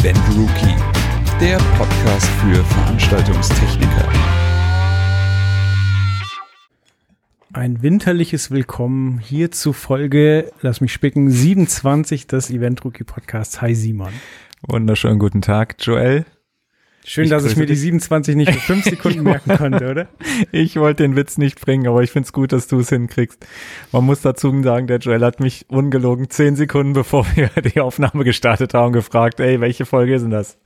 Event 0.00 0.18
Rookie, 0.36 0.76
der 1.40 1.58
Podcast 1.76 2.26
für 2.40 2.62
Veranstaltungstechniker. 2.62 4.08
Ein 7.52 7.82
winterliches 7.82 8.52
Willkommen 8.52 9.18
hier 9.18 9.50
zu 9.50 9.72
Folge, 9.72 10.52
lass 10.60 10.80
mich 10.80 10.92
spicken, 10.92 11.30
27 11.30 12.28
des 12.28 12.48
Event 12.50 12.84
Rookie 12.84 13.02
Podcasts. 13.02 13.60
Hi 13.60 13.74
Simon. 13.74 14.12
Wunderschönen 14.62 15.18
guten 15.18 15.42
Tag, 15.42 15.74
Joel. 15.80 16.24
Schön, 17.08 17.24
Ich 17.24 17.30
dass 17.30 17.44
ich 17.46 17.56
mir 17.56 17.64
die 17.64 17.72
dich. 17.72 17.80
27 17.80 18.36
nicht 18.36 18.52
für 18.52 18.60
5 18.60 18.84
Sekunden 18.84 19.22
merken 19.24 19.56
konnte, 19.56 19.90
oder? 19.90 20.08
Ich 20.52 20.76
wollte 20.76 21.04
den 21.04 21.16
Witz 21.16 21.38
nicht 21.38 21.58
bringen, 21.60 21.88
aber 21.88 22.02
ich 22.02 22.10
find's 22.10 22.32
gut, 22.34 22.52
dass 22.52 22.68
du 22.68 22.80
es 22.80 22.90
hinkriegst. 22.90 23.44
Man 23.92 24.04
muss 24.04 24.20
dazu 24.20 24.62
sagen, 24.62 24.86
der 24.86 24.98
Joel 24.98 25.24
hat 25.24 25.40
mich 25.40 25.64
ungelogen 25.68 26.28
zehn 26.28 26.54
Sekunden 26.54 26.92
bevor 26.92 27.24
wir 27.34 27.48
die 27.62 27.80
Aufnahme 27.80 28.24
gestartet 28.24 28.74
haben 28.74 28.92
gefragt, 28.92 29.40
ey, 29.40 29.58
welche 29.60 29.86
Folge 29.86 30.14
ist 30.16 30.22
denn 30.22 30.30
das? 30.30 30.58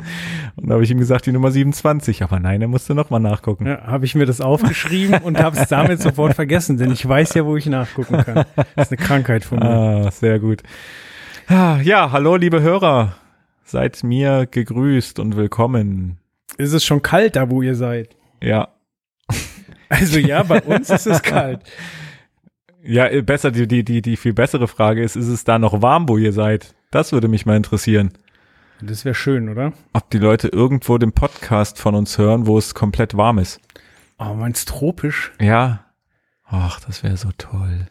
Und 0.56 0.68
da 0.68 0.74
habe 0.74 0.82
ich 0.84 0.90
ihm 0.90 0.98
gesagt, 0.98 1.26
die 1.26 1.32
Nummer 1.32 1.52
27. 1.52 2.22
Aber 2.24 2.40
nein, 2.40 2.60
er 2.60 2.68
musste 2.68 2.94
nochmal 2.96 3.20
nachgucken. 3.20 3.66
Ja, 3.66 3.82
habe 3.86 4.04
ich 4.04 4.14
mir 4.16 4.26
das 4.26 4.40
aufgeschrieben 4.40 5.20
und 5.22 5.38
habe 5.38 5.56
es 5.56 5.68
damit 5.68 6.02
sofort 6.02 6.34
vergessen, 6.34 6.76
denn 6.76 6.90
ich 6.90 7.06
weiß 7.08 7.34
ja, 7.34 7.46
wo 7.46 7.56
ich 7.56 7.66
nachgucken 7.66 8.16
kann. 8.24 8.44
Das 8.74 8.88
ist 8.90 8.98
eine 8.98 9.06
Krankheit 9.06 9.44
von 9.44 9.60
mir. 9.60 9.70
Ah, 9.70 10.10
sehr 10.10 10.40
gut. 10.40 10.62
Ah, 11.46 11.78
Ja, 11.82 12.10
hallo 12.10 12.34
liebe 12.34 12.60
Hörer. 12.62 13.14
Seid 13.64 14.02
mir 14.02 14.46
gegrüßt 14.50 15.20
und 15.20 15.36
willkommen. 15.36 16.18
Ist 16.58 16.72
es 16.72 16.84
schon 16.84 17.02
kalt 17.02 17.36
da, 17.36 17.50
wo 17.50 17.62
ihr 17.62 17.74
seid? 17.74 18.16
Ja, 18.42 18.68
Also 19.92 20.18
ja, 20.18 20.42
bei 20.42 20.62
uns 20.62 20.88
ist 20.88 21.06
es 21.06 21.22
kalt. 21.22 21.60
ja, 22.82 23.08
äh, 23.08 23.20
besser, 23.20 23.50
die, 23.50 23.68
die, 23.68 23.84
die, 23.84 24.00
die 24.00 24.16
viel 24.16 24.32
bessere 24.32 24.66
Frage 24.66 25.02
ist, 25.02 25.16
ist 25.16 25.28
es 25.28 25.44
da 25.44 25.58
noch 25.58 25.82
warm, 25.82 26.08
wo 26.08 26.16
ihr 26.16 26.32
seid? 26.32 26.74
Das 26.90 27.12
würde 27.12 27.28
mich 27.28 27.44
mal 27.44 27.58
interessieren. 27.58 28.10
Das 28.80 29.04
wäre 29.04 29.14
schön, 29.14 29.50
oder? 29.50 29.74
ob 29.92 30.08
die 30.10 30.18
Leute 30.18 30.48
irgendwo 30.48 30.96
den 30.96 31.12
Podcast 31.12 31.78
von 31.78 31.94
uns 31.94 32.16
hören, 32.16 32.46
wo 32.46 32.56
es 32.56 32.74
komplett 32.74 33.16
warm 33.18 33.38
ist. 33.38 33.60
Oh, 34.18 34.32
meinst 34.34 34.68
tropisch? 34.68 35.32
Ja. 35.40 35.84
Ach, 36.46 36.80
das 36.80 37.02
wäre 37.02 37.18
so 37.18 37.28
toll. 37.36 37.86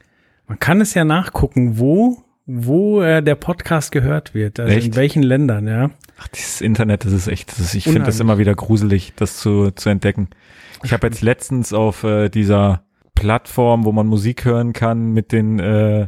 Man 0.47 0.57
kann 0.57 0.81
es 0.81 0.95
ja 0.95 1.05
nachgucken, 1.05 1.77
wo, 1.77 2.23
wo 2.45 3.01
äh, 3.01 3.21
der 3.21 3.35
Podcast 3.35 3.91
gehört 3.91 4.33
wird. 4.33 4.59
Also 4.59 4.71
in 4.71 4.79
Echt? 4.79 4.95
welchen 4.95 5.23
Ländern, 5.23 5.67
ja. 5.67 5.91
Ach, 6.19 6.27
dieses 6.29 6.61
Internet, 6.61 7.05
das 7.05 7.13
ist 7.13 7.27
echt, 7.27 7.51
das 7.51 7.59
ist, 7.59 7.73
ich 7.75 7.83
finde 7.85 8.03
das 8.03 8.19
immer 8.19 8.37
wieder 8.37 8.53
gruselig, 8.55 9.13
das 9.15 9.37
zu, 9.37 9.71
zu 9.71 9.89
entdecken. 9.89 10.29
Ich 10.83 10.93
habe 10.93 11.07
jetzt 11.07 11.21
letztens 11.21 11.73
auf 11.73 12.03
äh, 12.03 12.29
dieser 12.29 12.83
Plattform, 13.15 13.85
wo 13.85 13.91
man 13.91 14.07
Musik 14.07 14.45
hören 14.45 14.73
kann, 14.73 15.11
mit 15.11 15.31
den 15.31 15.59
äh, 15.59 16.07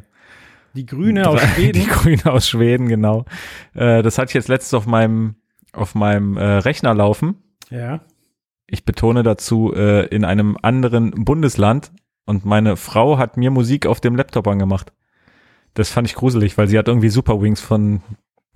Die 0.73 0.85
Grüne 0.85 1.27
aus 1.29 1.41
Schweden. 1.55 1.81
Die 1.81 1.87
Grüne 1.87 2.25
aus 2.25 2.47
Schweden, 2.47 2.87
genau. 2.87 3.25
Äh, 3.73 4.01
das 4.01 4.17
hatte 4.17 4.29
ich 4.29 4.33
jetzt 4.35 4.49
letztens 4.49 4.73
auf 4.73 4.85
meinem 4.85 5.35
auf 5.71 5.95
meinem 5.95 6.37
äh, 6.37 6.43
Rechner 6.43 6.93
laufen. 6.93 7.35
Ja. 7.69 8.01
ich 8.67 8.85
betone 8.85 9.23
dazu, 9.23 9.73
äh, 9.73 10.05
in 10.07 10.25
einem 10.25 10.57
anderen 10.61 11.11
Bundesland 11.25 11.91
und 12.25 12.45
meine 12.45 12.75
Frau 12.77 13.17
hat 13.17 13.37
mir 13.37 13.49
Musik 13.49 13.87
auf 13.87 13.99
dem 13.99 14.15
Laptop 14.15 14.47
angemacht. 14.47 14.93
Das 15.73 15.89
fand 15.89 16.07
ich 16.07 16.15
gruselig, 16.15 16.57
weil 16.57 16.67
sie 16.67 16.77
hat 16.77 16.87
irgendwie 16.87 17.09
Super 17.09 17.41
Wings 17.41 17.61
von 17.61 18.01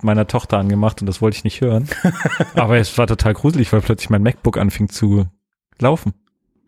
meiner 0.02 0.26
Tochter 0.26 0.58
angemacht 0.58 1.00
und 1.00 1.06
das 1.06 1.20
wollte 1.20 1.36
ich 1.36 1.44
nicht 1.44 1.60
hören. 1.60 1.88
Aber 2.54 2.76
es 2.78 2.96
war 2.98 3.06
total 3.06 3.34
gruselig, 3.34 3.72
weil 3.72 3.80
plötzlich 3.80 4.10
mein 4.10 4.22
MacBook 4.22 4.56
anfing 4.56 4.88
zu 4.88 5.26
laufen. 5.80 6.14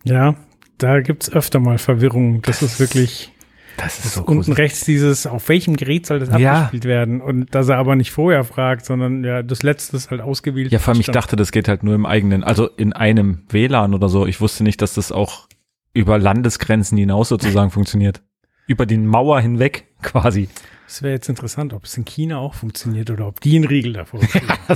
Ja, 0.04 0.34
da 0.78 1.00
gibt's 1.00 1.30
öfter 1.30 1.60
mal 1.60 1.78
Verwirrung. 1.78 2.42
Das, 2.42 2.62
ist 2.62 2.80
wirklich 2.80 3.32
Das 3.76 4.04
ist 4.04 4.16
unten 4.18 4.52
rechts 4.52 4.84
dieses, 4.84 5.26
auf 5.28 5.48
welchem 5.48 5.76
Gerät 5.76 6.06
soll 6.06 6.18
das 6.18 6.36
Ja. 6.40 6.54
abgespielt 6.54 6.84
werden? 6.86 7.20
Und 7.20 7.54
dass 7.54 7.68
er 7.68 7.76
aber 7.76 7.94
nicht 7.94 8.10
vorher 8.10 8.42
fragt, 8.42 8.84
sondern 8.84 9.22
ja, 9.22 9.42
das 9.44 9.62
letzte 9.62 9.96
ist 9.96 10.10
halt 10.10 10.20
ausgewählt. 10.20 10.72
Ja, 10.72 10.80
vor 10.80 10.94
allem 10.94 11.00
ich 11.00 11.06
dachte, 11.06 11.36
das 11.36 11.52
geht 11.52 11.68
halt 11.68 11.84
nur 11.84 11.94
im 11.94 12.06
eigenen, 12.06 12.42
also 12.42 12.66
in 12.66 12.92
einem 12.92 13.42
WLAN 13.48 13.94
oder 13.94 14.08
so. 14.08 14.26
Ich 14.26 14.40
wusste 14.40 14.64
nicht, 14.64 14.82
dass 14.82 14.94
das 14.94 15.12
auch 15.12 15.46
über 15.92 16.18
Landesgrenzen 16.18 16.98
hinaus 16.98 17.28
sozusagen 17.28 17.70
funktioniert. 17.70 18.22
Über 18.70 18.86
die 18.86 18.98
Mauer 18.98 19.41
hinweg 19.41 19.89
quasi. 20.03 20.48
Es 20.86 21.03
wäre 21.03 21.14
jetzt 21.14 21.29
interessant, 21.29 21.73
ob 21.73 21.86
es 21.86 21.97
in 21.97 22.05
China 22.05 22.39
auch 22.39 22.55
funktioniert 22.55 23.11
oder 23.11 23.27
ob 23.27 23.41
die 23.41 23.57
einen 23.57 23.64
Riegel 23.64 23.95
davor 23.95 24.20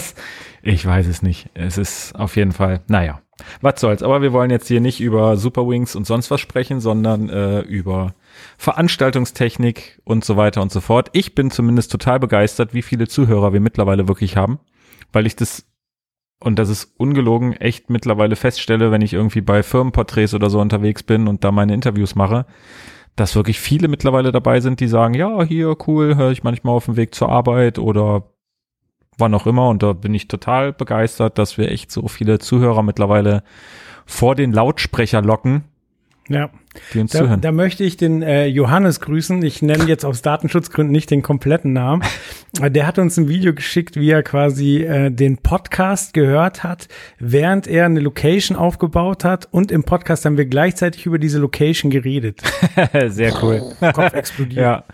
ich 0.62 0.84
weiß 0.84 1.06
es 1.06 1.22
nicht. 1.22 1.48
Es 1.54 1.78
ist 1.78 2.12
auf 2.16 2.34
jeden 2.34 2.50
Fall, 2.50 2.82
naja, 2.88 3.20
was 3.60 3.80
soll's. 3.80 4.02
Aber 4.02 4.20
wir 4.20 4.32
wollen 4.32 4.50
jetzt 4.50 4.66
hier 4.66 4.80
nicht 4.80 5.00
über 5.00 5.36
Superwings 5.36 5.94
und 5.94 6.08
sonst 6.08 6.28
was 6.32 6.40
sprechen, 6.40 6.80
sondern 6.80 7.28
äh, 7.28 7.60
über 7.60 8.14
Veranstaltungstechnik 8.58 10.00
und 10.02 10.24
so 10.24 10.36
weiter 10.36 10.60
und 10.60 10.72
so 10.72 10.80
fort. 10.80 11.10
Ich 11.12 11.36
bin 11.36 11.52
zumindest 11.52 11.92
total 11.92 12.18
begeistert, 12.18 12.74
wie 12.74 12.82
viele 12.82 13.06
Zuhörer 13.06 13.52
wir 13.52 13.60
mittlerweile 13.60 14.08
wirklich 14.08 14.36
haben, 14.36 14.58
weil 15.12 15.24
ich 15.24 15.36
das 15.36 15.66
und 16.40 16.58
das 16.58 16.68
ist 16.68 16.94
ungelogen 16.96 17.52
echt 17.54 17.90
mittlerweile 17.90 18.34
feststelle, 18.34 18.90
wenn 18.90 19.02
ich 19.02 19.14
irgendwie 19.14 19.40
bei 19.40 19.62
Firmenporträts 19.62 20.34
oder 20.34 20.50
so 20.50 20.60
unterwegs 20.60 21.04
bin 21.04 21.28
und 21.28 21.44
da 21.44 21.52
meine 21.52 21.74
Interviews 21.74 22.16
mache, 22.16 22.44
dass 23.16 23.36
wirklich 23.36 23.60
viele 23.60 23.88
mittlerweile 23.88 24.32
dabei 24.32 24.60
sind, 24.60 24.80
die 24.80 24.88
sagen, 24.88 25.14
ja, 25.14 25.42
hier 25.44 25.76
cool, 25.86 26.16
höre 26.16 26.32
ich 26.32 26.42
manchmal 26.42 26.74
auf 26.74 26.86
dem 26.86 26.96
Weg 26.96 27.14
zur 27.14 27.28
Arbeit 27.28 27.78
oder 27.78 28.24
wann 29.18 29.34
auch 29.34 29.46
immer. 29.46 29.68
Und 29.68 29.82
da 29.82 29.92
bin 29.92 30.14
ich 30.14 30.28
total 30.28 30.72
begeistert, 30.72 31.38
dass 31.38 31.56
wir 31.56 31.70
echt 31.70 31.90
so 31.90 32.08
viele 32.08 32.38
Zuhörer 32.38 32.82
mittlerweile 32.82 33.42
vor 34.06 34.34
den 34.34 34.52
Lautsprecher 34.52 35.22
locken, 35.22 35.64
Ja, 36.28 36.50
die 36.92 37.00
uns 37.00 37.12
da, 37.12 37.20
zuhören. 37.20 37.40
da 37.40 37.52
möchte 37.52 37.84
ich 37.84 37.96
den 37.96 38.22
äh, 38.22 38.46
Johannes 38.46 39.00
grüßen. 39.00 39.42
Ich 39.42 39.62
nenne 39.62 39.84
jetzt 39.84 40.04
aus 40.04 40.22
Datenschutzgründen 40.22 40.92
nicht 40.92 41.10
den 41.10 41.22
kompletten 41.22 41.72
Namen. 41.72 42.02
Der 42.60 42.86
hat 42.86 42.98
uns 42.98 43.16
ein 43.16 43.28
Video 43.28 43.54
geschickt, 43.54 43.96
wie 43.96 44.10
er 44.10 44.22
quasi 44.22 44.82
äh, 44.82 45.10
den 45.10 45.38
Podcast 45.38 46.14
gehört 46.14 46.62
hat, 46.62 46.88
während 47.18 47.66
er 47.66 47.86
eine 47.86 48.00
Location 48.00 48.56
aufgebaut 48.56 49.24
hat. 49.24 49.48
Und 49.50 49.72
im 49.72 49.84
Podcast 49.84 50.24
haben 50.24 50.36
wir 50.36 50.46
gleichzeitig 50.46 51.06
über 51.06 51.18
diese 51.18 51.38
Location 51.38 51.90
geredet. 51.90 52.42
Sehr 53.06 53.32
cool. 53.42 53.62
Kopf 53.92 54.12
explodiert. 54.14 54.60
ja. 54.60 54.84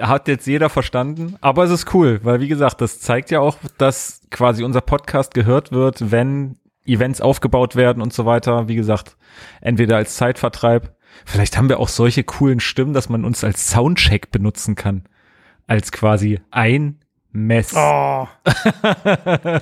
Hat 0.00 0.26
jetzt 0.26 0.48
jeder 0.48 0.68
verstanden, 0.68 1.36
aber 1.40 1.62
es 1.62 1.70
ist 1.70 1.94
cool, 1.94 2.18
weil 2.24 2.40
wie 2.40 2.48
gesagt, 2.48 2.80
das 2.80 2.98
zeigt 2.98 3.30
ja 3.30 3.38
auch, 3.38 3.56
dass 3.78 4.20
quasi 4.32 4.64
unser 4.64 4.80
Podcast 4.80 5.32
gehört 5.32 5.70
wird, 5.70 6.10
wenn 6.10 6.56
Events 6.86 7.20
aufgebaut 7.20 7.76
werden 7.76 8.02
und 8.02 8.12
so 8.12 8.26
weiter. 8.26 8.68
Wie 8.68 8.76
gesagt, 8.76 9.16
entweder 9.60 9.96
als 9.96 10.16
Zeitvertreib. 10.16 10.95
Vielleicht 11.24 11.56
haben 11.56 11.68
wir 11.68 11.80
auch 11.80 11.88
solche 11.88 12.24
coolen 12.24 12.60
Stimmen, 12.60 12.92
dass 12.92 13.08
man 13.08 13.24
uns 13.24 13.44
als 13.44 13.70
Soundcheck 13.70 14.30
benutzen 14.30 14.74
kann. 14.74 15.04
Als 15.66 15.92
quasi 15.92 16.40
ein 16.50 16.98
Mess. 17.32 17.74
Oh, 17.76 18.28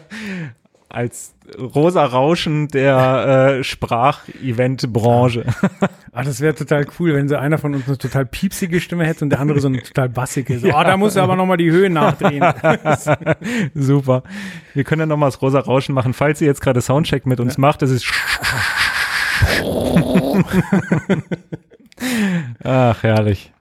als 0.89 1.35
rosa 1.59 2.05
Rauschen 2.05 2.69
der 2.69 3.59
äh, 3.59 3.65
Sprachevent-Branche. 3.65 5.45
ah, 6.13 6.23
das 6.23 6.41
wäre 6.41 6.55
total 6.55 6.87
cool, 6.99 7.15
wenn 7.15 7.29
so 7.29 7.37
einer 7.37 7.59
von 7.59 7.75
uns 7.75 7.87
eine 7.87 7.99
total 7.99 8.27
piepsige 8.27 8.81
Stimme 8.81 9.05
hätte 9.05 9.25
und 9.25 9.31
der 9.31 9.41
andere 9.41 9.61
so 9.61 9.69
eine 9.69 9.83
total 9.83 10.09
bassige. 10.09 10.59
So, 10.59 10.69
oh, 10.75 10.83
da 10.83 10.97
muss 10.97 11.17
er 11.17 11.25
aber 11.25 11.37
noch 11.37 11.47
mal 11.47 11.57
die 11.57 11.71
Höhen 11.71 11.93
nachdrehen. 11.95 12.45
Super. 13.75 14.23
Wir 14.73 14.85
können 14.85 15.01
ja 15.01 15.07
noch 15.07 15.17
mal 15.17 15.27
das 15.27 15.43
rosa 15.43 15.59
Rauschen 15.59 15.95
machen. 15.95 16.15
Falls 16.15 16.41
ihr 16.41 16.47
jetzt 16.47 16.61
gerade 16.61 16.81
Soundcheck 16.81 17.27
mit 17.27 17.41
uns 17.41 17.59
macht, 17.59 17.83
das 17.83 17.91
ist 17.91 18.07
Ach, 22.63 23.03
herrlich. 23.03 23.53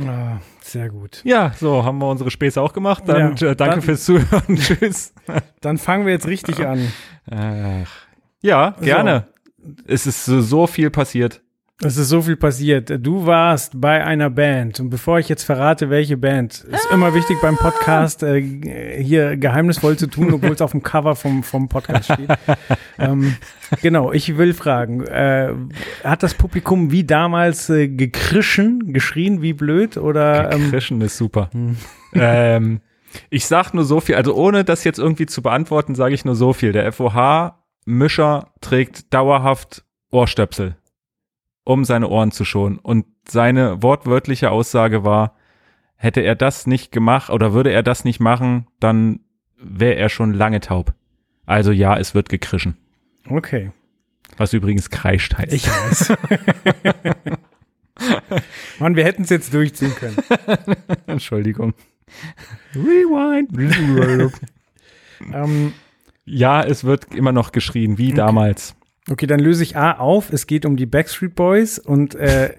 Ah, 0.00 0.38
sehr 0.60 0.90
gut. 0.90 1.22
Ja, 1.24 1.52
so 1.58 1.84
haben 1.84 1.98
wir 1.98 2.08
unsere 2.08 2.30
Späße 2.30 2.60
auch 2.60 2.72
gemacht. 2.72 3.02
Dann 3.06 3.36
Ja, 3.36 3.48
äh, 3.50 3.56
danke 3.56 3.76
dann- 3.76 3.82
fürs 3.82 4.04
Zuhören. 4.04 4.56
Tschüss. 4.56 5.12
Dann 5.60 5.78
fangen 5.78 6.06
wir 6.06 6.12
jetzt 6.12 6.26
richtig 6.28 6.64
an. 6.64 6.92
Ach. 7.30 7.90
Ja, 8.40 8.76
gerne. 8.80 9.26
Es 9.86 10.06
ist 10.06 10.24
so, 10.24 10.40
so 10.40 10.66
viel 10.66 10.90
passiert. 10.90 11.42
Es 11.80 11.96
ist 11.96 12.08
so 12.08 12.22
viel 12.22 12.36
passiert. 12.36 12.90
Du 13.06 13.24
warst 13.24 13.80
bei 13.80 14.04
einer 14.04 14.30
Band 14.30 14.80
und 14.80 14.90
bevor 14.90 15.20
ich 15.20 15.28
jetzt 15.28 15.44
verrate, 15.44 15.90
welche 15.90 16.16
Band, 16.16 16.64
ist 16.64 16.90
immer 16.90 17.14
wichtig 17.14 17.40
beim 17.40 17.56
Podcast 17.56 18.24
äh, 18.24 19.00
hier 19.00 19.36
geheimnisvoll 19.36 19.96
zu 19.96 20.08
tun, 20.08 20.32
obwohl 20.32 20.50
es 20.50 20.60
auf 20.60 20.72
dem 20.72 20.82
Cover 20.82 21.14
vom, 21.14 21.44
vom 21.44 21.68
Podcast 21.68 22.12
steht. 22.12 22.30
ähm, 22.98 23.36
genau, 23.80 24.10
ich 24.10 24.36
will 24.36 24.54
fragen, 24.54 25.06
äh, 25.06 25.54
hat 26.02 26.24
das 26.24 26.34
Publikum 26.34 26.90
wie 26.90 27.04
damals 27.04 27.70
äh, 27.70 27.86
gekrischen, 27.86 28.92
geschrien 28.92 29.40
wie 29.40 29.52
blöd 29.52 29.98
oder 29.98 30.50
ähm, 30.50 30.70
Krischen 30.70 31.00
ist 31.00 31.16
super. 31.16 31.48
ähm, 32.12 32.80
ich 33.30 33.46
sag 33.46 33.72
nur 33.72 33.84
so 33.84 34.00
viel, 34.00 34.16
also 34.16 34.34
ohne 34.34 34.64
das 34.64 34.82
jetzt 34.82 34.98
irgendwie 34.98 35.26
zu 35.26 35.42
beantworten, 35.42 35.94
sage 35.94 36.12
ich 36.12 36.24
nur 36.24 36.34
so 36.34 36.52
viel. 36.52 36.72
Der 36.72 36.92
FOH-Mischer 36.92 38.48
trägt 38.60 39.14
dauerhaft 39.14 39.84
Ohrstöpsel, 40.10 40.74
um 41.68 41.84
seine 41.84 42.08
Ohren 42.08 42.30
zu 42.32 42.46
schonen. 42.46 42.78
Und 42.78 43.04
seine 43.28 43.82
wortwörtliche 43.82 44.50
Aussage 44.50 45.04
war, 45.04 45.34
hätte 45.96 46.22
er 46.22 46.34
das 46.34 46.66
nicht 46.66 46.92
gemacht 46.92 47.28
oder 47.28 47.52
würde 47.52 47.70
er 47.70 47.82
das 47.82 48.04
nicht 48.04 48.20
machen, 48.20 48.66
dann 48.80 49.20
wäre 49.58 49.96
er 49.96 50.08
schon 50.08 50.32
lange 50.32 50.60
taub. 50.60 50.94
Also 51.44 51.70
ja, 51.70 51.98
es 51.98 52.14
wird 52.14 52.30
gekrischen. 52.30 52.78
okay. 53.28 53.70
Was 54.36 54.52
übrigens 54.52 54.88
kreischt 54.88 55.36
heißt. 55.36 55.52
Ich 55.52 55.66
weiß. 55.68 56.12
Mann, 58.78 58.94
wir 58.94 59.04
hätten 59.04 59.22
es 59.22 59.30
jetzt 59.30 59.52
durchziehen 59.52 59.94
können. 59.94 60.16
Entschuldigung. 61.06 61.74
Rewind. 62.74 63.50
ähm, 65.32 65.72
Ja, 66.24 66.62
es 66.62 66.84
wird 66.84 67.14
immer 67.14 67.32
noch 67.32 67.52
geschrien, 67.52 67.98
wie 67.98 68.12
damals. 68.12 68.76
Okay, 69.10 69.26
dann 69.26 69.40
löse 69.40 69.62
ich 69.62 69.76
A 69.76 69.92
auf. 69.92 70.32
Es 70.32 70.46
geht 70.46 70.66
um 70.66 70.76
die 70.76 70.86
Backstreet 70.86 71.34
Boys 71.34 71.78
und 71.78 72.14
äh, 72.14 72.54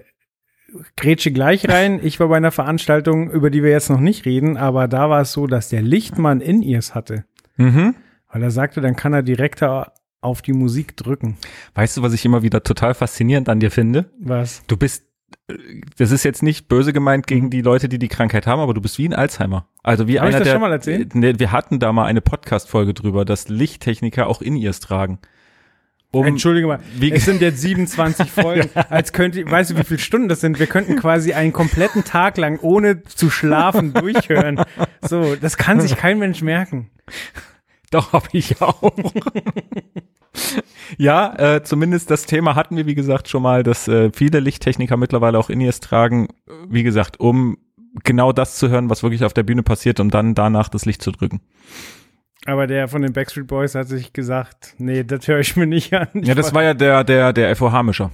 grätsche 0.96 1.32
gleich 1.32 1.68
rein. 1.68 2.00
Ich 2.02 2.20
war 2.20 2.28
bei 2.28 2.36
einer 2.36 2.50
Veranstaltung, 2.50 3.30
über 3.30 3.50
die 3.50 3.62
wir 3.62 3.70
jetzt 3.70 3.90
noch 3.90 4.00
nicht 4.00 4.24
reden, 4.24 4.56
aber 4.56 4.88
da 4.88 5.10
war 5.10 5.22
es 5.22 5.32
so, 5.32 5.46
dass 5.46 5.68
der 5.68 5.82
Lichtmann 5.82 6.40
in 6.40 6.62
ears 6.62 6.94
hatte. 6.94 7.24
Mhm. 7.56 7.94
Weil 8.32 8.42
er 8.42 8.50
sagte, 8.50 8.80
dann 8.80 8.96
kann 8.96 9.12
er 9.12 9.22
direkter 9.22 9.92
auf 10.20 10.42
die 10.42 10.52
Musik 10.52 10.96
drücken. 10.96 11.36
Weißt 11.74 11.96
du, 11.96 12.02
was 12.02 12.12
ich 12.12 12.24
immer 12.24 12.42
wieder 12.42 12.62
total 12.62 12.94
faszinierend 12.94 13.48
an 13.48 13.60
dir 13.60 13.70
finde? 13.70 14.10
Was? 14.20 14.62
Du 14.66 14.76
bist, 14.76 15.04
äh, 15.48 15.54
das 15.98 16.10
ist 16.10 16.24
jetzt 16.24 16.42
nicht 16.42 16.68
böse 16.68 16.92
gemeint 16.92 17.26
gegen 17.26 17.50
die 17.50 17.62
Leute, 17.62 17.88
die 17.88 17.98
die 17.98 18.08
Krankheit 18.08 18.46
haben, 18.46 18.60
aber 18.60 18.74
du 18.74 18.80
bist 18.80 18.98
wie 18.98 19.08
ein 19.08 19.14
Alzheimer. 19.14 19.66
Also 19.82 20.08
wie 20.08 20.20
Hab 20.20 20.28
ich 20.28 20.34
einer 20.34 20.38
das 20.38 20.46
der, 20.46 20.52
schon 20.52 20.60
mal 20.60 20.72
erzählt? 20.72 21.14
Wir 21.14 21.52
hatten 21.52 21.78
da 21.78 21.92
mal 21.92 22.04
eine 22.04 22.20
Podcast-Folge 22.20 22.94
drüber, 22.94 23.24
dass 23.24 23.48
Lichttechniker 23.48 24.26
auch 24.26 24.42
in 24.42 24.56
ears 24.56 24.80
tragen. 24.80 25.18
Um, 26.12 26.26
Entschuldige 26.26 26.66
mal, 26.66 26.80
wie- 26.98 27.12
es 27.12 27.24
sind 27.24 27.40
jetzt 27.40 27.60
27 27.60 28.28
Folgen. 28.32 28.68
Als 28.74 29.12
könnte, 29.12 29.48
weißt 29.48 29.70
du, 29.70 29.78
wie 29.78 29.84
viele 29.84 30.00
Stunden 30.00 30.28
das 30.28 30.40
sind? 30.40 30.58
Wir 30.58 30.66
könnten 30.66 30.96
quasi 30.96 31.34
einen 31.34 31.52
kompletten 31.52 32.02
Tag 32.04 32.36
lang 32.36 32.58
ohne 32.60 33.02
zu 33.04 33.30
schlafen 33.30 33.92
durchhören. 33.94 34.60
So, 35.02 35.36
das 35.36 35.56
kann 35.56 35.80
sich 35.80 35.96
kein 35.96 36.18
Mensch 36.18 36.42
merken. 36.42 36.90
Doch, 37.92 38.12
habe 38.12 38.26
ich 38.32 38.60
auch. 38.60 38.92
ja, 40.98 41.34
äh, 41.56 41.62
zumindest 41.62 42.10
das 42.10 42.26
Thema 42.26 42.54
hatten 42.54 42.76
wir, 42.76 42.86
wie 42.86 42.94
gesagt, 42.94 43.28
schon 43.28 43.42
mal, 43.42 43.62
dass 43.62 43.88
äh, 43.88 44.10
viele 44.12 44.40
Lichttechniker 44.40 44.96
mittlerweile 44.96 45.38
auch 45.38 45.50
In-Ears 45.50 45.80
tragen, 45.80 46.28
wie 46.68 46.82
gesagt, 46.82 47.20
um 47.20 47.58
genau 48.04 48.32
das 48.32 48.56
zu 48.56 48.68
hören, 48.68 48.90
was 48.90 49.02
wirklich 49.02 49.24
auf 49.24 49.32
der 49.32 49.42
Bühne 49.42 49.62
passiert, 49.62 49.98
um 50.00 50.10
dann 50.10 50.34
danach 50.34 50.68
das 50.68 50.84
Licht 50.86 51.02
zu 51.02 51.10
drücken. 51.12 51.40
Aber 52.50 52.66
der 52.66 52.88
von 52.88 53.02
den 53.02 53.12
Backstreet 53.12 53.46
Boys 53.46 53.76
hat 53.76 53.86
sich 53.86 54.12
gesagt, 54.12 54.74
nee, 54.78 55.04
das 55.04 55.28
höre 55.28 55.38
ich 55.38 55.54
mir 55.54 55.68
nicht 55.68 55.94
an. 55.94 56.08
Ich 56.14 56.26
ja, 56.26 56.34
das 56.34 56.52
war 56.52 56.64
ja 56.64 56.74
der, 56.74 57.04
der, 57.04 57.32
der 57.32 57.54
FOH-Mischer. 57.54 58.10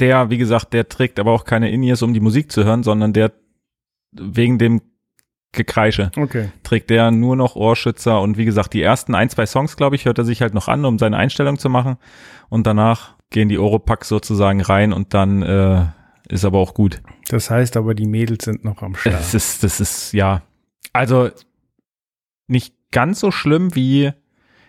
Der, 0.00 0.28
wie 0.28 0.36
gesagt, 0.36 0.74
der 0.74 0.86
trägt 0.86 1.18
aber 1.18 1.32
auch 1.32 1.44
keine 1.44 1.70
In-Ears, 1.70 2.02
um 2.02 2.12
die 2.12 2.20
Musik 2.20 2.52
zu 2.52 2.64
hören, 2.64 2.82
sondern 2.82 3.14
der 3.14 3.32
wegen 4.12 4.58
dem 4.58 4.82
Gekreische 5.52 6.10
Okay. 6.16 6.50
trägt 6.62 6.90
der 6.90 7.10
nur 7.10 7.36
noch 7.36 7.56
Ohrschützer 7.56 8.20
und 8.20 8.36
wie 8.36 8.44
gesagt, 8.44 8.74
die 8.74 8.82
ersten 8.82 9.14
ein, 9.14 9.30
zwei 9.30 9.46
Songs, 9.46 9.76
glaube 9.76 9.96
ich, 9.96 10.04
hört 10.04 10.18
er 10.18 10.24
sich 10.24 10.42
halt 10.42 10.52
noch 10.52 10.68
an, 10.68 10.84
um 10.84 10.98
seine 10.98 11.16
Einstellung 11.16 11.58
zu 11.58 11.70
machen 11.70 11.96
und 12.50 12.66
danach 12.66 13.14
gehen 13.30 13.48
die 13.48 13.58
Oropax 13.58 14.08
sozusagen 14.08 14.60
rein 14.60 14.92
und 14.92 15.14
dann 15.14 15.42
äh, 15.42 15.86
ist 16.28 16.44
aber 16.44 16.58
auch 16.58 16.74
gut. 16.74 17.00
Das 17.28 17.50
heißt 17.50 17.76
aber, 17.78 17.94
die 17.94 18.06
Mädels 18.06 18.44
sind 18.44 18.64
noch 18.64 18.82
am 18.82 18.94
Start. 18.94 19.14
Das 19.14 19.32
ist, 19.32 19.62
das 19.64 19.80
ist, 19.80 20.12
ja, 20.12 20.42
also 20.92 21.30
nicht 22.48 22.74
ganz 22.94 23.20
so 23.20 23.30
schlimm 23.30 23.74
wie, 23.74 24.12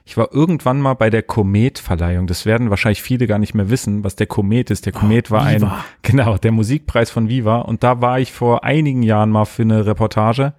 ich 0.04 0.18
war 0.18 0.34
irgendwann 0.34 0.82
mal 0.82 0.96
bei 0.96 1.10
der 1.10 1.24
Komet-Verleihung. 1.24 2.28
Das 2.28 2.46
werden 2.46 2.70
wahrscheinlich 2.70 3.02
viele 3.02 3.28
gar 3.28 3.40
nicht 3.40 3.54
mehr 3.54 3.70
wissen, 3.70 4.04
was 4.04 4.16
der 4.18 4.28
Komet 4.28 4.70
ist. 4.72 4.86
Der 4.86 4.94
Komet 4.94 5.32
war 5.32 5.44
ein, 5.44 5.62
Viva. 5.62 5.86
genau, 6.02 6.38
der 6.38 6.52
Musikpreis 6.52 7.10
von 7.10 7.30
Viva. 7.30 7.60
Und 7.60 7.84
da 7.84 8.02
war 8.02 8.20
ich 8.20 8.34
vor 8.34 8.66
einigen 8.66 9.04
Jahren 9.04 9.30
mal 9.30 9.46
für 9.46 9.62
eine 9.62 9.86
Reportage. 9.86 10.54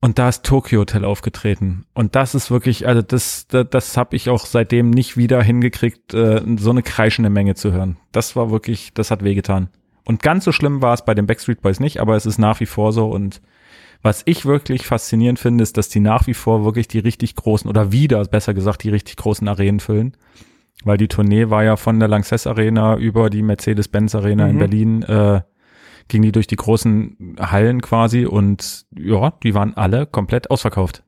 Und 0.00 0.18
da 0.18 0.28
ist 0.28 0.44
Tokyo 0.44 0.80
Hotel 0.80 1.04
aufgetreten. 1.04 1.86
Und 1.94 2.14
das 2.14 2.34
ist 2.34 2.50
wirklich, 2.50 2.86
also 2.86 3.02
das, 3.02 3.46
das, 3.48 3.66
das 3.70 3.96
habe 3.96 4.14
ich 4.14 4.28
auch 4.28 4.46
seitdem 4.46 4.90
nicht 4.90 5.16
wieder 5.16 5.42
hingekriegt, 5.42 6.14
äh, 6.14 6.42
so 6.56 6.70
eine 6.70 6.82
kreischende 6.82 7.30
Menge 7.30 7.54
zu 7.54 7.72
hören. 7.72 7.96
Das 8.12 8.36
war 8.36 8.50
wirklich, 8.50 8.92
das 8.94 9.10
hat 9.10 9.24
wehgetan. 9.24 9.70
Und 10.04 10.22
ganz 10.22 10.44
so 10.44 10.52
schlimm 10.52 10.82
war 10.82 10.94
es 10.94 11.04
bei 11.04 11.14
den 11.14 11.26
Backstreet 11.26 11.62
Boys 11.62 11.80
nicht, 11.80 12.00
aber 12.00 12.16
es 12.16 12.26
ist 12.26 12.38
nach 12.38 12.60
wie 12.60 12.66
vor 12.66 12.92
so. 12.92 13.08
Und 13.08 13.40
was 14.02 14.22
ich 14.26 14.46
wirklich 14.46 14.86
faszinierend 14.86 15.38
finde, 15.38 15.62
ist, 15.62 15.76
dass 15.76 15.88
die 15.88 16.00
nach 16.00 16.26
wie 16.26 16.34
vor 16.34 16.64
wirklich 16.64 16.88
die 16.88 17.00
richtig 17.00 17.34
großen 17.34 17.68
oder 17.68 17.92
wieder, 17.92 18.24
besser 18.24 18.54
gesagt, 18.54 18.84
die 18.84 18.90
richtig 18.90 19.16
großen 19.16 19.48
Arenen 19.48 19.80
füllen. 19.80 20.16
Weil 20.84 20.96
die 20.96 21.08
Tournee 21.08 21.50
war 21.50 21.64
ja 21.64 21.76
von 21.76 21.98
der 21.98 22.08
Lanxess 22.08 22.46
Arena 22.46 22.96
über 22.96 23.30
die 23.30 23.42
Mercedes-Benz 23.42 24.14
Arena 24.14 24.46
in 24.48 24.54
Mhm. 24.56 24.58
Berlin, 24.60 25.02
äh, 25.02 25.40
ging 26.06 26.22
die 26.22 26.32
durch 26.32 26.46
die 26.46 26.56
großen 26.56 27.36
Hallen 27.40 27.82
quasi 27.82 28.24
und 28.24 28.86
ja, 28.96 29.32
die 29.42 29.54
waren 29.54 29.76
alle 29.76 30.06
komplett 30.06 30.50
ausverkauft. 30.50 31.02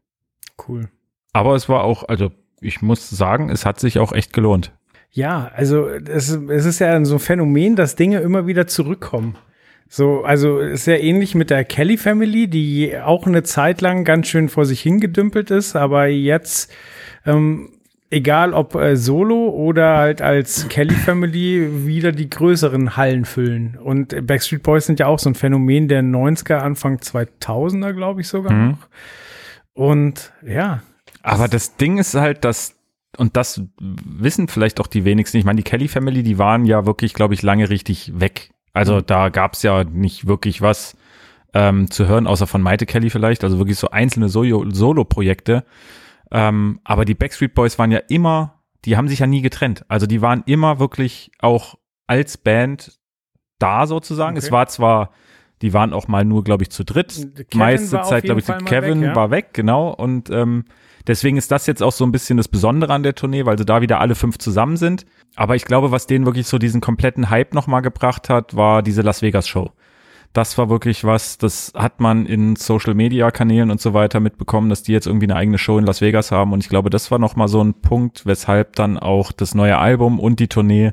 Cool. 0.69 0.89
Aber 1.33 1.55
es 1.55 1.69
war 1.69 1.85
auch, 1.85 2.09
also 2.09 2.33
ich 2.61 2.83
muss 2.83 3.09
sagen, 3.09 3.49
es 3.49 3.65
hat 3.65 3.81
sich 3.81 3.99
auch 3.99 4.13
echt 4.13 4.33
gelohnt. 4.33 4.73
Ja, 5.13 5.51
also 5.55 5.89
es, 5.89 6.31
es 6.31 6.65
ist 6.65 6.79
ja 6.79 7.05
so 7.05 7.15
ein 7.15 7.21
Phänomen, 7.21 7.77
dass 7.77 7.97
Dinge 7.97 8.19
immer 8.19 8.47
wieder 8.47 8.67
zurückkommen. 8.67 9.37
So, 9.93 10.23
also 10.23 10.61
ist 10.61 10.87
ja 10.87 10.95
ähnlich 10.95 11.35
mit 11.35 11.51
der 11.51 11.65
Kelly 11.65 11.97
Family, 11.97 12.47
die 12.47 12.97
auch 12.97 13.27
eine 13.27 13.43
Zeit 13.43 13.81
lang 13.81 14.05
ganz 14.05 14.29
schön 14.29 14.49
vor 14.49 14.65
sich 14.65 14.81
hingedümpelt 14.83 15.51
ist, 15.51 15.75
aber 15.75 16.07
jetzt, 16.07 16.73
ähm, 17.27 17.71
egal 18.09 18.55
ob 18.55 18.77
äh, 18.77 18.95
solo 18.97 19.49
oder 19.49 19.97
halt 19.97 20.23
als 20.23 20.69
Kelly 20.69 20.95
Family, 20.95 21.87
wieder 21.87 22.13
die 22.13 22.31
größeren 22.31 22.97
Hallen 22.97 23.25
füllen. 23.25 23.77
Und 23.83 24.27
Backstreet 24.29 24.63
Boys 24.63 24.87
sind 24.87 25.01
ja 25.01 25.09
auch 25.09 25.19
so 25.19 25.29
ein 25.29 25.35
Phänomen 25.35 25.89
der 25.89 26.03
90er, 26.03 26.59
Anfang 26.59 26.99
2000er, 26.99 27.93
glaube 27.93 28.21
ich 28.21 28.29
sogar 28.29 28.53
Mhm. 28.53 28.69
noch. 28.71 28.89
Und 29.73 30.33
ja, 30.47 30.83
Aber 31.23 31.49
das 31.49 31.77
Ding 31.77 31.99
ist 31.99 32.15
halt, 32.15 32.45
dass, 32.45 32.77
und 33.17 33.37
das 33.37 33.61
wissen 33.81 34.47
vielleicht 34.47 34.79
auch 34.81 34.87
die 34.87 35.05
wenigsten, 35.05 35.37
ich 35.39 35.45
meine, 35.45 35.57
die 35.57 35.69
Kelly 35.69 35.89
Family, 35.89 36.23
die 36.23 36.39
waren 36.39 36.65
ja 36.65 36.87
wirklich, 36.87 37.13
glaube 37.13 37.35
ich, 37.35 37.43
lange 37.43 37.69
richtig 37.71 38.13
weg. 38.21 38.51
Also 38.73 39.01
da 39.01 39.29
gab's 39.29 39.63
ja 39.63 39.85
nicht 39.85 40.27
wirklich 40.27 40.63
was 40.63 40.97
ähm, 41.55 41.91
zu 41.91 42.07
hören, 42.07 42.27
außer 42.27 42.47
von 42.47 42.63
Maite 42.63 42.87
Kelly 42.87 43.11
vielleicht, 43.11 43.43
also 43.43 43.59
wirklich 43.59 43.79
so 43.79 43.91
einzelne 43.91 44.29
Solo- 44.29 44.71
Solo-Projekte. 44.71 45.65
Ähm, 46.31 46.81
aber 46.85 47.05
die 47.05 47.15
Backstreet 47.15 47.55
Boys 47.55 47.79
waren 47.79 47.91
ja 47.91 47.99
immer, 48.09 48.61
die 48.85 48.97
haben 48.97 49.09
sich 49.09 49.19
ja 49.19 49.27
nie 49.27 49.43
getrennt. 49.43 49.85
Also 49.89 50.07
die 50.07 50.23
waren 50.23 50.43
immer 50.47 50.79
wirklich 50.79 51.33
auch 51.41 51.77
als 52.07 52.39
Band 52.39 52.99
da 53.59 53.87
sozusagen. 53.87 54.37
Okay. 54.37 54.47
Es 54.47 54.53
war 54.53 54.69
zwar, 54.69 55.11
die 55.63 55.73
waren 55.73 55.93
auch 55.93 56.09
mal 56.09 56.25
nur, 56.25 56.45
glaube 56.45 56.63
ich, 56.63 56.71
zu 56.71 56.85
dritt. 56.85 57.13
Kevin 57.35 57.47
Meiste 57.59 58.01
Zeit, 58.03 58.25
glaube 58.25 58.41
ich, 58.41 58.47
Fall 58.47 58.65
Kevin 58.65 59.01
weg, 59.01 59.09
ja. 59.09 59.17
war 59.17 59.31
weg, 59.31 59.49
genau. 59.53 59.91
Und 59.91 60.31
ähm, 60.31 60.65
deswegen 61.07 61.37
ist 61.37 61.51
das 61.51 61.67
jetzt 61.67 61.83
auch 61.83 61.93
so 61.93 62.05
ein 62.05 62.13
bisschen 62.13 62.37
das 62.37 62.49
Besondere 62.49 62.93
an 62.93 63.03
der 63.03 63.15
Tournee, 63.15 63.47
weil 63.47 63.59
sie 63.59 63.65
da 63.65 63.81
wieder 63.81 64.01
alle 64.01 64.15
fünf 64.15 64.39
zusammen 64.39 64.77
sind. 64.77 65.07
Aber 65.37 65.57
ich 65.57 65.65
glaube, 65.65 65.91
was 65.91 66.07
denen 66.07 66.27
wirklich 66.27 66.47
so 66.47 66.59
diesen 66.59 66.81
kompletten 66.81 67.31
Hype 67.31 67.55
nochmal 67.55 67.83
gebracht 67.83 68.29
hat, 68.29 68.57
war 68.57 68.83
diese 68.83 69.03
Las 69.03 69.23
Vegas 69.23 69.49
Show. 69.49 69.71
Das 70.33 70.57
war 70.59 70.71
wirklich 70.71 71.03
was, 71.03 71.39
das 71.39 71.73
hat 71.75 71.99
man 71.99 72.25
in 72.25 72.55
Social 72.55 72.95
Media 72.95 73.33
Kanälen 73.33 73.71
und 73.71 73.81
so 73.81 73.95
weiter 73.95 74.21
mitbekommen, 74.21 74.69
dass 74.69 74.85
die 74.85 74.93
jetzt 74.93 75.07
irgendwie 75.07 75.27
eine 75.27 75.35
eigene 75.35 75.59
Show 75.59 75.77
in 75.79 75.87
Las 75.87 76.01
Vegas 76.01 76.31
haben. 76.31 76.53
Und 76.53 76.63
ich 76.63 76.69
glaube, 76.69 76.89
das 76.89 77.11
war 77.11 77.19
nochmal 77.19 77.49
so 77.49 77.63
ein 77.63 77.75
Punkt, 77.75 78.27
weshalb 78.27 78.77
dann 78.77 78.97
auch 78.97 79.33
das 79.33 79.57
neue 79.57 79.79
Album 79.79 80.21
und 80.21 80.39
die 80.39 80.47
Tournee 80.47 80.93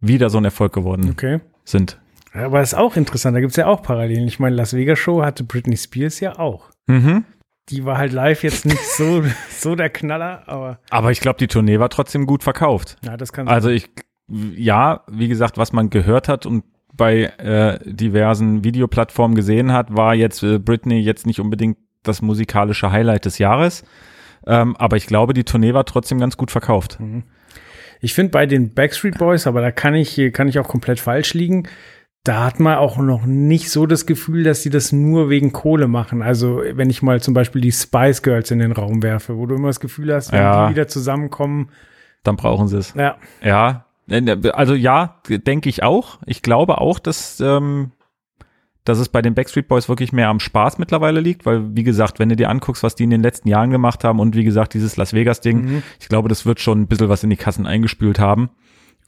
wieder 0.00 0.28
so 0.28 0.36
ein 0.36 0.44
Erfolg 0.44 0.74
geworden 0.74 1.08
okay. 1.10 1.40
sind. 1.64 1.98
Aber 2.34 2.60
ist 2.60 2.74
auch 2.74 2.96
interessant, 2.96 3.36
da 3.36 3.40
gibt's 3.40 3.56
ja 3.56 3.66
auch 3.66 3.82
Parallelen. 3.82 4.26
Ich 4.26 4.40
meine, 4.40 4.56
Las 4.56 4.74
Vegas 4.74 4.98
Show 4.98 5.22
hatte 5.22 5.44
Britney 5.44 5.76
Spears 5.76 6.20
ja 6.20 6.38
auch. 6.38 6.70
Mhm. 6.86 7.24
Die 7.70 7.84
war 7.84 7.98
halt 7.98 8.12
live 8.12 8.42
jetzt 8.42 8.66
nicht 8.66 8.84
so, 8.96 9.24
so 9.50 9.74
der 9.74 9.90
Knaller, 9.90 10.42
aber 10.46 10.78
Aber 10.90 11.10
ich 11.10 11.20
glaube, 11.20 11.38
die 11.38 11.46
Tournee 11.46 11.78
war 11.78 11.88
trotzdem 11.88 12.26
gut 12.26 12.42
verkauft. 12.42 12.96
ja, 13.02 13.16
das 13.16 13.32
kann 13.32 13.48
Also 13.48 13.70
ich, 13.70 13.90
ja, 14.28 15.02
wie 15.10 15.28
gesagt, 15.28 15.58
was 15.58 15.72
man 15.72 15.90
gehört 15.90 16.28
hat 16.28 16.46
und 16.46 16.64
bei 16.92 17.24
äh, 17.38 17.78
diversen 17.84 18.62
Videoplattformen 18.62 19.34
gesehen 19.34 19.72
hat, 19.72 19.96
war 19.96 20.14
jetzt 20.14 20.42
äh, 20.42 20.58
Britney 20.58 21.00
jetzt 21.00 21.26
nicht 21.26 21.40
unbedingt 21.40 21.78
das 22.02 22.22
musikalische 22.22 22.92
Highlight 22.92 23.24
des 23.24 23.38
Jahres. 23.38 23.82
Ähm, 24.46 24.76
aber 24.76 24.96
ich 24.96 25.06
glaube, 25.06 25.32
die 25.34 25.44
Tournee 25.44 25.74
war 25.74 25.86
trotzdem 25.86 26.20
ganz 26.20 26.36
gut 26.36 26.50
verkauft. 26.50 26.98
Ich 28.00 28.14
finde 28.14 28.30
bei 28.30 28.46
den 28.46 28.74
Backstreet 28.74 29.18
Boys, 29.18 29.46
aber 29.46 29.62
da 29.62 29.70
kann 29.72 29.94
ich, 29.94 30.20
kann 30.32 30.48
ich 30.48 30.58
auch 30.58 30.68
komplett 30.68 31.00
falsch 31.00 31.34
liegen. 31.34 31.66
Da 32.24 32.44
hat 32.44 32.58
man 32.58 32.76
auch 32.78 32.96
noch 32.96 33.26
nicht 33.26 33.70
so 33.70 33.84
das 33.86 34.06
Gefühl, 34.06 34.44
dass 34.44 34.62
sie 34.62 34.70
das 34.70 34.92
nur 34.92 35.28
wegen 35.28 35.52
Kohle 35.52 35.88
machen. 35.88 36.22
Also, 36.22 36.62
wenn 36.72 36.88
ich 36.88 37.02
mal 37.02 37.20
zum 37.20 37.34
Beispiel 37.34 37.60
die 37.60 37.70
Spice 37.72 38.22
Girls 38.22 38.50
in 38.50 38.60
den 38.60 38.72
Raum 38.72 39.02
werfe, 39.02 39.36
wo 39.36 39.44
du 39.44 39.54
immer 39.54 39.68
das 39.68 39.78
Gefühl 39.78 40.12
hast, 40.14 40.32
wenn 40.32 40.40
Ja. 40.40 40.66
die 40.66 40.72
wieder 40.72 40.88
zusammenkommen, 40.88 41.68
Dann 42.22 42.36
brauchen 42.36 42.66
sie 42.68 42.78
es. 42.78 42.94
ja, 42.94 43.16
Ja, 43.42 43.84
also 44.54 44.74
ja, 44.74 45.20
denke 45.28 45.68
ich 45.68 45.82
auch. 45.82 46.18
Ich 46.24 46.40
glaube 46.40 46.78
auch, 46.80 46.98
dass, 46.98 47.40
ähm, 47.40 47.92
dass 48.84 48.98
es 48.98 49.10
bei 49.10 49.20
den 49.20 49.34
Backstreet 49.34 49.68
Boys 49.68 49.88
wirklich 49.90 50.12
mehr 50.12 50.28
am 50.28 50.40
Spaß 50.40 50.78
mittlerweile 50.78 51.20
liegt, 51.20 51.44
weil, 51.44 51.74
wie 51.76 51.82
gesagt, 51.84 52.18
wenn 52.18 52.30
du 52.30 52.36
dir 52.36 52.48
anguckst, 52.48 52.82
was 52.82 52.94
die 52.94 53.04
in 53.04 53.10
den 53.10 53.22
letzten 53.22 53.48
Jahren 53.48 53.70
gemacht 53.70 54.02
haben 54.04 54.18
und 54.20 54.34
wie 54.34 54.44
gesagt, 54.44 54.72
dieses 54.72 54.96
Las 54.96 55.12
Vegas-Ding, 55.12 55.60
Mhm. 55.62 55.82
ich 56.00 56.08
glaube, 56.08 56.30
das 56.30 56.46
wird 56.46 56.60
schon 56.60 56.80
ein 56.82 56.86
bisschen 56.86 57.10
was 57.10 57.22
in 57.22 57.28
die 57.30 57.36
Kassen 57.36 57.66
eingespült 57.66 58.18
haben. 58.18 58.48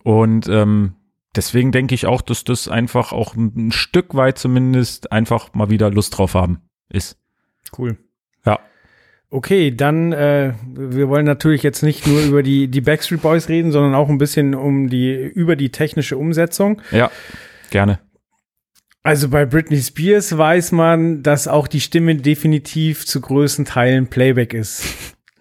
Und 0.03 0.49
ähm, 0.51 0.93
deswegen 1.35 1.73
denke 1.73 1.95
ich 1.95 2.07
auch, 2.07 2.23
dass 2.23 2.45
das 2.45 2.69
einfach 2.69 3.13
auch 3.13 3.35
ein, 3.35 3.73
Stück 3.73 4.15
weit 4.15 4.39
zumindest 4.39 5.13
einfach 5.13 5.55
mal 5.55 5.71
wieder 5.71 5.91
Lust 5.91 6.17
drauf 6.17 6.35
haben 6.35 6.61
ist. 6.89 7.19
cool. 7.79 7.97
Ja. 8.45 8.61
Okay, 9.29 9.75
dann, 9.75 10.13
äh, 10.13 10.55
wir 10.73 11.09
wollen 11.09 11.27
natürlich 11.27 11.63
jetzt 11.63 11.83
nicht 11.83 12.07
nur 12.07 12.23
über 12.23 12.43
die, 12.43 12.69
die 12.69 12.81
Backstreet 12.81 13.23
Boys 13.23 13.49
reden, 13.49 13.73
sondern 13.73 13.95
auch 13.95 14.09
ein 14.09 14.19
bisschen 14.19 14.55
um 14.55 14.89
die, 14.89 15.13
über 15.13 15.57
die 15.57 15.71
technische 15.71 16.17
Umsetzung. 16.17 16.81
Ja, 16.93 17.11
gerne. 17.71 17.99
Also 19.03 19.29
bei 19.29 19.47
Britney 19.47 19.81
Spears 19.81 20.37
weiß 20.37 20.73
man, 20.73 21.23
dass 21.23 21.47
auch 21.47 21.69
die 21.69 21.81
Stimme 21.81 22.17
definitiv 22.17 23.07
zu 23.07 23.21
größten 23.21 23.65
Teilen 23.65 24.09
Playback 24.09 24.53
ist. 24.53 24.85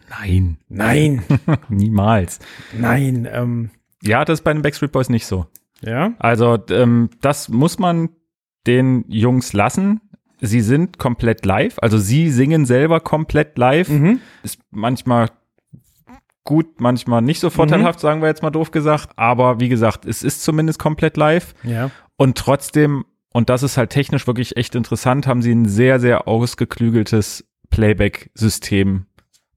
Nein. 0.07 0.57
Nein, 0.69 1.23
Niemals. 1.69 2.39
nein, 2.77 3.27
ähm, 3.31 3.71
Ja, 4.03 4.23
das 4.23 4.39
ist 4.39 4.43
bei 4.43 4.53
den 4.53 4.61
Backstreet 4.61 4.91
Boys 4.91 5.09
nicht 5.09 5.25
so. 5.25 5.47
Ja. 5.81 6.13
Also 6.19 6.57
ähm, 6.69 7.09
das 7.21 7.49
muss 7.49 7.79
man 7.79 8.09
den 8.67 9.05
Jungs 9.07 9.53
lassen. 9.53 10.01
Sie 10.41 10.61
sind 10.61 10.97
komplett 10.97 11.45
live, 11.45 11.77
also 11.79 11.97
sie 11.97 12.29
singen 12.29 12.65
selber 12.65 12.99
komplett 12.99 13.57
live. 13.57 13.89
Mhm. 13.89 14.19
Ist 14.43 14.59
manchmal 14.71 15.29
gut, 16.45 16.79
manchmal 16.79 17.21
nicht 17.21 17.39
so 17.39 17.49
vorteilhaft, 17.49 17.99
sagen 17.99 18.21
wir 18.21 18.29
jetzt 18.29 18.43
mal 18.43 18.51
doof 18.51 18.71
gesagt. 18.71 19.09
Aber 19.17 19.59
wie 19.59 19.69
gesagt, 19.69 20.05
es 20.05 20.23
ist 20.23 20.43
zumindest 20.43 20.79
komplett 20.79 21.17
live. 21.17 21.53
Ja. 21.63 21.91
Und 22.17 22.37
trotzdem, 22.37 23.05
und 23.33 23.49
das 23.49 23.63
ist 23.63 23.77
halt 23.77 23.89
technisch 23.89 24.27
wirklich 24.27 24.55
echt 24.55 24.75
interessant, 24.75 25.27
haben 25.27 25.41
sie 25.41 25.51
ein 25.51 25.65
sehr, 25.65 25.99
sehr 25.99 26.27
ausgeklügeltes 26.27 27.45
Playback-System 27.69 29.07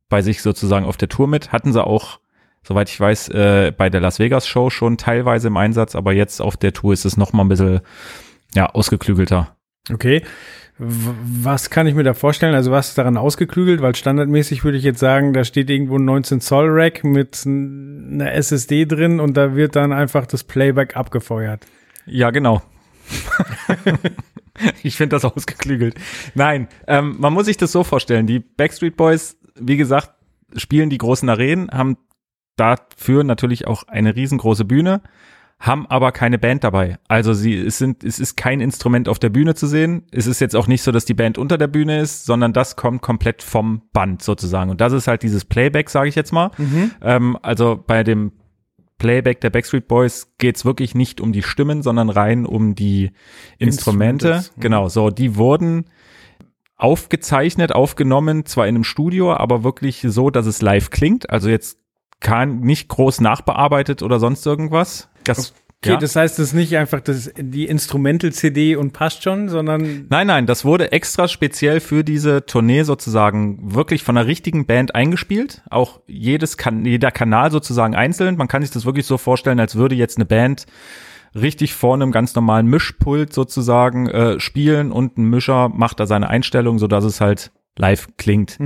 bei 0.08 0.22
sich 0.22 0.42
sozusagen 0.42 0.86
auf 0.86 0.96
der 0.96 1.08
Tour 1.08 1.28
mit. 1.28 1.52
Hatten 1.52 1.72
sie 1.72 1.84
auch, 1.84 2.20
soweit 2.62 2.88
ich 2.88 2.98
weiß, 2.98 3.28
äh, 3.30 3.72
bei 3.76 3.90
der 3.90 4.00
Las 4.00 4.18
Vegas 4.18 4.46
Show 4.46 4.70
schon 4.70 4.96
teilweise 4.96 5.48
im 5.48 5.56
Einsatz, 5.56 5.94
aber 5.94 6.12
jetzt 6.12 6.40
auf 6.40 6.56
der 6.56 6.72
Tour 6.72 6.92
ist 6.92 7.04
es 7.04 7.16
noch 7.16 7.32
mal 7.32 7.44
ein 7.44 7.48
bisschen, 7.48 7.80
ja, 8.54 8.66
ausgeklügelter. 8.66 9.56
Okay. 9.92 10.22
W 10.78 11.10
was 11.42 11.70
kann 11.70 11.88
ich 11.88 11.94
mir 11.94 12.04
da 12.04 12.14
vorstellen? 12.14 12.54
Also 12.54 12.70
was 12.70 12.90
ist 12.90 12.98
daran 12.98 13.16
ausgeklügelt? 13.16 13.82
Weil 13.82 13.96
standardmäßig 13.96 14.62
würde 14.62 14.78
ich 14.78 14.84
jetzt 14.84 15.00
sagen, 15.00 15.32
da 15.32 15.42
steht 15.42 15.70
irgendwo 15.70 15.98
ein 15.98 16.04
19 16.04 16.40
Zoll 16.40 16.68
Rack 16.68 17.02
mit 17.02 17.42
einer 17.46 18.32
SSD 18.32 18.86
drin 18.86 19.18
und 19.18 19.36
da 19.36 19.56
wird 19.56 19.74
dann 19.74 19.92
einfach 19.92 20.26
das 20.26 20.44
Playback 20.44 20.96
abgefeuert. 20.96 21.66
Ja, 22.06 22.30
genau. 22.30 22.62
ich 24.82 24.96
finde 24.96 25.16
das 25.16 25.24
ausgeklügelt. 25.24 25.96
Nein, 26.34 26.68
ähm, 26.86 27.16
man 27.18 27.32
muss 27.32 27.46
sich 27.46 27.56
das 27.56 27.72
so 27.72 27.82
vorstellen. 27.82 28.26
Die 28.26 28.38
Backstreet 28.38 28.96
Boys, 28.96 29.36
wie 29.56 29.76
gesagt, 29.76 30.10
spielen 30.56 30.90
die 30.90 30.98
großen 30.98 31.28
Arenen, 31.28 31.70
haben 31.70 31.96
dafür 32.58 33.24
natürlich 33.24 33.66
auch 33.66 33.84
eine 33.84 34.14
riesengroße 34.14 34.64
Bühne, 34.64 35.00
haben 35.60 35.86
aber 35.88 36.12
keine 36.12 36.38
Band 36.38 36.62
dabei. 36.62 36.98
Also 37.08 37.34
sie, 37.34 37.56
es 37.56 37.78
sind, 37.78 38.04
es 38.04 38.20
ist 38.20 38.36
kein 38.36 38.60
Instrument 38.60 39.08
auf 39.08 39.18
der 39.18 39.30
Bühne 39.30 39.54
zu 39.56 39.66
sehen. 39.66 40.04
Es 40.12 40.26
ist 40.28 40.40
jetzt 40.40 40.54
auch 40.54 40.68
nicht 40.68 40.82
so, 40.82 40.92
dass 40.92 41.04
die 41.04 41.14
Band 41.14 41.36
unter 41.36 41.58
der 41.58 41.66
Bühne 41.66 42.00
ist, 42.00 42.26
sondern 42.26 42.52
das 42.52 42.76
kommt 42.76 43.02
komplett 43.02 43.42
vom 43.42 43.82
Band 43.92 44.22
sozusagen. 44.22 44.70
Und 44.70 44.80
das 44.80 44.92
ist 44.92 45.08
halt 45.08 45.24
dieses 45.24 45.44
Playback, 45.44 45.90
sage 45.90 46.08
ich 46.08 46.14
jetzt 46.14 46.32
mal. 46.32 46.52
Ähm, 47.02 47.36
also 47.42 47.82
bei 47.84 48.04
dem 48.04 48.32
Playback 48.98 49.40
der 49.40 49.50
Backstreet 49.50 49.88
Boys 49.88 50.32
geht's 50.38 50.64
wirklich 50.64 50.94
nicht 50.94 51.20
um 51.20 51.32
die 51.32 51.42
Stimmen, 51.42 51.82
sondern 51.82 52.10
rein 52.10 52.46
um 52.46 52.74
die 52.74 53.10
Instrumente. 53.58 54.28
Instrumentals, 54.28 54.56
mhm. 54.56 54.60
Genau, 54.60 54.88
so 54.88 55.10
die 55.10 55.36
wurden 55.36 55.86
aufgezeichnet, 56.76 57.72
aufgenommen, 57.72 58.46
zwar 58.46 58.68
in 58.68 58.76
einem 58.76 58.84
Studio, 58.84 59.34
aber 59.34 59.64
wirklich 59.64 60.04
so, 60.06 60.30
dass 60.30 60.46
es 60.46 60.62
live 60.62 60.90
klingt. 60.90 61.28
Also 61.30 61.48
jetzt 61.48 61.78
kann 62.20 62.60
nicht 62.60 62.88
groß 62.88 63.20
nachbearbeitet 63.20 64.02
oder 64.02 64.18
sonst 64.18 64.44
irgendwas. 64.46 65.08
Das, 65.24 65.54
Okay, 65.80 65.90
ja. 65.90 65.96
das 65.96 66.16
heißt, 66.16 66.40
es 66.40 66.48
ist 66.48 66.54
nicht 66.54 66.76
einfach 66.76 67.00
das, 67.00 67.30
die 67.36 67.66
Instrumental-CD 67.66 68.74
und 68.74 68.92
passt 68.92 69.22
schon, 69.22 69.48
sondern 69.48 70.06
Nein, 70.08 70.26
nein, 70.26 70.46
das 70.46 70.64
wurde 70.64 70.90
extra 70.90 71.28
speziell 71.28 71.78
für 71.78 72.02
diese 72.02 72.44
Tournee 72.44 72.82
sozusagen 72.82 73.74
wirklich 73.76 74.02
von 74.02 74.16
einer 74.16 74.26
richtigen 74.26 74.66
Band 74.66 74.96
eingespielt. 74.96 75.62
Auch 75.70 76.00
jedes 76.08 76.56
kan 76.56 76.84
jeder 76.84 77.12
Kanal 77.12 77.52
sozusagen 77.52 77.94
einzeln. 77.94 78.36
Man 78.36 78.48
kann 78.48 78.62
sich 78.62 78.72
das 78.72 78.86
wirklich 78.86 79.06
so 79.06 79.18
vorstellen, 79.18 79.60
als 79.60 79.76
würde 79.76 79.94
jetzt 79.94 80.18
eine 80.18 80.24
Band 80.24 80.66
richtig 81.36 81.74
vor 81.74 81.94
einem 81.94 82.10
ganz 82.10 82.34
normalen 82.34 82.66
Mischpult 82.66 83.32
sozusagen 83.32 84.08
äh, 84.08 84.40
spielen 84.40 84.90
und 84.90 85.16
ein 85.16 85.30
Mischer 85.30 85.68
macht 85.68 86.00
da 86.00 86.06
seine 86.06 86.28
Einstellung, 86.28 86.80
so 86.80 86.88
dass 86.88 87.04
es 87.04 87.20
halt 87.20 87.52
live 87.76 88.08
klingt. 88.16 88.58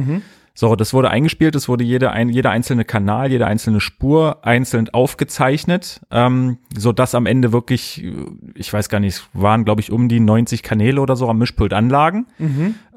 So, 0.54 0.76
das 0.76 0.92
wurde 0.92 1.10
eingespielt, 1.10 1.54
es 1.54 1.68
wurde 1.68 1.82
jeder, 1.82 2.12
ein, 2.12 2.28
jeder 2.28 2.50
einzelne 2.50 2.84
Kanal, 2.84 3.30
jede 3.30 3.46
einzelne 3.46 3.80
Spur 3.80 4.44
einzeln 4.44 4.90
aufgezeichnet, 4.90 6.00
ähm, 6.10 6.58
so 6.76 6.92
dass 6.92 7.14
am 7.14 7.24
Ende 7.26 7.52
wirklich, 7.52 8.04
äh, 8.04 8.12
ich 8.54 8.70
weiß 8.72 8.88
gar 8.90 9.00
nicht, 9.00 9.14
es 9.14 9.28
waren 9.32 9.64
glaube 9.64 9.80
ich 9.80 9.90
um 9.90 10.08
die 10.08 10.20
90 10.20 10.62
Kanäle 10.62 11.00
oder 11.00 11.16
so 11.16 11.28
am 11.28 11.38
Mischpult 11.38 11.72
anlagen, 11.72 12.26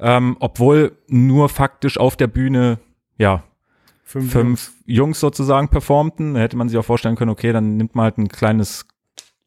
ähm, 0.00 0.36
obwohl 0.40 0.98
nur 1.08 1.48
faktisch 1.48 1.98
auf 1.98 2.16
der 2.16 2.26
Bühne, 2.26 2.78
ja, 3.16 3.42
fünf, 4.06 4.32
fünf 4.32 4.72
Jungs 4.86 5.20
sozusagen 5.20 5.68
performten. 5.68 6.34
Da 6.34 6.40
hätte 6.40 6.56
man 6.56 6.68
sich 6.68 6.78
auch 6.78 6.84
vorstellen 6.84 7.16
können, 7.16 7.30
okay, 7.30 7.52
dann 7.52 7.76
nimmt 7.76 7.94
man 7.94 8.04
halt 8.04 8.18
ein 8.18 8.28
kleines, 8.28 8.86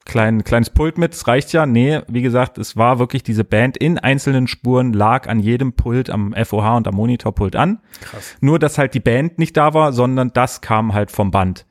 klein, 0.06 0.44
kleines 0.44 0.70
Pult 0.72 0.98
mit, 0.98 1.14
das 1.14 1.28
reicht 1.28 1.54
ja. 1.54 1.66
Nee, 1.66 2.02
wie 2.08 2.22
gesagt, 2.22 2.58
es 2.58 2.76
war 2.78 3.00
wirklich 3.00 3.22
diese 3.24 3.44
Band 3.44 3.78
in 3.78 3.98
einzelnen 4.00 4.48
Spuren, 4.48 4.94
lag 4.94 5.28
an 5.28 5.40
jedem 5.40 5.74
Pult, 5.74 6.10
am 6.10 6.34
FOH 6.34 6.78
und 6.78 6.88
am 6.88 6.96
Monitorpult 6.96 7.56
an. 7.56 7.80
Krass. 8.02 8.36
Nur, 8.42 8.58
dass 8.60 8.78
halt 8.78 8.94
die 8.96 9.00
Band 9.00 9.38
nicht 9.38 9.56
da 9.56 9.74
war, 9.74 9.94
sondern 9.94 10.32
das 10.34 10.62
kam 10.62 10.94
halt 10.94 11.12
vom 11.12 11.32
Band. 11.32 11.66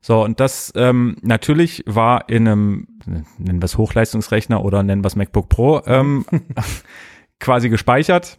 So, 0.00 0.24
und 0.24 0.40
das 0.40 0.72
ähm, 0.76 1.16
natürlich 1.22 1.84
war 1.86 2.28
in 2.28 2.48
einem, 2.48 2.88
nennen 3.38 3.60
wir 3.60 3.64
es 3.66 3.76
Hochleistungsrechner 3.78 4.64
oder 4.64 4.82
nennen 4.82 5.02
wir 5.04 5.08
es 5.08 5.16
MacBook 5.16 5.48
Pro, 5.48 5.82
ähm, 5.86 6.24
quasi 7.40 7.68
gespeichert, 7.68 8.38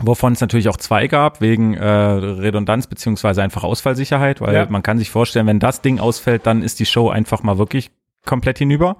wovon 0.00 0.32
es 0.32 0.40
natürlich 0.40 0.68
auch 0.68 0.76
zwei 0.76 1.06
gab, 1.06 1.40
wegen 1.40 1.74
äh, 1.74 1.84
Redundanz 1.86 2.86
beziehungsweise 2.86 3.42
einfach 3.42 3.64
Ausfallsicherheit, 3.64 4.40
weil 4.40 4.54
Ja. 4.54 4.66
man 4.68 4.82
kann 4.82 4.98
sich 4.98 5.10
vorstellen, 5.10 5.46
wenn 5.46 5.60
das 5.60 5.80
Ding 5.82 5.98
ausfällt, 5.98 6.46
dann 6.46 6.62
ist 6.62 6.80
die 6.80 6.86
Show 6.86 7.08
einfach 7.08 7.42
mal 7.42 7.58
wirklich 7.58 7.90
komplett 8.24 8.58
hinüber. 8.58 8.96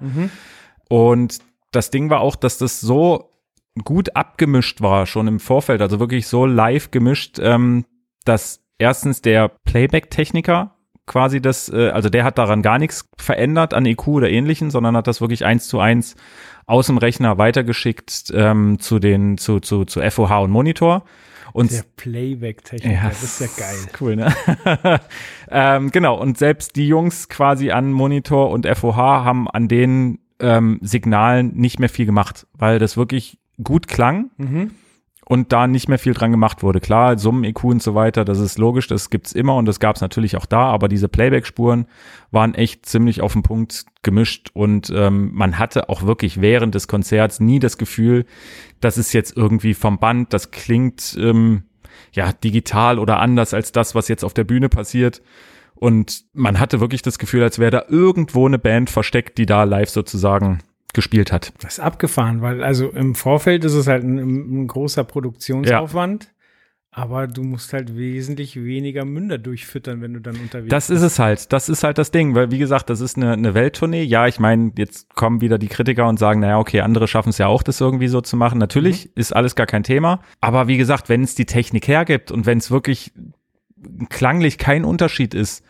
Und 0.89 1.39
das 1.71 1.91
Ding 1.91 2.09
war 2.09 2.21
auch, 2.21 2.35
dass 2.35 2.57
das 2.57 2.81
so 2.81 3.29
gut 3.83 4.15
abgemischt 4.15 4.81
war, 4.81 5.05
schon 5.05 5.27
im 5.27 5.39
Vorfeld, 5.39 5.81
also 5.81 5.99
wirklich 5.99 6.27
so 6.27 6.45
live 6.45 6.91
gemischt, 6.91 7.39
ähm, 7.39 7.85
dass 8.25 8.61
erstens 8.77 9.21
der 9.21 9.49
Playback-Techniker 9.65 10.75
quasi 11.05 11.41
das, 11.41 11.69
äh, 11.69 11.89
also 11.89 12.09
der 12.09 12.23
hat 12.23 12.37
daran 12.37 12.61
gar 12.61 12.77
nichts 12.77 13.09
verändert 13.17 13.73
an 13.73 13.85
EQ 13.85 14.07
oder 14.07 14.29
ähnlichen, 14.29 14.69
sondern 14.71 14.95
hat 14.95 15.07
das 15.07 15.21
wirklich 15.21 15.45
eins 15.45 15.67
zu 15.67 15.79
eins 15.79 16.15
aus 16.65 16.87
dem 16.87 16.97
Rechner 16.97 17.37
weitergeschickt 17.37 18.31
ähm, 18.33 18.79
zu 18.79 18.99
den, 18.99 19.37
zu, 19.37 19.59
zu, 19.59 19.85
zu 19.85 20.01
FOH 20.01 20.43
und 20.43 20.51
Monitor. 20.51 21.03
Und 21.53 21.71
Der 21.71 21.83
Playback-Techniker, 21.95 22.93
Ja, 22.95 23.09
das 23.09 23.23
ist 23.23 23.39
ja 23.41 23.47
geil. 23.57 23.77
Cool, 23.99 24.15
ne? 24.15 24.33
ähm, 25.49 25.91
genau, 25.91 26.19
und 26.19 26.37
selbst 26.37 26.75
die 26.75 26.87
Jungs 26.87 27.29
quasi 27.29 27.71
an 27.71 27.91
Monitor 27.91 28.49
und 28.51 28.65
FOH 28.67 28.95
haben 28.95 29.49
an 29.49 29.67
den 29.67 30.19
ähm, 30.39 30.79
Signalen 30.81 31.55
nicht 31.55 31.79
mehr 31.79 31.89
viel 31.89 32.05
gemacht, 32.05 32.47
weil 32.53 32.79
das 32.79 32.97
wirklich 32.97 33.39
gut 33.63 33.87
klang 33.87 34.29
Mhm. 34.37 34.71
Und 35.29 35.53
da 35.53 35.67
nicht 35.67 35.87
mehr 35.87 35.99
viel 35.99 36.15
dran 36.15 36.31
gemacht 36.31 36.63
wurde. 36.63 36.79
Klar, 36.79 37.19
Summen, 37.19 37.43
EQ 37.43 37.63
und 37.65 37.83
so 37.83 37.93
weiter, 37.93 38.25
das 38.25 38.39
ist 38.39 38.57
logisch, 38.57 38.87
das 38.87 39.11
gibt's 39.11 39.31
immer 39.31 39.55
und 39.57 39.67
das 39.67 39.79
gab's 39.79 40.01
natürlich 40.01 40.35
auch 40.35 40.47
da, 40.47 40.63
aber 40.71 40.87
diese 40.87 41.07
Playback-Spuren 41.07 41.85
waren 42.31 42.55
echt 42.55 42.87
ziemlich 42.87 43.21
auf 43.21 43.33
den 43.33 43.43
Punkt 43.43 43.85
gemischt 44.01 44.49
und 44.53 44.91
ähm, 44.93 45.29
man 45.35 45.59
hatte 45.59 45.87
auch 45.87 46.01
wirklich 46.01 46.41
während 46.41 46.73
des 46.73 46.87
Konzerts 46.87 47.39
nie 47.39 47.59
das 47.59 47.77
Gefühl, 47.77 48.25
das 48.81 48.97
ist 48.97 49.13
jetzt 49.13 49.37
irgendwie 49.37 49.75
vom 49.75 49.99
Band, 49.99 50.33
das 50.33 50.49
klingt 50.49 51.15
ähm, 51.21 51.65
ja 52.11 52.33
digital 52.33 52.97
oder 52.97 53.19
anders 53.19 53.53
als 53.53 53.71
das, 53.71 53.93
was 53.93 54.07
jetzt 54.07 54.25
auf 54.25 54.33
der 54.33 54.45
Bühne 54.45 54.67
passiert. 54.67 55.21
Und 55.75 56.25
man 56.33 56.59
hatte 56.59 56.79
wirklich 56.79 57.03
das 57.03 57.19
Gefühl, 57.19 57.43
als 57.43 57.59
wäre 57.59 57.71
da 57.71 57.83
irgendwo 57.87 58.47
eine 58.47 58.59
Band 58.59 58.89
versteckt, 58.89 59.37
die 59.37 59.45
da 59.45 59.63
live 59.63 59.89
sozusagen 59.89 60.59
gespielt 60.93 61.31
hat. 61.31 61.53
Das 61.61 61.73
ist 61.73 61.79
abgefahren, 61.79 62.41
weil 62.41 62.63
also 62.63 62.89
im 62.89 63.15
Vorfeld 63.15 63.63
ist 63.65 63.73
es 63.73 63.87
halt 63.87 64.03
ein, 64.03 64.63
ein 64.63 64.67
großer 64.67 65.03
Produktionsaufwand, 65.03 66.31
aber 66.91 67.27
du 67.27 67.43
musst 67.43 67.71
halt 67.71 67.95
wesentlich 67.95 68.55
weniger 68.55 69.05
Münder 69.05 69.37
durchfüttern, 69.37 70.01
wenn 70.01 70.13
du 70.15 70.21
dann 70.21 70.35
unterwegs 70.35 70.69
Das 70.69 70.89
ist 70.89 71.03
es 71.03 71.19
halt. 71.19 71.53
Das 71.53 71.69
ist 71.69 71.83
halt 71.83 71.99
das 71.99 72.09
Ding, 72.09 72.33
weil 72.33 72.49
wie 72.49 72.57
gesagt, 72.57 72.89
das 72.89 72.99
ist 72.99 73.15
eine, 73.15 73.33
eine 73.33 73.53
Welttournee. 73.53 74.03
Ja, 74.03 74.27
ich 74.27 74.39
meine, 74.39 74.71
jetzt 74.75 75.13
kommen 75.13 75.39
wieder 75.39 75.59
die 75.59 75.67
Kritiker 75.67 76.07
und 76.07 76.17
sagen, 76.17 76.39
naja, 76.39 76.57
okay, 76.57 76.81
andere 76.81 77.07
schaffen 77.07 77.29
es 77.29 77.37
ja 77.37 77.45
auch, 77.45 77.61
das 77.61 77.79
irgendwie 77.79 78.07
so 78.07 78.21
zu 78.21 78.35
machen. 78.35 78.57
Natürlich 78.57 79.15
ist 79.15 79.35
alles 79.35 79.55
gar 79.55 79.67
kein 79.67 79.83
Thema. 79.83 80.21
Aber 80.41 80.67
wie 80.67 80.77
gesagt, 80.77 81.09
wenn 81.09 81.21
es 81.21 81.35
die 81.35 81.45
Technik 81.45 81.87
hergibt 81.87 82.31
und 82.31 82.47
wenn 82.47 82.57
es 82.57 82.71
wirklich 82.71 83.13
klanglich 84.09 84.57
kein 84.57 84.83
Unterschied 84.83 85.35
ist, 85.35 85.63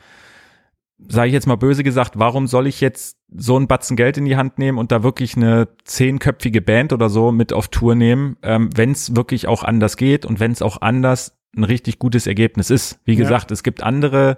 sage 1.07 1.27
ich 1.29 1.33
jetzt 1.33 1.47
mal 1.47 1.55
böse 1.55 1.83
gesagt, 1.83 2.19
warum 2.19 2.47
soll 2.47 2.67
ich 2.67 2.81
jetzt 2.81 3.17
so 3.35 3.55
einen 3.55 3.67
Batzen 3.67 3.95
Geld 3.95 4.17
in 4.17 4.25
die 4.25 4.35
Hand 4.35 4.59
nehmen 4.59 4.77
und 4.77 4.91
da 4.91 5.01
wirklich 5.03 5.35
eine 5.37 5.67
zehnköpfige 5.85 6.61
Band 6.61 6.93
oder 6.93 7.09
so 7.09 7.31
mit 7.31 7.53
auf 7.53 7.67
Tour 7.69 7.95
nehmen, 7.95 8.37
ähm, 8.43 8.69
wenn 8.75 8.91
es 8.91 9.15
wirklich 9.15 9.47
auch 9.47 9.63
anders 9.63 9.97
geht 9.97 10.25
und 10.25 10.39
wenn 10.39 10.51
es 10.51 10.61
auch 10.61 10.81
anders 10.81 11.37
ein 11.55 11.63
richtig 11.63 11.99
gutes 11.99 12.27
Ergebnis 12.27 12.69
ist. 12.69 12.99
Wie 13.05 13.13
Ja. 13.13 13.19
gesagt, 13.19 13.51
es 13.51 13.63
gibt 13.63 13.81
andere 13.81 14.37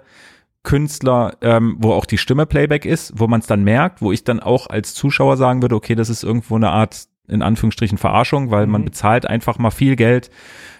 Künstler, 0.62 1.36
ähm, 1.40 1.76
wo 1.80 1.92
auch 1.92 2.06
die 2.06 2.18
Stimme 2.18 2.46
Playback 2.46 2.84
ist, 2.84 3.12
wo 3.16 3.26
man 3.26 3.40
es 3.40 3.46
dann 3.46 3.64
merkt, 3.64 4.00
wo 4.00 4.12
ich 4.12 4.22
dann 4.24 4.40
auch 4.40 4.68
als 4.68 4.94
Zuschauer 4.94 5.36
sagen 5.36 5.60
würde, 5.62 5.74
okay, 5.74 5.94
das 5.96 6.08
ist 6.08 6.22
irgendwo 6.22 6.54
eine 6.56 6.70
Art 6.70 7.06
in 7.28 7.42
Anführungsstrichen 7.42 7.98
Verarschung, 7.98 8.50
weil 8.50 8.66
man 8.66 8.82
Mhm. 8.82 8.86
bezahlt 8.86 9.26
einfach 9.26 9.58
mal 9.58 9.70
viel 9.70 9.96
Geld 9.96 10.30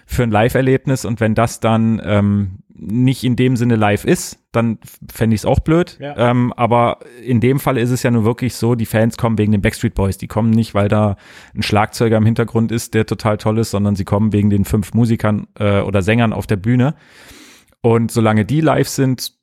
für 0.05 0.23
ein 0.23 0.31
Live-Erlebnis 0.31 1.03
und 1.05 1.19
wenn 1.19 1.35
das 1.35 1.59
dann 1.59 2.01
ähm, 2.03 2.59
nicht 2.75 3.23
in 3.23 3.35
dem 3.35 3.55
Sinne 3.55 3.75
live 3.75 4.03
ist, 4.03 4.39
dann 4.51 4.79
fände 5.11 5.35
ich 5.35 5.41
es 5.41 5.45
auch 5.45 5.59
blöd. 5.59 5.97
Ja. 5.99 6.17
Ähm, 6.17 6.53
aber 6.53 6.99
in 7.23 7.39
dem 7.39 7.59
Fall 7.59 7.77
ist 7.77 7.91
es 7.91 8.03
ja 8.03 8.11
nur 8.11 8.25
wirklich 8.25 8.55
so, 8.55 8.75
die 8.75 8.85
Fans 8.85 9.17
kommen 9.17 9.37
wegen 9.37 9.51
den 9.51 9.61
Backstreet 9.61 9.93
Boys. 9.93 10.17
Die 10.17 10.27
kommen 10.27 10.49
nicht, 10.49 10.73
weil 10.73 10.87
da 10.87 11.15
ein 11.55 11.63
Schlagzeuger 11.63 12.17
im 12.17 12.25
Hintergrund 12.25 12.71
ist, 12.71 12.93
der 12.93 13.05
total 13.05 13.37
toll 13.37 13.59
ist, 13.59 13.71
sondern 13.71 13.95
sie 13.95 14.05
kommen 14.05 14.33
wegen 14.33 14.49
den 14.49 14.65
fünf 14.65 14.93
Musikern 14.93 15.47
äh, 15.59 15.81
oder 15.81 16.01
Sängern 16.01 16.33
auf 16.33 16.47
der 16.47 16.55
Bühne. 16.57 16.95
Und 17.81 18.11
solange 18.11 18.45
die 18.45 18.61
live 18.61 18.87
sind, 18.87 19.33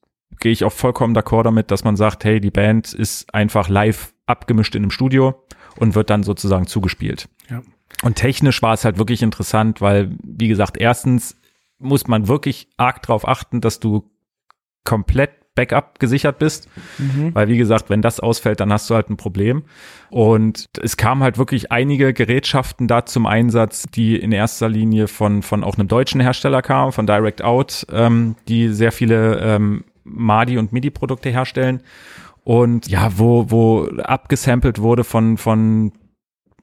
gehe 0.40 0.52
ich 0.52 0.64
auch 0.64 0.72
vollkommen 0.72 1.16
d'accord 1.16 1.44
damit, 1.44 1.70
dass 1.70 1.84
man 1.84 1.96
sagt, 1.96 2.24
hey, 2.24 2.40
die 2.40 2.50
Band 2.50 2.92
ist 2.92 3.32
einfach 3.34 3.68
live 3.68 4.12
abgemischt 4.26 4.74
in 4.74 4.82
einem 4.82 4.90
Studio 4.90 5.42
und 5.76 5.94
wird 5.94 6.10
dann 6.10 6.22
sozusagen 6.22 6.66
zugespielt. 6.66 7.28
Ja. 7.48 7.62
Und 8.02 8.16
technisch 8.16 8.62
war 8.62 8.74
es 8.74 8.84
halt 8.84 8.98
wirklich 8.98 9.22
interessant, 9.22 9.80
weil, 9.80 10.16
wie 10.22 10.48
gesagt, 10.48 10.78
erstens 10.78 11.36
muss 11.80 12.06
man 12.06 12.28
wirklich 12.28 12.68
arg 12.76 13.02
drauf 13.02 13.26
achten, 13.26 13.60
dass 13.60 13.80
du 13.80 14.10
komplett 14.84 15.30
Backup 15.54 15.98
gesichert 15.98 16.38
bist. 16.38 16.68
Mhm. 16.98 17.34
Weil, 17.34 17.48
wie 17.48 17.58
gesagt, 17.58 17.90
wenn 17.90 18.02
das 18.02 18.20
ausfällt, 18.20 18.60
dann 18.60 18.72
hast 18.72 18.88
du 18.88 18.94
halt 18.94 19.10
ein 19.10 19.16
Problem. 19.16 19.64
Und 20.10 20.66
es 20.80 20.96
kamen 20.96 21.22
halt 21.22 21.38
wirklich 21.38 21.72
einige 21.72 22.14
Gerätschaften 22.14 22.86
da 22.86 23.04
zum 23.04 23.26
Einsatz, 23.26 23.86
die 23.92 24.16
in 24.16 24.32
erster 24.32 24.68
Linie 24.68 25.08
von, 25.08 25.42
von 25.42 25.64
auch 25.64 25.76
einem 25.76 25.88
deutschen 25.88 26.20
Hersteller 26.20 26.62
kamen, 26.62 26.92
von 26.92 27.06
Direct 27.06 27.42
Out, 27.42 27.86
ähm, 27.92 28.36
die 28.48 28.68
sehr 28.68 28.92
viele 28.92 29.38
ähm, 29.40 29.84
MADI 30.04 30.58
und 30.58 30.72
MIDI-Produkte 30.72 31.30
herstellen. 31.30 31.82
Und 32.42 32.88
ja, 32.88 33.18
wo, 33.18 33.50
wo 33.50 33.84
abgesampelt 34.02 34.80
wurde 34.80 35.04
von, 35.04 35.36
von 35.36 35.92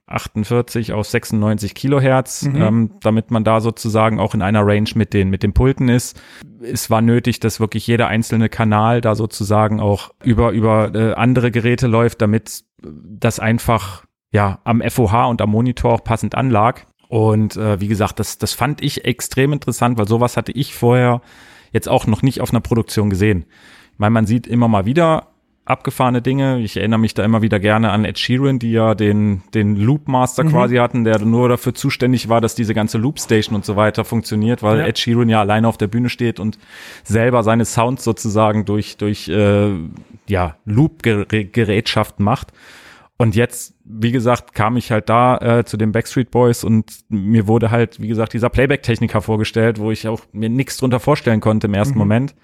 48 0.08 0.94
auf 0.94 1.08
96 1.08 1.76
Kilohertz, 1.76 2.44
Mhm. 2.44 2.56
ähm, 2.62 2.92
damit 3.02 3.30
man 3.32 3.44
da 3.44 3.62
sozusagen 3.62 4.20
auch 4.20 4.34
in 4.34 4.42
einer 4.42 4.66
Range 4.66 4.90
mit 4.96 5.14
den, 5.14 5.30
mit 5.30 5.44
den 5.44 5.54
Pulten 5.54 5.90
ist. 5.90 6.20
Es 6.62 6.90
war 6.90 7.02
nötig, 7.02 7.40
dass 7.40 7.60
wirklich 7.60 7.86
jeder 7.88 8.08
einzelne 8.08 8.50
Kanal 8.50 9.02
da 9.02 9.16
sozusagen 9.16 9.80
auch 9.80 10.12
über, 10.24 10.52
über 10.52 10.94
äh, 10.96 11.14
andere 11.14 11.52
Geräte 11.52 11.88
läuft, 11.88 12.22
damit 12.22 12.64
das 12.82 13.40
einfach 13.40 14.06
ja 14.32 14.60
am 14.64 14.82
FOH 14.82 15.28
und 15.30 15.42
am 15.42 15.52
Monitor 15.52 15.94
auch 15.94 16.04
passend 16.04 16.36
anlag. 16.36 16.86
Und 17.10 17.56
äh, 17.58 17.80
wie 17.80 17.88
gesagt, 17.88 18.20
das, 18.20 18.38
das 18.38 18.54
fand 18.54 18.82
ich 18.82 19.06
extrem 19.06 19.54
interessant, 19.54 19.98
weil 19.98 20.08
sowas 20.08 20.36
hatte 20.38 20.52
ich 20.52 20.74
vorher 20.76 21.22
jetzt 21.72 21.88
auch 21.90 22.08
noch 22.08 22.22
nicht 22.22 22.42
auf 22.42 22.52
einer 22.52 22.60
Produktion 22.62 23.10
gesehen. 23.10 23.46
Ich 23.94 24.00
meine, 24.00 24.12
man 24.12 24.26
sieht 24.26 24.48
immer 24.48 24.68
mal 24.68 24.86
wieder 24.86 25.28
abgefahrene 25.68 26.22
Dinge. 26.22 26.60
Ich 26.62 26.78
erinnere 26.78 27.00
mich 27.00 27.14
da 27.14 27.24
immer 27.24 27.42
wieder 27.42 27.60
gerne 27.60 27.92
an 27.92 28.06
Ed 28.06 28.18
Sheeran, 28.18 28.58
die 28.60 28.72
ja 28.72 28.96
den, 28.96 29.44
den 29.54 29.76
Loop 29.76 30.08
Master 30.08 30.44
Mhm. 30.44 30.50
quasi 30.50 30.78
hatten, 30.78 31.04
der 31.04 31.20
nur 31.20 31.50
dafür 31.50 31.74
zuständig 31.74 32.30
war, 32.30 32.42
dass 32.42 32.56
diese 32.56 32.74
ganze 32.74 32.98
Loop 32.98 33.20
Station 33.20 33.56
und 33.56 33.66
so 33.66 33.76
weiter 33.76 34.06
funktioniert, 34.06 34.64
weil 34.64 34.80
Ja. 34.80 34.86
Ed 34.88 34.98
Sheeran 34.98 35.30
ja 35.30 35.40
alleine 35.42 35.68
auf 35.68 35.78
der 35.78 35.88
Bühne 35.88 36.10
steht 36.10 36.40
und 36.40 36.58
selber 37.04 37.44
seine 37.44 37.66
Sounds 37.66 38.04
sozusagen 38.04 38.66
durch, 38.66 38.98
durch 38.98 39.28
äh, 39.30 39.72
ja, 40.28 40.56
Loop-Gerätschaften 40.66 42.24
macht. 42.24 42.52
Und 43.20 43.36
jetzt, 43.36 43.74
wie 43.84 44.12
gesagt, 44.12 44.54
kam 44.54 44.78
ich 44.78 44.92
halt 44.92 45.10
da 45.10 45.38
äh, 45.38 45.66
zu 45.66 45.76
den 45.76 45.92
Backstreet 45.92 46.30
Boys 46.30 46.64
und 46.64 47.00
mir 47.10 47.48
wurde 47.48 47.72
halt, 47.72 48.00
wie 48.00 48.08
gesagt, 48.08 48.34
dieser 48.34 48.50
Playback-Techniker 48.50 49.22
vorgestellt, 49.22 49.80
wo 49.80 49.90
ich 49.92 50.08
auch 50.08 50.22
mir 50.34 50.50
nichts 50.50 50.78
drunter 50.78 51.00
vorstellen 51.00 51.40
konnte 51.40 51.66
im 51.66 51.74
ersten 51.74 51.96
Mhm. 51.96 52.00
Moment. 52.00 52.36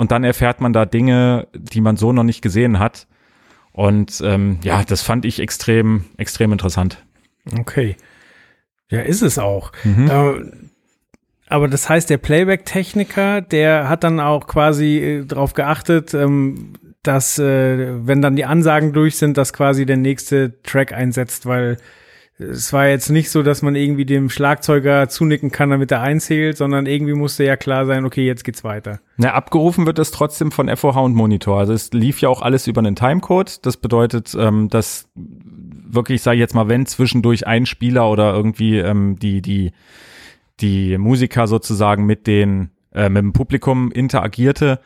Und 0.00 0.12
dann 0.12 0.24
erfährt 0.24 0.62
man 0.62 0.72
da 0.72 0.86
Dinge, 0.86 1.46
die 1.52 1.82
man 1.82 1.98
so 1.98 2.10
noch 2.10 2.22
nicht 2.22 2.40
gesehen 2.40 2.78
hat. 2.78 3.06
Und 3.70 4.22
ähm, 4.24 4.58
ja, 4.62 4.82
das 4.82 5.02
fand 5.02 5.26
ich 5.26 5.40
extrem, 5.40 6.06
extrem 6.16 6.52
interessant. 6.52 7.04
Okay. 7.58 7.98
Ja, 8.88 9.02
ist 9.02 9.20
es 9.20 9.38
auch. 9.38 9.72
Mhm. 9.84 10.08
Äh, 10.10 10.52
aber 11.48 11.68
das 11.68 11.90
heißt, 11.90 12.08
der 12.08 12.16
Playback-Techniker, 12.16 13.42
der 13.42 13.90
hat 13.90 14.02
dann 14.02 14.20
auch 14.20 14.46
quasi 14.46 14.96
äh, 14.96 15.26
darauf 15.26 15.52
geachtet, 15.52 16.14
ähm, 16.14 16.72
dass, 17.02 17.38
äh, 17.38 18.06
wenn 18.06 18.22
dann 18.22 18.36
die 18.36 18.46
Ansagen 18.46 18.94
durch 18.94 19.18
sind, 19.18 19.36
dass 19.36 19.52
quasi 19.52 19.84
der 19.84 19.98
nächste 19.98 20.62
Track 20.62 20.94
einsetzt, 20.94 21.44
weil 21.44 21.76
es 22.40 22.72
war 22.72 22.88
jetzt 22.88 23.10
nicht 23.10 23.30
so, 23.30 23.42
dass 23.42 23.60
man 23.60 23.76
irgendwie 23.76 24.06
dem 24.06 24.30
Schlagzeuger 24.30 25.08
zunicken 25.08 25.50
kann, 25.50 25.70
damit 25.70 25.92
er 25.92 26.00
einzählt, 26.00 26.56
sondern 26.56 26.86
irgendwie 26.86 27.12
musste 27.12 27.44
ja 27.44 27.56
klar 27.56 27.84
sein, 27.84 28.04
okay, 28.04 28.26
jetzt 28.26 28.44
geht's 28.44 28.64
weiter. 28.64 29.00
Na, 29.18 29.34
abgerufen 29.34 29.86
wird 29.86 29.98
es 29.98 30.10
trotzdem 30.10 30.50
von 30.50 30.74
FOH 30.74 31.00
und 31.02 31.14
Monitor. 31.14 31.58
Also 31.58 31.74
es 31.74 31.92
lief 31.92 32.20
ja 32.20 32.28
auch 32.30 32.40
alles 32.40 32.66
über 32.66 32.80
einen 32.80 32.96
Timecode. 32.96 33.64
Das 33.66 33.76
bedeutet, 33.76 34.34
ähm, 34.38 34.68
dass 34.70 35.08
wirklich, 35.14 36.22
sage 36.22 36.36
ich 36.36 36.40
jetzt 36.40 36.54
mal, 36.54 36.68
wenn 36.68 36.86
zwischendurch 36.86 37.46
ein 37.46 37.66
Spieler 37.66 38.08
oder 38.10 38.32
irgendwie 38.34 38.78
ähm, 38.78 39.16
die, 39.18 39.42
die, 39.42 39.72
die 40.60 40.96
Musiker 40.96 41.46
sozusagen 41.46 42.06
mit 42.06 42.26
den, 42.26 42.70
äh, 42.94 43.10
mit 43.10 43.22
dem 43.22 43.32
Publikum 43.32 43.92
interagierte, 43.92 44.80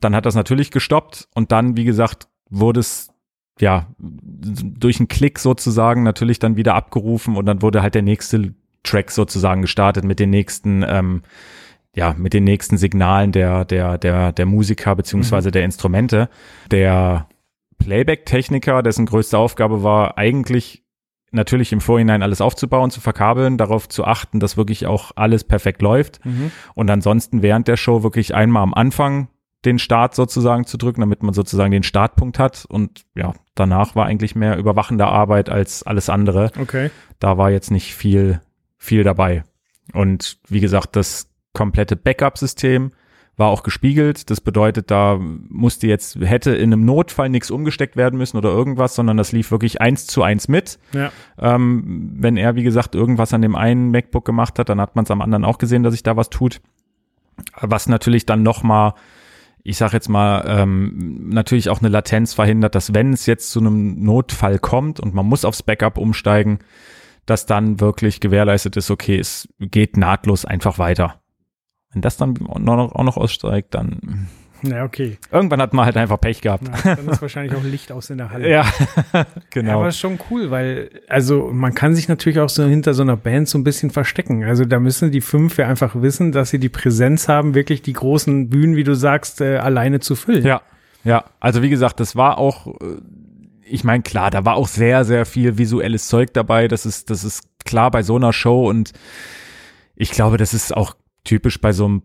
dann 0.00 0.14
hat 0.14 0.26
das 0.26 0.34
natürlich 0.34 0.70
gestoppt 0.70 1.28
und 1.34 1.52
dann, 1.52 1.76
wie 1.76 1.84
gesagt, 1.84 2.28
wurde 2.50 2.80
es 2.80 3.13
ja 3.60 3.86
durch 3.98 4.98
einen 4.98 5.08
Klick 5.08 5.38
sozusagen 5.38 6.02
natürlich 6.02 6.38
dann 6.38 6.56
wieder 6.56 6.74
abgerufen 6.74 7.36
und 7.36 7.46
dann 7.46 7.62
wurde 7.62 7.82
halt 7.82 7.94
der 7.94 8.02
nächste 8.02 8.54
Track 8.82 9.10
sozusagen 9.10 9.62
gestartet 9.62 10.04
mit 10.04 10.18
den 10.18 10.30
nächsten 10.30 10.84
ähm, 10.86 11.22
ja, 11.96 12.14
mit 12.18 12.32
den 12.32 12.44
nächsten 12.44 12.76
Signalen 12.76 13.32
der, 13.32 13.64
der, 13.64 13.98
der, 13.98 14.32
der 14.32 14.46
Musiker 14.46 14.96
beziehungsweise 14.96 15.50
der 15.52 15.64
Instrumente. 15.64 16.28
Der 16.70 17.28
Playback-Techniker, 17.78 18.82
dessen 18.82 19.06
größte 19.06 19.38
Aufgabe 19.38 19.82
war, 19.82 20.18
eigentlich 20.18 20.82
natürlich 21.30 21.72
im 21.72 21.80
Vorhinein 21.80 22.22
alles 22.22 22.40
aufzubauen, 22.40 22.90
zu 22.90 23.00
verkabeln, 23.00 23.58
darauf 23.58 23.88
zu 23.88 24.04
achten, 24.04 24.40
dass 24.40 24.56
wirklich 24.56 24.86
auch 24.86 25.12
alles 25.16 25.44
perfekt 25.44 25.82
läuft. 25.82 26.20
Und 26.74 26.90
ansonsten 26.90 27.42
während 27.42 27.68
der 27.68 27.76
Show 27.76 28.02
wirklich 28.02 28.34
einmal 28.34 28.62
am 28.62 28.74
Anfang 28.74 29.28
den 29.64 29.78
Start 29.78 30.14
sozusagen 30.14 30.66
zu 30.66 30.76
drücken, 30.76 31.00
damit 31.00 31.22
man 31.22 31.34
sozusagen 31.34 31.70
den 31.70 31.82
Startpunkt 31.82 32.38
hat. 32.38 32.66
Und 32.68 33.04
ja, 33.14 33.32
danach 33.54 33.96
war 33.96 34.06
eigentlich 34.06 34.34
mehr 34.34 34.58
überwachende 34.58 35.06
Arbeit 35.06 35.48
als 35.48 35.82
alles 35.82 36.08
andere 36.08 36.50
Okay. 36.60 36.90
da 37.18 37.38
war 37.38 37.50
jetzt 37.50 37.70
nicht 37.70 37.94
viel, 37.94 38.40
viel 38.76 39.04
dabei. 39.04 39.44
Und 39.92 40.38
wie 40.48 40.60
gesagt, 40.60 40.96
das 40.96 41.30
komplette 41.52 41.96
Backup-System 41.96 42.92
war 43.36 43.48
auch 43.48 43.62
gespiegelt. 43.62 44.30
Das 44.30 44.40
bedeutet, 44.40 44.90
da 44.90 45.18
musste 45.18 45.86
jetzt, 45.86 46.16
hätte 46.20 46.54
in 46.54 46.72
einem 46.72 46.84
Notfall 46.84 47.28
nichts 47.28 47.50
umgesteckt 47.50 47.96
werden 47.96 48.16
müssen 48.16 48.36
oder 48.36 48.50
irgendwas, 48.50 48.94
sondern 48.94 49.16
das 49.16 49.32
lief 49.32 49.50
wirklich 49.50 49.80
eins 49.80 50.06
zu 50.06 50.22
eins 50.22 50.46
mit. 50.46 50.78
Ja. 50.92 51.10
Ähm, 51.38 52.12
wenn 52.16 52.36
er, 52.36 52.54
wie 52.54 52.62
gesagt, 52.62 52.94
irgendwas 52.94 53.32
an 53.32 53.42
dem 53.42 53.56
einen 53.56 53.90
MacBook 53.90 54.24
gemacht 54.24 54.58
hat, 54.58 54.68
dann 54.68 54.80
hat 54.80 54.94
man 54.94 55.04
es 55.04 55.10
am 55.10 55.20
anderen 55.20 55.44
auch 55.44 55.58
gesehen, 55.58 55.82
dass 55.82 55.94
sich 55.94 56.02
da 56.02 56.16
was 56.16 56.30
tut. 56.30 56.60
Was 57.60 57.88
natürlich 57.88 58.26
dann 58.26 58.44
noch 58.44 58.62
mal 58.62 58.94
ich 59.66 59.78
sag 59.78 59.94
jetzt 59.94 60.08
mal, 60.08 60.44
ähm, 60.46 61.30
natürlich 61.30 61.70
auch 61.70 61.80
eine 61.80 61.88
Latenz 61.88 62.34
verhindert, 62.34 62.74
dass 62.74 62.92
wenn 62.92 63.14
es 63.14 63.24
jetzt 63.24 63.50
zu 63.50 63.60
einem 63.60 64.04
Notfall 64.04 64.58
kommt 64.58 65.00
und 65.00 65.14
man 65.14 65.24
muss 65.24 65.46
aufs 65.46 65.62
Backup 65.62 65.96
umsteigen, 65.96 66.58
dass 67.24 67.46
dann 67.46 67.80
wirklich 67.80 68.20
gewährleistet 68.20 68.76
ist, 68.76 68.90
okay, 68.90 69.18
es 69.18 69.48
geht 69.58 69.96
nahtlos 69.96 70.44
einfach 70.44 70.78
weiter. 70.78 71.22
Wenn 71.90 72.02
das 72.02 72.18
dann 72.18 72.36
auch 72.46 72.58
noch, 72.58 72.94
auch 72.94 73.04
noch 73.04 73.16
aussteigt, 73.16 73.74
dann 73.74 74.28
Ja, 74.70 74.84
okay. 74.84 75.18
irgendwann 75.30 75.60
hat 75.60 75.72
man 75.72 75.84
halt 75.84 75.96
einfach 75.96 76.20
Pech 76.20 76.40
gehabt. 76.40 76.64
Na, 76.84 76.94
dann 76.94 77.08
ist 77.08 77.22
wahrscheinlich 77.22 77.54
auch 77.56 77.62
Licht 77.62 77.92
aus 77.92 78.10
in 78.10 78.18
der 78.18 78.30
Halle. 78.30 78.48
Ja, 78.48 78.64
Ja, 79.12 79.26
genau. 79.50 79.80
aber 79.80 79.88
ist 79.88 79.98
schon 79.98 80.18
cool, 80.30 80.50
weil, 80.50 80.90
also 81.08 81.50
man 81.52 81.74
kann 81.74 81.94
sich 81.94 82.08
natürlich 82.08 82.40
auch 82.40 82.48
so 82.48 82.64
hinter 82.64 82.94
so 82.94 83.02
einer 83.02 83.16
Band 83.16 83.48
so 83.48 83.58
ein 83.58 83.64
bisschen 83.64 83.90
verstecken. 83.90 84.44
Also 84.44 84.64
da 84.64 84.80
müssen 84.80 85.10
die 85.10 85.20
fünf 85.20 85.56
ja 85.58 85.68
einfach 85.68 85.94
wissen, 86.00 86.32
dass 86.32 86.50
sie 86.50 86.58
die 86.58 86.68
Präsenz 86.68 87.28
haben, 87.28 87.54
wirklich 87.54 87.82
die 87.82 87.92
großen 87.92 88.48
Bühnen, 88.50 88.76
wie 88.76 88.84
du 88.84 88.94
sagst, 88.94 89.40
äh, 89.40 89.58
alleine 89.58 90.00
zu 90.00 90.14
füllen. 90.16 90.44
Ja, 90.44 90.62
ja. 91.04 91.24
Also 91.40 91.62
wie 91.62 91.70
gesagt, 91.70 92.00
das 92.00 92.16
war 92.16 92.38
auch, 92.38 92.66
äh, 92.66 92.96
ich 93.66 93.84
meine, 93.84 94.02
klar, 94.02 94.30
da 94.30 94.44
war 94.44 94.54
auch 94.56 94.68
sehr, 94.68 95.04
sehr 95.04 95.26
viel 95.26 95.58
visuelles 95.58 96.08
Zeug 96.08 96.32
dabei. 96.34 96.68
Das 96.68 96.86
ist, 96.86 97.10
das 97.10 97.24
ist 97.24 97.42
klar 97.64 97.90
bei 97.90 98.02
so 98.02 98.16
einer 98.16 98.32
Show 98.32 98.68
und 98.68 98.92
ich 99.96 100.10
glaube, 100.10 100.36
das 100.36 100.54
ist 100.54 100.76
auch 100.76 100.94
typisch 101.24 101.60
bei 101.60 101.72
so 101.72 101.86
einem 101.86 102.02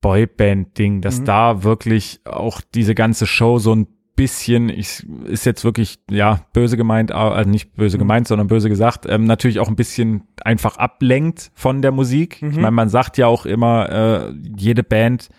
Boyband-Ding, 0.00 1.00
dass 1.00 1.20
Mhm. 1.20 1.24
da 1.26 1.62
wirklich 1.64 2.20
auch 2.24 2.60
diese 2.74 2.94
ganze 2.94 3.26
Show 3.26 3.58
so 3.58 3.74
ein 3.74 3.86
bisschen, 4.16 4.68
ich, 4.68 5.06
ist 5.26 5.46
jetzt 5.46 5.64
wirklich, 5.64 5.98
ja, 6.10 6.40
böse 6.52 6.76
gemeint, 6.76 7.10
also 7.10 7.48
nicht 7.48 7.74
böse 7.74 7.96
Mhm. 7.96 8.00
gemeint, 8.00 8.28
sondern 8.28 8.48
böse 8.48 8.68
gesagt, 8.68 9.06
ähm, 9.08 9.24
natürlich 9.24 9.60
auch 9.60 9.68
ein 9.68 9.76
bisschen 9.76 10.24
einfach 10.44 10.76
ablenkt 10.76 11.50
von 11.54 11.80
der 11.80 11.90
Musik. 11.92 12.36
Ich 12.42 12.56
Mhm. 12.56 12.60
meine, 12.62 12.70
man 12.72 12.88
sagt 12.90 13.16
ja 13.16 13.26
auch 13.28 13.46
immer, 13.46 13.88
äh, 14.28 14.32
jede 14.58 14.82
Band, 14.82 15.30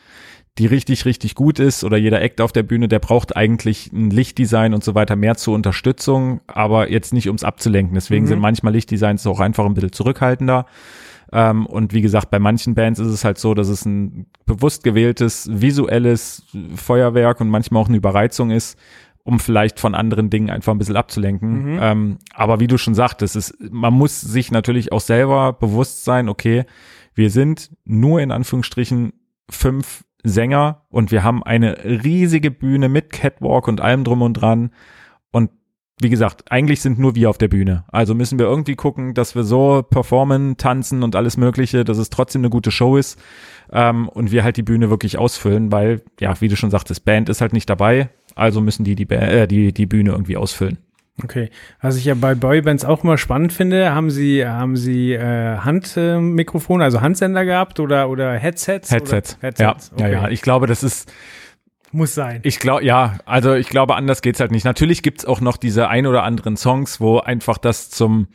die 0.57 0.65
richtig, 0.65 1.05
richtig 1.05 1.35
gut 1.35 1.59
ist 1.59 1.83
oder 1.83 1.95
jeder 1.97 2.21
Act 2.21 2.41
auf 2.41 2.51
der 2.51 2.63
Bühne, 2.63 2.87
der 2.87 2.99
braucht 2.99 3.37
eigentlich 3.37 3.91
ein 3.93 4.09
Lichtdesign 4.09 4.73
und 4.73 4.83
so 4.83 4.95
weiter 4.95 5.15
mehr 5.15 5.35
zur 5.37 5.53
Unterstützung, 5.53 6.41
aber 6.47 6.89
jetzt 6.91 7.13
nicht 7.13 7.27
ums 7.27 7.43
abzulenken. 7.43 7.93
Deswegen 7.93 8.23
Mhm. 8.25 8.29
sind 8.29 8.39
manchmal 8.39 8.73
Lichtdesigns 8.73 9.25
auch 9.27 9.39
einfach 9.39 9.65
ein 9.65 9.75
bisschen 9.75 9.93
zurückhaltender. 9.93 10.65
Ähm, 11.31 11.65
und 11.65 11.93
wie 11.93 12.01
gesagt, 12.01 12.29
bei 12.29 12.39
manchen 12.39 12.75
Bands 12.75 12.99
ist 12.99 13.07
es 13.07 13.23
halt 13.23 13.37
so, 13.37 13.53
dass 13.53 13.69
es 13.69 13.85
ein 13.85 14.25
bewusst 14.45 14.83
gewähltes 14.83 15.49
visuelles 15.51 16.43
Feuerwerk 16.75 17.39
und 17.41 17.49
manchmal 17.49 17.81
auch 17.81 17.87
eine 17.87 17.97
Überreizung 17.97 18.51
ist, 18.51 18.77
um 19.23 19.39
vielleicht 19.39 19.79
von 19.79 19.95
anderen 19.95 20.29
Dingen 20.29 20.49
einfach 20.49 20.73
ein 20.73 20.77
bisschen 20.77 20.97
abzulenken. 20.97 21.73
Mhm. 21.73 21.79
Ähm, 21.81 22.17
aber 22.33 22.59
wie 22.59 22.67
du 22.67 22.77
schon 22.77 22.95
sagtest, 22.95 23.35
es 23.35 23.51
ist, 23.51 23.71
man 23.71 23.93
muss 23.93 24.19
sich 24.19 24.51
natürlich 24.51 24.91
auch 24.91 25.01
selber 25.01 25.53
bewusst 25.53 26.03
sein, 26.03 26.27
okay, 26.27 26.65
wir 27.13 27.29
sind 27.29 27.71
nur 27.85 28.21
in 28.21 28.31
Anführungsstrichen 28.31 29.13
fünf 29.49 30.03
Sänger 30.23 30.85
und 30.89 31.11
wir 31.11 31.23
haben 31.23 31.43
eine 31.43 31.83
riesige 31.83 32.51
Bühne 32.51 32.89
mit 32.89 33.11
Catwalk 33.11 33.67
und 33.67 33.81
allem 33.81 34.03
drum 34.03 34.21
und 34.21 34.33
dran. 34.33 34.71
Und 35.31 35.49
wie 36.01 36.09
gesagt, 36.09 36.51
eigentlich 36.51 36.81
sind 36.81 36.97
nur 36.99 37.15
wir 37.15 37.29
auf 37.29 37.37
der 37.37 37.47
Bühne. 37.47 37.83
Also 37.91 38.15
müssen 38.15 38.39
wir 38.39 38.45
irgendwie 38.47 38.75
gucken, 38.75 39.13
dass 39.13 39.35
wir 39.35 39.43
so 39.43 39.83
performen, 39.87 40.57
tanzen 40.57 41.03
und 41.03 41.15
alles 41.15 41.37
Mögliche, 41.37 41.83
dass 41.83 41.97
es 41.97 42.09
trotzdem 42.09 42.41
eine 42.41 42.49
gute 42.49 42.71
Show 42.71 42.97
ist. 42.97 43.19
ähm, 43.71 44.09
und 44.09 44.31
wir 44.31 44.43
halt 44.43 44.57
die 44.57 44.63
Bühne 44.63 44.89
wirklich 44.89 45.17
ausfüllen, 45.17 45.71
weil, 45.71 46.01
ja, 46.19 46.39
wie 46.41 46.47
du 46.49 46.55
schon 46.55 46.71
sagtest, 46.71 47.05
Band 47.05 47.29
ist 47.29 47.39
halt 47.41 47.53
nicht 47.53 47.69
dabei, 47.69 48.09
also 48.35 48.59
müssen 48.61 48.83
die 48.83 48.95
die, 48.95 49.05
Ba- 49.05 49.15
äh, 49.15 49.47
die, 49.47 49.73
die 49.73 49.85
Bühne 49.85 50.11
irgendwie 50.11 50.37
ausfüllen. 50.37 50.77
Okay. 51.23 51.49
Was 51.81 51.97
ich 51.97 52.05
ja 52.05 52.15
bei 52.15 52.35
Boybands 52.35 52.83
auch 52.83 53.03
immer 53.03 53.17
spannend 53.17 53.53
finde, 53.53 53.93
haben 53.93 54.09
sie, 54.09 54.45
haben 54.45 54.75
sie 54.75 55.13
äh, 55.13 55.57
Handmikrofone, 55.57 56.83
also 56.83 57.01
Handsender 57.01 57.45
gehabt 57.45 57.79
oder, 57.79 58.09
oder 58.09 58.33
Headsets? 58.33 58.91
Headsets. 58.91 59.37
Oder? 59.37 59.47
Headsets. 59.47 59.91
Ja, 59.97 60.07
ja, 60.07 60.23
ja. 60.23 60.29
Ich 60.29 60.41
glaube, 60.41 60.67
das 60.67 60.83
ist, 60.83 61.11
Muss 61.91 62.13
sein. 62.15 62.39
ich 62.43 62.59
glaube, 62.59 62.85
ja, 62.85 63.19
also 63.25 63.53
ich 63.53 63.67
glaube, 63.67 63.95
anders 63.95 64.21
geht's 64.21 64.39
halt 64.39 64.51
nicht. 64.51 64.63
Natürlich 64.63 65.03
gibt's 65.03 65.25
auch 65.25 65.41
noch 65.41 65.57
diese 65.57 65.87
ein 65.89 66.05
oder 66.07 66.23
anderen 66.23 66.55
Songs, 66.57 67.01
wo 67.01 67.19
einfach 67.19 67.57
das 67.57 67.89
zum, 67.89 68.27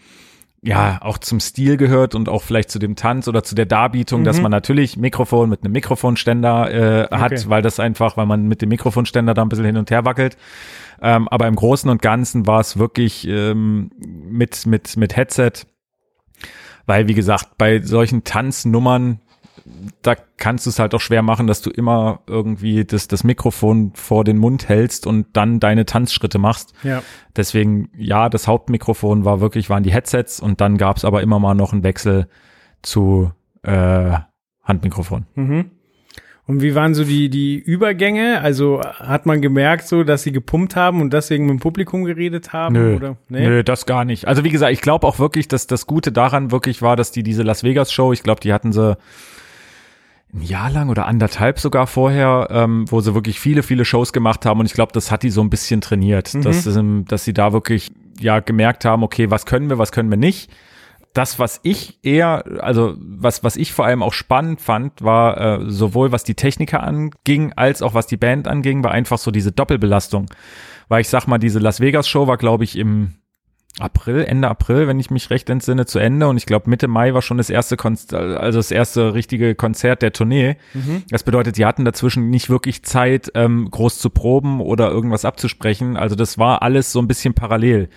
ja, 0.62 0.98
auch 1.00 1.16
zum 1.18 1.40
Stil 1.40 1.76
gehört 1.76 2.14
und 2.14 2.28
auch 2.28 2.42
vielleicht 2.42 2.70
zu 2.70 2.78
dem 2.78 2.96
Tanz 2.96 3.28
oder 3.28 3.42
zu 3.44 3.54
der 3.54 3.66
Darbietung, 3.66 4.24
dass 4.24 4.40
man 4.40 4.50
natürlich 4.50 4.96
Mikrofon 4.96 5.48
mit 5.48 5.62
einem 5.64 5.72
Mikrofonständer 5.72 6.70
äh, 7.10 7.16
hat, 7.16 7.32
Okay. 7.32 7.44
weil 7.46 7.62
das 7.62 7.80
einfach, 7.80 8.16
weil 8.16 8.26
man 8.26 8.46
mit 8.46 8.62
dem 8.62 8.68
Mikrofonständer 8.68 9.32
da 9.32 9.42
ein 9.42 9.48
bisschen 9.48 9.64
hin 9.64 9.76
und 9.76 9.90
her 9.90 10.04
wackelt. 10.04 10.36
Ähm, 11.00 11.28
aber 11.28 11.46
im 11.46 11.56
Großen 11.56 11.88
und 11.90 12.02
Ganzen 12.02 12.46
war 12.46 12.60
es 12.60 12.78
wirklich 12.78 13.26
ähm, 13.28 13.90
mit, 13.98 14.66
mit, 14.66 14.96
mit 14.96 15.16
Headset, 15.16 15.52
weil, 16.86 17.08
wie 17.08 17.14
gesagt, 17.14 17.58
bei 17.58 17.80
solchen 17.82 18.24
Tanznummern, 18.24 19.20
da 20.02 20.14
kannst 20.36 20.66
du 20.66 20.70
es 20.70 20.78
halt 20.78 20.94
auch 20.94 21.00
schwer 21.00 21.22
machen, 21.22 21.46
dass 21.46 21.62
du 21.62 21.70
immer 21.70 22.20
irgendwie 22.26 22.84
das, 22.84 23.08
das 23.08 23.24
Mikrofon 23.24 23.92
vor 23.94 24.24
den 24.24 24.38
Mund 24.38 24.68
hältst 24.68 25.06
und 25.06 25.26
dann 25.32 25.60
deine 25.60 25.86
Tanzschritte 25.86 26.38
machst. 26.38 26.74
ja. 26.82 27.02
Deswegen, 27.34 27.90
ja, 27.94 28.30
das 28.30 28.48
Hauptmikrofon 28.48 29.26
war 29.26 29.40
wirklich, 29.40 29.68
waren 29.68 29.82
die 29.82 29.92
Headsets 29.92 30.40
und 30.40 30.62
dann 30.62 30.78
gab 30.78 30.96
es 30.96 31.04
aber 31.04 31.20
immer 31.20 31.38
mal 31.38 31.54
noch 31.54 31.74
einen 31.74 31.82
Wechsel 31.82 32.28
zu 32.80 33.30
äh, 33.62 34.18
Handmikrofon. 34.62 35.26
Mhm. 35.34 35.70
Und 36.46 36.62
wie 36.62 36.76
waren 36.76 36.94
so 36.94 37.02
die, 37.02 37.28
die 37.28 37.58
Übergänge? 37.58 38.40
Also 38.40 38.80
hat 38.80 39.26
man 39.26 39.42
gemerkt 39.42 39.88
so, 39.88 40.04
dass 40.04 40.22
sie 40.22 40.30
gepumpt 40.30 40.76
haben 40.76 41.00
und 41.00 41.12
deswegen 41.12 41.46
mit 41.46 41.54
dem 41.54 41.60
Publikum 41.60 42.04
geredet 42.04 42.52
haben? 42.52 42.74
Nö, 42.74 42.96
Oder? 42.96 43.16
nö, 43.28 43.64
das 43.64 43.84
gar 43.84 44.04
nicht. 44.04 44.28
Also 44.28 44.44
wie 44.44 44.50
gesagt, 44.50 44.72
ich 44.72 44.80
glaube 44.80 45.06
auch 45.08 45.18
wirklich, 45.18 45.48
dass 45.48 45.66
das 45.66 45.88
Gute 45.88 46.12
daran 46.12 46.52
wirklich 46.52 46.82
war, 46.82 46.94
dass 46.94 47.10
die 47.10 47.24
diese 47.24 47.42
Las 47.42 47.64
Vegas 47.64 47.92
Show, 47.92 48.12
ich 48.12 48.22
glaube, 48.22 48.40
die 48.40 48.52
hatten 48.52 48.72
sie 48.72 48.96
ein 50.36 50.42
Jahr 50.42 50.70
lang 50.70 50.88
oder 50.88 51.06
anderthalb 51.06 51.58
sogar 51.58 51.86
vorher, 51.86 52.48
ähm, 52.50 52.84
wo 52.88 53.00
sie 53.00 53.14
wirklich 53.14 53.40
viele, 53.40 53.62
viele 53.62 53.84
Shows 53.84 54.12
gemacht 54.12 54.46
haben 54.46 54.60
und 54.60 54.66
ich 54.66 54.74
glaube, 54.74 54.92
das 54.92 55.10
hat 55.10 55.22
die 55.22 55.30
so 55.30 55.40
ein 55.40 55.50
bisschen 55.50 55.80
trainiert, 55.80 56.34
dass, 56.44 56.66
ähm, 56.66 57.04
dass 57.08 57.24
sie 57.24 57.32
da 57.32 57.52
wirklich 57.52 57.90
ja 58.20 58.40
gemerkt 58.40 58.84
haben, 58.84 59.02
okay, 59.02 59.30
was 59.30 59.46
können 59.46 59.68
wir, 59.68 59.78
was 59.78 59.92
können 59.92 60.10
wir 60.10 60.18
nicht. 60.18 60.50
Das, 61.12 61.38
was 61.38 61.60
ich 61.62 61.98
eher, 62.04 62.44
also 62.60 62.94
was, 62.98 63.42
was 63.42 63.56
ich 63.56 63.72
vor 63.72 63.86
allem 63.86 64.02
auch 64.02 64.12
spannend 64.12 64.60
fand, 64.60 65.02
war 65.02 65.40
äh, 65.40 65.70
sowohl 65.70 66.12
was 66.12 66.24
die 66.24 66.34
Techniker 66.34 66.82
anging, 66.82 67.54
als 67.56 67.80
auch 67.80 67.94
was 67.94 68.06
die 68.06 68.18
Band 68.18 68.46
anging, 68.46 68.84
war 68.84 68.90
einfach 68.90 69.16
so 69.16 69.30
diese 69.30 69.50
Doppelbelastung. 69.50 70.26
Weil 70.88 71.00
ich 71.00 71.08
sag 71.08 71.26
mal, 71.26 71.38
diese 71.38 71.58
Las 71.58 71.80
Vegas 71.80 72.06
Show 72.06 72.26
war, 72.26 72.36
glaube 72.36 72.64
ich, 72.64 72.76
im 72.76 73.14
April, 73.78 74.24
Ende 74.24 74.48
April, 74.48 74.88
wenn 74.88 74.98
ich 74.98 75.10
mich 75.10 75.28
recht 75.28 75.50
entsinne, 75.50 75.84
zu 75.84 75.98
Ende. 75.98 76.28
Und 76.28 76.38
ich 76.38 76.46
glaube, 76.46 76.70
Mitte 76.70 76.88
Mai 76.88 77.12
war 77.12 77.20
schon 77.20 77.36
das 77.36 77.50
erste 77.50 77.76
Konzert, 77.76 78.38
also 78.38 78.58
das 78.58 78.70
erste 78.70 79.12
richtige 79.12 79.54
Konzert 79.54 80.02
der 80.02 80.12
Tournee. 80.12 80.56
Das 81.10 81.24
bedeutet, 81.24 81.58
die 81.58 81.66
hatten 81.66 81.84
dazwischen 81.84 82.30
nicht 82.30 82.48
wirklich 82.48 82.82
Zeit, 82.84 83.30
ähm, 83.34 83.70
groß 83.70 83.98
zu 83.98 84.10
proben 84.10 84.60
oder 84.60 84.90
irgendwas 84.90 85.24
abzusprechen. 85.24 85.96
Also 85.96 86.16
das 86.16 86.38
war 86.38 86.62
alles 86.62 86.90
so 86.92 87.00
ein 87.00 87.08
bisschen 87.08 87.34
parallel. 87.34 87.90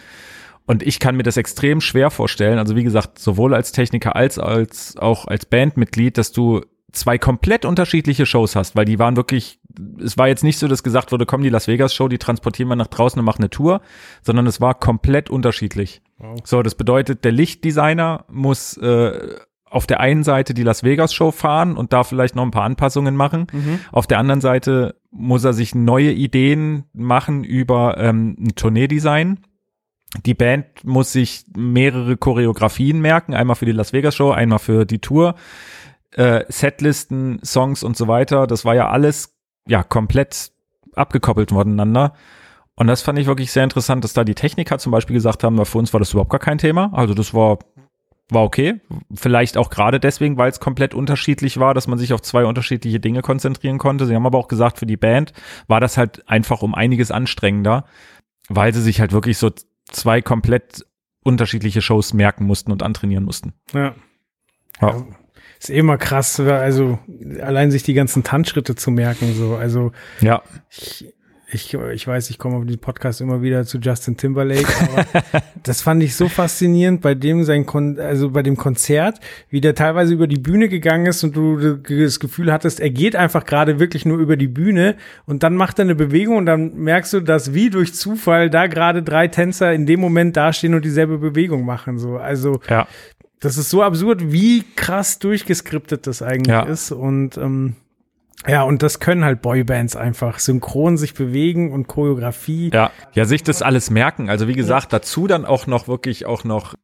Und 0.66 0.84
ich 0.84 1.00
kann 1.00 1.16
mir 1.16 1.24
das 1.24 1.38
extrem 1.38 1.82
schwer 1.82 2.12
vorstellen, 2.12 2.60
also 2.60 2.76
wie 2.76 2.84
gesagt, 2.84 3.18
sowohl 3.18 3.56
als 3.56 3.72
Techniker 3.72 4.16
als, 4.16 4.38
als 4.38 4.98
auch 4.98 5.26
als 5.26 5.48
Bandmitglied, 5.48 6.18
dass 6.18 6.32
du 6.32 6.62
zwei 6.92 7.18
komplett 7.18 7.66
unterschiedliche 7.66 8.26
Shows 8.26 8.56
hast, 8.56 8.76
weil 8.76 8.86
die 8.86 9.00
waren 9.00 9.16
wirklich, 9.16 9.60
es 10.04 10.18
war 10.18 10.28
jetzt 10.28 10.44
nicht 10.44 10.58
so, 10.58 10.68
dass 10.68 10.84
gesagt 10.84 11.12
wurde, 11.12 11.26
komm, 11.26 11.44
die 11.44 11.50
Las 11.50 11.68
Vegas 11.68 11.94
Show, 11.94 12.08
die 12.08 12.18
transportieren 12.18 12.70
wir 12.70 12.76
nach 12.76 12.88
draußen 12.88 13.20
und 13.20 13.26
machen 13.26 13.42
eine 13.42 13.50
Tour, 13.50 13.82
sondern 14.22 14.48
es 14.48 14.60
war 14.62 14.74
komplett 14.74 15.30
unterschiedlich. 15.30 16.02
So, 16.44 16.62
das 16.64 16.76
bedeutet, 16.76 17.24
der 17.24 17.32
Lichtdesigner 17.32 18.26
muss 18.30 18.76
äh, 18.78 19.36
auf 19.70 19.88
der 19.88 20.00
einen 20.00 20.24
Seite 20.24 20.54
die 20.54 20.64
Las 20.64 20.84
Vegas 20.84 21.14
Show 21.14 21.32
fahren 21.32 21.78
und 21.78 21.94
da 21.94 22.04
vielleicht 22.04 22.36
noch 22.36 22.44
ein 22.44 22.52
paar 22.52 22.64
Anpassungen 22.64 23.16
machen. 23.16 23.48
Auf 23.92 24.08
der 24.08 24.18
anderen 24.18 24.42
Seite 24.42 24.96
muss 25.12 25.44
er 25.44 25.54
sich 25.54 25.76
neue 25.76 26.12
Ideen 26.12 26.86
machen 26.94 27.44
über 27.44 27.98
ähm, 27.98 28.36
ein 28.40 28.56
Tourneedesign. 28.56 29.40
Die 30.26 30.34
Band 30.34 30.66
muss 30.84 31.12
sich 31.12 31.46
mehrere 31.56 32.18
Choreografien 32.18 33.00
merken, 33.00 33.36
einmal 33.36 33.56
für 33.56 33.68
die 33.68 33.72
Las 33.72 33.94
Vegas 33.94 34.16
Show, 34.16 34.32
einmal 34.32 34.58
für 34.58 34.86
die 34.86 35.00
Tour, 35.00 35.36
äh, 36.16 36.46
Setlisten, 36.50 37.40
Songs 37.44 37.84
und 37.84 37.98
so 37.98 38.08
weiter. 38.08 38.48
Das 38.48 38.66
war 38.66 38.76
ja 38.76 38.90
alles 38.90 39.36
ja 39.68 39.84
komplett 39.84 40.52
abgekoppelt 40.96 41.52
voneinander. 41.52 42.14
Und 42.76 42.88
das 42.88 43.02
fand 43.02 43.20
ich 43.20 43.28
wirklich 43.28 43.52
sehr 43.52 43.64
interessant, 43.64 44.04
dass 44.04 44.14
da 44.14 44.24
die 44.24 44.36
Techniker 44.36 44.80
zum 44.80 44.92
Beispiel 44.92 45.14
gesagt 45.14 45.44
haben, 45.44 45.64
für 45.66 45.78
uns 45.78 45.94
war 45.94 46.00
das 46.00 46.12
überhaupt 46.12 46.32
gar 46.32 46.40
kein 46.40 46.58
Thema. 46.58 46.92
Also 46.94 47.14
das 47.14 47.34
war 47.34 47.60
war 48.32 48.44
okay. 48.44 48.80
Vielleicht 49.14 49.58
auch 49.58 49.70
gerade 49.70 50.00
deswegen, 50.00 50.38
weil 50.38 50.52
es 50.52 50.60
komplett 50.60 50.94
unterschiedlich 50.94 51.60
war, 51.60 51.74
dass 51.74 51.88
man 51.88 51.98
sich 51.98 52.14
auf 52.14 52.22
zwei 52.22 52.46
unterschiedliche 52.46 53.00
Dinge 53.00 53.22
konzentrieren 53.22 53.80
konnte. 53.80 54.06
Sie 54.06 54.16
haben 54.16 54.26
aber 54.26 54.38
auch 54.38 54.48
gesagt, 54.48 54.78
für 54.78 54.86
die 54.86 54.98
Band 54.98 55.34
war 55.68 55.80
das 55.80 55.98
halt 55.98 56.28
einfach 56.30 56.62
um 56.62 56.76
einiges 56.76 57.12
anstrengender, 57.12 57.86
weil 58.48 58.74
sie 58.74 58.82
sich 58.82 59.00
halt 59.00 59.12
wirklich 59.12 59.38
so 59.38 59.50
zwei 59.92 60.22
komplett 60.22 60.86
unterschiedliche 61.24 61.82
Shows 61.82 62.14
merken 62.14 62.46
mussten 62.46 62.72
und 62.72 62.84
antrainieren 62.84 63.26
mussten. 63.26 63.54
Ja. 63.74 63.96
Ja. 64.82 65.06
Ist 65.60 65.70
eh 65.70 65.78
immer 65.78 65.98
krass, 65.98 66.40
also 66.40 67.00
allein 67.42 67.70
sich 67.70 67.84
die 67.84 67.94
ganzen 67.94 68.24
Tanzschritte 68.24 68.76
zu 68.76 68.92
merken, 68.92 69.34
so. 69.36 69.56
Also 69.56 69.92
Ja, 70.22 70.42
ich, 70.70 71.14
ich, 71.52 71.74
ich 71.74 72.08
weiß, 72.08 72.30
ich 72.30 72.38
komme 72.38 72.58
auf 72.58 72.66
den 72.66 72.80
Podcast 72.80 73.22
immer 73.22 73.42
wieder 73.42 73.66
zu 73.66 73.80
Justin 73.80 74.16
Timberlake, 74.18 74.68
aber 74.82 75.06
das 75.64 75.82
fand 75.82 76.04
ich 76.04 76.16
so 76.16 76.30
faszinierend 76.30 77.02
bei 77.02 77.16
dem 77.16 77.44
sein 77.44 77.66
Kon 77.66 78.00
also 78.00 78.30
bei 78.30 78.44
dem 78.44 78.56
Konzert, 78.56 79.20
wie 79.50 79.60
der 79.60 79.76
teilweise 79.76 80.14
über 80.14 80.28
die 80.28 80.40
Bühne 80.40 80.70
gegangen 80.70 81.08
ist 81.08 81.24
und 81.24 81.36
du 81.36 81.78
das 81.78 82.20
Gefühl 82.20 82.54
hattest, 82.54 82.80
er 82.80 82.92
geht 82.92 83.16
einfach 83.16 83.46
gerade 83.46 83.80
wirklich 83.80 84.06
nur 84.06 84.18
über 84.20 84.38
die 84.38 84.48
Bühne 84.48 84.96
und 85.26 85.44
dann 85.44 85.56
macht 85.56 85.80
er 85.80 85.84
eine 85.84 85.96
Bewegung 85.96 86.38
und 86.38 86.46
dann 86.46 86.76
merkst 86.76 87.14
du, 87.14 87.20
dass 87.20 87.54
wie 87.54 87.70
durch 87.70 87.94
Zufall 87.96 88.50
da 88.50 88.68
gerade 88.68 89.02
drei 89.02 89.28
Tänzer 89.28 89.74
in 89.74 89.86
dem 89.86 90.00
Moment 90.00 90.38
dastehen 90.38 90.76
und 90.76 90.86
dieselbe 90.86 91.18
Bewegung 91.18 91.66
machen, 91.66 91.98
so. 91.98 92.18
Also, 92.18 92.62
ja. 92.70 92.88
Das 93.40 93.58
ist 93.58 93.70
so 93.70 93.84
absurd, 93.84 94.32
wie 94.32 94.64
krass 94.76 95.20
durchgeskriptet 95.20 96.08
das 96.08 96.22
eigentlich 96.22 96.48
Ja. 96.54 96.64
ist. 96.64 96.92
Und 96.92 97.38
ähm, 97.38 97.76
ja, 98.48 98.64
und 98.64 98.84
das 98.84 99.00
können 99.00 99.26
halt 99.26 99.42
Boybands 99.42 99.96
einfach. 99.96 100.40
Synchron 100.40 100.98
sich 100.98 101.14
bewegen 101.14 101.72
und 101.74 101.88
Choreografie, 101.88 102.72
Ja, 102.74 102.92
ja, 103.14 103.26
sich 103.26 103.44
das 103.44 103.62
alles 103.62 103.90
merken. 103.90 104.30
Also 104.30 104.48
wie 104.48 104.54
gesagt, 104.54 104.94
dazu 104.94 105.28
dann 105.28 105.46
auch 105.46 105.68
noch 105.68 105.88
wirklich 105.88 106.26
auch 106.26 106.44
noch 106.44 106.76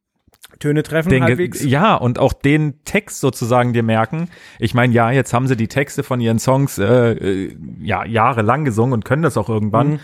Töne 0.58 0.82
treffen 0.82 1.10
den, 1.10 1.22
halbwegs. 1.22 1.62
ja, 1.64 1.94
und 1.94 2.18
auch 2.18 2.32
den 2.32 2.82
Text 2.84 3.20
sozusagen 3.20 3.72
dir 3.74 3.82
merken. 3.82 4.28
Ich 4.58 4.72
meine, 4.74 4.92
ja, 4.94 5.10
jetzt 5.10 5.34
haben 5.34 5.46
sie 5.48 5.56
die 5.56 5.68
Texte 5.68 6.02
von 6.02 6.20
ihren 6.20 6.38
Songs 6.38 6.78
äh, 6.78 6.84
äh, 7.12 7.56
ja 7.80 8.04
jahrelang 8.06 8.64
gesungen 8.64 8.94
und 8.94 9.04
können 9.04 9.22
das 9.22 9.36
auch 9.36 9.48
irgendwann. 9.50 9.88
Mhm. 9.92 10.00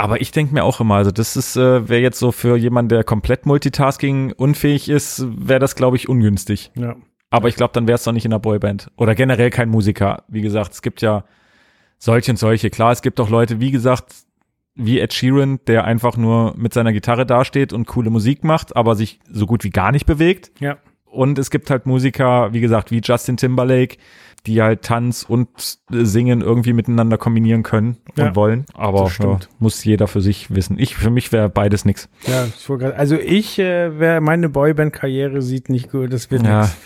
Aber 0.00 0.22
ich 0.22 0.32
denke 0.32 0.54
mir 0.54 0.64
auch 0.64 0.80
immer, 0.80 0.94
also 0.94 1.10
das 1.10 1.36
ist, 1.36 1.56
äh, 1.56 1.86
wäre 1.86 2.00
jetzt 2.00 2.18
so 2.18 2.32
für 2.32 2.56
jemanden, 2.56 2.88
der 2.88 3.04
komplett 3.04 3.44
Multitasking 3.44 4.32
unfähig 4.32 4.88
ist, 4.88 5.26
wäre 5.36 5.60
das, 5.60 5.74
glaube 5.74 5.98
ich, 5.98 6.08
ungünstig. 6.08 6.70
Ja. 6.74 6.96
Aber 7.28 7.48
ich 7.48 7.54
glaube, 7.54 7.74
dann 7.74 7.86
wäre 7.86 7.96
es 7.96 8.04
doch 8.04 8.12
nicht 8.12 8.24
in 8.24 8.30
der 8.30 8.38
Boyband. 8.38 8.90
Oder 8.96 9.14
generell 9.14 9.50
kein 9.50 9.68
Musiker. 9.68 10.24
Wie 10.26 10.40
gesagt, 10.40 10.72
es 10.72 10.80
gibt 10.80 11.02
ja 11.02 11.24
solche 11.98 12.30
und 12.30 12.38
solche. 12.38 12.70
Klar, 12.70 12.92
es 12.92 13.02
gibt 13.02 13.20
auch 13.20 13.28
Leute, 13.28 13.60
wie 13.60 13.70
gesagt, 13.70 14.14
wie 14.74 15.00
Ed 15.00 15.12
Sheeran, 15.12 15.60
der 15.66 15.84
einfach 15.84 16.16
nur 16.16 16.54
mit 16.56 16.72
seiner 16.72 16.94
Gitarre 16.94 17.26
dasteht 17.26 17.74
und 17.74 17.86
coole 17.86 18.08
Musik 18.08 18.42
macht, 18.42 18.74
aber 18.74 18.94
sich 18.94 19.20
so 19.30 19.44
gut 19.44 19.64
wie 19.64 19.70
gar 19.70 19.92
nicht 19.92 20.06
bewegt. 20.06 20.50
Ja. 20.60 20.78
Und 21.04 21.38
es 21.38 21.50
gibt 21.50 21.68
halt 21.68 21.84
Musiker, 21.84 22.54
wie 22.54 22.60
gesagt, 22.62 22.90
wie 22.90 23.02
Justin 23.04 23.36
Timberlake, 23.36 23.98
die 24.46 24.62
halt 24.62 24.82
Tanz 24.82 25.24
und 25.28 25.48
äh, 25.92 26.04
Singen 26.04 26.40
irgendwie 26.40 26.72
miteinander 26.72 27.18
kombinieren 27.18 27.62
können 27.62 27.98
Ja, 28.16 28.28
und 28.28 28.36
wollen. 28.36 28.64
Aber 28.74 29.04
das 29.04 29.12
stimmt. 29.12 29.44
ja, 29.44 29.48
muss 29.58 29.84
jeder 29.84 30.08
für 30.08 30.20
sich 30.20 30.54
wissen. 30.54 30.78
Ich, 30.78 30.96
für 30.96 31.10
mich 31.10 31.30
wäre 31.32 31.48
beides 31.48 31.84
nix. 31.84 32.08
Ja, 32.26 32.46
also 32.96 33.16
ich, 33.16 33.58
äh, 33.58 33.98
wer 33.98 34.20
meine 34.20 34.48
Boyband-Karriere 34.48 35.42
sieht 35.42 35.68
nicht 35.68 35.90
gut, 35.90 36.12
das 36.12 36.30
wird 36.30 36.44
Ja. 36.44 36.62
nix. 36.62 36.76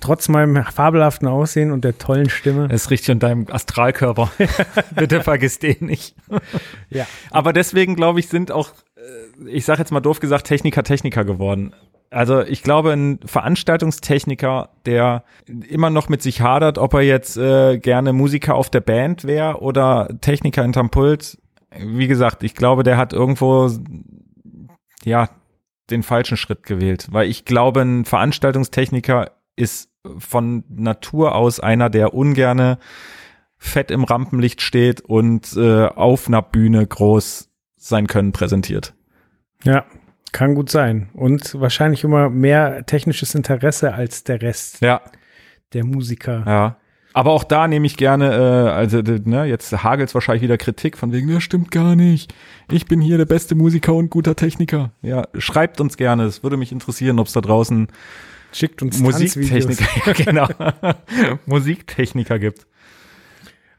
Trotz 0.00 0.28
meinem 0.28 0.64
fabelhaften 0.64 1.28
Aussehen 1.28 1.70
und 1.70 1.84
der 1.84 1.96
tollen 1.96 2.28
Stimme. 2.28 2.66
Es 2.72 2.90
riecht 2.90 3.08
in 3.08 3.20
deinem 3.20 3.46
Astralkörper. 3.48 4.32
Bitte 4.96 5.20
vergiss 5.22 5.60
den 5.60 5.76
nicht. 5.86 6.16
Ja. 6.90 7.06
Aber 7.30 7.52
deswegen, 7.52 7.94
glaube 7.94 8.18
ich, 8.18 8.26
sind 8.28 8.50
auch, 8.50 8.70
äh, 8.96 9.48
ich 9.48 9.64
sage 9.64 9.78
jetzt 9.78 9.92
mal 9.92 10.00
doof 10.00 10.18
gesagt, 10.18 10.48
Techniker 10.48 10.82
Techniker 10.82 11.24
geworden. 11.24 11.72
Also 12.12 12.42
ich 12.42 12.62
glaube, 12.62 12.92
ein 12.92 13.20
Veranstaltungstechniker, 13.24 14.68
der 14.84 15.24
immer 15.46 15.90
noch 15.90 16.08
mit 16.08 16.22
sich 16.22 16.42
hadert, 16.42 16.76
ob 16.76 16.94
er 16.94 17.00
jetzt 17.00 17.36
äh, 17.38 17.78
gerne 17.78 18.12
Musiker 18.12 18.54
auf 18.54 18.68
der 18.68 18.80
Band 18.80 19.24
wäre 19.24 19.62
oder 19.62 20.08
Techniker 20.20 20.62
hinterm 20.62 20.90
Pult. 20.90 21.38
Wie 21.78 22.08
gesagt, 22.08 22.42
ich 22.42 22.54
glaube, 22.54 22.82
der 22.82 22.98
hat 22.98 23.14
irgendwo 23.14 23.70
ja 25.04 25.30
den 25.90 26.02
falschen 26.02 26.36
Schritt 26.36 26.64
gewählt, 26.64 27.08
weil 27.10 27.28
ich 27.28 27.44
glaube, 27.46 27.80
ein 27.80 28.04
Veranstaltungstechniker 28.04 29.30
ist 29.56 29.90
von 30.18 30.64
Natur 30.68 31.34
aus 31.34 31.60
einer, 31.60 31.88
der 31.88 32.14
ungerne 32.14 32.78
fett 33.56 33.90
im 33.90 34.04
Rampenlicht 34.04 34.60
steht 34.60 35.00
und 35.00 35.56
äh, 35.56 35.86
auf 35.86 36.28
einer 36.28 36.42
Bühne 36.42 36.86
groß 36.86 37.48
sein 37.76 38.06
Können 38.06 38.32
präsentiert. 38.32 38.94
Ja, 39.64 39.84
kann 40.32 40.54
gut 40.54 40.70
sein. 40.70 41.10
Und 41.14 41.60
wahrscheinlich 41.60 42.04
immer 42.04 42.30
mehr 42.30 42.84
technisches 42.86 43.34
Interesse 43.34 43.94
als 43.94 44.24
der 44.24 44.42
Rest 44.42 44.80
Ja, 44.80 45.00
der 45.72 45.84
Musiker. 45.84 46.44
ja. 46.46 46.76
Aber 47.14 47.32
auch 47.32 47.44
da 47.44 47.68
nehme 47.68 47.84
ich 47.84 47.98
gerne, 47.98 48.32
äh, 48.32 48.70
also 48.70 49.02
ne, 49.02 49.44
jetzt 49.44 49.70
hagelt's 49.84 50.14
wahrscheinlich 50.14 50.42
wieder 50.42 50.56
Kritik 50.56 50.96
von 50.96 51.12
wegen, 51.12 51.30
das 51.30 51.42
stimmt 51.42 51.70
gar 51.70 51.94
nicht. 51.94 52.32
Ich 52.70 52.86
bin 52.86 53.02
hier 53.02 53.18
der 53.18 53.26
beste 53.26 53.54
Musiker 53.54 53.92
und 53.92 54.08
guter 54.08 54.34
Techniker. 54.34 54.92
Ja, 55.02 55.28
schreibt 55.36 55.82
uns 55.82 55.98
gerne. 55.98 56.24
Es 56.24 56.42
würde 56.42 56.56
mich 56.56 56.72
interessieren, 56.72 57.18
ob 57.18 57.26
es 57.26 57.34
da 57.34 57.42
draußen 57.42 57.88
Schickt 58.52 58.82
uns. 58.82 58.98
Musiktechniker, 58.98 60.14
genau, 60.24 60.46
Musiktechniker 61.46 62.38
gibt. 62.38 62.66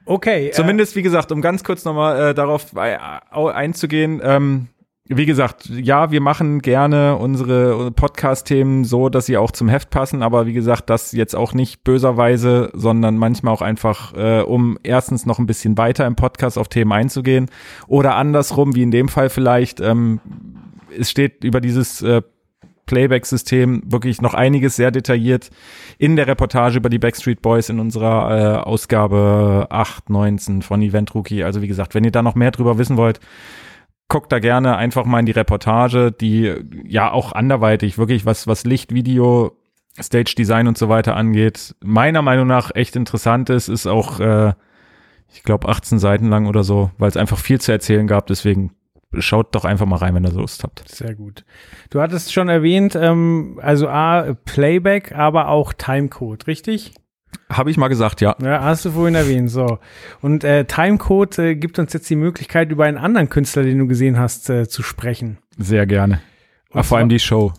Okay. 0.05 0.51
Zumindest, 0.53 0.95
wie 0.95 1.01
gesagt, 1.01 1.31
um 1.31 1.41
ganz 1.41 1.63
kurz 1.63 1.85
nochmal 1.85 2.31
äh, 2.31 2.33
darauf 2.33 2.75
äh, 2.75 2.97
einzugehen, 3.31 4.19
ähm, 4.23 4.67
wie 5.09 5.25
gesagt, 5.25 5.67
ja, 5.67 6.11
wir 6.11 6.21
machen 6.21 6.59
gerne 6.59 7.17
unsere 7.17 7.91
Podcast-Themen 7.91 8.85
so, 8.85 9.09
dass 9.09 9.25
sie 9.25 9.35
auch 9.35 9.51
zum 9.51 9.67
Heft 9.67 9.89
passen, 9.89 10.23
aber 10.23 10.45
wie 10.45 10.53
gesagt, 10.53 10.89
das 10.89 11.11
jetzt 11.11 11.35
auch 11.35 11.53
nicht 11.53 11.83
böserweise, 11.83 12.71
sondern 12.73 13.17
manchmal 13.17 13.53
auch 13.53 13.61
einfach, 13.61 14.13
äh, 14.15 14.41
um 14.41 14.77
erstens 14.81 15.25
noch 15.25 15.39
ein 15.39 15.45
bisschen 15.45 15.77
weiter 15.77 16.07
im 16.07 16.15
Podcast 16.15 16.57
auf 16.57 16.69
Themen 16.69 16.93
einzugehen 16.93 17.49
oder 17.87 18.15
andersrum, 18.15 18.75
wie 18.75 18.83
in 18.83 18.91
dem 18.91 19.09
Fall 19.09 19.29
vielleicht, 19.29 19.81
ähm, 19.81 20.21
es 20.97 21.11
steht 21.11 21.43
über 21.43 21.59
dieses 21.59 22.01
äh, 22.01 22.21
Playback-System 22.85 23.83
wirklich 23.85 24.21
noch 24.21 24.33
einiges 24.33 24.77
sehr 24.77 24.91
detailliert 24.91 25.49
in 25.97 26.15
der 26.15 26.27
Reportage 26.27 26.77
über 26.77 26.89
die 26.89 26.99
Backstreet 26.99 27.41
Boys 27.41 27.69
in 27.69 27.79
unserer 27.79 28.31
äh, 28.31 28.57
Ausgabe 28.59 29.67
8, 29.69 30.09
19 30.09 30.61
von 30.61 30.81
Event 30.81 31.13
Rookie. 31.13 31.43
Also 31.43 31.61
wie 31.61 31.67
gesagt, 31.67 31.93
wenn 31.93 32.03
ihr 32.03 32.11
da 32.11 32.21
noch 32.21 32.35
mehr 32.35 32.51
drüber 32.51 32.77
wissen 32.77 32.97
wollt, 32.97 33.19
guckt 34.13 34.31
da 34.31 34.37
gerne 34.37 34.77
einfach 34.77 35.05
mal 35.05 35.21
in 35.21 35.25
die 35.25 35.31
Reportage, 35.31 36.11
die 36.11 36.53
ja 36.85 37.11
auch 37.11 37.31
anderweitig 37.31 37.97
wirklich 37.97 38.27
was, 38.27 38.45
was 38.45 38.63
Licht, 38.63 38.93
Video, 38.93 39.57
Stage 39.99 40.35
Design 40.37 40.67
und 40.67 40.77
so 40.77 40.87
weiter 40.87 41.15
angeht, 41.15 41.73
meiner 41.83 42.21
Meinung 42.21 42.45
nach 42.45 42.69
echt 42.75 42.95
interessant 42.95 43.49
ist, 43.49 43.69
ist 43.69 43.87
auch, 43.87 44.19
äh, 44.19 44.53
ich 45.33 45.41
glaube, 45.41 45.67
18 45.67 45.97
Seiten 45.97 46.29
lang 46.29 46.45
oder 46.45 46.63
so, 46.63 46.91
weil 46.99 47.09
es 47.09 47.17
einfach 47.17 47.39
viel 47.39 47.59
zu 47.59 47.71
erzählen 47.71 48.05
gab, 48.05 48.27
deswegen 48.27 48.75
schaut 49.17 49.55
doch 49.55 49.65
einfach 49.65 49.87
mal 49.87 49.95
rein, 49.95 50.13
wenn 50.13 50.25
ihr 50.25 50.31
Lust 50.31 50.63
habt. 50.63 50.87
Sehr 50.87 51.15
gut. 51.15 51.43
Du 51.89 51.99
hattest 51.99 52.31
schon 52.31 52.49
erwähnt, 52.49 52.95
ähm, 52.95 53.59
also 53.63 53.87
A, 53.87 54.35
Playback, 54.45 55.15
aber 55.15 55.47
auch 55.47 55.73
Timecode, 55.73 56.45
richtig? 56.45 56.93
Habe 57.51 57.69
ich 57.71 57.77
mal 57.77 57.87
gesagt, 57.87 58.21
ja. 58.21 58.35
Ja, 58.41 58.63
hast 58.63 58.85
du 58.85 58.91
vorhin 58.91 59.15
erwähnt, 59.15 59.49
so. 59.51 59.79
Und 60.21 60.43
äh, 60.43 60.65
Timecode 60.65 61.39
äh, 61.39 61.55
gibt 61.55 61.79
uns 61.79 61.93
jetzt 61.93 62.09
die 62.09 62.15
Möglichkeit, 62.15 62.71
über 62.71 62.85
einen 62.85 62.97
anderen 62.97 63.29
Künstler, 63.29 63.63
den 63.63 63.77
du 63.79 63.87
gesehen 63.87 64.17
hast, 64.19 64.49
äh, 64.49 64.67
zu 64.67 64.83
sprechen. 64.83 65.37
Sehr 65.57 65.85
gerne. 65.85 66.19
Und 66.71 66.85
vor 66.85 66.97
allem 66.97 67.09
die 67.09 67.19
Show. 67.19 67.53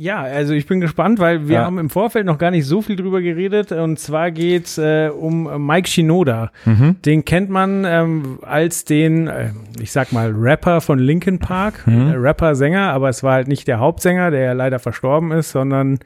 Ja, 0.00 0.20
also 0.22 0.52
ich 0.54 0.66
bin 0.66 0.78
gespannt, 0.80 1.18
weil 1.18 1.48
wir 1.48 1.56
Ja. 1.56 1.64
haben 1.64 1.78
im 1.78 1.90
Vorfeld 1.90 2.24
noch 2.24 2.38
gar 2.38 2.52
nicht 2.52 2.66
so 2.66 2.82
viel 2.82 2.94
drüber 2.94 3.20
geredet. 3.20 3.72
Und 3.72 3.98
zwar 3.98 4.30
geht's 4.30 4.78
äh, 4.78 5.08
um 5.08 5.66
Mike 5.66 5.88
Shinoda. 5.88 6.52
Mhm. 6.66 7.02
Den 7.04 7.24
kennt 7.24 7.50
man 7.50 7.84
ähm, 7.84 8.38
als 8.42 8.84
den, 8.84 9.26
äh, 9.26 9.50
ich 9.80 9.90
sag 9.90 10.12
mal, 10.12 10.30
Rapper 10.32 10.80
von 10.80 11.00
Linkin 11.00 11.40
Park. 11.40 11.84
Mhm. 11.86 12.12
Äh, 12.12 12.14
Rapper-Sänger, 12.14 12.92
aber 12.92 13.08
es 13.08 13.24
war 13.24 13.32
halt 13.32 13.48
nicht 13.48 13.66
der 13.66 13.80
Hauptsänger, 13.80 14.30
der 14.30 14.40
ja 14.42 14.52
leider 14.52 14.78
verstorben 14.78 15.32
ist, 15.32 15.50
sondern 15.50 15.98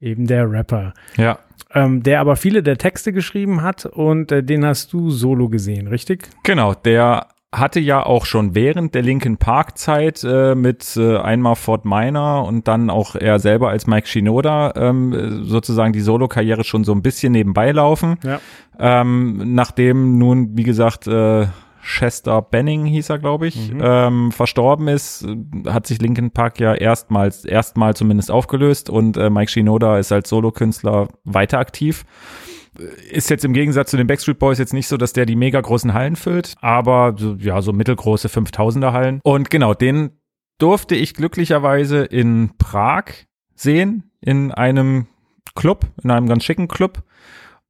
eben 0.00 0.28
der 0.28 0.48
Rapper. 0.48 0.94
Ja, 1.16 1.38
Ähm, 1.74 2.02
der 2.02 2.20
aber 2.20 2.36
viele 2.36 2.62
der 2.62 2.78
Texte 2.78 3.12
geschrieben 3.12 3.62
hat 3.62 3.86
und 3.86 4.30
äh, 4.30 4.42
den 4.42 4.64
hast 4.64 4.92
du 4.92 5.10
solo 5.10 5.48
gesehen, 5.48 5.86
richtig? 5.86 6.28
genau. 6.42 6.74
Der 6.74 7.28
hatte 7.54 7.80
ja 7.80 8.04
auch 8.04 8.24
schon 8.24 8.54
während 8.54 8.94
der 8.94 9.02
Linkin 9.02 9.36
Park 9.36 9.76
Zeit 9.76 10.24
äh, 10.24 10.54
mit 10.54 10.96
äh, 10.96 11.18
einmal 11.18 11.54
Fort 11.54 11.84
Minor 11.84 12.46
und 12.46 12.66
dann 12.66 12.88
auch 12.88 13.14
er 13.14 13.38
selber 13.38 13.68
als 13.68 13.86
Mike 13.86 14.08
Shinoda 14.08 14.72
ähm, 14.74 15.12
äh, 15.12 15.44
sozusagen 15.44 15.92
die 15.92 16.00
Solo-Karriere 16.00 16.64
schon 16.64 16.84
so 16.84 16.92
ein 16.92 17.02
bisschen 17.02 17.32
nebenbei 17.32 17.70
laufen. 17.72 18.16
Ja. 18.24 18.40
Ähm, 18.78 19.54
nachdem 19.54 20.16
nun, 20.16 20.56
wie 20.56 20.62
gesagt, 20.62 21.06
äh, 21.06 21.46
Chester 21.82 22.40
Benning 22.42 22.86
hieß 22.86 23.10
er, 23.10 23.18
glaube 23.18 23.48
ich, 23.48 23.72
Mhm. 23.72 23.80
ähm, 23.82 24.32
verstorben 24.32 24.88
ist, 24.88 25.26
hat 25.66 25.86
sich 25.86 26.00
Linkin 26.00 26.30
Park 26.30 26.60
ja 26.60 26.74
erstmals, 26.74 27.44
erstmal 27.44 27.94
zumindest 27.96 28.30
aufgelöst 28.30 28.88
und 28.88 29.16
äh, 29.16 29.30
Mike 29.30 29.50
Shinoda 29.50 29.98
ist 29.98 30.12
als 30.12 30.28
Solokünstler 30.28 31.08
weiter 31.24 31.58
aktiv. 31.58 32.04
Ist 33.10 33.28
jetzt 33.28 33.44
im 33.44 33.52
Gegensatz 33.52 33.90
zu 33.90 33.96
den 33.98 34.06
Backstreet 34.06 34.38
Boys 34.38 34.58
jetzt 34.58 34.72
nicht 34.72 34.88
so, 34.88 34.96
dass 34.96 35.12
der 35.12 35.26
die 35.26 35.36
mega 35.36 35.60
großen 35.60 35.92
Hallen 35.92 36.16
füllt, 36.16 36.54
aber 36.62 37.14
ja, 37.38 37.60
so 37.60 37.72
mittelgroße 37.72 38.28
5000er 38.28 38.92
Hallen. 38.92 39.20
Und 39.24 39.50
genau, 39.50 39.74
den 39.74 40.12
durfte 40.58 40.94
ich 40.94 41.12
glücklicherweise 41.14 42.04
in 42.04 42.52
Prag 42.56 43.04
sehen, 43.54 44.10
in 44.20 44.52
einem 44.52 45.06
Club, 45.54 45.86
in 46.02 46.10
einem 46.10 46.28
ganz 46.28 46.44
schicken 46.44 46.68
Club. 46.68 47.02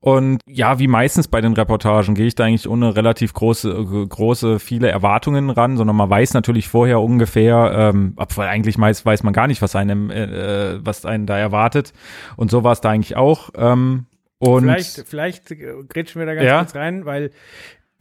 Und 0.03 0.41
ja, 0.49 0.81
wie 0.81 0.89
meistens 0.89 1.29
bei 1.29 1.41
den 1.41 1.53
Reportagen 1.53 2.17
gehe 2.17 2.27
ich 2.27 2.35
da 2.35 2.43
eigentlich 2.45 2.69
ohne 2.69 2.97
relativ 2.97 3.33
große, 3.35 3.71
äh, 3.71 4.07
große, 4.09 4.59
viele 4.59 4.89
Erwartungen 4.89 5.49
ran, 5.49 5.77
sondern 5.77 5.95
man 5.95 6.11
weiß 6.11 6.35
natürlich 6.35 6.67
vorher 6.67 7.01
ungefähr, 7.01 7.71
ähm, 7.73 8.15
obwohl 8.17 8.47
eigentlich 8.47 8.77
meist 8.79 9.07
weiß 9.07 9.23
man 9.23 9.33
gar 9.33 9.47
nicht, 9.47 9.63
was 9.63 9.77
einem, 9.77 10.11
äh, 10.11 10.85
was 10.85 11.07
einen 11.07 11.27
da 11.27 11.39
erwartet. 11.39 11.93
Und 12.37 12.51
so 12.51 12.65
war 12.65 12.73
es 12.73 12.81
da 12.81 12.91
eigentlich 12.91 13.15
auch. 13.15 13.51
Ähm, 13.55 14.07
und 14.39 14.63
vielleicht, 14.65 15.05
vielleicht 15.07 15.51
äh, 15.53 15.73
grätschen 15.89 16.19
wir 16.21 16.27
da 16.27 16.35
ganz 16.35 16.47
Ja. 16.47 16.59
kurz 16.59 16.75
rein, 16.75 17.05
weil 17.07 17.31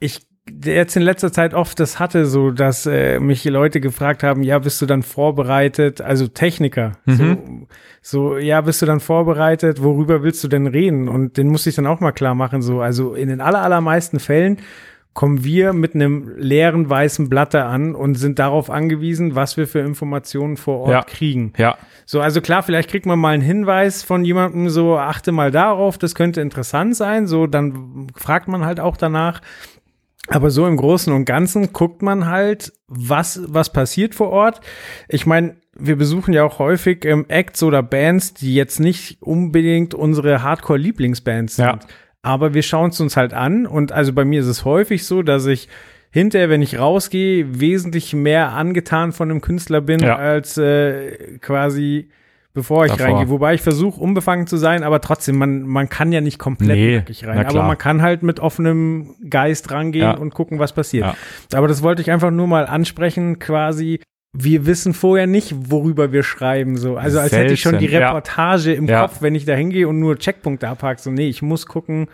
ich 0.00 0.26
jetzt 0.64 0.96
in 0.96 1.02
letzter 1.02 1.32
Zeit 1.32 1.54
oft 1.54 1.78
das 1.78 1.98
hatte, 2.00 2.26
so 2.26 2.50
dass 2.50 2.84
äh, 2.86 3.20
mich 3.20 3.44
Leute 3.44 3.80
gefragt 3.80 4.22
haben, 4.24 4.42
ja, 4.42 4.58
bist 4.58 4.82
du 4.82 4.86
dann 4.86 5.02
vorbereitet, 5.02 6.00
also 6.00 6.26
Techniker, 6.26 6.92
Mhm. 7.04 7.14
so, 7.14 7.36
so, 8.02 8.38
ja, 8.38 8.60
bist 8.60 8.82
du 8.82 8.86
dann 8.86 9.00
vorbereitet, 9.00 9.82
worüber 9.82 10.22
willst 10.24 10.42
du 10.42 10.48
denn 10.48 10.66
reden? 10.66 11.08
Und 11.08 11.36
den 11.36 11.48
musste 11.48 11.70
ich 11.70 11.76
dann 11.76 11.86
auch 11.86 12.00
mal 12.00 12.12
klar 12.12 12.34
machen, 12.34 12.60
so, 12.60 12.80
also 12.80 13.14
in 13.14 13.28
den 13.28 13.40
aller, 13.40 13.62
allermeisten 13.62 14.18
Fällen 14.18 14.58
kommen 15.14 15.44
wir 15.44 15.74
mit 15.74 15.94
einem 15.94 16.32
leeren 16.38 16.88
weißen 16.88 17.28
Blatte 17.28 17.64
an 17.64 17.94
und 17.94 18.14
sind 18.14 18.38
darauf 18.38 18.70
angewiesen, 18.70 19.34
was 19.34 19.58
wir 19.58 19.68
für 19.68 19.80
Informationen 19.80 20.56
vor 20.56 20.80
Ort 20.80 20.90
Ja. 20.90 21.02
kriegen. 21.02 21.52
ja, 21.58 21.76
So, 22.06 22.20
also 22.22 22.40
klar, 22.40 22.62
vielleicht 22.62 22.88
kriegt 22.90 23.04
man 23.04 23.18
mal 23.18 23.34
einen 23.34 23.42
Hinweis 23.42 24.02
von 24.02 24.24
jemandem, 24.24 24.70
so 24.70 24.96
achte 24.96 25.30
mal 25.30 25.50
darauf, 25.50 25.98
das 25.98 26.14
könnte 26.14 26.40
interessant 26.40 26.96
sein, 26.96 27.26
so 27.26 27.46
dann 27.46 28.06
fragt 28.16 28.48
man 28.48 28.64
halt 28.64 28.80
auch 28.80 28.96
danach. 28.96 29.42
Aber 30.28 30.50
so 30.50 30.66
im 30.66 30.76
Großen 30.76 31.12
und 31.12 31.24
Ganzen 31.24 31.72
guckt 31.72 32.00
man 32.02 32.26
halt, 32.26 32.72
was, 32.86 33.40
was 33.48 33.72
passiert 33.72 34.14
vor 34.14 34.30
Ort. 34.30 34.60
Ich 35.08 35.26
meine, 35.26 35.56
wir 35.76 35.96
besuchen 35.96 36.32
ja 36.32 36.44
auch 36.44 36.58
häufig 36.58 37.04
ähm, 37.04 37.24
Acts 37.28 37.62
oder 37.62 37.82
Bands, 37.82 38.34
die 38.34 38.54
jetzt 38.54 38.78
nicht 38.78 39.20
unbedingt 39.20 39.94
unsere 39.94 40.42
Hardcore-Lieblingsbands 40.42 41.56
sind. 41.56 41.64
Ja. 41.66 41.78
Aber 42.22 42.54
wir 42.54 42.62
schauen 42.62 42.90
es 42.90 43.00
uns 43.00 43.16
halt 43.16 43.34
an 43.34 43.66
und 43.66 43.90
also 43.90 44.12
bei 44.12 44.24
mir 44.24 44.40
ist 44.40 44.46
es 44.46 44.64
häufig 44.64 45.04
so, 45.06 45.22
dass 45.22 45.46
ich 45.46 45.68
hinterher, 46.10 46.50
wenn 46.50 46.62
ich 46.62 46.78
rausgehe, 46.78 47.58
wesentlich 47.60 48.12
mehr 48.14 48.50
angetan 48.52 49.12
von 49.12 49.30
einem 49.30 49.40
Künstler 49.40 49.80
bin, 49.80 49.98
Ja. 50.00 50.16
als 50.16 50.56
äh, 50.56 51.38
quasi 51.40 52.10
bevor 52.54 52.84
ich 52.86 52.92
Davor. 52.92 53.06
reingehe. 53.06 53.28
Wobei 53.30 53.54
ich 53.54 53.62
versuche, 53.62 54.00
unbefangen 54.00 54.46
zu 54.46 54.56
sein, 54.56 54.82
aber 54.82 55.00
trotzdem, 55.00 55.36
man, 55.38 55.62
man 55.62 55.88
kann 55.88 56.12
ja 56.12 56.20
nicht 56.20 56.38
komplett 56.38 56.76
Nee, 56.76 56.96
nackig 56.96 57.26
rein. 57.26 57.38
na 57.42 57.48
Aber 57.48 57.62
man 57.62 57.78
kann 57.78 58.02
halt 58.02 58.22
mit 58.22 58.40
offenem 58.40 59.14
Geist 59.28 59.70
rangehen 59.70 60.02
Ja. 60.04 60.16
und 60.16 60.34
gucken, 60.34 60.58
was 60.58 60.72
passiert. 60.72 61.06
Ja. 61.06 61.58
Aber 61.58 61.68
das 61.68 61.82
wollte 61.82 62.02
ich 62.02 62.10
einfach 62.10 62.30
nur 62.30 62.46
mal 62.46 62.66
ansprechen, 62.66 63.38
quasi. 63.38 64.00
Wir 64.34 64.64
wissen 64.64 64.94
vorher 64.94 65.26
nicht, 65.26 65.54
worüber 65.70 66.10
wir 66.10 66.22
schreiben, 66.22 66.78
so. 66.78 66.96
Also 66.96 67.20
als 67.20 67.32
hätte 67.32 67.52
ich 67.52 67.60
schon 67.60 67.72
die 67.78 67.86
Selten, 67.88 68.00
ja. 68.00 68.08
Reportage 68.08 68.72
im. 68.72 68.86
Kopf, 68.86 69.20
wenn 69.20 69.34
ich 69.34 69.44
da 69.44 69.54
hingehe 69.54 69.86
und 69.88 70.00
nur 70.00 70.18
Checkpunkte 70.18 70.68
abhake. 70.68 71.00
So, 71.02 71.10
nee, 71.10 71.28
ich 71.28 71.42
muss 71.42 71.66
gucken, 71.66 72.08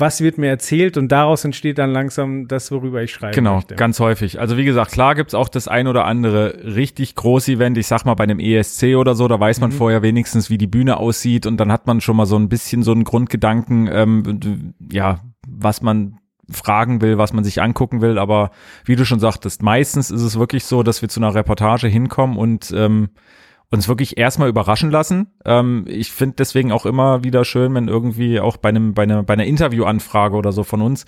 was 0.00 0.20
wird 0.20 0.38
mir 0.38 0.48
erzählt 0.48 0.96
und 0.96 1.08
daraus 1.12 1.44
entsteht 1.44 1.78
dann 1.78 1.90
langsam 1.92 2.48
das, 2.48 2.70
worüber 2.72 3.02
ich 3.02 3.12
schreiben 3.12 3.34
Genau, 3.34 3.56
möchte. 3.56 3.74
ganz 3.76 4.00
häufig. 4.00 4.40
Also 4.40 4.56
wie 4.56 4.64
gesagt, 4.64 4.92
klar 4.92 5.14
gibt's 5.14 5.34
auch 5.34 5.48
das 5.48 5.68
ein 5.68 5.86
oder 5.86 6.04
andere 6.06 6.60
richtig 6.64 7.14
große 7.14 7.52
Event. 7.52 7.78
Ich 7.78 7.86
sag 7.86 8.04
mal 8.04 8.14
bei 8.14 8.24
einem 8.24 8.40
ESC 8.40 8.96
oder 8.96 9.14
so, 9.14 9.28
da 9.28 9.38
weiß 9.38 9.58
Mhm. 9.58 9.62
man 9.62 9.72
vorher 9.72 10.02
wenigstens, 10.02 10.50
wie 10.50 10.58
die 10.58 10.66
Bühne 10.66 10.96
aussieht 10.96 11.46
und 11.46 11.58
dann 11.58 11.70
hat 11.70 11.86
man 11.86 12.00
schon 12.00 12.16
mal 12.16 12.26
so 12.26 12.36
ein 12.36 12.48
bisschen 12.48 12.82
so 12.82 12.92
einen 12.92 13.04
Grundgedanken, 13.04 13.88
ähm, 13.92 14.74
ja, 14.90 15.20
was 15.48 15.82
man 15.82 16.16
fragen 16.50 17.00
will, 17.00 17.16
was 17.16 17.32
man 17.32 17.44
sich 17.44 17.62
angucken 17.62 18.00
will. 18.00 18.18
Aber 18.18 18.50
wie 18.84 18.96
du 18.96 19.04
schon 19.04 19.20
sagtest, 19.20 19.62
meistens 19.62 20.10
ist 20.10 20.22
es 20.22 20.38
wirklich 20.38 20.64
so, 20.64 20.82
dass 20.82 21.00
wir 21.02 21.08
zu 21.08 21.20
einer 21.20 21.34
Reportage 21.34 21.86
hinkommen 21.86 22.36
und 22.36 22.72
ähm, 22.76 23.10
uns 23.70 23.88
wirklich 23.88 24.18
erstmal 24.18 24.48
überraschen 24.48 24.90
lassen. 24.90 25.28
Ähm, 25.44 25.84
ich 25.86 26.10
finde 26.10 26.36
deswegen 26.38 26.72
auch 26.72 26.86
immer 26.86 27.22
wieder 27.22 27.44
schön, 27.44 27.74
wenn 27.74 27.88
irgendwie 27.88 28.40
auch 28.40 28.56
bei 28.56 28.70
einem, 28.70 28.94
bei 28.94 29.04
einer, 29.04 29.22
bei 29.22 29.34
einer 29.34 29.44
Interviewanfrage 29.44 30.36
oder 30.36 30.52
so 30.52 30.64
von 30.64 30.82
uns, 30.82 31.06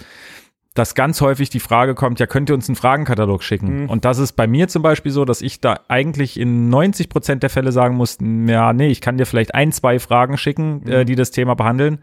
dass 0.75 0.94
ganz 0.94 1.20
häufig 1.20 1.51
die 1.51 1.61
Frage 1.61 1.94
kommt, 1.94 2.18
ja, 2.18 2.27
könnt 2.27 2.48
ihr 2.48 2.55
uns 2.55 2.68
einen 2.68 2.77
Fragenkatalog 2.77 3.42
schicken? 3.42 3.83
Mhm. 3.83 3.90
Und 3.90 4.05
das 4.05 4.18
ist 4.18 4.33
bei 4.33 4.46
mir 4.46 4.68
zum 4.68 4.83
Beispiel 4.83 5.12
so, 5.12 5.25
dass 5.25 5.42
ich 5.42 5.61
da 5.61 5.81
eigentlich 5.88 6.40
in 6.40 6.70
90 6.70 7.09
Prozent 7.09 7.42
der 7.42 7.51
Fälle 7.51 7.72
sagen 7.72 7.96
muss, 7.96 8.18
ja, 8.20 8.72
nee, 8.72 8.88
ich 8.88 9.01
kann 9.01 9.18
dir 9.18 9.27
vielleicht 9.27 9.55
ein, 9.55 9.72
zwei 9.72 9.98
Fragen 9.98 10.38
schicken, 10.38 10.87
äh, 10.87 11.05
die 11.05 11.16
das 11.16 11.31
Thema 11.31 11.55
behandeln. 11.55 11.98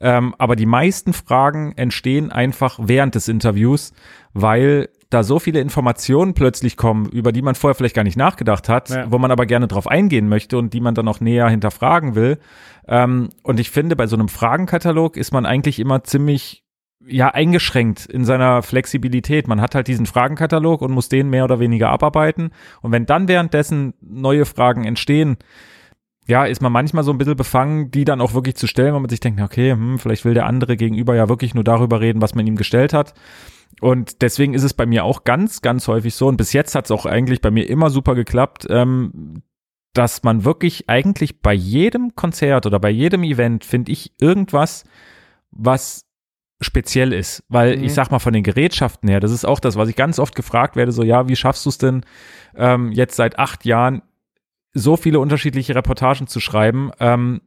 Ähm, 0.00 0.34
aber 0.38 0.54
die 0.54 0.66
meisten 0.66 1.12
Fragen 1.12 1.72
entstehen 1.76 2.30
einfach 2.30 2.78
während 2.80 3.14
des 3.14 3.26
Interviews, 3.26 3.92
weil 4.32 4.90
da 5.14 5.22
so 5.22 5.38
viele 5.38 5.60
Informationen 5.60 6.34
plötzlich 6.34 6.76
kommen, 6.76 7.06
über 7.08 7.32
die 7.32 7.42
man 7.42 7.54
vorher 7.54 7.74
vielleicht 7.74 7.94
gar 7.94 8.04
nicht 8.04 8.16
nachgedacht 8.18 8.68
hat, 8.68 8.90
Ja. 8.90 9.10
wo 9.10 9.18
man 9.18 9.30
aber 9.30 9.46
gerne 9.46 9.68
drauf 9.68 9.86
eingehen 9.86 10.28
möchte 10.28 10.58
und 10.58 10.74
die 10.74 10.80
man 10.80 10.94
dann 10.94 11.08
auch 11.08 11.20
näher 11.20 11.48
hinterfragen 11.48 12.14
will. 12.14 12.38
Ähm, 12.86 13.30
und 13.42 13.60
ich 13.60 13.70
finde, 13.70 13.96
bei 13.96 14.06
so 14.06 14.16
einem 14.16 14.28
Fragenkatalog 14.28 15.16
ist 15.16 15.32
man 15.32 15.46
eigentlich 15.46 15.78
immer 15.78 16.04
ziemlich 16.04 16.62
ja 17.06 17.28
eingeschränkt 17.28 18.06
in 18.06 18.24
seiner 18.24 18.62
Flexibilität. 18.62 19.46
Man 19.46 19.60
hat 19.60 19.74
halt 19.74 19.88
diesen 19.88 20.06
Fragenkatalog 20.06 20.80
und 20.80 20.90
muss 20.92 21.08
den 21.10 21.28
mehr 21.28 21.44
oder 21.44 21.60
weniger 21.60 21.90
abarbeiten. 21.90 22.50
Und 22.80 22.92
wenn 22.92 23.04
dann 23.06 23.28
währenddessen 23.28 23.92
neue 24.00 24.46
Fragen 24.46 24.84
entstehen, 24.84 25.36
ja, 26.26 26.46
ist 26.46 26.62
man 26.62 26.72
manchmal 26.72 27.04
so 27.04 27.10
ein 27.12 27.18
bisschen 27.18 27.36
befangen, 27.36 27.90
die 27.90 28.06
dann 28.06 28.22
auch 28.22 28.32
wirklich 28.32 28.56
zu 28.56 28.66
stellen, 28.66 28.94
weil 28.94 29.00
man 29.00 29.10
sich 29.10 29.20
denkt, 29.20 29.42
okay, 29.42 29.72
hm, 29.72 29.98
vielleicht 29.98 30.24
will 30.24 30.32
der 30.32 30.46
andere 30.46 30.76
gegenüber 30.78 31.14
ja 31.14 31.28
wirklich 31.28 31.54
nur 31.54 31.64
darüber 31.64 32.00
reden, 32.00 32.22
was 32.22 32.34
man 32.34 32.46
ihm 32.46 32.56
gestellt 32.56 32.94
hat. 32.94 33.12
Und 33.80 34.22
deswegen 34.22 34.54
ist 34.54 34.62
es 34.62 34.74
bei 34.74 34.86
mir 34.86 35.04
auch 35.04 35.24
ganz, 35.24 35.62
ganz 35.62 35.88
häufig 35.88 36.14
so, 36.14 36.28
und 36.28 36.36
bis 36.36 36.52
jetzt 36.52 36.74
hat 36.74 36.86
es 36.86 36.90
auch 36.90 37.06
eigentlich 37.06 37.40
bei 37.40 37.50
mir 37.50 37.68
immer 37.68 37.90
super 37.90 38.14
geklappt, 38.14 38.66
ähm, 38.70 39.42
dass 39.92 40.22
man 40.22 40.44
wirklich 40.44 40.88
eigentlich 40.88 41.40
bei 41.40 41.54
jedem 41.54 42.14
Konzert 42.16 42.66
oder 42.66 42.80
bei 42.80 42.90
jedem 42.90 43.22
Event, 43.22 43.64
finde 43.64 43.92
ich, 43.92 44.12
irgendwas, 44.20 44.84
was 45.50 46.06
speziell 46.60 47.12
ist. 47.12 47.44
Weil 47.48 47.76
Mhm. 47.76 47.84
ich 47.84 47.94
sag 47.94 48.10
mal 48.10 48.18
von 48.18 48.32
den 48.32 48.42
Gerätschaften 48.42 49.08
her, 49.08 49.20
das 49.20 49.30
ist 49.32 49.44
auch 49.44 49.60
das, 49.60 49.76
was 49.76 49.88
ich 49.88 49.96
ganz 49.96 50.18
oft 50.18 50.34
gefragt 50.34 50.76
werde, 50.76 50.92
so 50.92 51.02
ja, 51.02 51.28
wie 51.28 51.36
schaffst 51.36 51.64
du 51.64 51.70
es 51.70 51.78
denn 51.78 52.04
ähm, 52.56 52.90
jetzt 52.92 53.16
seit 53.16 53.38
acht 53.38 53.64
Jahren 53.64 54.02
so 54.72 54.96
viele 54.96 55.20
unterschiedliche 55.20 55.74
Reportagen 55.74 56.26
zu 56.26 56.40
schreiben? 56.40 56.90
Ähm, 57.00 57.40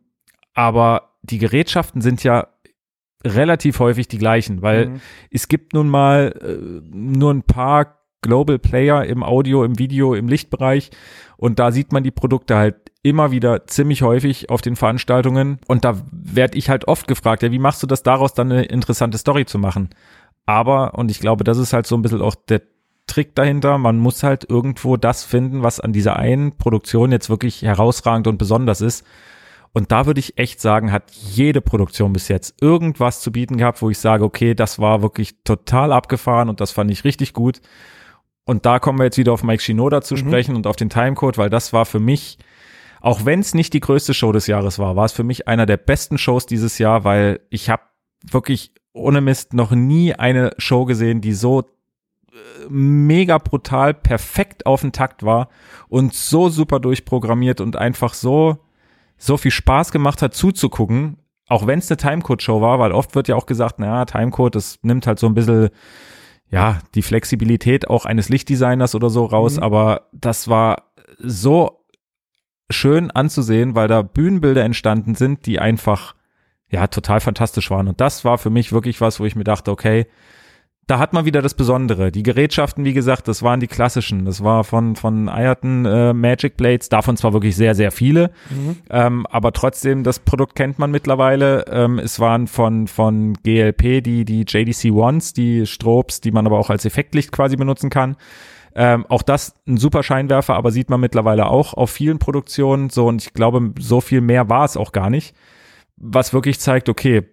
aber 0.54 1.16
die 1.24 1.40
Gerätschaften 1.40 2.02
sind 2.02 2.24
ja 2.24 2.48
relativ 3.26 3.80
häufig 3.80 4.08
die 4.08 4.18
gleichen, 4.18 4.62
weil 4.62 4.88
Mhm. 4.88 5.02
es 5.32 5.48
gibt 5.48 5.74
nun 5.74 5.90
mal 5.90 6.34
äh, 6.42 6.88
nur 6.96 7.34
ein 7.34 7.44
paar 7.44 7.98
Global 8.22 8.60
Player 8.60 9.06
im 9.06 9.24
Audio, 9.24 9.64
im 9.64 9.78
Video, 9.80 10.14
im 10.16 10.28
Lichtbereich 10.28 10.90
und 11.38 11.60
da 11.60 11.72
sieht 11.72 11.92
man 11.92 12.04
die 12.04 12.12
Produkte 12.12 12.56
halt 12.56 12.76
immer 13.04 13.32
wieder 13.32 13.68
ziemlich 13.68 14.02
häufig 14.02 14.50
auf 14.50 14.62
den 14.62 14.76
Veranstaltungen 14.76 15.60
und 15.68 15.86
da 15.86 16.02
werde 16.12 16.58
ich 16.58 16.70
halt 16.70 16.88
oft 16.88 17.08
gefragt, 17.08 17.44
ja, 17.44 17.52
wie 17.52 17.60
machst 17.60 17.82
du 17.84 17.88
das 17.88 18.04
daraus 18.04 18.34
dann 18.34 18.52
eine 18.52 18.66
interessante 18.66 19.18
Story 19.18 19.46
zu 19.46 19.60
machen? 19.60 19.90
Aber, 20.46 20.96
und 20.96 21.12
ich 21.12 21.20
glaube, 21.20 21.44
das 21.44 21.58
ist 21.58 21.74
halt 21.74 21.86
so 21.88 21.96
ein 21.96 22.02
bisschen 22.02 22.22
auch 22.22 22.36
der 22.36 22.62
Trick 23.06 23.36
dahinter, 23.36 23.78
man 23.78 23.98
muss 23.98 24.24
halt 24.24 24.50
irgendwo 24.50 24.98
das 24.98 25.24
finden, 25.24 25.64
was 25.64 25.80
an 25.80 25.94
dieser 25.94 26.18
einen 26.18 26.58
Produktion 26.58 27.12
jetzt 27.12 27.30
wirklich 27.30 27.62
herausragend 27.62 28.28
und 28.28 28.38
besonders 28.38 28.82
ist. 28.82 29.06
Und 29.74 29.92
da 29.92 30.06
würde 30.06 30.20
ich 30.20 30.38
echt 30.38 30.60
sagen, 30.62 30.92
hat 30.92 31.12
jede 31.12 31.62
Produktion 31.62 32.14
bis 32.14 32.28
jetzt 32.28 32.62
irgendwas 32.62 33.22
zu 33.22 33.32
bieten 33.32 33.58
gehabt, 33.58 33.82
wo 33.82 33.90
ich 33.90 34.00
sage, 34.00 34.24
okay, 34.24 34.56
das 34.56 34.80
war 34.80 35.02
wirklich 35.02 35.44
total 35.44 35.92
abgefahren 35.92 36.50
und 36.50 36.60
das 36.62 36.72
fand 36.72 36.90
ich 36.92 37.04
richtig 37.04 37.34
gut. 37.34 37.62
Und 38.46 38.66
da 38.66 38.80
kommen 38.80 38.98
wir 38.98 39.04
jetzt 39.06 39.18
wieder 39.18 39.34
auf 39.34 39.44
Mike 39.44 39.62
Shinoda 39.62 40.02
zu 40.02 40.16
Mhm. 40.16 40.20
sprechen 40.20 40.56
und 40.56 40.68
auf 40.68 40.76
den 40.78 40.90
Timecode, 40.90 41.38
weil 41.38 41.50
das 41.50 41.74
war 41.74 41.86
für 41.86 42.00
mich, 42.00 42.38
auch 43.02 43.26
wenn 43.26 43.42
es 43.42 43.54
nicht 43.54 43.74
die 43.74 43.82
größte 43.82 44.14
Show 44.14 44.32
des 44.32 44.48
Jahres 44.48 44.80
war, 44.80 44.96
war 44.96 45.06
es 45.06 45.12
für 45.12 45.24
mich 45.24 45.48
einer 45.48 45.66
der 45.66 45.78
besten 45.78 46.18
Shows 46.18 46.46
dieses 46.46 46.78
Jahr, 46.80 47.04
weil 47.04 47.42
ich 47.50 47.70
habe 47.70 47.84
wirklich 48.24 48.72
ohne 48.94 49.22
Mist 49.22 49.54
noch 49.54 49.72
nie 49.72 50.14
eine 50.16 50.52
Show 50.58 50.86
gesehen, 50.86 51.22
die 51.22 51.34
so 51.34 51.62
äh, 51.62 52.36
mega 52.70 53.38
brutal 53.38 53.94
perfekt 53.94 54.66
auf 54.66 54.82
den 54.82 54.92
Takt 54.92 55.24
war 55.24 55.50
und 55.88 56.16
so 56.16 56.50
super 56.50 56.80
durchprogrammiert 56.80 57.62
und 57.62 57.76
einfach 57.76 58.14
so 58.16 58.58
so 59.18 59.38
viel 59.38 59.52
Spaß 59.52 59.92
gemacht 59.92 60.22
hat 60.22 60.34
zuzugucken, 60.34 61.18
auch 61.48 61.66
wenn 61.66 61.80
es 61.80 61.90
eine 61.90 61.98
Timecode-Show 61.98 62.62
war, 62.62 62.80
weil 62.80 62.92
oft 62.92 63.16
wird 63.16 63.28
ja 63.28 63.36
auch 63.36 63.46
gesagt, 63.46 63.80
naja, 63.80 64.06
Timecode, 64.06 64.56
das 64.56 64.80
nimmt 64.84 65.08
halt 65.08 65.18
so 65.20 65.28
ein 65.28 65.34
bisschen, 65.34 65.70
ja, 66.50 66.80
die 66.96 67.02
Flexibilität 67.02 67.90
auch 67.90 68.06
eines 68.06 68.30
Lichtdesigners 68.30 68.96
oder 68.96 69.10
so 69.10 69.26
raus, 69.26 69.58
Mhm. 69.58 69.64
aber 69.64 70.08
das 70.14 70.48
war 70.48 70.84
so 71.20 71.86
schön 72.70 73.12
anzusehen, 73.12 73.76
weil 73.76 73.88
da 73.88 74.02
Bühnenbilder 74.02 74.64
entstanden 74.64 75.16
sind, 75.16 75.46
die 75.46 75.60
einfach, 75.60 76.16
ja, 76.70 76.88
total 76.88 77.22
fantastisch 77.22 77.72
waren. 77.72 77.88
Und 77.88 78.02
das 78.02 78.26
war 78.26 78.38
für 78.38 78.50
mich 78.50 78.74
wirklich 78.74 79.00
was, 79.00 79.20
wo 79.22 79.26
ich 79.26 79.36
mir 79.38 79.46
dachte, 79.46 79.72
okay, 79.72 80.06
da 80.88 81.00
hat 81.00 81.12
man 81.12 81.26
wieder 81.26 81.42
das 81.42 81.54
Besondere. 81.54 82.12
Die 82.12 82.24
Gerätschaften, 82.24 82.86
wie 82.86 82.94
gesagt, 82.94 83.28
das 83.28 83.44
waren 83.44 83.60
die 83.60 83.68
klassischen. 83.68 84.24
Das 84.24 84.42
war 84.42 84.64
von, 84.64 84.96
von 84.96 85.28
Eierton 85.28 85.86
äh, 85.86 86.14
Magic 86.14 86.56
Blades, 86.56 86.88
davon 86.88 87.18
zwar 87.18 87.34
wirklich 87.34 87.58
sehr, 87.58 87.76
sehr 87.76 87.92
viele, 87.92 88.32
Mhm. 88.50 88.78
ähm, 88.90 89.28
aber 89.30 89.52
trotzdem, 89.52 90.04
das 90.04 90.20
Produkt 90.20 90.56
kennt 90.56 90.80
man 90.80 90.90
mittlerweile. 90.92 91.66
Ähm, 91.70 92.00
es 92.00 92.20
waren 92.22 92.48
von, 92.48 92.88
von 92.88 93.34
GLP 93.44 94.02
die, 94.02 94.24
die 94.24 94.46
JDC 94.48 94.92
Ones, 94.94 95.34
die 95.34 95.66
Strobes, 95.66 96.22
die 96.22 96.32
man 96.32 96.46
aber 96.46 96.58
auch 96.58 96.70
als 96.70 96.86
Effektlicht 96.86 97.32
quasi 97.34 97.58
benutzen 97.58 97.90
kann. 97.90 98.16
Ähm, 98.74 99.06
auch 99.10 99.24
das 99.24 99.56
ein 99.68 99.78
super 99.78 100.04
Scheinwerfer, 100.04 100.56
aber 100.56 100.72
sieht 100.72 100.90
man 100.90 101.00
mittlerweile 101.02 101.48
auch 101.48 101.74
auf 101.74 101.90
vielen 101.90 102.20
Produktionen 102.20 102.90
so 102.90 103.08
und 103.08 103.24
ich 103.24 103.34
glaube, 103.34 103.74
so 103.80 104.00
viel 104.02 104.22
mehr 104.22 104.50
war 104.50 104.64
es 104.64 104.78
auch 104.78 104.92
gar 104.94 105.10
nicht. 105.10 105.36
Was 105.98 106.32
wirklich 106.32 106.60
zeigt, 106.60 106.88
okay, 106.88 107.24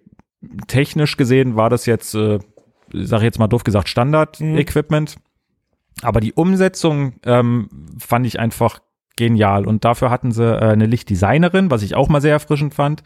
technisch 0.67 1.17
gesehen 1.17 1.55
war 1.55 1.69
das 1.69 1.85
jetzt, 1.85 2.15
äh, 2.15 2.39
sag 3.03 3.19
ich 3.19 3.25
jetzt 3.25 3.39
mal 3.39 3.47
doof 3.47 3.63
gesagt, 3.63 3.89
Standard-Equipment. 3.89 5.17
Aber 6.01 6.19
die 6.19 6.33
Umsetzung 6.33 7.13
ähm, 7.25 7.69
fand 7.97 8.25
ich 8.25 8.39
einfach 8.39 8.79
genial. 9.15 9.65
Und 9.65 9.85
dafür 9.85 10.09
hatten 10.09 10.31
sie 10.31 10.43
äh, 10.43 10.59
eine 10.59 10.85
Lichtdesignerin, 10.85 11.71
was 11.71 11.83
ich 11.83 11.95
auch 11.95 12.09
mal 12.09 12.21
sehr 12.21 12.33
erfrischend 12.33 12.73
fand, 12.73 13.03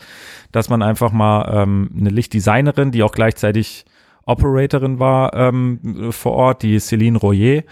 dass 0.51 0.69
man 0.69 0.81
einfach 0.81 1.11
mal 1.11 1.49
ähm, 1.53 1.91
eine 1.95 2.09
Lichtdesignerin, 2.09 2.91
die 2.91 3.03
auch 3.03 3.11
gleichzeitig 3.11 3.85
Operatorin 4.25 4.99
war 4.99 5.33
ähm, 5.33 6.11
vor 6.11 6.33
Ort, 6.33 6.63
die 6.63 6.79
Céline 6.79 7.17
Royer. 7.17 7.63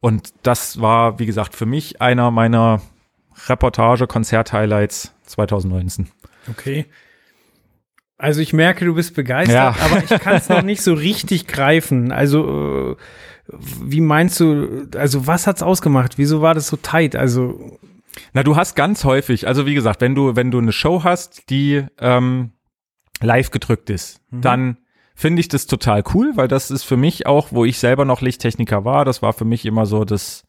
Und 0.00 0.32
das 0.42 0.80
war, 0.80 1.18
wie 1.18 1.26
gesagt, 1.26 1.54
für 1.54 1.66
mich 1.66 2.00
einer 2.00 2.30
meiner 2.30 2.82
Reportage-Konzert-Highlights 3.46 5.14
2019. 5.24 6.08
Okay. 6.50 6.86
Also 8.22 8.40
ich 8.40 8.52
merke, 8.52 8.84
du 8.84 8.94
bist 8.94 9.14
begeistert, 9.16 9.54
Ja. 9.54 9.76
aber 9.84 9.98
ich 10.04 10.10
kann 10.20 10.36
es 10.36 10.48
noch 10.48 10.62
nicht 10.62 10.80
so 10.82 10.94
richtig 10.94 11.46
greifen. 11.48 12.12
Also 12.12 12.92
äh, 12.92 13.56
wie 13.82 14.00
meinst 14.00 14.38
du, 14.38 14.86
also 14.96 15.26
was 15.26 15.46
hat's 15.48 15.62
ausgemacht? 15.62 16.18
Wieso 16.18 16.40
war 16.40 16.54
das 16.54 16.68
so 16.68 16.76
tight? 16.76 17.16
Also 17.16 17.78
Na, 18.32 18.42
du 18.44 18.54
hast 18.54 18.76
ganz 18.76 19.04
häufig, 19.04 19.48
also 19.48 19.66
wie 19.66 19.74
gesagt, 19.74 20.00
wenn 20.00 20.14
du, 20.14 20.36
wenn 20.36 20.50
du 20.52 20.58
eine 20.58 20.70
Show 20.72 21.02
hast, 21.02 21.50
die 21.50 21.84
ähm, 21.98 22.52
live 23.20 23.50
gedrückt 23.50 23.90
ist, 23.90 24.20
dann 24.30 24.76
finde 25.14 25.40
ich 25.40 25.48
das 25.48 25.66
total 25.66 26.04
cool, 26.14 26.32
weil 26.36 26.46
das 26.48 26.70
ist 26.70 26.84
für 26.84 26.96
mich 26.96 27.26
auch, 27.26 27.48
wo 27.50 27.64
ich 27.64 27.78
selber 27.78 28.04
noch 28.04 28.20
Lichttechniker 28.20 28.84
war, 28.84 29.04
das 29.04 29.20
war 29.22 29.32
für 29.32 29.44
mich 29.44 29.66
immer 29.66 29.84
so 29.86 30.04
das, 30.04 30.44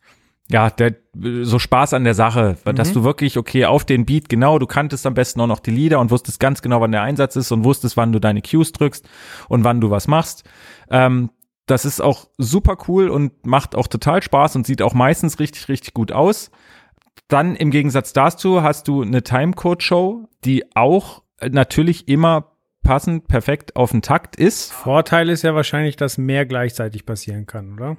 ja, 0.49 0.69
der, 0.69 0.95
so 1.43 1.57
Spaß 1.57 1.93
an 1.93 2.03
der 2.03 2.13
Sache, 2.13 2.57
weil 2.63 2.73
dass 2.73 2.91
du 2.91 3.03
wirklich, 3.03 3.37
okay, 3.37 3.65
auf 3.65 3.85
den 3.85 4.05
Beat, 4.05 4.29
genau, 4.29 4.59
du 4.59 4.67
kanntest 4.67 5.05
am 5.05 5.13
besten 5.13 5.39
auch 5.41 5.47
noch 5.47 5.59
die 5.59 5.71
Lieder 5.71 5.99
und 5.99 6.11
wusstest 6.11 6.39
ganz 6.39 6.61
genau, 6.61 6.81
wann 6.81 6.91
der 6.91 7.01
Einsatz 7.01 7.35
ist 7.35 7.51
und 7.51 7.63
wusstest, 7.63 7.95
wann 7.97 8.11
du 8.11 8.19
deine 8.19 8.41
Cues 8.41 8.71
drückst 8.71 9.07
und 9.47 9.63
wann 9.63 9.79
du 9.79 9.89
was 9.89 10.07
machst. 10.07 10.43
Ähm, 10.89 11.29
das 11.65 11.85
ist 11.85 12.01
auch 12.01 12.27
super 12.37 12.77
cool 12.87 13.09
und 13.09 13.45
macht 13.45 13.75
auch 13.75 13.87
total 13.87 14.21
Spaß 14.21 14.57
und 14.57 14.67
sieht 14.67 14.81
auch 14.81 14.93
meistens 14.93 15.39
richtig, 15.39 15.69
richtig 15.69 15.93
gut 15.93 16.11
aus. 16.11 16.51
Dann 17.29 17.55
im 17.55 17.71
Gegensatz 17.71 18.11
dazu 18.11 18.63
hast 18.63 18.87
du 18.87 19.01
eine 19.01 19.23
Timecode-Show, 19.23 20.27
die 20.43 20.75
auch 20.75 21.23
natürlich 21.41 22.07
immer 22.09 22.51
passend, 22.83 23.27
perfekt 23.27 23.77
auf 23.77 23.91
den 23.91 24.01
Takt 24.01 24.35
ist. 24.35 24.73
Vorteil 24.73 25.29
ist 25.29 25.43
ja 25.43 25.55
wahrscheinlich, 25.55 25.95
dass 25.95 26.17
mehr 26.17 26.45
gleichzeitig 26.45 27.05
passieren 27.05 27.45
kann, 27.45 27.73
oder? 27.73 27.97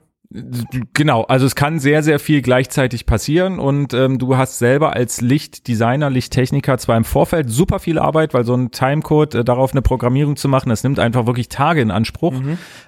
Genau, 0.94 1.22
also 1.22 1.46
es 1.46 1.54
kann 1.54 1.78
sehr, 1.78 2.02
sehr 2.02 2.18
viel 2.18 2.42
gleichzeitig 2.42 3.06
passieren 3.06 3.58
und 3.58 3.94
ähm, 3.94 4.18
du 4.18 4.36
hast 4.36 4.58
selber 4.58 4.94
als 4.94 5.20
Lichtdesigner, 5.20 6.10
Lichttechniker 6.10 6.76
zwar 6.78 6.96
im 6.96 7.04
Vorfeld 7.04 7.50
super 7.50 7.78
viel 7.78 7.98
Arbeit, 7.98 8.34
weil 8.34 8.44
so 8.44 8.54
ein 8.54 8.70
Timecode 8.72 9.34
äh, 9.36 9.44
darauf 9.44 9.72
eine 9.72 9.82
Programmierung 9.82 10.36
zu 10.36 10.48
machen, 10.48 10.70
das 10.70 10.82
nimmt 10.82 10.98
einfach 10.98 11.26
wirklich 11.26 11.48
Tage 11.50 11.82
in 11.82 11.90
Anspruch. 11.92 12.34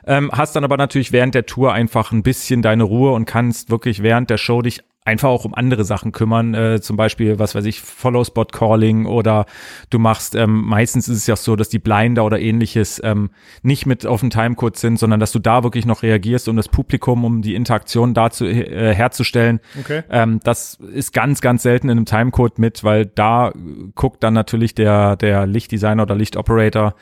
Ähm, 0.07 0.31
hast 0.33 0.57
dann 0.57 0.65
aber 0.65 0.77
natürlich 0.77 1.13
während 1.13 1.35
der 1.35 1.47
Tour 1.47 1.73
einfach 1.73 2.11
ein 2.11 2.23
bisschen 2.23 2.63
deine 2.63 2.83
Ruhe 2.83 3.13
und 3.13 3.27
kannst 3.27 3.71
wirklich 3.71 4.03
während 4.03 4.29
der 4.31 4.39
Show 4.39 4.63
dich 4.63 4.83
einfach 5.07 5.29
auch 5.29 5.45
um 5.45 5.55
andere 5.55 5.85
Sachen 5.85 6.11
kümmern, 6.11 6.55
äh, 6.55 6.81
zum 6.81 6.97
Beispiel, 6.97 7.39
was 7.39 7.55
weiß 7.55 7.65
ich, 7.65 7.81
Follow-Spot-Calling 7.81 9.07
oder 9.07 9.47
du 9.89 9.99
machst, 9.99 10.35
ähm, 10.35 10.65
meistens 10.65 11.09
ist 11.09 11.19
es 11.19 11.27
ja 11.29 11.37
so, 11.37 11.55
dass 11.55 11.69
die 11.69 11.79
Blinder 11.79 12.25
oder 12.25 12.41
ähnliches 12.41 13.01
ähm, 13.05 13.31
nicht 13.63 13.87
mit 13.87 14.05
auf 14.05 14.21
dem 14.21 14.31
Timecode 14.31 14.77
sind, 14.77 14.99
sondern 14.99 15.21
dass 15.21 15.31
du 15.31 15.39
da 15.39 15.63
wirklich 15.63 15.87
noch 15.87 16.03
reagierst, 16.03 16.49
um 16.49 16.57
das 16.57 16.69
Publikum, 16.69 17.25
um 17.25 17.41
die 17.41 17.55
Interaktion 17.55 18.15
dazu 18.15 18.47
äh, 18.47 18.95
herzustellen. 18.95 19.61
Okay. 19.79 20.03
Ähm, 20.11 20.41
das 20.43 20.75
ist 20.75 21.13
ganz, 21.13 21.41
ganz 21.41 21.63
selten 21.63 21.89
in 21.89 21.99
einem 21.99 22.07
Timecode 22.07 22.59
mit, 22.59 22.83
weil 22.83 23.07
da 23.07 23.53
guckt 23.95 24.25
dann 24.25 24.35
natürlich 24.35 24.75
der, 24.75 25.15
der 25.15 25.47
Lichtdesigner 25.47 26.03
oder 26.03 26.17
Lichtoperator 26.17 26.95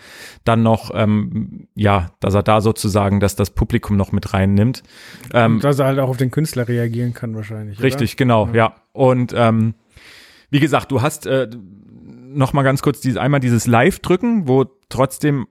dann 0.45 0.63
noch, 0.63 0.91
ähm, 0.95 1.69
ja, 1.75 2.11
dass 2.21 2.35
er 2.35 2.43
da 2.43 2.61
sozusagen, 2.61 3.21
dass 3.21 3.35
das 3.35 3.49
Publikum 3.49 3.97
noch 3.97 4.13
mit 4.13 4.35
reinnimmt. 4.35 4.83
Ähm, 5.33 5.61
dass 5.61 5.79
er 5.79 5.87
halt 5.87 5.99
auch 5.99 6.11
auf 6.11 6.19
den 6.19 6.31
Künstler 6.31 6.69
reagieren 6.69 7.15
kann 7.15 7.35
wahrscheinlich. 7.35 7.79
oder? 7.79 7.94
Richtig, 7.95 8.17
genau, 8.17 8.49
ja. 8.53 8.75
Und 8.93 9.33
ähm, 9.37 9.75
wie 10.51 10.61
gesagt, 10.61 10.91
du 10.93 11.03
hast 11.03 11.27
äh, 11.27 11.49
noch 12.05 12.53
mal 12.53 12.63
ganz 12.63 12.83
kurz 12.83 13.01
dieses, 13.01 13.19
einmal 13.19 13.41
dieses 13.41 13.67
Live-Drücken, 13.67 14.49
wo 14.49 14.67
trotzdem 14.89 15.47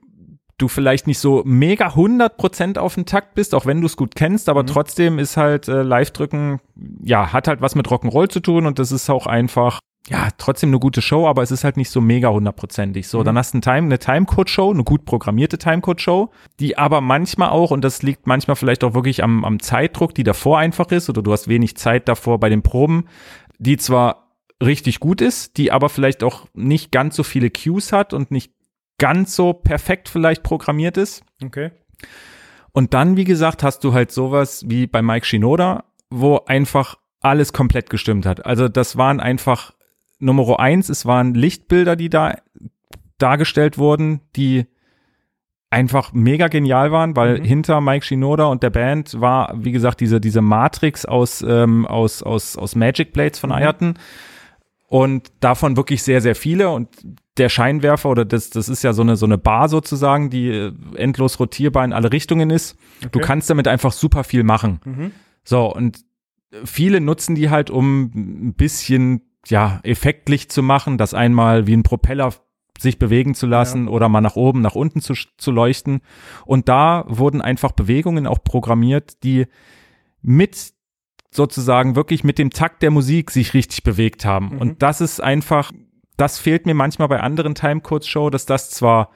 du 0.58 0.68
vielleicht 0.68 1.08
nicht 1.08 1.20
so 1.20 1.42
mega 1.46 1.90
100% 1.90 2.78
auf 2.78 2.96
den 2.96 3.06
Takt 3.06 3.36
bist, 3.36 3.56
auch 3.56 3.66
wenn 3.66 3.82
du 3.82 3.88
es 3.88 3.98
gut 3.98 4.16
kennst, 4.16 4.50
aber 4.50 4.66
trotzdem 4.66 5.20
ist 5.20 5.36
halt 5.36 5.68
äh, 5.68 5.82
Live-Drücken, 5.82 6.60
ja, 7.04 7.34
hat 7.34 7.48
halt 7.48 7.62
was 7.62 7.76
mit 7.76 7.88
Rock'n'Roll 7.88 8.30
zu 8.30 8.40
tun 8.40 8.66
und 8.66 8.80
das 8.80 8.92
ist 8.92 9.10
auch 9.10 9.26
einfach, 9.26 9.80
ja, 10.10 10.30
trotzdem 10.38 10.70
eine 10.70 10.80
gute 10.80 11.02
Show, 11.02 11.28
aber 11.28 11.44
es 11.44 11.52
ist 11.52 11.64
halt 11.64 11.78
nicht 11.78 11.90
so 11.90 12.02
mega 12.02 12.30
hundertprozentig. 12.30 13.08
So, 13.08 13.24
dann 13.24 13.38
hast 13.38 13.54
du 13.54 13.60
ein 13.60 13.62
Time, 13.62 13.86
eine 13.86 14.00
Timecode-Show, 14.00 14.72
eine 14.72 14.84
gut 14.84 15.06
programmierte 15.06 15.58
Timecode-Show, 15.58 16.30
die 16.60 16.78
aber 16.78 17.00
manchmal 17.00 17.50
auch, 17.50 17.72
und 17.72 17.84
das 17.84 18.04
liegt 18.04 18.28
manchmal 18.28 18.58
vielleicht 18.58 18.84
auch 18.84 18.94
wirklich 18.96 19.24
am, 19.24 19.46
am 19.46 19.62
Zeitdruck, 19.62 20.14
die 20.14 20.24
davor 20.24 20.60
einfach 20.60 20.92
ist, 20.92 21.10
oder 21.10 21.22
du 21.22 21.32
hast 21.32 21.48
wenig 21.48 21.78
Zeit 21.78 22.10
davor 22.10 22.40
bei 22.40 22.50
den 22.50 22.64
Proben, 22.64 23.06
die 23.60 23.78
zwar 23.78 24.36
richtig 24.62 25.00
gut 25.00 25.22
ist, 25.22 25.58
die 25.58 25.72
aber 25.72 25.88
vielleicht 25.88 26.24
auch 26.24 26.48
nicht 26.54 26.92
ganz 26.92 27.16
so 27.16 27.24
viele 27.24 27.50
Cues 27.50 27.94
hat 27.94 28.14
und 28.14 28.30
nicht 28.30 28.52
ganz 28.98 29.36
so 29.36 29.54
perfekt 29.54 30.10
vielleicht 30.10 30.44
programmiert 30.44 30.98
ist. 30.98 31.24
Okay. 31.44 31.72
Und 32.74 32.94
dann, 32.94 33.16
wie 33.16 33.24
gesagt, 33.24 33.64
hast 33.64 33.84
du 33.86 33.94
halt 33.94 34.12
sowas 34.12 34.66
wie 34.68 34.86
bei 34.86 35.02
Mike 35.02 35.26
Shinoda, 35.26 35.86
wo 36.10 36.42
einfach 36.46 36.98
alles 37.22 37.54
komplett 37.54 37.90
gestimmt 37.90 38.26
hat. 38.26 38.46
Also 38.46 38.68
das 38.68 38.98
waren 38.98 39.20
einfach 39.22 39.74
Nummer 40.24 40.60
eins, 40.60 40.90
es 40.90 41.06
waren 41.06 41.34
Lichtbilder, 41.34 41.96
die 41.96 42.10
da 42.10 42.36
dargestellt 43.18 43.78
wurden, 43.78 44.22
die 44.36 44.66
einfach 45.70 46.14
mega 46.14 46.50
genial 46.50 46.92
waren, 46.92 47.16
weil 47.16 47.40
Mhm. 47.40 47.44
hinter 47.46 47.82
Mike 47.82 48.06
Shinoda 48.06 48.46
und 48.46 48.62
der 48.62 48.70
Band 48.70 49.20
war, 49.20 49.54
wie 49.58 49.72
gesagt, 49.72 50.02
diese, 50.02 50.22
diese 50.22 50.42
Matrix 50.42 51.06
aus, 51.06 51.44
ähm, 51.48 51.88
aus, 51.88 52.22
aus, 52.22 52.58
aus 52.58 52.76
Magic 52.76 53.12
Blades 53.12 53.40
von 53.40 53.50
Mhm. 53.50 53.56
Ayrton 53.56 53.94
und 54.88 55.32
davon 55.40 55.76
wirklich 55.76 56.04
sehr, 56.04 56.22
sehr 56.22 56.36
viele 56.36 56.70
und 56.70 56.90
der 57.38 57.50
Scheinwerfer 57.50 58.10
oder 58.12 58.26
das, 58.26 58.52
das 58.52 58.70
ist 58.70 58.84
ja 58.84 58.94
so 58.94 59.02
eine, 59.02 59.16
so 59.16 59.26
eine 59.26 59.40
Bar 59.40 59.68
sozusagen, 59.68 60.30
die 60.30 60.50
äh, 60.50 60.72
endlos 60.96 61.40
rotierbar 61.40 61.84
in 61.84 61.92
alle 61.94 62.12
Richtungen 62.12 62.52
ist. 62.52 62.78
Du 63.02 63.08
Okay. 63.08 63.22
kannst 63.22 63.50
damit 63.50 63.68
einfach 63.68 63.92
super 63.94 64.24
viel 64.24 64.44
machen. 64.44 64.80
Mhm. 64.86 65.12
So, 65.44 65.74
und 65.74 66.02
viele 66.66 67.02
nutzen 67.02 67.34
die 67.34 67.50
halt, 67.50 67.72
um 67.72 68.12
ein 68.14 68.54
bisschen, 68.54 69.22
ja, 69.48 69.80
Effektlicht 69.84 70.52
zu 70.52 70.64
machen, 70.64 70.98
das 70.98 71.14
einmal 71.14 71.68
wie 71.68 71.76
ein 71.76 71.84
Propeller 71.84 72.34
sich 72.80 73.00
bewegen 73.00 73.36
zu 73.36 73.46
lassen 73.46 73.88
oder 73.88 74.10
mal 74.10 74.22
nach 74.22 74.36
oben, 74.36 74.62
nach 74.62 74.76
unten 74.76 75.02
zu, 75.02 75.14
zu 75.38 75.52
leuchten. 75.52 76.02
Und 76.46 76.70
da 76.70 77.06
wurden 77.08 77.42
einfach 77.42 77.72
Bewegungen 77.72 78.28
auch 78.28 78.44
programmiert, 78.44 79.24
die 79.24 79.46
mit 80.22 80.74
sozusagen 81.32 81.96
wirklich 81.96 82.24
mit 82.24 82.38
dem 82.38 82.52
Takt 82.52 82.84
der 82.84 82.92
Musik 82.92 83.32
sich 83.32 83.54
richtig 83.54 83.84
bewegt 83.84 84.26
haben. 84.26 84.54
Mhm. 84.54 84.58
Und 84.60 84.82
das 84.84 85.02
ist 85.02 85.22
einfach, 85.22 85.72
das 86.18 86.38
fehlt 86.38 86.66
mir 86.66 86.76
manchmal 86.76 87.08
bei 87.08 87.20
anderen 87.20 87.56
Timecodes-Show, 87.56 88.30
dass 88.30 88.46
das 88.46 88.70
zwar, 88.70 89.10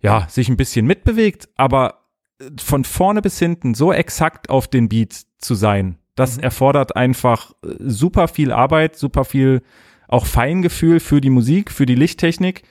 ja, 0.00 0.26
sich 0.28 0.48
ein 0.48 0.56
bisschen 0.56 0.86
mitbewegt, 0.86 1.48
aber 1.56 2.04
äh, 2.38 2.50
von 2.60 2.84
vorne 2.84 3.22
bis 3.22 3.38
hinten 3.38 3.74
so 3.74 3.92
exakt 3.92 4.50
auf 4.50 4.68
den 4.68 4.88
Beat 4.88 5.24
zu 5.38 5.54
sein, 5.54 5.98
das 6.14 6.38
erfordert 6.38 6.96
einfach 6.96 7.52
äh, 7.64 7.74
super 7.78 8.28
viel 8.28 8.52
Arbeit, 8.52 8.96
super 8.96 9.24
viel 9.24 9.62
auch 10.08 10.26
Feingefühl 10.26 11.00
für 11.00 11.20
die 11.20 11.30
Musik, 11.30 11.70
für 11.70 11.86
die 11.86 11.94
Lichttechnik, 11.94 12.62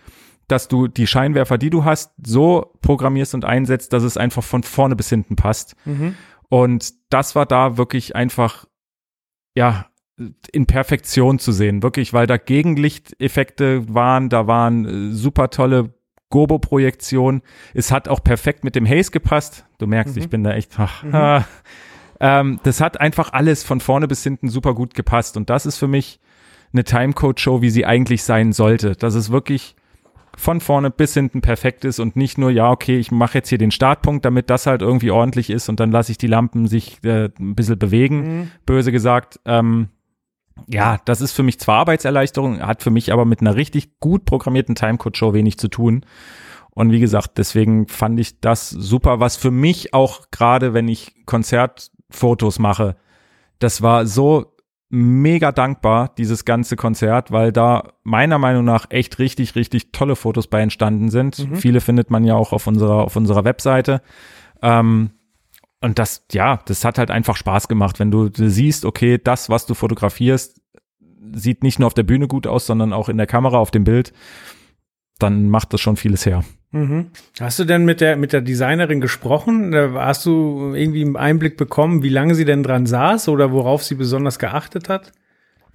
dass 0.48 0.68
du 0.68 0.88
die 0.88 1.08
Scheinwerfer, 1.08 1.58
die 1.58 1.70
du 1.70 1.84
hast, 1.84 2.12
so 2.24 2.74
programmierst 2.82 3.34
und 3.34 3.44
einsetzt, 3.46 3.92
dass 3.94 4.04
es 4.04 4.18
einfach 4.18 4.44
von 4.44 4.64
vorne 4.64 4.96
bis 4.96 5.10
hinten 5.10 5.36
passt. 5.36 5.76
Mhm. 5.86 6.16
Und 6.50 6.94
das 7.10 7.36
war 7.36 7.46
da 7.46 7.78
wirklich 7.78 8.16
einfach, 8.16 8.66
ja, 9.56 9.88
in 10.52 10.68
Perfektion 10.68 11.40
zu 11.40 11.52
sehen, 11.52 11.82
wirklich, 11.82 12.14
weil 12.14 12.28
da 12.28 12.38
Gegenlichteffekte 12.38 13.92
waren, 13.94 14.30
da 14.30 14.46
waren 14.46 14.86
äh, 14.86 15.12
super 15.14 15.50
tolle 15.50 15.94
Gobo-Projektionen. 16.30 17.42
Es 17.74 17.92
hat 17.92 18.08
auch 18.08 18.24
perfekt 18.24 18.64
mit 18.64 18.76
dem 18.76 18.88
Haze 18.88 19.12
gepasst. 19.12 19.66
Du 19.80 19.88
merkst, 19.88 20.16
Mhm. 20.16 20.22
ich 20.22 20.30
bin 20.30 20.44
da 20.44 20.52
echt, 20.54 20.80
ach, 20.80 21.04
ah. 21.12 21.46
ähm, 22.24 22.62
das 22.64 22.80
hat 22.80 23.02
einfach 23.02 23.34
alles 23.34 23.64
von 23.66 23.82
vorne 23.82 24.08
bis 24.08 24.24
hinten 24.24 24.48
super 24.48 24.74
gut 24.74 24.94
gepasst. 24.94 25.36
Und 25.36 25.50
das 25.50 25.66
ist 25.66 25.78
für 25.78 25.90
mich 25.90 26.22
eine 26.72 26.86
Timecode-Show, 26.86 27.62
wie 27.62 27.70
sie 27.70 27.86
eigentlich 27.86 28.24
sein 28.24 28.54
sollte. 28.54 28.96
Dass 28.96 29.14
es 29.14 29.30
wirklich 29.30 29.76
von 30.38 30.62
vorne 30.62 30.90
bis 30.90 31.14
hinten 31.14 31.42
perfekt 31.42 31.84
ist 31.84 32.00
und 32.00 32.16
nicht 32.16 32.38
nur, 32.38 32.50
ja, 32.50 32.72
okay, 32.72 32.98
ich 32.98 33.12
mache 33.12 33.38
jetzt 33.40 33.50
hier 33.50 33.58
den 33.58 33.72
Startpunkt, 33.72 34.24
damit 34.24 34.50
das 34.50 34.66
halt 34.66 34.82
irgendwie 34.82 35.12
ordentlich 35.12 35.50
ist 35.50 35.68
und 35.68 35.82
dann 35.82 35.92
lasse 35.92 36.14
ich 36.14 36.18
die 36.18 36.28
Lampen 36.28 36.66
sich 36.66 37.04
äh, 37.04 37.30
ein 37.40 37.56
bisschen 37.56 37.78
bewegen, 37.78 38.22
Mhm. 38.24 38.52
böse 38.66 38.92
gesagt. 38.94 39.42
Ähm, 39.46 39.90
ja, 40.68 40.98
das 41.04 41.20
ist 41.20 41.34
für 41.34 41.44
mich 41.44 41.60
zwar 41.60 41.80
Arbeitserleichterung, 41.80 42.62
hat 42.62 42.84
für 42.84 42.90
mich 42.90 43.12
aber 43.12 43.26
mit 43.26 43.42
einer 43.42 43.56
richtig 43.56 44.00
gut 44.00 44.24
programmierten 44.26 44.76
Timecode-Show 44.76 45.34
wenig 45.34 45.60
zu 45.60 45.68
tun. 45.68 46.06
Und 46.72 46.92
wie 46.92 47.00
gesagt, 47.00 47.38
deswegen 47.38 47.88
fand 47.88 48.20
ich 48.20 48.40
das 48.40 48.70
super, 48.70 49.20
was 49.20 49.36
für 49.36 49.52
mich 49.52 49.94
auch 49.94 50.32
gerade, 50.32 50.74
wenn 50.74 50.88
ich 50.88 51.26
Konzertfotos 52.14 52.60
mache, 52.60 52.96
das 53.60 53.82
war 53.82 54.06
so 54.06 54.56
mega 54.90 55.52
dankbar, 55.52 56.14
dieses 56.18 56.46
ganze 56.46 56.76
Konzert, 56.76 57.32
weil 57.32 57.52
da 57.52 57.94
meiner 58.04 58.38
Meinung 58.38 58.64
nach 58.64 58.86
echt 58.90 59.18
richtig, 59.18 59.56
richtig 59.56 59.92
tolle 59.92 60.16
Fotos 60.16 60.48
bei 60.48 60.62
entstanden 60.62 61.10
sind. 61.10 61.50
Mhm. 61.50 61.56
Viele 61.56 61.82
findet 61.82 62.12
man 62.12 62.24
ja 62.24 62.36
auch 62.36 62.54
auf 62.54 62.68
unserer, 62.68 63.04
auf 63.04 63.16
unserer 63.16 63.44
Webseite. 63.44 64.02
Ähm, 64.62 65.12
und 65.82 65.98
das, 65.98 66.26
ja, 66.32 66.60
das 66.66 66.86
hat 66.86 66.98
halt 67.00 67.10
einfach 67.10 67.36
Spaß 67.36 67.68
gemacht, 67.68 68.00
wenn 68.00 68.12
du 68.12 68.30
siehst, 68.32 68.86
okay, 68.86 69.20
das, 69.22 69.50
was 69.50 69.66
du 69.66 69.74
fotografierst, 69.74 70.62
sieht 71.34 71.64
nicht 71.64 71.80
nur 71.80 71.88
auf 71.88 71.96
der 71.96 72.04
Bühne 72.04 72.28
gut 72.28 72.46
aus, 72.46 72.68
sondern 72.68 72.94
auch 72.94 73.10
in 73.10 73.18
der 73.18 73.28
Kamera, 73.28 73.58
auf 73.58 73.72
dem 73.72 73.84
Bild, 73.84 74.14
dann 75.18 75.50
macht 75.50 75.74
das 75.74 75.82
schon 75.82 75.98
vieles 75.98 76.26
her. 76.26 76.44
Mhm. 76.74 77.12
Hast 77.40 77.60
du 77.60 77.66
denn 77.66 77.86
mit 77.86 78.02
der, 78.02 78.18
mit 78.18 78.34
der 78.34 78.42
Designerin 78.42 79.00
gesprochen? 79.00 79.74
Hast 79.76 80.26
du 80.26 80.74
irgendwie 80.74 81.06
einen 81.06 81.16
Einblick 81.16 81.56
bekommen, 81.56 82.02
wie 82.02 82.10
lange 82.10 82.34
sie 82.34 82.46
denn 82.46 82.64
dran 82.64 82.88
saß 82.88 83.30
oder 83.30 83.52
worauf 83.52 83.84
sie 83.84 83.96
besonders 83.96 84.40
geachtet 84.40 84.90
hat? 84.90 85.12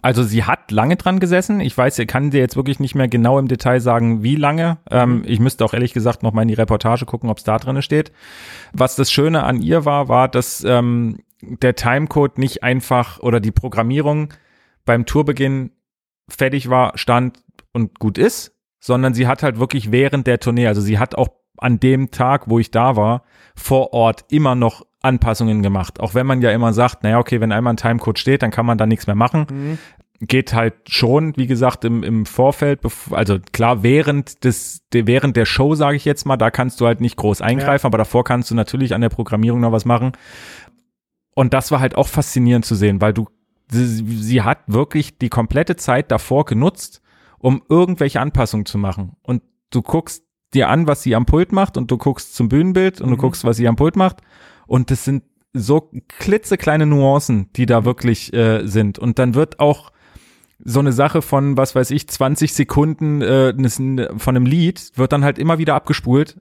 Also 0.03 0.25
sie 0.25 0.45
hat 0.45 0.71
lange 0.71 0.97
dran 0.97 1.21
gesessen. 1.21 1.61
Ich 1.61 1.77
weiß, 1.77 1.99
ich 2.01 2.09
kann 2.09 2.31
dir 2.31 2.41
jetzt 2.41 2.57
wirklich 2.57 2.81
nicht 2.81 2.97
mehr 2.97 3.09
genau 3.09 3.39
im 3.39 3.49
Detail 3.49 3.81
sagen, 3.81 4.23
wie 4.23 4.37
lange. 4.37 4.79
Ähm, 4.91 5.23
ich 5.25 5.39
müsste 5.39 5.65
auch 5.65 5.73
ehrlich 5.73 5.93
gesagt 5.93 6.23
noch 6.23 6.33
mal 6.33 6.43
in 6.43 6.49
die 6.49 6.55
Reportage 6.55 7.05
gucken, 7.05 7.31
ob 7.31 7.39
es 7.39 7.45
da 7.45 7.59
drin 7.59 7.81
steht. 7.81 8.13
Was 8.73 8.97
das 8.97 9.11
Schöne 9.11 9.45
an 9.45 9.61
ihr 9.61 9.85
war, 9.85 10.09
war, 10.09 10.29
dass 10.29 10.65
ähm, 10.65 11.19
der 11.41 11.77
Timecode 11.77 12.39
nicht 12.39 12.65
einfach 12.65 13.21
oder 13.21 13.39
die 13.39 13.53
Programmierung 13.53 14.35
beim 14.85 15.07
Tourbeginn 15.07 15.71
fertig 16.29 16.71
war, 16.71 16.99
stand 16.99 17.39
und 17.73 17.99
gut 17.99 18.19
ist, 18.19 18.58
sondern 18.81 19.15
sie 19.15 19.27
hat 19.27 19.43
halt 19.43 19.59
wirklich 19.59 19.93
während 19.93 20.27
der 20.27 20.41
Tournee, 20.41 20.67
also 20.67 20.81
sie 20.81 20.99
hat 20.99 21.15
auch 21.15 21.29
an 21.59 21.81
dem 21.81 22.11
Tag, 22.11 22.49
wo 22.49 22.59
ich 22.59 22.71
da 22.71 22.97
war, 22.97 23.23
vor 23.55 23.93
Ort 23.93 24.25
immer 24.29 24.55
noch 24.55 24.87
Anpassungen 25.03 25.63
gemacht. 25.63 26.01
Auch 26.01 26.15
wenn 26.15 26.27
man 26.27 26.43
ja 26.43 26.51
immer 26.51 26.73
sagt, 26.73 27.03
naja, 27.03 27.19
okay, 27.19 27.41
wenn 27.41 27.53
einmal 27.53 27.75
ein 27.75 27.77
Timecode 27.77 28.19
steht, 28.19 28.43
dann 28.43 28.51
kann 28.51 28.67
man 28.67 28.79
da 28.79 28.87
nichts 28.87 29.07
mehr 29.07 29.17
machen. 29.17 29.79
Geht 30.21 30.53
halt 30.53 30.75
schon, 30.89 31.37
wie 31.37 31.47
gesagt, 31.47 31.85
im, 31.85 32.03
im 32.03 32.27
Vorfeld, 32.27 32.81
also 33.11 33.39
klar, 33.53 33.85
während 33.85 34.45
des, 34.45 34.83
de, 34.93 35.07
während 35.07 35.37
der 35.37 35.47
Show, 35.47 35.77
sage 35.77 35.97
ich 35.97 36.05
jetzt 36.05 36.27
mal, 36.27 36.37
da 36.37 36.51
kannst 36.51 36.81
du 36.81 36.87
halt 36.87 37.01
nicht 37.01 37.17
groß 37.17 37.41
eingreifen, 37.41 37.87
aber 37.87 37.99
davor 37.99 38.25
kannst 38.25 38.51
du 38.51 38.57
natürlich 38.57 38.95
an 38.95 39.01
der 39.01 39.11
Programmierung 39.11 39.61
noch 39.61 39.73
was 39.73 39.85
machen. 39.85 40.13
Und 41.35 41.55
das 41.55 41.71
war 41.71 41.79
halt 41.79 41.95
auch 41.95 42.09
faszinierend 42.09 42.65
zu 42.65 42.75
sehen, 42.75 43.01
weil 43.01 43.13
du, 43.13 43.29
sie, 43.71 43.85
sie 43.85 44.43
hat 44.43 44.59
wirklich 44.67 45.19
die 45.19 45.29
komplette 45.29 45.77
Zeit 45.77 46.11
davor 46.11 46.45
genutzt, 46.45 47.01
um 47.39 47.63
irgendwelche 47.69 48.21
Anpassungen 48.21 48.67
zu 48.67 48.79
machen. 48.79 49.17
Und 49.23 49.43
du 49.71 49.83
guckst 49.83 50.25
dir 50.55 50.69
an, 50.69 50.87
was 50.87 51.03
sie 51.03 51.15
am 51.15 51.27
Pult 51.27 51.53
macht 51.53 51.77
und 51.77 51.91
du 51.91 51.99
guckst 51.99 52.35
zum 52.35 52.49
Bühnenbild 52.49 53.01
und 53.01 53.11
du 53.11 53.17
Mhm. 53.17 53.21
guckst, 53.21 53.45
was 53.45 53.57
sie 53.59 53.69
am 53.69 53.77
Pult 53.77 53.97
macht. 53.97 54.19
Und 54.67 54.91
das 54.91 55.05
sind 55.05 55.23
so 55.53 55.91
klitzekleine 56.09 56.87
Nuancen, 56.87 57.51
die 57.55 57.67
da 57.67 57.85
wirklich 57.85 58.33
äh, 58.33 58.67
sind. 58.67 58.99
Und 58.99 59.19
dann 59.19 59.35
wird 59.35 59.61
auch 59.61 59.91
so 60.65 60.81
eine 60.81 60.93
Sache 60.93 61.23
von, 61.23 61.57
was 61.57 61.75
weiß 61.75 61.91
ich, 61.93 62.09
20 62.09 62.53
Sekunden 62.53 63.23
äh, 63.23 63.55
von 64.19 64.37
einem 64.37 64.47
Lied 64.47 64.93
wird 64.97 65.13
dann 65.13 65.25
halt 65.25 65.39
immer 65.39 65.59
wieder 65.59 65.75
abgespult, 65.75 66.41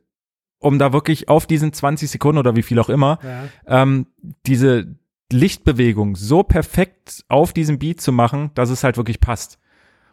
um 0.59 0.79
da 0.79 0.91
wirklich 0.93 1.29
auf 1.29 1.45
diesen 1.45 1.71
20 1.73 2.09
Sekunden 2.09 2.39
oder 2.39 2.55
wie 2.55 2.63
viel 2.63 2.79
auch 2.79 2.89
immer 2.89 3.19
Ja. 3.23 3.81
ähm, 3.83 4.07
diese 4.45 4.95
Lichtbewegung 5.31 6.15
so 6.15 6.43
perfekt 6.43 7.23
auf 7.27 7.53
diesem 7.53 7.79
Beat 7.79 8.01
zu 8.01 8.11
machen, 8.11 8.51
dass 8.55 8.69
es 8.69 8.83
halt 8.83 8.97
wirklich 8.97 9.19
passt. 9.19 9.59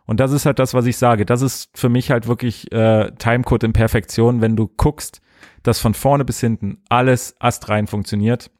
Und 0.07 0.21
das 0.21 0.33
ist 0.33 0.47
halt 0.47 0.59
das, 0.59 0.75
was 0.75 0.87
ich 0.87 0.97
sage. 0.97 1.25
Das 1.25 1.43
ist 1.43 1.71
für 1.75 1.89
mich 1.89 2.11
halt 2.11 2.27
wirklich 2.27 2.71
äh, 2.73 3.11
Timecode 3.13 3.65
in 3.65 3.73
Perfektion, 3.73 4.41
wenn 4.41 4.57
du 4.57 4.69
guckst, 4.69 5.23
dass 5.63 5.81
von 5.81 5.95
vorne 5.95 6.25
bis 6.25 6.41
hinten 6.41 6.83
alles 6.89 7.37
astrein 7.39 7.87
funktioniert. 7.87 8.51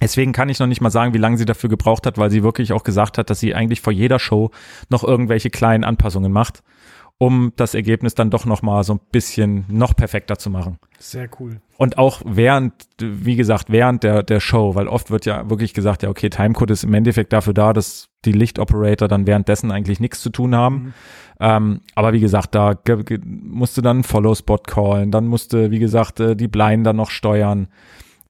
Deswegen 0.00 0.32
kann 0.32 0.48
ich 0.48 0.58
noch 0.58 0.66
nicht 0.66 0.82
mal 0.82 0.90
sagen, 0.90 1.14
wie 1.14 1.18
lange 1.18 1.38
sie 1.38 1.46
dafür 1.46 1.70
gebraucht 1.70 2.06
hat, 2.06 2.18
weil 2.18 2.30
sie 2.30 2.42
wirklich 2.42 2.72
auch 2.72 2.84
gesagt 2.84 3.16
hat, 3.16 3.30
dass 3.30 3.40
sie 3.40 3.54
eigentlich 3.54 3.80
vor 3.80 3.92
jeder 3.92 4.18
Show 4.18 4.50
noch 4.90 5.02
irgendwelche 5.02 5.50
kleinen 5.50 5.84
Anpassungen 5.84 6.32
macht, 6.32 6.62
um 7.18 7.52
das 7.56 7.74
Ergebnis 7.74 8.14
dann 8.14 8.30
doch 8.30 8.44
noch 8.44 8.62
mal 8.62 8.84
so 8.84 8.94
ein 8.94 9.00
bisschen 9.10 9.64
noch 9.68 9.96
perfekter 9.96 10.38
zu 10.38 10.50
machen. 10.50 10.78
Sehr 10.98 11.28
cool. 11.40 11.60
Und 11.78 11.98
auch 11.98 12.22
während, 12.24 12.72
wie 13.00 13.36
gesagt, 13.36 13.70
während 13.70 14.02
der, 14.02 14.22
der 14.22 14.40
Show, 14.40 14.74
weil 14.74 14.88
oft 14.88 15.10
wird 15.10 15.24
ja 15.24 15.48
wirklich 15.48 15.72
gesagt, 15.72 16.02
ja, 16.02 16.10
okay, 16.10 16.28
Timecode 16.28 16.70
ist 16.70 16.84
im 16.84 16.94
Endeffekt 16.94 17.32
dafür 17.32 17.54
da, 17.54 17.72
dass 17.72 18.08
die 18.24 18.32
Lichtoperator 18.32 19.08
dann 19.08 19.26
währenddessen 19.26 19.70
eigentlich 19.70 20.00
nichts 20.00 20.20
zu 20.20 20.30
tun 20.30 20.54
haben. 20.54 20.74
Mhm. 20.76 20.94
Ähm, 21.40 21.80
aber 21.94 22.12
wie 22.12 22.20
gesagt, 22.20 22.54
da 22.54 22.74
musste 23.24 23.82
dann 23.82 24.04
Follow-Spot 24.04 24.58
callen, 24.58 25.10
dann 25.10 25.26
musste, 25.26 25.70
wie 25.70 25.78
gesagt, 25.78 26.20
äh, 26.20 26.36
die 26.36 26.48
Blind 26.48 26.86
dann 26.86 26.96
noch 26.96 27.10
steuern 27.10 27.68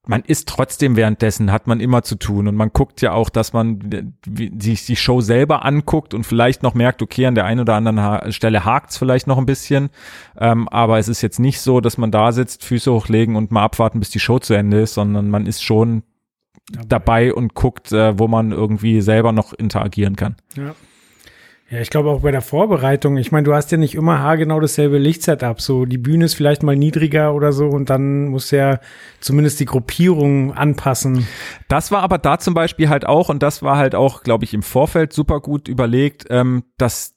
man 0.08 0.22
ist 0.22 0.48
trotzdem 0.48 0.96
währenddessen, 0.96 1.52
hat 1.52 1.66
man 1.66 1.80
immer 1.80 2.02
zu 2.02 2.16
tun. 2.16 2.48
Und 2.48 2.54
man 2.54 2.70
guckt 2.72 3.02
ja 3.02 3.12
auch, 3.12 3.28
dass 3.28 3.52
man 3.52 4.14
sich 4.24 4.86
die 4.86 4.96
Show 4.96 5.20
selber 5.20 5.64
anguckt 5.64 6.14
und 6.14 6.24
vielleicht 6.24 6.62
noch 6.62 6.74
merkt, 6.74 7.02
okay, 7.02 7.26
an 7.26 7.34
der 7.34 7.44
einen 7.44 7.60
oder 7.60 7.74
anderen 7.74 8.00
ha 8.00 8.30
Stelle 8.30 8.64
hakt's 8.64 8.96
vielleicht 8.96 9.26
noch 9.26 9.38
ein 9.38 9.46
bisschen. 9.46 9.90
Ähm, 10.38 10.68
aber 10.68 10.98
es 10.98 11.08
ist 11.08 11.22
jetzt 11.22 11.40
nicht 11.40 11.60
so, 11.60 11.80
dass 11.80 11.98
man 11.98 12.10
da 12.10 12.32
sitzt, 12.32 12.64
Füße 12.64 12.92
hochlegen 12.92 13.36
und 13.36 13.50
mal 13.50 13.64
abwarten, 13.64 13.98
bis 13.98 14.10
die 14.10 14.20
Show 14.20 14.38
zu 14.38 14.54
Ende 14.54 14.80
ist, 14.80 14.94
sondern 14.94 15.28
man 15.28 15.46
ist 15.46 15.62
schon 15.62 16.02
dabei, 16.70 16.86
dabei 16.86 17.34
und 17.34 17.54
guckt, 17.54 17.92
äh, 17.92 18.18
wo 18.18 18.28
man 18.28 18.52
irgendwie 18.52 19.00
selber 19.00 19.32
noch 19.32 19.52
interagieren 19.52 20.16
kann. 20.16 20.36
Ja. 20.56 20.74
Ja, 21.68 21.80
ich 21.80 21.90
glaube 21.90 22.10
auch 22.10 22.20
bei 22.20 22.30
der 22.30 22.42
Vorbereitung. 22.42 23.16
Ich 23.16 23.32
meine, 23.32 23.42
du 23.42 23.52
hast 23.52 23.72
ja 23.72 23.78
nicht 23.78 23.96
immer 23.96 24.20
haargenau 24.20 24.60
dasselbe 24.60 24.98
Lichtsetup. 24.98 25.60
So, 25.60 25.84
die 25.84 25.98
Bühne 25.98 26.26
ist 26.26 26.34
vielleicht 26.34 26.62
mal 26.62 26.76
niedriger 26.76 27.34
oder 27.34 27.52
so 27.52 27.66
und 27.66 27.90
dann 27.90 28.28
muss 28.28 28.52
ja 28.52 28.78
zumindest 29.18 29.58
die 29.58 29.64
Gruppierung 29.64 30.52
anpassen. 30.52 31.26
Das 31.68 31.90
war 31.90 32.02
aber 32.02 32.18
da 32.18 32.38
zum 32.38 32.54
Beispiel 32.54 32.88
halt 32.88 33.04
auch, 33.04 33.30
und 33.30 33.42
das 33.42 33.64
war 33.64 33.78
halt 33.78 33.96
auch, 33.96 34.22
glaube 34.22 34.44
ich, 34.44 34.54
im 34.54 34.62
Vorfeld 34.62 35.12
super 35.12 35.40
gut 35.40 35.66
überlegt, 35.66 36.26
ähm, 36.30 36.62
dass 36.78 37.16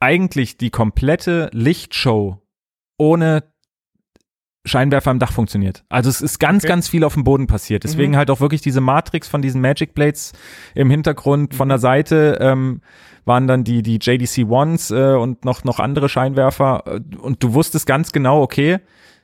eigentlich 0.00 0.56
die 0.56 0.70
komplette 0.70 1.48
Lichtshow 1.52 2.42
ohne 2.98 3.51
Scheinwerfer 4.64 5.10
am 5.10 5.18
Dach 5.18 5.32
funktioniert. 5.32 5.84
Also 5.88 6.08
es 6.08 6.20
ist 6.20 6.38
ganz, 6.38 6.62
okay. 6.62 6.68
ganz 6.68 6.88
viel 6.88 7.02
auf 7.02 7.14
dem 7.14 7.24
Boden 7.24 7.48
passiert. 7.48 7.82
Deswegen 7.82 8.12
mhm. 8.12 8.16
halt 8.16 8.30
auch 8.30 8.40
wirklich 8.40 8.60
diese 8.60 8.80
Matrix 8.80 9.28
von 9.28 9.42
diesen 9.42 9.60
Magic 9.60 9.94
Blades 9.94 10.32
im 10.74 10.88
Hintergrund 10.88 11.54
von 11.54 11.68
der 11.68 11.78
Seite 11.78 12.38
ähm, 12.40 12.80
waren 13.24 13.48
dann 13.48 13.64
die, 13.64 13.82
die 13.82 13.98
JDC 14.00 14.48
Ones 14.48 14.90
äh, 14.90 15.14
und 15.14 15.44
noch, 15.44 15.64
noch 15.64 15.80
andere 15.80 16.08
Scheinwerfer. 16.08 17.00
Und 17.20 17.42
du 17.42 17.54
wusstest 17.54 17.86
ganz 17.86 18.12
genau, 18.12 18.40
okay, 18.40 18.78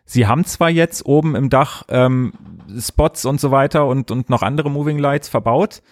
sie 0.04 0.26
haben 0.26 0.44
zwar 0.44 0.70
jetzt 0.70 1.06
oben 1.06 1.36
im 1.36 1.50
Dach 1.50 1.84
ähm, 1.88 2.32
Spots 2.78 3.24
und 3.24 3.40
so 3.40 3.52
weiter 3.52 3.86
und, 3.86 4.10
und 4.10 4.30
noch 4.30 4.42
andere 4.42 4.70
Moving 4.70 4.98
Lights 4.98 5.28
verbaut, 5.28 5.82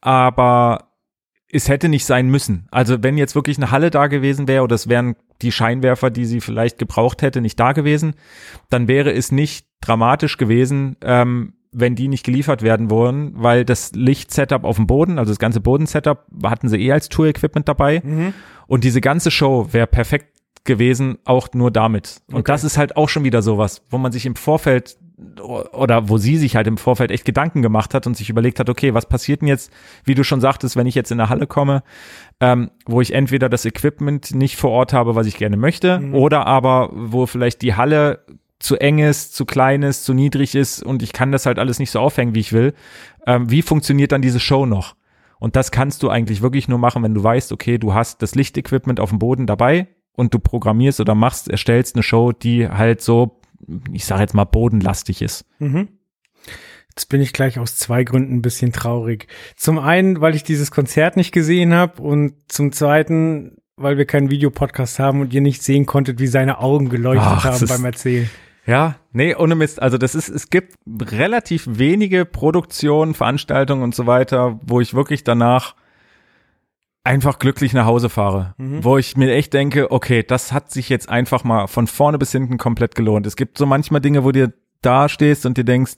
aber 0.00 0.87
es 1.50 1.68
hätte 1.68 1.88
nicht 1.88 2.04
sein 2.04 2.28
müssen. 2.28 2.68
Also 2.70 3.02
wenn 3.02 3.16
jetzt 3.16 3.34
wirklich 3.34 3.56
eine 3.56 3.70
Halle 3.70 3.90
da 3.90 4.06
gewesen 4.06 4.48
wäre 4.48 4.62
oder 4.62 4.74
es 4.74 4.88
wären 4.88 5.16
die 5.40 5.52
Scheinwerfer, 5.52 6.10
die 6.10 6.24
sie 6.24 6.40
vielleicht 6.40 6.78
gebraucht 6.78 7.22
hätte, 7.22 7.40
nicht 7.40 7.58
da 7.58 7.72
gewesen, 7.72 8.14
dann 8.70 8.88
wäre 8.88 9.12
es 9.12 9.32
nicht 9.32 9.66
dramatisch 9.80 10.36
gewesen, 10.36 10.96
ähm, 11.02 11.54
wenn 11.70 11.94
die 11.94 12.08
nicht 12.08 12.24
geliefert 12.24 12.62
werden 12.62 12.90
wollen, 12.90 13.32
weil 13.34 13.64
das 13.64 13.92
Licht-Setup 13.94 14.64
auf 14.64 14.76
dem 14.76 14.86
Boden, 14.86 15.18
also 15.18 15.30
das 15.30 15.38
ganze 15.38 15.60
Boden-Setup, 15.60 16.26
hatten 16.42 16.68
sie 16.68 16.78
eh 16.78 16.92
als 16.92 17.08
Tour-Equipment 17.08 17.68
dabei. 17.68 18.02
Mhm. 18.04 18.34
Und 18.66 18.84
diese 18.84 19.00
ganze 19.00 19.30
Show 19.30 19.68
wäre 19.72 19.86
perfekt 19.86 20.34
gewesen, 20.64 21.18
auch 21.24 21.48
nur 21.52 21.70
damit. 21.70 22.22
Und 22.28 22.40
okay. 22.40 22.52
das 22.52 22.64
ist 22.64 22.78
halt 22.78 22.96
auch 22.96 23.08
schon 23.08 23.24
wieder 23.24 23.42
sowas, 23.42 23.82
wo 23.90 23.98
man 23.98 24.12
sich 24.12 24.26
im 24.26 24.36
Vorfeld 24.36 24.98
oder 25.40 26.08
wo 26.08 26.18
sie 26.18 26.36
sich 26.36 26.54
halt 26.54 26.66
im 26.66 26.76
Vorfeld 26.76 27.10
echt 27.10 27.24
Gedanken 27.24 27.62
gemacht 27.62 27.92
hat 27.94 28.06
und 28.06 28.16
sich 28.16 28.30
überlegt 28.30 28.60
hat, 28.60 28.70
okay, 28.70 28.94
was 28.94 29.06
passiert 29.06 29.40
denn 29.40 29.48
jetzt, 29.48 29.72
wie 30.04 30.14
du 30.14 30.22
schon 30.22 30.40
sagtest, 30.40 30.76
wenn 30.76 30.86
ich 30.86 30.94
jetzt 30.94 31.10
in 31.10 31.18
der 31.18 31.28
Halle 31.28 31.46
komme, 31.46 31.82
ähm, 32.40 32.70
wo 32.86 33.00
ich 33.00 33.14
entweder 33.14 33.48
das 33.48 33.64
Equipment 33.64 34.34
nicht 34.34 34.56
vor 34.56 34.70
Ort 34.70 34.92
habe, 34.92 35.16
was 35.16 35.26
ich 35.26 35.36
gerne 35.36 35.56
möchte, 35.56 35.98
mhm. 35.98 36.14
oder 36.14 36.46
aber 36.46 36.90
wo 36.92 37.26
vielleicht 37.26 37.62
die 37.62 37.74
Halle 37.74 38.24
zu 38.60 38.76
eng 38.76 38.98
ist, 38.98 39.34
zu 39.34 39.44
klein 39.44 39.82
ist, 39.82 40.04
zu 40.04 40.14
niedrig 40.14 40.54
ist 40.54 40.82
und 40.82 41.02
ich 41.02 41.12
kann 41.12 41.32
das 41.32 41.46
halt 41.46 41.58
alles 41.58 41.78
nicht 41.78 41.90
so 41.90 42.00
aufhängen, 42.00 42.34
wie 42.34 42.40
ich 42.40 42.52
will. 42.52 42.74
Ähm, 43.26 43.50
wie 43.50 43.62
funktioniert 43.62 44.12
dann 44.12 44.22
diese 44.22 44.40
Show 44.40 44.66
noch? 44.66 44.94
Und 45.40 45.54
das 45.54 45.70
kannst 45.70 46.02
du 46.02 46.10
eigentlich 46.10 46.42
wirklich 46.42 46.68
nur 46.68 46.78
machen, 46.78 47.02
wenn 47.02 47.14
du 47.14 47.22
weißt, 47.22 47.52
okay, 47.52 47.78
du 47.78 47.94
hast 47.94 48.22
das 48.22 48.34
Lichtequipment 48.34 48.98
auf 48.98 49.10
dem 49.10 49.20
Boden 49.20 49.46
dabei 49.46 49.86
und 50.14 50.34
du 50.34 50.40
programmierst 50.40 51.00
oder 51.00 51.14
machst, 51.14 51.48
erstellst 51.48 51.94
eine 51.94 52.02
Show, 52.02 52.32
die 52.32 52.68
halt 52.68 53.00
so 53.00 53.37
ich 53.92 54.04
sage 54.04 54.22
jetzt 54.22 54.34
mal, 54.34 54.44
bodenlastig 54.44 55.22
ist. 55.22 55.44
Mhm. 55.58 55.88
Jetzt 56.90 57.08
bin 57.08 57.20
ich 57.20 57.32
gleich 57.32 57.58
aus 57.58 57.76
zwei 57.76 58.02
Gründen 58.02 58.36
ein 58.36 58.42
bisschen 58.42 58.72
traurig. 58.72 59.28
Zum 59.56 59.78
einen, 59.78 60.20
weil 60.20 60.34
ich 60.34 60.42
dieses 60.42 60.70
Konzert 60.70 61.16
nicht 61.16 61.30
gesehen 61.32 61.72
habe 61.72 62.02
und 62.02 62.34
zum 62.48 62.72
zweiten, 62.72 63.58
weil 63.76 63.98
wir 63.98 64.04
keinen 64.04 64.30
Videopodcast 64.30 64.98
haben 64.98 65.20
und 65.20 65.32
ihr 65.32 65.40
nicht 65.40 65.62
sehen 65.62 65.86
konntet, 65.86 66.18
wie 66.18 66.26
seine 66.26 66.58
Augen 66.58 66.88
geleuchtet 66.88 67.28
Ach, 67.28 67.44
haben 67.44 67.66
beim 67.68 67.84
Erzählen. 67.84 68.28
Ja, 68.66 68.96
nee, 69.12 69.34
ohne 69.34 69.54
Mist. 69.54 69.80
Also 69.80 69.96
das 69.96 70.14
ist, 70.14 70.28
es 70.28 70.50
gibt 70.50 70.74
relativ 70.86 71.66
wenige 71.66 72.26
Produktionen, 72.26 73.14
Veranstaltungen 73.14 73.82
und 73.82 73.94
so 73.94 74.06
weiter, 74.06 74.60
wo 74.62 74.80
ich 74.80 74.92
wirklich 74.92 75.24
danach 75.24 75.74
einfach 77.08 77.38
glücklich 77.38 77.72
nach 77.72 77.86
Hause 77.86 78.10
fahre, 78.10 78.54
mhm. 78.58 78.84
wo 78.84 78.98
ich 78.98 79.16
mir 79.16 79.32
echt 79.32 79.54
denke, 79.54 79.90
okay, 79.90 80.22
das 80.22 80.52
hat 80.52 80.70
sich 80.70 80.90
jetzt 80.90 81.08
einfach 81.08 81.42
mal 81.42 81.66
von 81.66 81.86
vorne 81.86 82.18
bis 82.18 82.32
hinten 82.32 82.58
komplett 82.58 82.94
gelohnt. 82.94 83.26
Es 83.26 83.34
gibt 83.34 83.56
so 83.56 83.64
manchmal 83.64 84.02
Dinge, 84.02 84.24
wo 84.24 84.30
dir 84.30 84.52
da 84.82 85.08
stehst 85.08 85.46
und 85.46 85.56
dir 85.56 85.64
denkst, 85.64 85.94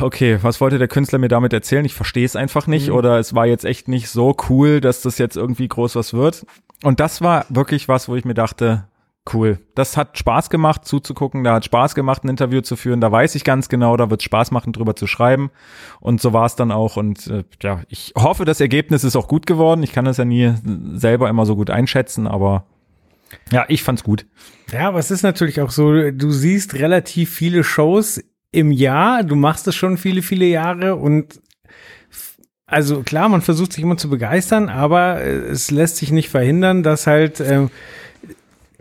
okay, 0.00 0.38
was 0.40 0.60
wollte 0.60 0.78
der 0.78 0.88
Künstler 0.88 1.18
mir 1.18 1.28
damit 1.28 1.52
erzählen? 1.52 1.84
Ich 1.84 1.94
verstehe 1.94 2.24
es 2.24 2.34
einfach 2.34 2.66
nicht 2.66 2.88
mhm. 2.88 2.94
oder 2.94 3.18
es 3.18 3.34
war 3.34 3.46
jetzt 3.46 3.66
echt 3.66 3.88
nicht 3.88 4.08
so 4.08 4.34
cool, 4.48 4.80
dass 4.80 5.02
das 5.02 5.18
jetzt 5.18 5.36
irgendwie 5.36 5.68
groß 5.68 5.96
was 5.96 6.14
wird. 6.14 6.46
Und 6.82 6.98
das 6.98 7.20
war 7.20 7.44
wirklich 7.50 7.88
was, 7.88 8.08
wo 8.08 8.16
ich 8.16 8.24
mir 8.24 8.34
dachte, 8.34 8.88
Cool. 9.30 9.60
Das 9.76 9.96
hat 9.96 10.18
Spaß 10.18 10.50
gemacht 10.50 10.84
zuzugucken, 10.84 11.44
da 11.44 11.54
hat 11.54 11.64
Spaß 11.64 11.94
gemacht, 11.94 12.24
ein 12.24 12.28
Interview 12.28 12.60
zu 12.60 12.74
führen, 12.74 13.00
da 13.00 13.12
weiß 13.12 13.36
ich 13.36 13.44
ganz 13.44 13.68
genau, 13.68 13.96
da 13.96 14.10
wird 14.10 14.22
Spaß 14.22 14.50
machen, 14.50 14.72
drüber 14.72 14.96
zu 14.96 15.06
schreiben. 15.06 15.50
Und 16.00 16.20
so 16.20 16.32
war 16.32 16.46
es 16.46 16.56
dann 16.56 16.72
auch. 16.72 16.96
Und 16.96 17.28
äh, 17.28 17.44
ja, 17.62 17.82
ich 17.88 18.12
hoffe, 18.16 18.44
das 18.44 18.60
Ergebnis 18.60 19.04
ist 19.04 19.14
auch 19.14 19.28
gut 19.28 19.46
geworden. 19.46 19.84
Ich 19.84 19.92
kann 19.92 20.04
das 20.04 20.16
ja 20.16 20.24
nie 20.24 20.54
selber 20.94 21.28
immer 21.28 21.46
so 21.46 21.54
gut 21.54 21.70
einschätzen, 21.70 22.26
aber 22.26 22.66
ja, 23.50 23.64
ich 23.68 23.84
fand's 23.84 24.02
gut. 24.02 24.26
Ja, 24.72 24.88
aber 24.88 24.98
es 24.98 25.10
ist 25.10 25.22
natürlich 25.22 25.60
auch 25.60 25.70
so, 25.70 26.10
du 26.10 26.30
siehst 26.32 26.74
relativ 26.74 27.30
viele 27.32 27.62
Shows 27.62 28.20
im 28.50 28.72
Jahr, 28.72 29.22
du 29.22 29.36
machst 29.36 29.68
es 29.68 29.76
schon 29.76 29.98
viele, 29.98 30.22
viele 30.22 30.46
Jahre 30.46 30.96
und 30.96 31.40
also 32.66 33.02
klar, 33.02 33.28
man 33.28 33.42
versucht 33.42 33.74
sich 33.74 33.84
immer 33.84 33.98
zu 33.98 34.08
begeistern, 34.08 34.68
aber 34.68 35.20
es 35.22 35.70
lässt 35.70 35.98
sich 35.98 36.10
nicht 36.10 36.30
verhindern, 36.30 36.82
dass 36.82 37.06
halt 37.06 37.38
äh, 37.40 37.68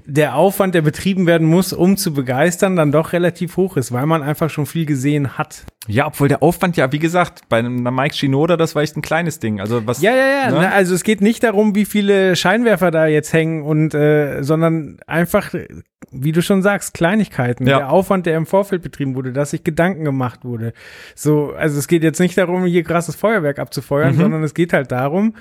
der 0.05 0.35
Aufwand, 0.35 0.75
der 0.75 0.81
betrieben 0.81 1.27
werden 1.27 1.47
muss, 1.47 1.73
um 1.73 1.97
zu 1.97 2.13
begeistern, 2.13 2.75
dann 2.75 2.91
doch 2.91 3.13
relativ 3.13 3.57
hoch 3.57 3.77
ist, 3.77 3.91
weil 3.91 4.05
man 4.05 4.23
einfach 4.23 4.49
schon 4.49 4.65
viel 4.65 4.85
gesehen 4.85 5.37
hat. 5.37 5.65
Ja, 5.87 6.07
obwohl 6.07 6.27
der 6.27 6.43
Aufwand 6.43 6.77
ja, 6.77 6.91
wie 6.91 6.99
gesagt, 6.99 7.41
bei 7.49 7.59
einem 7.59 7.83
Mike 7.83 8.15
Shinoda, 8.15 8.55
das 8.55 8.75
war 8.75 8.83
echt 8.83 8.95
ein 8.95 9.01
kleines 9.01 9.39
Ding. 9.39 9.59
Also 9.59 9.85
was? 9.87 10.01
Ja, 10.01 10.11
ja, 10.15 10.27
ja. 10.27 10.51
Ne? 10.51 10.71
Also 10.71 10.93
es 10.93 11.03
geht 11.03 11.21
nicht 11.21 11.43
darum, 11.43 11.73
wie 11.73 11.85
viele 11.85 12.35
Scheinwerfer 12.35 12.91
da 12.91 13.07
jetzt 13.07 13.33
hängen 13.33 13.63
und, 13.63 13.93
äh, 13.93 14.43
sondern 14.43 14.99
einfach, 15.07 15.53
wie 16.11 16.31
du 16.31 16.41
schon 16.41 16.61
sagst, 16.61 16.93
Kleinigkeiten. 16.93 17.65
Ja. 17.67 17.77
Der 17.77 17.89
Aufwand, 17.91 18.25
der 18.25 18.37
im 18.37 18.45
Vorfeld 18.45 18.83
betrieben 18.83 19.15
wurde, 19.15 19.33
dass 19.33 19.51
sich 19.51 19.63
Gedanken 19.63 20.03
gemacht 20.03 20.45
wurde. 20.45 20.73
So, 21.15 21.53
also 21.53 21.79
es 21.79 21.87
geht 21.87 22.03
jetzt 22.03 22.19
nicht 22.19 22.37
darum, 22.37 22.65
hier 22.65 22.83
krasses 22.83 23.15
Feuerwerk 23.15 23.57
abzufeuern, 23.57 24.13
mhm. 24.13 24.19
sondern 24.19 24.43
es 24.43 24.53
geht 24.53 24.73
halt 24.73 24.91
darum, 24.91 25.35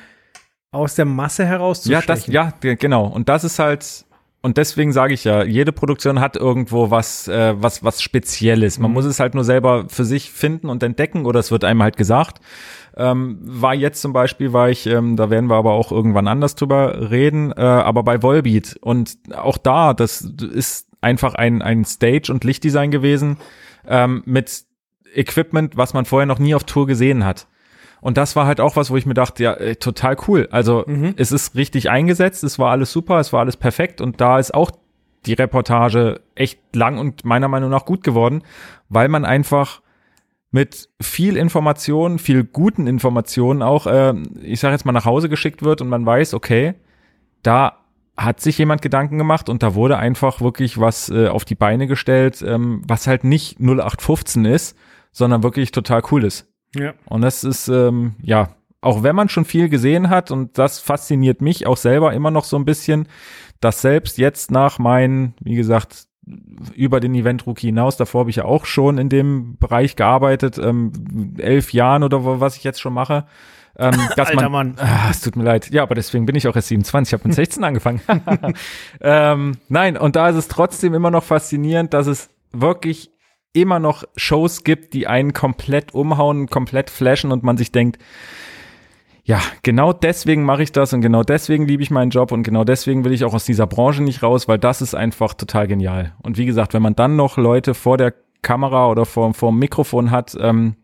aus 0.72 0.94
der 0.94 1.04
Masse 1.04 1.44
herauszustechen. 1.44 2.32
Ja, 2.32 2.52
das, 2.52 2.62
ja, 2.62 2.74
genau. 2.74 3.06
Und 3.06 3.28
das 3.28 3.44
ist 3.44 3.58
halt, 3.58 4.04
und 4.42 4.56
deswegen 4.56 4.92
sage 4.92 5.12
ich 5.12 5.24
ja, 5.24 5.44
jede 5.44 5.70
Produktion 5.70 6.20
hat 6.20 6.36
irgendwo 6.36 6.90
was, 6.90 7.28
äh, 7.28 7.54
was, 7.60 7.84
was 7.84 8.02
Spezielles. 8.02 8.78
Man 8.78 8.90
mhm. 8.90 8.94
muss 8.94 9.04
es 9.04 9.20
halt 9.20 9.34
nur 9.34 9.44
selber 9.44 9.84
für 9.88 10.04
sich 10.04 10.30
finden 10.30 10.68
und 10.70 10.82
entdecken 10.82 11.26
oder 11.26 11.40
es 11.40 11.50
wird 11.50 11.64
einem 11.64 11.82
halt 11.82 11.98
gesagt. 11.98 12.40
Ähm, 12.96 13.38
war 13.42 13.74
jetzt 13.74 14.00
zum 14.00 14.12
Beispiel, 14.12 14.52
war 14.52 14.70
ich, 14.70 14.86
ähm, 14.86 15.16
da 15.16 15.28
werden 15.28 15.50
wir 15.50 15.56
aber 15.56 15.72
auch 15.72 15.92
irgendwann 15.92 16.26
anders 16.26 16.54
drüber 16.54 17.10
reden, 17.10 17.52
äh, 17.52 17.60
aber 17.60 18.02
bei 18.02 18.22
Volbeat 18.22 18.78
und 18.80 19.18
auch 19.34 19.58
da, 19.58 19.92
das 19.92 20.22
ist 20.22 20.88
einfach 21.02 21.34
ein, 21.34 21.60
ein 21.60 21.84
Stage- 21.84 22.32
und 22.32 22.42
Lichtdesign 22.42 22.90
gewesen 22.90 23.36
ähm, 23.86 24.22
mit 24.24 24.64
Equipment, 25.14 25.76
was 25.76 25.92
man 25.92 26.04
vorher 26.04 26.26
noch 26.26 26.38
nie 26.38 26.54
auf 26.54 26.64
Tour 26.64 26.86
gesehen 26.86 27.24
hat. 27.24 27.46
Und 28.00 28.16
das 28.16 28.36
war 28.36 28.46
halt 28.46 28.60
auch 28.60 28.76
was, 28.76 28.90
wo 28.90 28.96
ich 28.96 29.06
mir 29.06 29.14
dachte, 29.14 29.42
ja, 29.42 29.52
ey, 29.52 29.76
total 29.76 30.16
cool. 30.26 30.48
Also 30.50 30.84
mhm. 30.86 31.14
es 31.16 31.32
ist 31.32 31.54
richtig 31.54 31.90
eingesetzt, 31.90 32.44
es 32.44 32.58
war 32.58 32.70
alles 32.70 32.92
super, 32.92 33.18
es 33.20 33.32
war 33.32 33.40
alles 33.40 33.56
perfekt 33.56 34.00
und 34.00 34.20
da 34.20 34.38
ist 34.38 34.54
auch 34.54 34.70
die 35.26 35.34
Reportage 35.34 36.20
echt 36.34 36.60
lang 36.74 36.98
und 36.98 37.24
meiner 37.24 37.48
Meinung 37.48 37.70
nach 37.70 37.84
gut 37.84 38.02
geworden, 38.02 38.42
weil 38.88 39.08
man 39.08 39.24
einfach 39.24 39.82
mit 40.50 40.88
viel 41.00 41.36
Information, 41.36 42.18
viel 42.18 42.42
guten 42.44 42.86
Informationen 42.86 43.62
auch, 43.62 43.86
äh, 43.86 44.14
ich 44.42 44.60
sage 44.60 44.72
jetzt 44.72 44.84
mal, 44.84 44.92
nach 44.92 45.04
Hause 45.04 45.28
geschickt 45.28 45.62
wird 45.62 45.80
und 45.80 45.88
man 45.88 46.04
weiß, 46.04 46.34
okay, 46.34 46.74
da 47.42 47.76
hat 48.16 48.40
sich 48.40 48.58
jemand 48.58 48.82
Gedanken 48.82 49.16
gemacht 49.18 49.48
und 49.48 49.62
da 49.62 49.74
wurde 49.74 49.96
einfach 49.98 50.40
wirklich 50.40 50.78
was 50.78 51.08
äh, 51.08 51.28
auf 51.28 51.44
die 51.44 51.54
Beine 51.54 51.86
gestellt, 51.86 52.42
ähm, 52.46 52.82
was 52.86 53.06
halt 53.06 53.24
nicht 53.24 53.60
0815 53.60 54.44
ist, 54.44 54.76
sondern 55.12 55.42
wirklich 55.42 55.70
total 55.72 56.02
cool 56.10 56.24
ist. 56.24 56.49
Ja. 56.74 56.94
Und 57.06 57.22
das 57.22 57.44
ist, 57.44 57.68
ähm, 57.68 58.14
ja, 58.22 58.50
auch 58.80 59.02
wenn 59.02 59.16
man 59.16 59.28
schon 59.28 59.44
viel 59.44 59.68
gesehen 59.68 60.08
hat 60.08 60.30
und 60.30 60.56
das 60.56 60.78
fasziniert 60.78 61.42
mich 61.42 61.66
auch 61.66 61.76
selber 61.76 62.12
immer 62.12 62.30
noch 62.30 62.44
so 62.44 62.56
ein 62.56 62.64
bisschen, 62.64 63.08
dass 63.60 63.82
selbst 63.82 64.18
jetzt 64.18 64.50
nach 64.50 64.78
meinen, 64.78 65.34
wie 65.40 65.54
gesagt, 65.54 66.06
über 66.74 67.00
den 67.00 67.14
Event 67.14 67.46
Rookie 67.46 67.66
hinaus, 67.66 67.96
davor 67.96 68.20
habe 68.20 68.30
ich 68.30 68.36
ja 68.36 68.44
auch 68.44 68.64
schon 68.64 68.98
in 68.98 69.08
dem 69.08 69.56
Bereich 69.58 69.96
gearbeitet, 69.96 70.58
ähm, 70.58 70.92
elf 71.38 71.72
Jahren 71.72 72.02
oder 72.02 72.40
was 72.40 72.56
ich 72.56 72.64
jetzt 72.64 72.80
schon 72.80 72.94
mache. 72.94 73.26
Ähm, 73.76 73.92
dass 74.16 74.28
Alter 74.28 74.48
man, 74.48 74.74
Mann. 74.74 74.74
Ah, 74.78 75.08
es 75.10 75.20
tut 75.20 75.36
mir 75.36 75.44
leid. 75.44 75.70
Ja, 75.70 75.82
aber 75.82 75.94
deswegen 75.94 76.26
bin 76.26 76.36
ich 76.36 76.46
auch 76.46 76.56
erst 76.56 76.68
27. 76.68 77.12
Ich 77.12 77.18
habe 77.18 77.28
mit 77.28 77.34
16 77.34 77.64
angefangen. 77.64 78.00
ähm, 79.00 79.58
nein, 79.68 79.96
und 79.96 80.16
da 80.16 80.28
ist 80.28 80.36
es 80.36 80.48
trotzdem 80.48 80.94
immer 80.94 81.10
noch 81.10 81.24
faszinierend, 81.24 81.94
dass 81.94 82.06
es 82.06 82.30
wirklich 82.52 83.10
immer 83.52 83.78
noch 83.78 84.04
Shows 84.16 84.64
gibt, 84.64 84.94
die 84.94 85.06
einen 85.06 85.32
komplett 85.32 85.94
umhauen, 85.94 86.48
komplett 86.48 86.90
flashen 86.90 87.32
und 87.32 87.42
man 87.42 87.56
sich 87.56 87.72
denkt, 87.72 87.98
ja, 89.24 89.40
genau 89.62 89.92
deswegen 89.92 90.44
mache 90.44 90.62
ich 90.62 90.72
das 90.72 90.92
und 90.92 91.02
genau 91.02 91.22
deswegen 91.22 91.66
liebe 91.66 91.82
ich 91.82 91.90
meinen 91.90 92.10
Job 92.10 92.32
und 92.32 92.42
genau 92.42 92.64
deswegen 92.64 93.04
will 93.04 93.12
ich 93.12 93.24
auch 93.24 93.34
aus 93.34 93.44
dieser 93.44 93.66
Branche 93.66 94.02
nicht 94.02 94.22
raus, 94.22 94.48
weil 94.48 94.58
das 94.58 94.82
ist 94.82 94.94
einfach 94.94 95.34
total 95.34 95.68
genial. 95.68 96.14
Und 96.22 96.38
wie 96.38 96.46
gesagt, 96.46 96.74
wenn 96.74 96.82
man 96.82 96.96
dann 96.96 97.16
noch 97.16 97.36
Leute 97.36 97.74
vor 97.74 97.96
der 97.96 98.14
Kamera 98.42 98.88
oder 98.88 99.04
vor, 99.04 99.34
vor 99.34 99.50
dem 99.50 99.58
Mikrofon 99.58 100.10
hat, 100.10 100.36
ähm, 100.40 100.76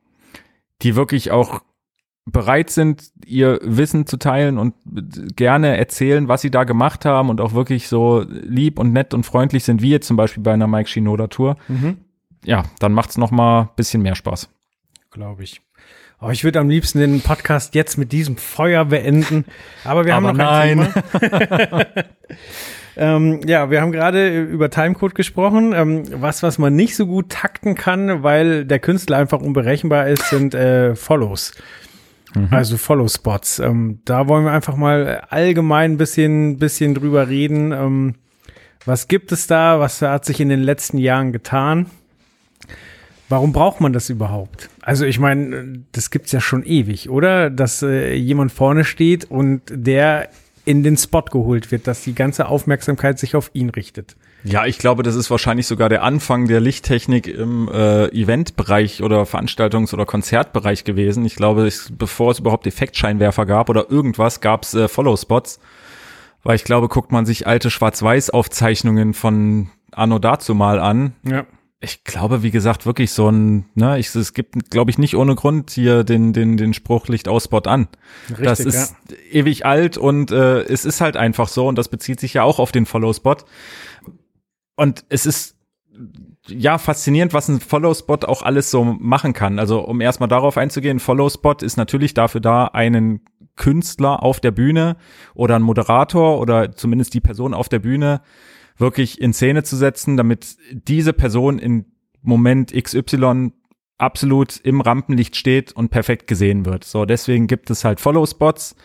die 0.82 0.94
wirklich 0.94 1.30
auch 1.30 1.60
bereit 2.26 2.70
sind, 2.70 3.10
ihr 3.24 3.60
Wissen 3.62 4.06
zu 4.06 4.16
teilen 4.16 4.58
und 4.58 4.74
gerne 5.36 5.76
erzählen, 5.76 6.28
was 6.28 6.42
sie 6.42 6.50
da 6.50 6.64
gemacht 6.64 7.04
haben 7.04 7.30
und 7.30 7.40
auch 7.40 7.54
wirklich 7.54 7.88
so 7.88 8.24
lieb 8.28 8.78
und 8.78 8.92
nett 8.92 9.14
und 9.14 9.24
freundlich 9.24 9.64
sind, 9.64 9.80
wie 9.80 9.90
jetzt 9.90 10.08
zum 10.08 10.16
Beispiel 10.16 10.42
bei 10.42 10.52
einer 10.52 10.66
Mike 10.66 10.88
Shinoda 10.88 11.28
Tour, 11.28 11.56
Mhm. 11.68 11.98
Ja, 12.47 12.64
dann 12.78 12.92
macht's 12.92 13.18
noch 13.18 13.30
mal 13.30 13.62
ein 13.62 13.68
bisschen 13.76 14.03
mehr 14.03 14.14
Spaß. 14.14 14.49
Glaube 15.11 15.42
ich. 15.42 15.61
Aber 16.18 16.32
ich 16.32 16.44
würde 16.44 16.61
am 16.61 16.70
liebsten 16.70 16.99
den 16.99 17.20
Podcast 17.20 17.74
jetzt 17.74 17.99
mit 17.99 18.12
diesem 18.12 18.38
Feuer 18.38 18.86
beenden. 18.86 19.44
Aber 19.84 20.07
wir 20.07 20.14
haben 20.14 20.24
Aber 20.24 20.38
noch 20.38 20.51
ein 20.51 20.78
nein. 20.78 20.94
Thema. 21.20 21.86
ähm, 22.97 23.40
ja, 23.47 23.70
wir 23.70 23.82
haben 23.82 23.92
gerade 23.92 24.42
über 24.44 24.70
Timecode 24.70 25.14
gesprochen. 25.14 25.74
Ähm, 25.74 26.05
was, 26.11 26.42
was 26.42 26.57
man 26.57 26.74
nicht 26.74 26.97
so 26.97 27.07
gut 27.07 27.28
takten 27.28 27.74
kann, 27.74 28.22
weil 28.22 28.64
der 28.64 28.78
Künstler 28.78 29.18
einfach 29.18 29.40
unberechenbar 29.40 30.09
ist, 30.09 30.30
sind 30.30 30.55
äh, 30.55 30.94
Follows. 30.94 31.53
Also 32.51 32.76
Follow-Spots. 32.76 33.61
Ähm, 33.61 34.01
da 34.05 34.28
wollen 34.28 34.44
wir 34.44 34.53
einfach 34.53 34.76
mal 34.76 35.22
allgemein 35.30 35.92
ein 35.92 35.97
bisschen, 35.97 36.59
bisschen 36.59 36.94
drüber 36.94 37.28
reden. 37.28 37.72
Ähm, 37.72 38.14
was 38.84 39.09
gibt 39.09 39.32
es 39.32 39.47
da? 39.47 39.80
Was 39.80 40.03
hat 40.03 40.24
sich 40.24 40.40
in 40.40 40.51
den 40.51 40.62
letzten 40.62 40.99
Jahren 40.99 41.32
getan? 41.32 41.86
Warum 43.29 43.53
braucht 43.53 43.81
man 43.81 43.93
das 43.93 44.09
überhaupt? 44.09 44.70
Also 44.83 45.05
ich 45.05 45.18
meine, 45.18 45.83
das 45.93 46.11
gibt's 46.11 46.33
ja 46.33 46.41
schon 46.41 46.64
ewig, 46.64 47.11
oder? 47.11 47.51
Dass 47.51 47.83
äh, 47.83 48.14
jemand 48.14 48.53
vorne 48.53 48.85
steht 48.85 49.24
und 49.24 49.62
der 49.68 50.29
in 50.64 50.83
den 50.83 50.97
Spot 50.97 51.22
geholt 51.22 51.70
wird, 51.70 51.87
dass 51.87 52.03
die 52.03 52.14
ganze 52.14 52.49
Aufmerksamkeit 52.49 53.18
sich 53.18 53.37
auf 53.37 53.51
ihn 53.53 53.70
richtet. 53.70 54.16
Ja, 54.45 54.66
ich 54.66 54.79
glaube, 54.79 55.03
das 55.03 55.14
ist 55.16 55.31
wahrscheinlich 55.31 55.66
sogar 55.66 55.89
der 55.89 56.03
Anfang 56.03 56.47
der 56.47 56.61
Lichttechnik 56.61 57.27
im 57.27 57.68
äh, 57.68 58.07
Eventbereich 58.09 59.03
oder 59.03 59.22
Veranstaltungs- 59.22 59.93
oder 59.93 60.07
Konzertbereich 60.07 60.85
gewesen. 60.85 61.24
Ich 61.24 61.35
glaube, 61.35 61.66
es, 61.66 61.93
bevor 61.97 62.31
es 62.31 62.39
überhaupt 62.39 62.66
Effektscheinwerfer 62.66 63.47
gab 63.47 63.68
oder 63.68 63.91
irgendwas, 63.91 64.41
gab 64.41 64.62
es 64.62 64.74
äh, 64.74 64.89
Follow-Spots. 64.89 65.59
Weil 66.45 66.57
ich 66.57 66.64
glaube, 66.64 66.89
guckt 66.89 67.11
man 67.11 67.27
sich 67.27 67.47
alte 67.47 67.70
Schwarz-Weiß-Aufzeichnungen 67.70 69.14
von 69.14 69.70
Anno 69.91 70.20
dazu 70.20 70.55
mal 70.55 70.79
an. 70.79 71.14
Ja. 71.24 71.45
Ich 71.87 72.03
glaube, 72.03 72.43
wie 72.43 72.51
gesagt, 72.51 72.84
wirklich 72.84 73.12
so 73.12 73.30
ein, 73.30 73.66
ne, 73.76 73.97
ich, 74.01 74.12
es 74.12 74.34
gibt, 74.34 74.72
glaube 74.72 74.91
ich, 74.91 74.99
nicht 74.99 75.16
ohne 75.16 75.37
Grund 75.37 75.70
hier 75.70 76.03
den, 76.03 76.32
den, 76.32 76.57
den 76.57 76.74
Spruch 76.74 77.07
Licht 77.07 77.28
aus 77.28 77.45
Spot 77.45 77.61
an. 77.61 77.87
Richtig, 78.28 78.45
das 78.45 78.59
ist 78.59 78.97
ewig 79.30 79.64
alt 79.64 79.97
und 79.97 80.32
äh, 80.32 80.62
es 80.62 80.84
ist 80.84 81.01
halt 81.01 81.16
einfach 81.16 81.47
so 81.47 81.68
und 81.68 81.78
das 81.78 81.89
bezieht 81.89 82.18
sich 82.18 82.34
ja 82.34 82.43
auch 82.43 82.59
auf 82.59 82.72
den 82.72 82.87
Follow-Spot. 82.87 83.37
Und 84.74 85.05
es 85.11 85.26
ist 85.26 85.55
ja 86.49 86.78
faszinierend, 86.78 87.32
was 87.32 87.47
ein 87.47 87.61
Follow-Spot 87.61 88.18
auch 88.26 88.43
alles 88.43 88.72
so 88.72 88.82
machen 88.82 89.32
kann. 89.32 89.61
Also 89.61 89.78
um 89.78 90.01
erstmal 90.01 90.28
darauf 90.28 90.59
einzugehen, 90.59 90.99
Follow-Spot 90.99 91.59
ist 91.62 91.76
natürlich 91.76 92.14
dafür 92.14 92.41
da, 92.41 92.64
einen 92.64 93.20
Künstler 93.55 94.24
auf 94.24 94.41
der 94.41 94.51
Bühne 94.51 94.97
oder 95.34 95.55
ein 95.55 95.62
Moderator 95.62 96.41
oder 96.41 96.72
zumindest 96.72 97.14
die 97.14 97.20
Person 97.20 97.55
auf 97.55 97.68
der 97.68 97.78
Bühne 97.78 98.22
wirklich 98.77 99.20
in 99.20 99.33
Szene 99.33 99.62
zu 99.62 99.77
setzen, 99.77 100.16
damit 100.16 100.57
diese 100.72 101.12
Person 101.12 101.59
in 101.59 101.87
Moment 102.22 102.72
XY 102.72 103.53
absolut 103.99 104.59
im 104.59 104.81
Rampenlicht 104.81 105.37
steht 105.37 105.72
und 105.72 105.91
perfekt 105.91 106.27
gesehen 106.27 106.66
wird. 106.66 106.85
So, 106.85 107.07
deswegen 107.07 107.47
gibt 107.47 107.70
es 107.70 107.85
halt 107.85 108.01
Follow-Spots, 108.01 108.77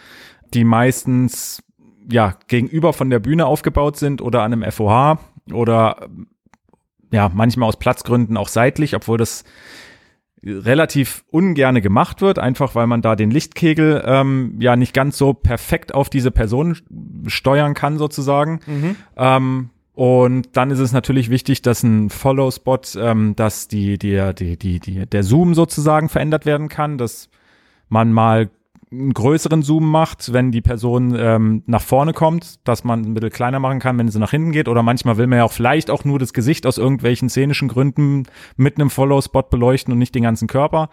die 0.54 0.64
meistens 0.64 1.64
ja 2.10 2.36
gegenüber 2.48 2.94
von 2.94 3.10
der 3.10 3.20
Bühne 3.20 3.46
aufgebaut 3.46 3.98
sind 3.98 4.22
oder 4.22 4.44
an 4.44 4.54
einem 4.54 4.72
FOH 4.72 5.20
oder 5.52 6.10
ja, 7.12 7.30
manchmal 7.34 7.68
aus 7.68 7.78
Platzgründen 7.78 8.38
auch 8.38 8.48
seitlich, 8.48 8.96
obwohl 8.96 9.18
das 9.18 9.44
relativ 10.44 11.24
ungerne 11.30 11.82
gemacht 11.82 12.22
wird, 12.22 12.40
einfach 12.40 12.74
weil 12.74 12.88
man 12.88 13.02
da 13.02 13.16
den 13.16 13.30
Lichtkegel 13.30 14.04
ähm, 14.06 14.56
ja 14.60 14.76
nicht 14.76 14.94
ganz 14.94 15.18
so 15.18 15.34
perfekt 15.34 15.94
auf 15.94 16.10
diese 16.10 16.32
Person 16.32 16.78
steuern 17.28 17.74
kann 17.74 17.98
sozusagen. 17.98 18.60
Ähm, 19.18 19.70
und 19.94 20.56
dann 20.56 20.72
ist 20.72 20.80
es 20.80 20.94
natürlich 20.94 21.30
wichtig, 21.30 21.62
dass 21.62 21.84
ein 21.84 22.10
Follow-Spot, 22.10 22.80
ähm, 22.98 23.36
dass 23.36 23.68
die, 23.68 23.98
die, 23.98 24.34
die, 24.38 24.58
die, 24.58 24.80
die, 24.80 25.06
der 25.06 25.24
Zoom 25.24 25.54
sozusagen 25.54 26.10
verändert 26.10 26.46
werden 26.46 26.70
kann, 26.70 26.98
dass 26.98 27.30
man 27.90 28.14
mal 28.14 28.50
einen 28.92 29.14
größeren 29.14 29.64
Zoom 29.64 29.90
macht, 29.90 30.34
wenn 30.34 30.52
die 30.52 30.62
Person 30.62 31.16
ähm, 31.18 31.64
nach 31.66 31.82
vorne 31.82 32.12
kommt, 32.12 32.68
dass 32.68 32.84
man 32.84 33.02
ein 33.04 33.14
bisschen 33.14 33.30
kleiner 33.30 33.60
machen 33.60 33.80
kann, 33.80 33.98
wenn 33.98 34.10
sie 34.10 34.20
nach 34.20 34.32
hinten 34.32 34.52
geht. 34.52 34.68
Oder 34.68 34.84
manchmal 34.84 35.18
will 35.18 35.28
man 35.28 35.38
ja 35.38 35.46
auch 35.46 35.54
vielleicht 35.54 35.90
auch 35.90 36.04
nur 36.04 36.20
das 36.20 36.34
Gesicht 36.34 36.66
aus 36.66 36.78
irgendwelchen 36.78 37.30
szenischen 37.30 37.70
Gründen 37.70 38.24
mit 38.58 38.78
einem 38.78 38.90
Follow-Spot 38.90 39.44
beleuchten 39.44 39.94
und 39.94 40.00
nicht 40.00 40.14
den 40.14 40.24
ganzen 40.24 40.48
Körper. 40.50 40.90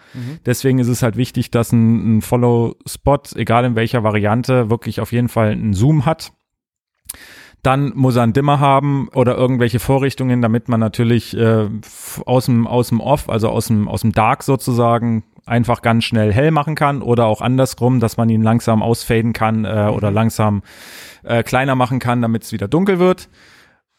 Deswegen 0.46 0.78
ist 0.78 0.86
es 0.86 1.02
halt 1.02 1.16
wichtig, 1.16 1.50
dass 1.50 1.72
ein, 1.72 2.18
ein 2.18 2.22
Follow-Spot, 2.22 3.22
egal 3.34 3.64
in 3.64 3.74
welcher 3.74 4.04
Variante, 4.04 4.70
wirklich 4.70 5.00
auf 5.00 5.10
jeden 5.10 5.28
Fall 5.28 5.50
einen 5.50 5.74
Zoom 5.74 6.06
hat. 6.06 6.32
Dann 7.68 7.92
muss 7.94 8.16
er 8.16 8.22
einen 8.22 8.32
Dimmer 8.32 8.60
haben 8.60 9.10
oder 9.14 9.36
irgendwelche 9.36 9.78
Vorrichtungen, 9.78 10.40
damit 10.40 10.70
man 10.70 10.80
natürlich 10.80 11.36
äh, 11.36 11.68
aus 12.24 12.46
dem 12.46 12.66
aus 12.66 12.88
dem 12.88 12.98
Off, 12.98 13.28
also 13.28 13.50
aus 13.50 13.66
dem 13.66 13.88
aus 13.88 14.00
dem 14.00 14.12
Dark 14.12 14.42
sozusagen 14.42 15.22
einfach 15.44 15.82
ganz 15.82 16.04
schnell 16.04 16.32
hell 16.32 16.50
machen 16.50 16.76
kann 16.76 17.02
oder 17.02 17.26
auch 17.26 17.42
andersrum, 17.42 18.00
dass 18.00 18.16
man 18.16 18.30
ihn 18.30 18.42
langsam 18.42 18.82
ausfaden 18.82 19.34
kann 19.34 19.66
äh, 19.66 19.90
oder 19.94 20.10
langsam 20.10 20.62
äh, 21.24 21.42
kleiner 21.42 21.74
machen 21.74 21.98
kann, 21.98 22.22
damit 22.22 22.44
es 22.44 22.52
wieder 22.52 22.68
dunkel 22.68 22.98
wird. 23.00 23.28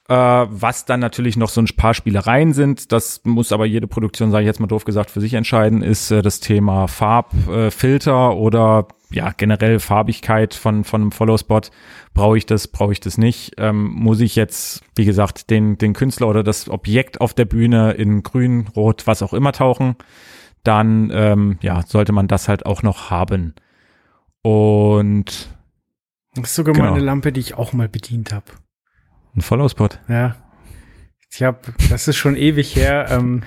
Äh, 0.10 0.14
was 0.50 0.86
dann 0.86 1.00
natürlich 1.00 1.38
noch 1.38 1.50
so 1.50 1.62
ein 1.62 1.68
paar 1.78 1.94
Spielereien 1.94 2.54
sind, 2.54 2.92
das 2.92 3.22
muss 3.26 3.52
aber 3.52 3.68
jede 3.68 3.86
Produktion, 3.88 4.32
sage 4.32 4.42
ich 4.44 4.48
jetzt 4.48 4.60
mal 4.60 4.66
doof 4.66 4.84
gesagt, 4.84 5.12
für 5.12 5.22
sich 5.22 5.36
entscheiden, 5.36 5.84
ist 5.84 6.10
äh, 6.10 6.24
das 6.24 6.40
Thema 6.40 6.88
Farbfilter 6.88 8.32
äh, 8.32 8.34
oder 8.34 8.88
ja 9.12 9.32
generell 9.38 9.80
Farbigkeit 9.80 10.56
von 10.56 10.84
von 10.84 11.02
einem 11.02 11.12
Follow-Spot. 11.12 11.62
Brauche 12.16 12.38
ich 12.40 12.48
das, 12.48 12.68
brauche 12.68 12.92
ich 12.92 13.00
das 13.00 13.20
nicht? 13.20 13.54
Ähm, 13.58 13.86
muss 13.94 14.20
ich 14.20 14.36
jetzt, 14.36 14.82
wie 14.96 15.06
gesagt, 15.06 15.52
den 15.52 15.78
den 15.78 15.94
Künstler 15.94 16.28
oder 16.28 16.42
das 16.44 16.70
Objekt 16.70 17.22
auf 17.22 17.36
der 17.36 17.46
Bühne 17.46 17.92
in 17.92 18.24
Grün, 18.24 18.68
Rot, 18.76 19.06
was 19.06 19.22
auch 19.22 19.34
immer 19.34 19.52
tauchen? 19.52 19.96
Dann 20.64 21.12
ähm, 21.14 21.60
ja 21.62 21.84
sollte 21.86 22.14
man 22.14 22.28
das 22.28 22.48
halt 22.48 22.66
auch 22.66 22.82
noch 22.82 23.12
haben. 23.12 23.54
Und 24.42 25.50
Das 26.34 26.50
ist 26.50 26.56
sogar 26.56 26.74
Genau. 26.74 26.88
mal 26.88 26.94
eine 26.96 27.04
Lampe, 27.06 27.32
die 27.32 27.42
ich 27.42 27.54
auch 27.56 27.74
mal 27.74 27.88
bedient 27.90 28.34
habe. 28.34 28.46
Ein 29.40 29.42
Follow-Spot. 29.42 29.90
Ja. 30.08 30.36
Ich 31.32 31.44
habe, 31.44 31.60
das 31.90 32.08
ist 32.08 32.18
schon 32.18 32.36
ewig 32.36 32.76
her, 32.76 33.08
ähm, 33.12 33.42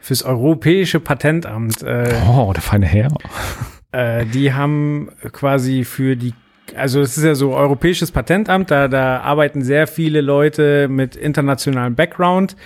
fürs 0.00 0.22
Europäische 0.22 1.00
Patentamt. 1.00 1.82
Äh, 1.82 2.14
Oh, 2.28 2.52
der 2.52 2.62
feine 2.62 2.86
Herr. 2.86 3.08
Äh, 3.92 4.24
die 4.26 4.52
haben 4.52 5.10
quasi 5.32 5.84
für 5.84 6.16
die, 6.16 6.32
also 6.76 7.00
es 7.00 7.16
ist 7.16 7.24
ja 7.24 7.34
so 7.34 7.54
Europäisches 7.54 8.10
Patentamt, 8.10 8.70
da, 8.70 8.88
da 8.88 9.20
arbeiten 9.20 9.62
sehr 9.62 9.86
viele 9.86 10.20
Leute 10.20 10.88
mit 10.88 11.16
internationalem 11.16 11.94
Background. 11.94 12.56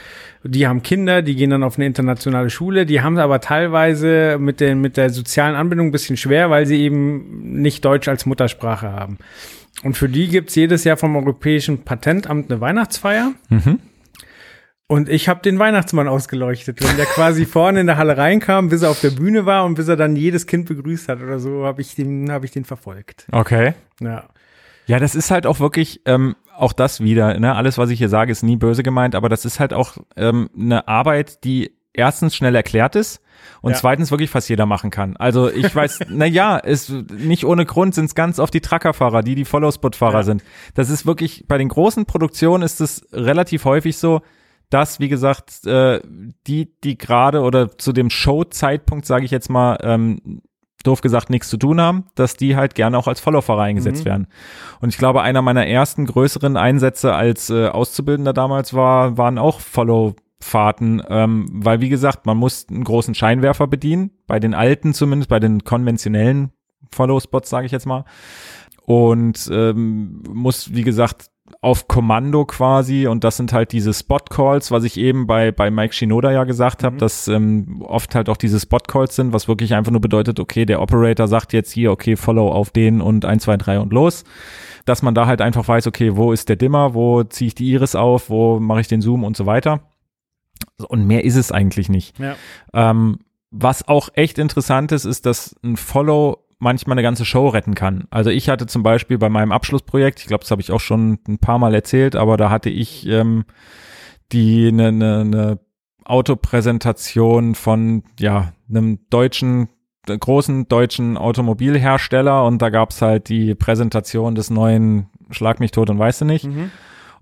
Die 0.43 0.67
haben 0.67 0.83
Kinder, 0.83 1.21
die 1.21 1.37
gehen 1.37 1.51
dann 1.51 1.63
auf 1.63 1.77
eine 1.77 1.85
internationale 1.87 2.49
Schule, 2.49 2.87
die 2.87 3.03
haben 3.03 3.17
es 3.17 3.23
aber 3.23 3.41
teilweise 3.41 4.39
mit, 4.39 4.61
den, 4.61 4.81
mit 4.81 4.97
der 4.97 5.11
sozialen 5.11 5.55
Anbindung 5.55 5.89
ein 5.89 5.93
bisschen 5.93 6.17
schwer, 6.17 6.49
weil 6.49 6.65
sie 6.65 6.81
eben 6.81 7.61
nicht 7.61 7.85
Deutsch 7.85 8.09
als 8.09 8.25
Muttersprache 8.25 8.91
haben. 8.91 9.19
Und 9.83 9.97
für 9.97 10.09
die 10.09 10.29
gibt's 10.29 10.55
jedes 10.55 10.85
Jahr 10.85 10.97
vom 10.97 11.17
Europäischen 11.17 11.85
Patentamt 11.85 12.51
eine 12.51 12.61
Weihnachtsfeier. 12.61 13.33
Und 14.87 15.09
ich 15.09 15.29
habe 15.29 15.41
den 15.41 15.59
Weihnachtsmann 15.59 16.09
ausgeleuchtet. 16.09 16.83
Wenn 16.83 16.97
der 16.97 17.07
quasi 17.07 17.47
vorne 17.47 17.81
in 17.81 17.87
der 17.87 17.97
Halle 17.97 18.17
reinkam, 18.17 18.69
bis 18.69 18.83
er 18.83 18.91
auf 18.91 19.01
der 19.01 19.11
Bühne 19.11 19.47
war 19.47 19.65
und 19.65 19.75
bis 19.75 19.89
er 19.89 19.97
dann 19.97 20.17
jedes 20.17 20.47
Kind 20.47 20.67
begrüßt 20.67 21.09
hat 21.09 21.23
oder 21.23 21.39
so, 21.39 21.65
habe 21.65 21.81
ich 21.81 21.95
den, 21.95 22.31
habe 22.31 22.45
ich 22.45 22.51
den 22.51 22.65
verfolgt. 22.65 23.27
Okay. 23.31 23.75
Ja. 24.01 24.25
Ja, 24.87 24.99
das 24.99 25.15
ist 25.15 25.31
halt 25.31 25.47
auch 25.47 25.61
wirklich, 25.61 26.01
ähm, 26.07 26.35
auch 26.57 26.73
das 26.73 27.01
wieder, 27.01 27.39
ne, 27.39 27.55
alles, 27.55 27.79
was 27.79 27.91
ich 27.91 27.99
hier 27.99 28.09
sage, 28.09 28.33
ist 28.33 28.43
nie 28.43 28.57
böse 28.57 28.83
gemeint, 28.83 29.15
aber 29.15 29.29
das 29.29 29.45
ist 29.45 29.61
halt 29.61 29.73
auch 29.73 29.99
ähm, 30.17 30.51
eine 30.59 30.89
Arbeit, 30.89 31.45
die 31.45 31.71
erstens 31.93 32.35
schnell 32.35 32.57
erklärt 32.57 32.97
ist 32.97 33.23
und 33.63 33.73
Ja. 33.73 33.79
zweitens 33.79 34.11
wirklich 34.11 34.31
fast 34.31 34.49
jeder 34.49 34.67
machen 34.67 34.91
kann. 34.91 35.17
Also 35.17 35.51
ich 35.51 35.75
weiß, 35.75 36.01
na 36.09 36.27
ja, 36.27 36.57
ist 36.57 36.91
nicht 37.11 37.45
ohne 37.45 37.65
Grund 37.67 37.95
sind 37.95 38.07
es 38.07 38.15
ganz 38.15 38.39
oft 38.39 38.53
die 38.55 38.61
Truckerfahrer, 38.61 39.23
die 39.23 39.35
die 39.35 39.45
Follow-Spot-Fahrer 39.45 40.19
Ja. 40.19 40.23
sind. 40.23 40.43
Das 40.75 40.91
ist 40.91 41.07
wirklich 41.07 41.45
bei 41.49 41.59
den 41.59 41.69
großen 41.69 42.07
Produktionen 42.07 42.63
ist 42.63 42.81
es 42.81 43.07
relativ 43.13 43.65
häufig 43.65 43.97
so, 43.99 44.21
dass 44.71 45.01
wie 45.01 45.09
gesagt 45.09 45.67
äh, 45.67 46.01
die 46.47 46.73
die 46.85 46.97
gerade 46.97 47.41
oder 47.43 47.77
zu 47.77 47.93
dem 47.93 48.09
Show-Zeitpunkt 48.11 49.05
sage 49.07 49.25
ich 49.25 49.31
jetzt 49.31 49.51
mal 49.51 49.79
ähm, 49.83 50.43
doof 50.85 51.03
gesagt 51.03 51.29
nichts 51.29 51.51
zu 51.51 51.59
tun 51.59 51.79
haben, 51.79 52.05
dass 52.15 52.37
die 52.37 52.57
halt 52.57 52.75
gerne 52.75 52.97
auch 52.97 53.07
als 53.07 53.21
Follow-Fahrer 53.21 53.63
eingesetzt 53.63 54.05
Mhm. 54.05 54.09
werden. 54.09 54.27
Und 54.81 54.89
ich 54.89 54.97
glaube, 54.97 55.21
einer 55.21 55.43
meiner 55.43 55.67
ersten 55.67 56.07
größeren 56.07 56.57
Einsätze 56.57 57.13
als 57.15 57.51
äh, 57.51 57.67
Auszubildender 57.69 58.33
damals 58.33 58.73
war, 58.73 59.19
waren 59.19 59.37
auch 59.37 59.61
Follow-Fahrten, 60.43 61.03
ähm, 61.09 61.49
weil 61.53 61.81
wie 61.81 61.89
gesagt, 61.89 62.27
man 62.27 62.37
muss 62.37 62.67
einen 62.69 62.85
großen 62.85 63.15
Scheinwerfer 63.15 63.67
bedienen, 63.67 64.11
bei 64.27 64.41
den 64.41 64.55
alten 64.55 64.95
zumindest, 64.95 65.29
bei 65.29 65.41
den 65.41 65.65
konventionellen 65.65 66.51
Follow-Spots, 66.93 67.51
sage 67.51 67.67
ich 67.67 67.73
jetzt 67.73 67.87
mal. 67.87 68.05
Und 68.87 69.49
ähm, 69.53 70.23
muss, 70.33 70.75
wie 70.75 70.83
gesagt, 70.83 71.27
auf 71.63 71.89
Kommando 71.89 72.45
quasi 72.45 73.09
und 73.09 73.25
das 73.25 73.37
sind 73.37 73.53
halt 73.53 73.73
diese 73.73 73.93
Spot-Calls, 73.93 74.71
was 74.71 74.85
ich 74.85 74.97
eben 74.97 75.27
bei, 75.27 75.51
bei 75.51 75.71
Mike 75.71 75.93
Shinoda 75.93 76.31
ja 76.31 76.45
gesagt 76.45 76.85
habe, 76.85 76.95
Mhm. 76.95 76.99
dass 77.01 77.29
ähm, 77.29 77.83
oft 77.83 78.15
halt 78.15 78.29
auch 78.29 78.37
diese 78.37 78.59
Spot-Calls 78.61 79.17
sind, 79.17 79.33
was 79.33 79.49
wirklich 79.49 79.75
einfach 79.75 79.91
nur 79.93 80.01
bedeutet, 80.01 80.39
okay, 80.41 80.65
der 80.65 80.81
Operator 80.81 81.27
sagt 81.29 81.53
jetzt 81.53 81.73
hier, 81.73 81.91
okay, 81.93 82.17
Follow 82.17 82.51
auf 82.51 82.71
den 82.71 83.01
und 83.01 83.25
1, 83.25 83.43
2, 83.43 83.57
3 83.57 83.81
und 83.81 83.93
los. 83.93 84.25
Dass 84.87 85.03
man 85.03 85.15
da 85.15 85.27
halt 85.27 85.43
einfach 85.43 85.67
weiß, 85.67 85.87
okay, 85.89 86.17
wo 86.17 86.33
ist 86.33 86.49
der 86.49 86.57
Dimmer, 86.57 86.95
wo 86.95 87.23
ziehe 87.25 87.49
ich 87.49 87.55
die 87.55 87.69
Iris 87.71 87.95
auf, 87.95 88.31
wo 88.31 88.59
mache 88.61 88.81
ich 88.81 88.89
den 88.89 89.03
Zoom 89.03 89.25
und 89.25 89.37
so 89.37 89.45
weiter. 89.45 89.81
Und 90.85 91.07
mehr 91.07 91.25
ist 91.25 91.37
es 91.37 91.53
eigentlich 91.53 91.89
nicht. 91.89 92.19
Ja. 92.19 92.37
Ähm, 92.73 93.19
was 93.51 93.89
auch 93.89 94.11
echt 94.15 94.39
interessant 94.39 94.93
ist, 94.93 95.05
ist, 95.05 95.27
dass 95.27 95.57
ein 95.63 95.77
Follow 95.77 96.45
manchmal 96.59 96.95
eine 96.95 97.03
ganze 97.03 97.25
Show 97.25 97.49
retten 97.49 97.75
kann. 97.75 98.05
Also 98.11 98.31
ich 98.31 98.49
hatte 98.49 98.67
zum 98.67 98.83
Beispiel 98.83 99.19
bei 99.19 99.29
meinem 99.29 99.51
Abschlussprojekt, 99.51 100.21
ich 100.21 100.27
glaube, 100.27 100.43
das 100.43 100.51
habe 100.51 100.61
ich 100.61 100.71
auch 100.71 100.81
schon 100.81 101.19
ein 101.27 101.39
paar 101.39 101.59
Mal 101.59 101.75
erzählt, 101.75 102.15
aber 102.17 102.37
da 102.37 102.51
hatte 102.51 102.71
ich 102.71 103.07
ähm, 103.07 103.45
die 104.31 104.69
eine, 104.69 104.89
eine, 104.89 105.21
eine 105.21 105.59
Autopräsentation 106.05 107.55
von 107.55 108.05
ja 108.19 108.53
einem 108.69 108.99
deutschen 109.09 109.69
großen 110.07 110.67
deutschen 110.67 111.17
Automobilhersteller 111.17 112.45
und 112.45 112.61
da 112.63 112.71
gab's 112.71 113.03
halt 113.03 113.29
die 113.29 113.55
Präsentation 113.55 114.35
des 114.35 114.51
neuen 114.51 115.09
Schlag 115.31 115.61
mich 115.61 115.71
tot 115.71 115.91
und 115.91 115.99
weißt 115.99 116.23
du 116.23 116.25
nicht. 116.25 116.47
Mhm. 116.47 116.71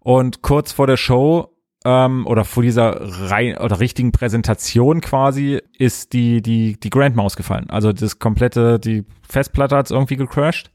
Und 0.00 0.42
kurz 0.42 0.72
vor 0.72 0.86
der 0.86 0.96
Show 0.96 1.50
ähm, 1.84 2.26
oder 2.26 2.44
vor 2.44 2.62
dieser 2.62 3.30
rein 3.30 3.56
oder 3.58 3.80
richtigen 3.80 4.12
Präsentation 4.12 5.00
quasi 5.00 5.60
ist 5.78 6.12
die 6.12 6.42
die 6.42 6.78
die 6.78 6.90
Grandma 6.90 7.22
ausgefallen. 7.22 7.70
Also 7.70 7.92
das 7.92 8.18
komplette 8.18 8.78
die 8.78 9.04
Festplatte 9.28 9.76
hat's 9.76 9.90
irgendwie 9.90 10.16
gecrashed. 10.16 10.70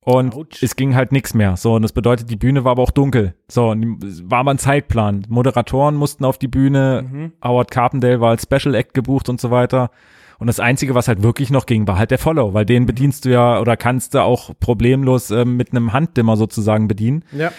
Und 0.00 0.36
Autsch. 0.36 0.62
es 0.62 0.76
ging 0.76 0.94
halt 0.94 1.10
nichts 1.10 1.34
mehr. 1.34 1.56
So, 1.56 1.74
und 1.74 1.82
das 1.82 1.92
bedeutet, 1.92 2.30
die 2.30 2.36
Bühne 2.36 2.62
war 2.62 2.70
aber 2.72 2.82
auch 2.84 2.92
dunkel. 2.92 3.34
So, 3.50 3.70
und 3.70 3.98
war 4.30 4.38
aber 4.38 4.52
ein 4.52 4.58
Zeitplan. 4.58 5.26
Moderatoren 5.28 5.96
mussten 5.96 6.24
auf 6.24 6.38
die 6.38 6.46
Bühne, 6.46 7.04
Mhm. 7.10 7.32
Howard 7.42 7.72
Carpendale 7.72 8.20
war 8.20 8.30
als 8.30 8.44
Special 8.44 8.76
Act 8.76 8.94
gebucht 8.94 9.28
und 9.28 9.40
so 9.40 9.50
weiter. 9.50 9.90
Und 10.38 10.46
das 10.46 10.60
Einzige, 10.60 10.94
was 10.94 11.08
halt 11.08 11.24
wirklich 11.24 11.50
noch 11.50 11.66
ging, 11.66 11.88
war 11.88 11.98
halt 11.98 12.12
der 12.12 12.18
Follow, 12.18 12.54
weil 12.54 12.64
den 12.64 12.86
bedienst 12.86 13.24
du 13.24 13.30
ja 13.30 13.58
oder 13.58 13.76
kannst 13.76 14.14
du 14.14 14.22
auch 14.22 14.52
problemlos 14.60 15.32
ähm, 15.32 15.56
mit 15.56 15.72
einem 15.72 15.92
Handdimmer 15.92 16.36
sozusagen 16.36 16.86
bedienen. 16.86 17.24
Ja. 17.32 17.50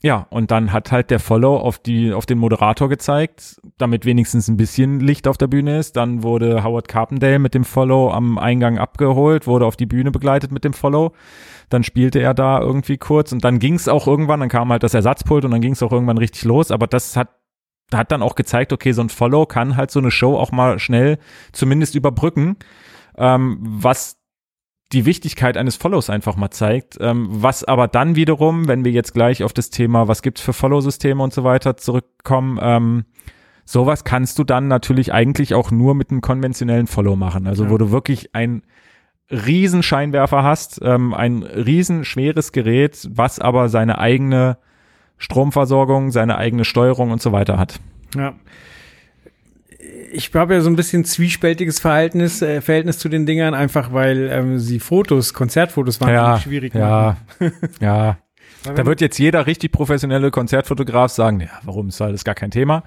Ja, 0.00 0.28
und 0.30 0.52
dann 0.52 0.72
hat 0.72 0.92
halt 0.92 1.10
der 1.10 1.18
Follow 1.18 1.56
auf 1.56 1.80
die, 1.80 2.12
auf 2.12 2.24
den 2.24 2.38
Moderator 2.38 2.88
gezeigt, 2.88 3.60
damit 3.78 4.04
wenigstens 4.04 4.46
ein 4.46 4.56
bisschen 4.56 5.00
Licht 5.00 5.26
auf 5.26 5.38
der 5.38 5.48
Bühne 5.48 5.76
ist. 5.78 5.96
Dann 5.96 6.22
wurde 6.22 6.62
Howard 6.62 6.86
Carpendale 6.86 7.40
mit 7.40 7.52
dem 7.52 7.64
Follow 7.64 8.12
am 8.12 8.38
Eingang 8.38 8.78
abgeholt, 8.78 9.48
wurde 9.48 9.66
auf 9.66 9.74
die 9.76 9.86
Bühne 9.86 10.12
begleitet 10.12 10.52
mit 10.52 10.62
dem 10.62 10.72
Follow. 10.72 11.14
Dann 11.68 11.82
spielte 11.82 12.20
er 12.20 12.32
da 12.32 12.60
irgendwie 12.60 12.96
kurz 12.96 13.32
und 13.32 13.44
dann 13.44 13.58
ging 13.58 13.74
es 13.74 13.88
auch 13.88 14.06
irgendwann, 14.06 14.38
dann 14.38 14.48
kam 14.48 14.70
halt 14.70 14.84
das 14.84 14.94
Ersatzpult 14.94 15.44
und 15.44 15.50
dann 15.50 15.60
ging 15.60 15.72
es 15.72 15.82
auch 15.82 15.92
irgendwann 15.92 16.18
richtig 16.18 16.44
los. 16.44 16.70
Aber 16.70 16.86
das 16.86 17.16
hat, 17.16 17.30
hat 17.92 18.12
dann 18.12 18.22
auch 18.22 18.36
gezeigt, 18.36 18.72
okay, 18.72 18.92
so 18.92 19.02
ein 19.02 19.08
Follow 19.08 19.46
kann 19.46 19.76
halt 19.76 19.90
so 19.90 19.98
eine 19.98 20.12
Show 20.12 20.36
auch 20.36 20.52
mal 20.52 20.78
schnell 20.78 21.18
zumindest 21.50 21.96
überbrücken, 21.96 22.56
ähm, 23.16 23.58
was 23.60 24.16
die 24.92 25.04
Wichtigkeit 25.04 25.56
eines 25.56 25.76
Follows 25.76 26.08
einfach 26.08 26.36
mal 26.36 26.50
zeigt, 26.50 26.96
ähm, 27.00 27.28
was 27.30 27.62
aber 27.64 27.88
dann 27.88 28.16
wiederum, 28.16 28.68
wenn 28.68 28.84
wir 28.84 28.92
jetzt 28.92 29.12
gleich 29.12 29.44
auf 29.44 29.52
das 29.52 29.70
Thema, 29.70 30.08
was 30.08 30.22
gibt's 30.22 30.40
für 30.40 30.52
Follow-Systeme 30.54 31.22
und 31.22 31.32
so 31.34 31.44
weiter 31.44 31.76
zurückkommen, 31.76 32.58
ähm, 32.62 33.04
sowas 33.66 34.04
kannst 34.04 34.38
du 34.38 34.44
dann 34.44 34.66
natürlich 34.66 35.12
eigentlich 35.12 35.54
auch 35.54 35.70
nur 35.70 35.94
mit 35.94 36.10
einem 36.10 36.22
konventionellen 36.22 36.86
Follow 36.86 37.16
machen. 37.16 37.46
Also 37.46 37.64
Ja. 37.64 37.70
wo 37.70 37.76
du 37.76 37.90
wirklich 37.90 38.34
ein 38.34 38.62
riesen 39.30 39.82
Scheinwerfer 39.82 40.42
hast, 40.42 40.80
ähm, 40.82 41.12
ein 41.12 41.42
riesen 41.42 42.06
schweres 42.06 42.52
Gerät, 42.52 43.06
was 43.12 43.38
aber 43.40 43.68
seine 43.68 43.98
eigene 43.98 44.56
Stromversorgung, 45.18 46.10
seine 46.12 46.38
eigene 46.38 46.64
Steuerung 46.64 47.10
und 47.10 47.20
so 47.20 47.32
weiter 47.32 47.58
hat. 47.58 47.78
Ja. 48.16 48.34
Ich 50.10 50.34
habe 50.34 50.54
ja 50.54 50.60
so 50.60 50.70
ein 50.70 50.76
bisschen 50.76 51.04
zwiespältiges 51.04 51.80
Verhältnis, 51.80 52.42
äh, 52.42 52.60
Verhältnis 52.60 52.98
zu 52.98 53.08
den 53.08 53.26
Dingern, 53.26 53.54
einfach 53.54 53.92
weil 53.92 54.28
ähm, 54.30 54.58
sie 54.58 54.80
Fotos, 54.80 55.34
Konzertfotos 55.34 55.98
schwierig 56.40 56.74
ja, 56.74 57.16
machen. 57.40 57.52
ja. 57.80 58.18
Weil 58.64 58.74
Da 58.74 58.86
wird 58.86 59.00
jetzt 59.00 59.18
jeder 59.18 59.46
richtig 59.46 59.72
professionelle 59.72 60.30
Konzertfotograf 60.30 61.10
sagen, 61.10 61.40
ja, 61.40 61.50
warum 61.62 61.88
ist 61.88 62.00
das 62.00 62.24
gar 62.24 62.34
kein 62.34 62.50
Thema? 62.50 62.82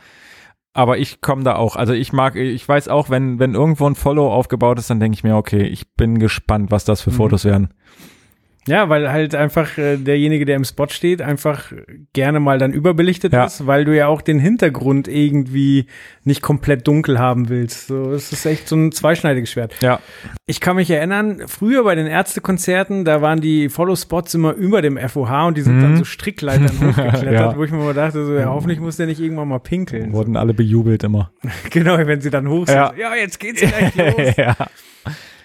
Aber 0.73 0.97
ich 0.97 1.21
komme 1.21 1.43
da 1.43 1.55
auch. 1.55 1.75
Also 1.75 1.93
ich 1.93 2.13
mag, 2.13 2.35
ich 2.35 2.67
weiß 2.67 2.87
auch, 2.87 3.09
wenn, 3.09 3.39
wenn 3.39 3.55
irgendwo 3.55 3.87
ein 3.87 3.95
Follow 3.95 4.31
aufgebaut 4.31 4.79
ist, 4.79 4.89
dann 4.89 4.99
denke 4.99 5.15
ich 5.15 5.23
mir, 5.23 5.35
okay, 5.35 5.63
ich 5.63 5.93
bin 5.95 6.19
gespannt, 6.19 6.71
was 6.71 6.85
das 6.85 7.01
für 7.01 7.11
Mhm. 7.11 7.15
Fotos 7.15 7.45
werden. 7.45 7.73
Ja, 8.67 8.89
weil 8.89 9.11
halt 9.11 9.33
einfach 9.33 9.77
äh, 9.79 9.97
derjenige, 9.97 10.45
der 10.45 10.55
im 10.55 10.63
Spot 10.65 10.87
steht, 10.87 11.21
einfach 11.23 11.71
gerne 12.13 12.39
mal 12.39 12.59
dann 12.59 12.73
überbelichtet 12.73 13.33
Ja. 13.33 13.45
ist, 13.45 13.65
weil 13.65 13.85
du 13.85 13.95
ja 13.95 14.05
auch 14.07 14.21
den 14.21 14.37
Hintergrund 14.37 15.07
irgendwie 15.07 15.87
nicht 16.23 16.43
komplett 16.43 16.87
dunkel 16.87 17.17
haben 17.17 17.49
willst. 17.49 17.87
So, 17.87 18.11
es 18.11 18.31
ist 18.31 18.45
echt 18.45 18.67
so 18.67 18.75
ein 18.75 18.91
zweischneidiges 18.91 19.49
Schwert. 19.51 19.73
Ja. 19.81 19.99
Ich 20.45 20.59
kann 20.61 20.75
mich 20.75 20.91
erinnern, 20.91 21.41
früher 21.47 21.83
bei 21.83 21.95
den 21.95 22.05
Ärztekonzerten, 22.05 23.03
da 23.03 23.21
waren 23.23 23.41
die 23.41 23.67
Follow-Spots 23.69 24.35
immer 24.35 24.53
über 24.53 24.83
dem 24.83 24.97
FOH 24.97 25.47
und 25.47 25.57
die 25.57 25.61
sind 25.61 25.77
Mhm. 25.77 25.81
dann 25.81 25.97
so 25.97 26.03
Strickleitern 26.03 26.69
hochgeklettert, 26.81 27.33
Ja. 27.33 27.57
wo 27.57 27.63
ich 27.63 27.71
mir 27.71 27.77
mal 27.83 27.95
dachte, 27.95 28.23
so, 28.25 28.35
ja, 28.35 28.45
hoffentlich 28.45 28.79
muss 28.79 28.97
der 28.97 29.07
nicht 29.07 29.19
irgendwann 29.19 29.47
mal 29.47 29.59
pinkeln. 29.59 30.13
Wurden 30.13 30.37
alle 30.37 30.53
bejubelt 30.53 31.03
immer. 31.03 31.31
Genau, 31.71 31.97
wenn 31.97 32.21
sie 32.21 32.29
dann 32.29 32.47
hoch 32.47 32.67
sind. 32.67 32.75
Ja. 32.75 32.91
So, 32.95 33.01
ja, 33.01 33.15
jetzt 33.15 33.39
geht's 33.39 33.61
gleich 33.61 33.95
los. 34.17 34.35
ja. 34.37 34.55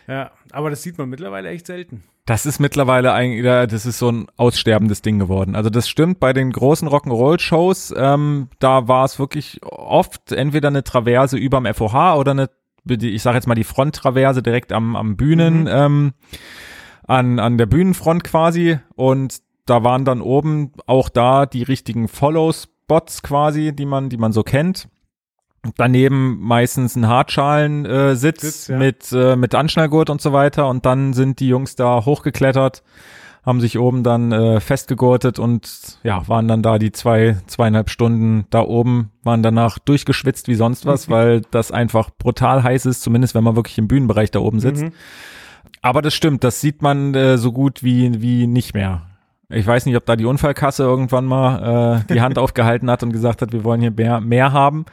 ja, 0.07 0.31
aber 0.53 0.71
das 0.71 0.83
sieht 0.83 0.99
man 0.99 1.09
mittlerweile 1.09 1.49
echt 1.51 1.67
selten. 1.67 2.05
Das 2.25 2.45
ist 2.45 2.59
mittlerweile 2.59 3.13
eigentlich, 3.13 3.45
das 3.45 3.87
ist 3.87 3.99
so 3.99 4.11
ein 4.11 4.27
aussterbendes 4.37 5.01
Ding 5.03 5.19
geworden. 5.21 5.55
Also 5.55 5.71
das 5.71 5.89
stimmt 5.89 6.19
bei 6.19 6.33
den 6.33 6.51
großen 6.51 6.89
Rock'n'Roll-Shows, 6.89 7.95
ähm, 7.97 8.49
da 8.59 8.89
war 8.89 9.05
es 9.05 9.19
wirklich 9.19 9.61
oft 9.63 10.33
entweder 10.33 10.69
eine 10.69 10.83
Traverse 10.83 11.37
überm 11.37 11.67
FOH 11.73 12.17
oder 12.19 12.33
eine, 12.33 12.51
ich 12.89 13.23
sage 13.23 13.37
jetzt 13.37 13.47
mal 13.47 13.55
die 13.55 13.65
Fronttraverse 13.65 14.43
direkt 14.43 14.73
am, 14.73 14.97
am 14.97 15.17
Bühnen, 15.17 15.63
Mhm. 15.63 15.69
ähm, 15.71 16.13
an, 17.07 17.39
an 17.39 17.59
der 17.59 17.67
Bühnenfront 17.67 18.25
quasi. 18.25 18.79
Und 18.97 19.39
da 19.67 19.85
waren 19.85 20.05
dann 20.05 20.21
oben 20.21 20.73
auch 20.87 21.09
da 21.09 21.47
die 21.47 21.63
richtigen 21.63 22.09
Follow-Spots 22.09 23.23
quasi, 23.23 23.73
die 23.75 23.87
man, 23.87 24.09
die 24.09 24.17
man 24.17 24.33
so 24.33 24.43
kennt. 24.43 24.89
Daneben 25.77 26.39
meistens 26.41 26.97
ein 26.97 27.09
Hartschalen-Sitz 27.09 28.45
äh, 28.45 28.49
Sitz 28.49 28.69
ja. 28.69 28.77
mit, 28.77 29.12
äh, 29.12 29.37
mit 29.37 29.55
Anschnallgurt 29.55 30.11
und 30.11 30.21
so 30.21 30.33
weiter. 30.33 30.69
Und 30.69 30.87
dann 30.87 31.12
sind 31.12 31.41
die 31.41 31.49
Jungs 31.49 31.77
da 31.77 32.05
hochgeklettert, 32.05 32.83
haben 33.45 33.61
sich 33.61 33.79
oben 33.79 34.03
dann 34.03 34.33
äh, 34.33 34.61
festgegurtet 34.61 35.39
und 35.39 35.99
ja, 36.03 36.27
waren 36.29 36.49
dann 36.49 36.62
da 36.62 36.79
die 36.79 36.93
zwei, 36.93 37.37
zweieinhalb 37.47 37.91
Stunden 37.91 38.47
da 38.51 38.61
oben, 38.61 39.12
waren 39.23 39.43
danach 39.43 39.79
durchgeschwitzt 39.79 40.49
wie 40.49 40.57
sonst 40.57 40.87
was, 40.87 41.09
weil 41.09 41.43
das 41.51 41.71
einfach 41.71 42.11
brutal 42.19 42.62
heiß 42.62 42.87
ist, 42.87 43.03
zumindest 43.03 43.35
wenn 43.35 43.45
man 43.45 43.57
wirklich 43.57 43.79
im 43.79 43.89
Bühnenbereich 43.89 44.31
da 44.31 44.41
oben 44.41 44.61
sitzt. 44.61 44.83
Mhm. 44.83 44.93
Aber 45.83 46.03
das 46.03 46.14
stimmt, 46.14 46.43
das 46.43 46.61
sieht 46.61 46.83
man 46.83 47.14
äh, 47.14 47.39
so 47.39 47.53
gut 47.53 47.85
wie, 47.85 48.21
wie 48.21 48.47
nicht 48.47 48.75
mehr. 48.75 49.03
Ich 49.49 49.67
weiß 49.67 49.87
nicht, 49.87 49.97
ob 49.97 50.05
da 50.07 50.17
die 50.17 50.25
Unfallkasse 50.25 50.83
irgendwann 50.83 51.25
mal 51.25 52.03
äh, 52.09 52.12
die 52.12 52.21
Hand 52.21 52.39
aufgehalten 52.41 52.91
hat 52.91 53.03
und 53.03 53.12
gesagt 53.12 53.43
hat, 53.43 53.53
wir 53.53 53.62
wollen 53.62 53.81
hier 53.81 53.93
mehr, 53.93 54.21
mehr 54.21 54.53
haben. 54.53 54.87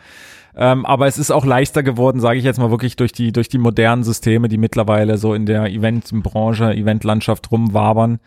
Ähm, 0.56 0.86
aber 0.86 1.08
es 1.08 1.18
ist 1.18 1.32
auch 1.32 1.45
leichter 1.45 1.84
geworden, 1.84 2.20
sage 2.20 2.38
ich 2.38 2.45
jetzt 2.45 2.60
mal 2.60 2.72
wirklich 2.72 2.95
durch 2.95 3.12
die 3.12 3.32
durch 3.32 3.49
die 3.49 3.58
modernen 3.58 4.04
Systeme, 4.04 4.47
die 4.47 4.58
mittlerweile 4.58 5.18
so 5.18 5.34
in 5.34 5.45
der 5.45 5.66
Eventbranche, 5.66 6.74
Eventlandschaft 6.74 7.51
rumwabern. 7.51 8.20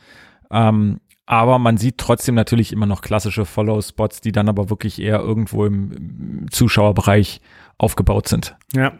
Ähm, 0.50 1.00
aber 1.26 1.58
man 1.58 1.76
sieht 1.76 1.98
trotzdem 1.98 2.36
natürlich 2.36 2.72
immer 2.72 2.86
noch 2.86 3.02
klassische 3.02 3.44
Follow-Spots, 3.44 4.20
die 4.20 4.30
dann 4.30 4.48
aber 4.48 4.70
wirklich 4.70 5.00
eher 5.02 5.18
irgendwo 5.18 5.66
im 5.66 6.46
Zuschauerbereich 6.50 7.40
aufgebaut 7.78 8.28
sind. 8.28 8.56
Ja. 8.72 8.92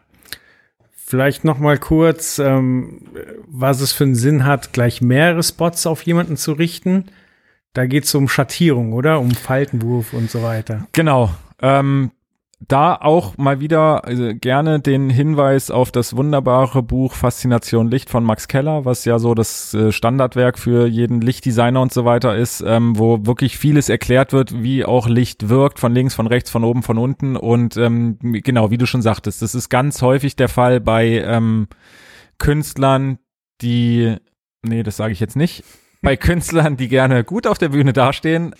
Vielleicht 0.91 1.45
noch 1.45 1.61
mal 1.61 1.79
kurz, 1.79 2.41
ähm, 2.41 3.03
was 3.47 3.81
es 3.81 3.93
für 3.93 4.03
einen 4.03 4.17
Sinn 4.17 4.45
hat, 4.45 4.73
gleich 4.73 5.01
mehrere 5.01 5.45
Spots 5.45 5.87
auf 5.87 6.03
jemanden 6.03 6.37
zu 6.37 6.53
richten. 6.53 7.05
Da 7.75 7.87
geht 7.87 8.05
es 8.05 8.15
um 8.17 8.29
Schattierung, 8.29 8.93
oder? 8.93 9.21
Um 9.21 9.31
Faltenwurf 9.31 10.13
und 10.13 10.29
so 10.29 10.43
weiter. 10.43 10.89
Genau. 10.93 11.31
Ähm, 11.63 12.11
da 12.61 12.95
auch 12.95 13.37
mal 13.37 13.61
wieder 13.61 14.07
also 14.07 14.31
gerne 14.35 14.81
den 14.81 15.11
Hinweis 15.11 15.71
auf 15.71 15.93
das 15.93 16.17
wunderbare 16.17 16.83
Buch 16.83 17.13
Faszination 17.13 17.89
Licht 17.89 18.09
von 18.09 18.25
Max 18.25 18.49
Keller, 18.49 18.87
was 18.87 19.05
ja 19.05 19.19
so 19.19 19.35
das 19.35 19.75
äh, 19.75 19.93
Standardwerk 19.93 20.59
für 20.59 20.87
jeden 20.87 21.21
Lichtdesigner 21.21 21.83
und 21.83 21.93
so 21.93 22.07
weiter 22.07 22.35
ist, 22.35 22.63
ähm, 22.67 22.99
wo 22.99 23.27
wirklich 23.27 23.59
vieles 23.59 23.91
erklärt 23.91 24.33
wird, 24.33 24.63
wie 24.63 24.87
auch 24.87 25.07
Licht 25.07 25.51
wirkt, 25.51 25.79
von 25.79 25.93
links, 25.93 26.15
von 26.15 26.27
rechts, 26.27 26.51
von 26.51 26.65
oben, 26.65 26.83
von 26.83 26.97
unten. 26.97 27.37
Und 27.37 27.77
ähm, 27.77 28.19
genau, 28.21 28.71
wie 28.71 28.79
du 28.79 28.87
schon 28.87 29.03
sagtest, 29.03 29.43
das 29.43 29.55
ist 29.55 29.69
ganz 29.69 30.01
häufig 30.01 30.35
der 30.35 30.49
Fall 30.49 30.81
bei 30.81 31.23
ähm, 31.27 31.69
Künstlern, 32.39 33.19
die, 33.61 34.17
nee, 34.63 34.83
das 34.83 34.97
sage 34.97 35.13
ich 35.13 35.21
jetzt 35.21 35.37
nicht, 35.37 35.63
bei 36.01 36.17
Künstlern, 36.17 36.79
die 36.79 36.89
gerne 36.89 37.23
gut 37.23 37.47
auf 37.47 37.59
der 37.59 37.69
Bühne 37.71 37.93
dastehen, 37.93 38.55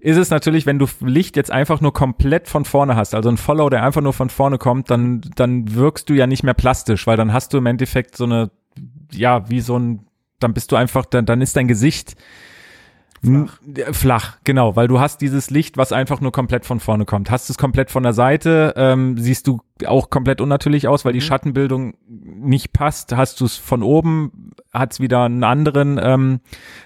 ist 0.00 0.16
es 0.16 0.30
natürlich, 0.30 0.66
wenn 0.66 0.78
du 0.78 0.86
Licht 1.00 1.36
jetzt 1.36 1.50
einfach 1.50 1.80
nur 1.80 1.92
komplett 1.92 2.48
von 2.48 2.64
vorne 2.64 2.96
hast, 2.96 3.14
also 3.14 3.28
ein 3.28 3.36
Follow, 3.36 3.68
der 3.68 3.84
einfach 3.84 4.00
nur 4.00 4.12
von 4.12 4.30
vorne 4.30 4.58
kommt, 4.58 4.90
dann, 4.90 5.20
dann 5.36 5.74
wirkst 5.74 6.08
du 6.08 6.14
ja 6.14 6.26
nicht 6.26 6.42
mehr 6.42 6.54
plastisch, 6.54 7.06
weil 7.06 7.16
dann 7.16 7.32
hast 7.32 7.52
du 7.52 7.58
im 7.58 7.66
Endeffekt 7.66 8.16
so 8.16 8.24
eine, 8.24 8.50
ja, 9.12 9.48
wie 9.50 9.60
so 9.60 9.78
ein, 9.78 10.06
dann 10.38 10.54
bist 10.54 10.72
du 10.72 10.76
einfach, 10.76 11.04
dann, 11.04 11.26
dann 11.26 11.42
ist 11.42 11.56
dein 11.56 11.68
Gesicht 11.68 12.16
Flach. 13.22 13.58
Flach, 13.92 14.38
genau, 14.44 14.76
weil 14.76 14.88
du 14.88 14.98
hast 14.98 15.20
dieses 15.20 15.50
Licht, 15.50 15.76
was 15.76 15.92
einfach 15.92 16.22
nur 16.22 16.32
komplett 16.32 16.64
von 16.64 16.80
vorne 16.80 17.04
kommt. 17.04 17.30
Hast 17.30 17.50
es 17.50 17.58
komplett 17.58 17.90
von 17.90 18.02
der 18.02 18.14
Seite, 18.14 18.72
ähm, 18.76 19.18
siehst 19.18 19.46
du 19.46 19.60
auch 19.86 20.08
komplett 20.08 20.40
unnatürlich 20.40 20.88
aus, 20.88 21.04
weil 21.04 21.12
die 21.12 21.18
mhm. 21.18 21.24
Schattenbildung 21.24 21.94
nicht 22.08 22.72
passt. 22.72 23.14
Hast 23.14 23.40
du 23.40 23.44
es 23.44 23.56
von 23.56 23.82
oben, 23.82 24.52
hat 24.72 24.92
es 24.92 25.00
wieder 25.00 25.24
einen 25.24 25.44
anderen, 25.44 26.00
ähm, 26.02 26.40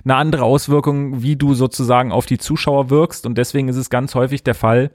eine 0.05 0.16
andere 0.16 0.43
Auswirkung, 0.43 1.22
wie 1.22 1.37
du 1.37 1.55
sozusagen 1.55 2.11
auf 2.11 2.26
die 2.26 2.39
Zuschauer 2.39 2.91
wirkst. 2.91 3.26
Und 3.26 3.39
deswegen 3.39 3.68
ist 3.68 3.76
es 3.76 3.89
ganz 3.89 4.16
häufig 4.16 4.43
der 4.43 4.57
Fall, 4.57 4.91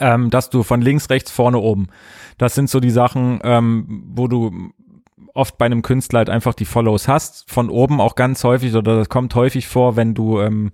ähm, 0.00 0.30
dass 0.30 0.48
du 0.48 0.62
von 0.62 0.80
links, 0.80 1.10
rechts, 1.10 1.32
vorne, 1.32 1.58
oben. 1.58 1.88
Das 2.38 2.54
sind 2.54 2.70
so 2.70 2.78
die 2.78 2.90
Sachen, 2.90 3.40
ähm, 3.42 4.04
wo 4.14 4.28
du 4.28 4.70
oft 5.34 5.58
bei 5.58 5.66
einem 5.66 5.82
Künstler 5.82 6.18
halt 6.18 6.30
einfach 6.30 6.54
die 6.54 6.64
Follows 6.64 7.08
hast, 7.08 7.50
von 7.50 7.70
oben 7.70 8.00
auch 8.00 8.14
ganz 8.14 8.44
häufig 8.44 8.74
oder 8.74 8.96
das 8.96 9.08
kommt 9.08 9.34
häufig 9.34 9.66
vor, 9.66 9.96
wenn 9.96 10.14
du 10.14 10.40
ähm, 10.40 10.72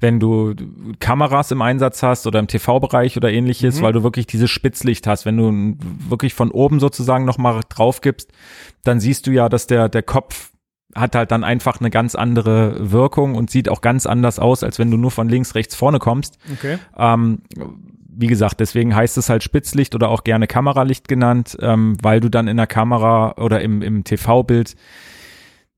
wenn 0.00 0.20
du 0.20 0.54
Kameras 0.98 1.50
im 1.50 1.62
Einsatz 1.62 2.02
hast 2.02 2.26
oder 2.26 2.38
im 2.38 2.46
TV-Bereich 2.46 3.16
oder 3.16 3.30
ähnliches, 3.30 3.78
mhm. 3.78 3.82
weil 3.82 3.92
du 3.92 4.02
wirklich 4.02 4.26
dieses 4.26 4.50
Spitzlicht 4.50 5.06
hast, 5.06 5.26
wenn 5.26 5.36
du 5.36 5.76
wirklich 6.08 6.34
von 6.34 6.50
oben 6.50 6.80
sozusagen 6.80 7.24
nochmal 7.24 7.60
drauf 7.68 8.00
gibst, 8.00 8.32
dann 8.84 9.00
siehst 9.00 9.26
du 9.26 9.30
ja, 9.30 9.48
dass 9.48 9.66
der 9.66 9.88
der 9.88 10.02
Kopf 10.02 10.50
hat 10.94 11.14
halt 11.14 11.30
dann 11.30 11.44
einfach 11.44 11.80
eine 11.80 11.90
ganz 11.90 12.14
andere 12.14 12.90
Wirkung 12.90 13.36
und 13.36 13.50
sieht 13.50 13.68
auch 13.68 13.80
ganz 13.80 14.06
anders 14.06 14.38
aus, 14.38 14.64
als 14.64 14.78
wenn 14.78 14.90
du 14.90 14.96
nur 14.96 15.10
von 15.10 15.28
links, 15.28 15.54
rechts, 15.54 15.74
vorne 15.74 15.98
kommst. 15.98 16.38
Okay. 16.52 16.78
Ähm, 16.96 17.42
wie 18.20 18.26
gesagt, 18.26 18.60
deswegen 18.60 18.94
heißt 18.94 19.16
es 19.18 19.28
halt 19.28 19.42
Spitzlicht 19.42 19.94
oder 19.94 20.08
auch 20.08 20.24
gerne 20.24 20.46
Kameralicht 20.46 21.08
genannt, 21.08 21.56
ähm, 21.60 21.96
weil 22.02 22.20
du 22.20 22.28
dann 22.28 22.48
in 22.48 22.56
der 22.56 22.66
Kamera 22.66 23.34
oder 23.38 23.60
im, 23.60 23.82
im 23.82 24.04
TV-Bild 24.04 24.76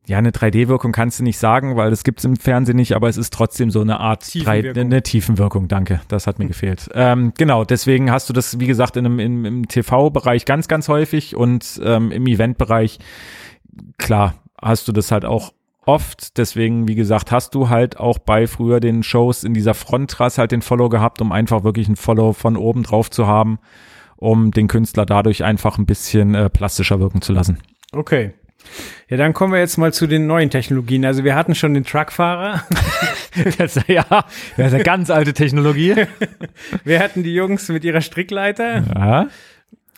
ja, 0.07 0.19
eine 0.19 0.31
3D-Wirkung 0.31 0.91
kannst 0.91 1.21
du 1.21 1.23
nicht 1.23 1.39
sagen, 1.39 1.77
weil 1.77 1.91
das 1.91 2.03
gibt's 2.03 2.25
im 2.25 2.37
Fernsehen 2.37 2.77
nicht, 2.77 2.97
aber 2.97 3.09
es 3.09 3.17
ist 3.17 3.33
trotzdem 3.33 3.71
so 3.71 3.81
eine 3.81 4.01
Art 4.01 4.25
Tiefenwirkung. 4.25 4.75
3, 4.75 4.81
eine 4.81 5.03
Tiefenwirkung, 5.03 5.69
danke, 5.69 6.01
das 6.09 6.27
hat 6.27 6.41
mir 6.41 6.47
gefehlt. 6.49 6.91
Ähm, 6.95 7.33
genau, 7.39 7.65
deswegen 7.65 8.11
hast 8.11 8.29
du 8.29 8.33
das, 8.33 8.59
wie 8.59 8.67
gesagt, 8.67 8.97
in 8.97 9.07
einem, 9.07 9.21
im, 9.21 9.45
im 9.45 9.69
TV-Bereich 9.69 10.45
ganz, 10.45 10.67
ganz 10.67 10.89
häufig 10.89 11.37
und 11.37 11.81
ähm, 11.85 12.11
im 12.11 12.27
Event-Bereich, 12.27 12.99
klar, 13.99 14.35
hast 14.61 14.89
du 14.89 14.93
das 14.93 15.13
halt 15.13 15.25
auch 15.25 15.53
oft. 15.87 16.39
Deswegen, 16.39 16.89
wie 16.89 16.95
gesagt, 16.95 17.31
hast 17.31 17.55
du 17.55 17.69
halt 17.69 17.99
auch 17.99 18.19
bei 18.19 18.47
früher 18.47 18.81
den 18.81 19.03
Shows 19.03 19.45
in 19.45 19.55
dieser 19.55 19.75
Fronttrasse 19.75 20.41
halt 20.41 20.53
den 20.53 20.63
Follow 20.63 20.89
gehabt, 20.89 21.21
um 21.21 21.33
einfach 21.33 21.65
wirklich 21.65 21.89
ein 21.89 21.97
Follow 21.97 22.33
von 22.33 22.57
oben 22.57 22.83
drauf 22.83 23.11
zu 23.11 23.27
haben, 23.27 23.59
um 24.17 24.51
den 24.51 24.69
Künstler 24.69 25.07
dadurch 25.07 25.45
einfach 25.45 25.79
ein 25.79 25.87
bisschen 25.87 26.35
äh, 26.35 26.49
plastischer 26.51 27.01
wirken 27.01 27.23
zu 27.23 27.33
lassen. 27.33 27.59
Okay. 27.93 28.33
Ja, 29.09 29.17
dann 29.17 29.35
kommen 29.35 29.53
wir 29.53 29.61
jetzt 29.61 29.77
mal 29.77 29.93
zu 29.93 30.07
den 30.07 30.27
neuen 30.27 30.49
Technologien. 30.49 31.05
Also 31.05 31.25
wir 31.25 31.35
hatten 31.35 31.55
schon 31.55 31.75
den 31.75 31.85
Truckfahrer. 31.85 32.63
das, 33.59 33.79
ja, 33.87 34.05
das 34.57 34.69
ist 34.69 34.75
eine 34.75 34.83
ganz 34.85 35.11
alte 35.11 35.35
Technologie. 35.35 35.95
wir 36.85 37.01
hatten 37.01 37.23
die 37.23 37.35
Jungs 37.35 37.69
mit 37.69 37.85
ihrer 37.85 38.01
Strickleiter. 38.01 38.85
Ja. 38.95 39.27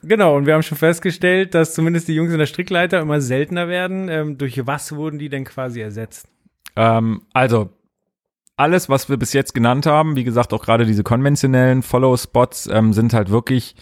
Genau, 0.07 0.37
und 0.37 0.47
wir 0.47 0.55
haben 0.55 0.63
schon 0.63 0.79
festgestellt, 0.79 1.55
dass 1.55 1.75
zumindest 1.75 2.09
die 2.09 2.15
Jungs 2.15 2.33
in 2.33 2.39
der 2.39 2.47
Strickleiter 2.47 3.01
immer 3.01 3.21
seltener 3.21 3.69
werden. 3.69 4.09
Ähm, 4.09 4.39
durch 4.39 4.67
was 4.67 4.95
wurden 4.95 5.19
die 5.19 5.29
denn 5.29 5.45
quasi 5.45 5.81
ersetzt? 5.81 6.29
Ähm, 6.77 7.23
also, 7.33 7.71
alles, 8.57 8.89
was 8.89 9.09
wir 9.09 9.17
bis 9.17 9.33
jetzt 9.33 9.55
genannt 9.55 9.87
haben, 9.87 10.17
wie 10.17 10.25
gesagt, 10.25 10.53
auch 10.53 10.65
gerade 10.65 10.87
diese 10.87 11.03
konventionellen 11.03 11.83
Follow-Spots, 11.83 12.69
ähm, 12.69 12.93
sind 12.93 13.13
halt 13.13 13.31
wirklich 13.31 13.75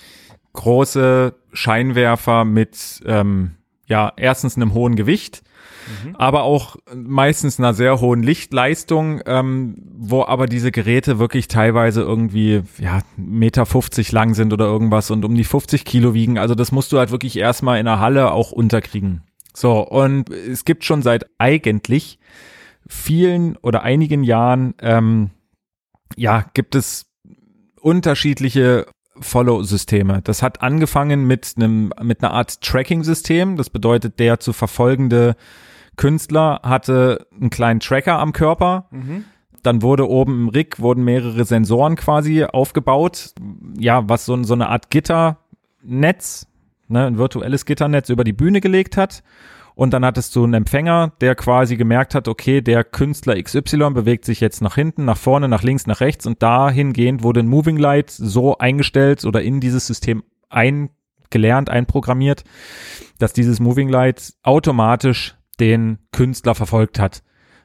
große 0.55 1.35
Scheinwerfer 1.53 2.45
mit, 2.45 3.01
ähm, 3.07 3.53
ja, 3.93 4.13
erstens 4.17 4.57
einem 4.57 4.73
hohen 4.73 4.97
Gewicht 4.97 5.43
mhm. 5.87 6.17
aber 6.17 6.43
auch 6.43 6.77
meistens 6.95 7.59
einer 7.59 7.75
sehr 7.75 8.01
hohen 8.01 8.23
Lichtleistung, 8.23 9.21
ähm, 9.27 9.77
wo 9.95 10.25
aber 10.25 10.47
diese 10.47 10.73
Geräte 10.73 11.19
wirklich 11.19 11.49
teilweise 11.49 12.03
irgendwie, 12.03 12.63
ja, 12.79 13.01
Meter 13.17 13.67
50 13.67 14.13
lang 14.13 14.35
sind 14.35 14.53
oder 14.53 14.65
irgendwas 14.65 15.11
und 15.11 15.25
um 15.25 15.35
die 15.35 15.45
50 15.45 15.85
Kilo 15.85 16.15
wiegen. 16.15 16.39
Also 16.39 16.55
das 16.55 16.73
musst 16.73 16.93
du 16.93 16.99
halt 16.99 17.11
wirklich 17.11 17.37
erstmal 17.37 17.79
in 17.79 17.87
der 17.87 18.01
Halle 18.01 18.33
auch 18.33 18.53
unterkriegen. 18.53 19.23
So, 19.55 19.87
und 19.87 20.31
es 20.31 20.65
gibt 20.65 20.85
schon 20.85 21.03
seit 21.03 21.27
eigentlich 21.39 22.19
vielen 22.87 23.57
oder 23.59 23.83
einigen 23.83 24.25
Jahren, 24.25 24.75
ähm, 24.81 25.31
ja, 26.17 26.47
gibt 26.55 26.75
es 26.75 27.07
unterschiedliche 27.81 28.87
Follow-Systeme. 29.21 30.21
Das 30.23 30.43
hat 30.43 30.63
angefangen 30.63 31.27
mit 31.27 31.55
einem 31.57 31.93
mit 32.03 32.23
einer 32.23 32.33
Art 32.33 32.61
Tracking-System. 32.61 33.57
Das 33.57 33.71
bedeutet, 33.71 34.19
der 34.19 34.41
zu 34.41 34.53
verfolgende 34.53 35.37
Künstler 35.97 36.61
hatte 36.63 37.27
einen 37.39 37.51
kleinen 37.51 37.81
Tracker 37.81 38.19
am 38.19 38.33
Körper. 38.33 38.89
Mhm. 38.91 39.25
Dann 39.63 39.83
wurde 39.83 40.09
oben 40.09 40.43
im 40.43 40.49
Rig 40.49 40.81
wurden 40.81 41.05
mehrere 41.05 41.45
Sensoren 41.45 41.97
quasi 41.97 42.45
aufgebaut. 42.45 43.35
Ja, 43.79 44.09
was 44.09 44.25
so, 44.25 44.43
so 44.43 44.55
eine 44.55 44.69
Art 44.69 44.91
Gitternetz, 44.91 46.49
ne, 46.89 47.07
ein 47.07 47.19
virtuelles 47.19 47.65
Gitternetz 47.65 48.09
über 48.09 48.25
die 48.25 48.33
Bühne 48.33 48.61
gelegt 48.61 48.97
hat. 48.97 49.23
Und 49.75 49.93
dann 49.93 50.05
hattest 50.05 50.37
du 50.37 50.45
einen 50.45 50.55
Empfänger, 50.55 51.13
der 51.21 51.35
quasi 51.35 51.77
gemerkt 51.77 52.15
hat, 52.15 52.29
okay, 52.29 52.61
der 52.61 52.85
Künstler 52.85 53.41
XY 53.41 53.91
bewegt 53.95 54.25
sich 54.25 54.41
jetzt 54.41 54.61
nach 54.61 54.75
hinten, 54.75 55.05
nach 55.05 55.17
vorne, 55.17 55.49
nach 55.49 55.63
links, 55.63 55.87
nach 55.87 56.01
rechts 56.01 56.27
und 56.27 56.43
dahingehend 56.43 57.23
wurde 57.23 57.41
ein 57.41 57.49
Moving 57.49 57.79
Light 57.79 58.11
so 58.11 58.59
eingestellt 58.59 59.25
oder 59.25 59.43
in 59.43 59.61
dieses 59.61 59.87
System 59.87 60.23
eingelernt, 60.51 61.71
einprogrammiert, 61.71 62.45
dass 63.19 63.33
dieses 63.33 63.61
Moving 63.61 63.89
Light 63.89 64.35
automatisch 64.43 65.37
den 65.59 65.99
Künstler 66.13 66.55
verfolgt 66.55 66.99
hat. 66.99 67.23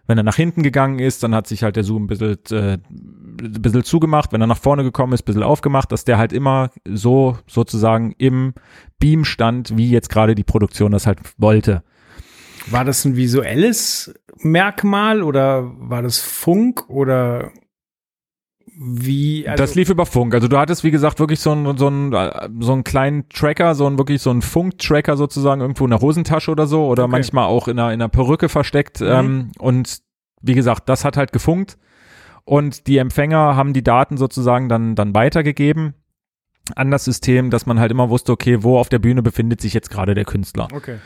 Wenn 0.07 0.17
er 0.17 0.23
nach 0.23 0.35
hinten 0.37 0.63
gegangen 0.63 0.99
ist, 0.99 1.21
dann 1.23 1.35
hat 1.35 1.47
sich 1.47 1.63
halt 1.63 1.75
der 1.75 1.83
Zoom 1.83 2.05
ein 2.05 2.07
bisschen, 2.07 2.37
äh, 2.51 2.73
ein 2.73 3.61
bisschen 3.61 3.83
zugemacht. 3.83 4.31
Wenn 4.31 4.39
er 4.39 4.47
nach 4.47 4.57
vorne 4.57 4.83
gekommen 4.83 5.11
ist, 5.11 5.23
ein 5.23 5.25
bisschen 5.25 5.43
aufgemacht, 5.43 5.91
dass 5.91 6.05
der 6.05 6.17
halt 6.17 6.31
immer 6.31 6.71
so 6.85 7.37
sozusagen 7.45 8.13
im 8.17 8.53
Beam 8.99 9.25
stand, 9.25 9.75
wie 9.75 9.89
jetzt 9.89 10.09
gerade 10.09 10.33
die 10.33 10.45
Produktion 10.45 10.93
das 10.93 11.07
halt 11.07 11.19
wollte. 11.37 11.83
War 12.69 12.85
das 12.85 13.05
ein 13.05 13.15
visuelles 13.15 14.13
Merkmal 14.39 15.23
oder 15.23 15.71
war 15.77 16.01
das 16.01 16.19
Funk 16.19 16.89
oder 16.89 17.51
wie. 18.77 19.47
Also 19.47 19.63
das 19.63 19.75
lief 19.75 19.89
über 19.89 20.05
Funk. 20.05 20.33
Also 20.33 20.47
du 20.47 20.57
hattest, 20.57 20.83
wie 20.83 20.91
gesagt, 20.91 21.19
wirklich 21.19 21.39
so 21.39 21.51
einen, 21.51 21.77
so 21.77 21.87
einen, 21.87 22.11
so 22.61 22.73
einen 22.73 22.83
kleinen 22.83 23.27
Tracker, 23.29 23.73
so 23.73 23.87
einen 23.87 23.97
wirklich 23.97 24.21
so 24.21 24.29
einen 24.29 24.41
Funk-Tracker 24.41 25.17
sozusagen 25.17 25.61
irgendwo 25.61 25.85
in 25.85 25.91
der 25.91 26.01
Hosentasche 26.01 26.51
oder 26.51 26.67
so 26.67 26.85
oder 26.87 27.03
okay. 27.03 27.11
manchmal 27.11 27.45
auch 27.45 27.67
in 27.67 27.79
einer, 27.79 27.93
in 27.93 28.01
einer 28.01 28.09
Perücke 28.09 28.49
versteckt. 28.49 29.01
Mhm. 29.01 29.07
Ähm, 29.07 29.51
und 29.57 29.99
wie 30.41 30.53
gesagt, 30.53 30.89
das 30.89 31.03
hat 31.05 31.17
halt 31.17 31.31
gefunkt. 31.31 31.77
Und 32.45 32.87
die 32.87 32.97
Empfänger 32.97 33.55
haben 33.55 33.73
die 33.73 33.83
Daten 33.83 34.15
sozusagen 34.15 34.69
dann, 34.69 34.95
dann 34.95 35.13
weitergegeben 35.13 35.95
an 36.75 36.91
das 36.91 37.03
System, 37.03 37.49
dass 37.49 37.65
man 37.65 37.79
halt 37.79 37.91
immer 37.91 38.09
wusste, 38.09 38.31
okay, 38.31 38.61
wo 38.61 38.77
auf 38.77 38.89
der 38.89 38.99
Bühne 38.99 39.23
befindet 39.23 39.59
sich 39.59 39.73
jetzt 39.73 39.89
gerade 39.89 40.13
der 40.13 40.25
Künstler. 40.25 40.67
Okay 40.73 40.97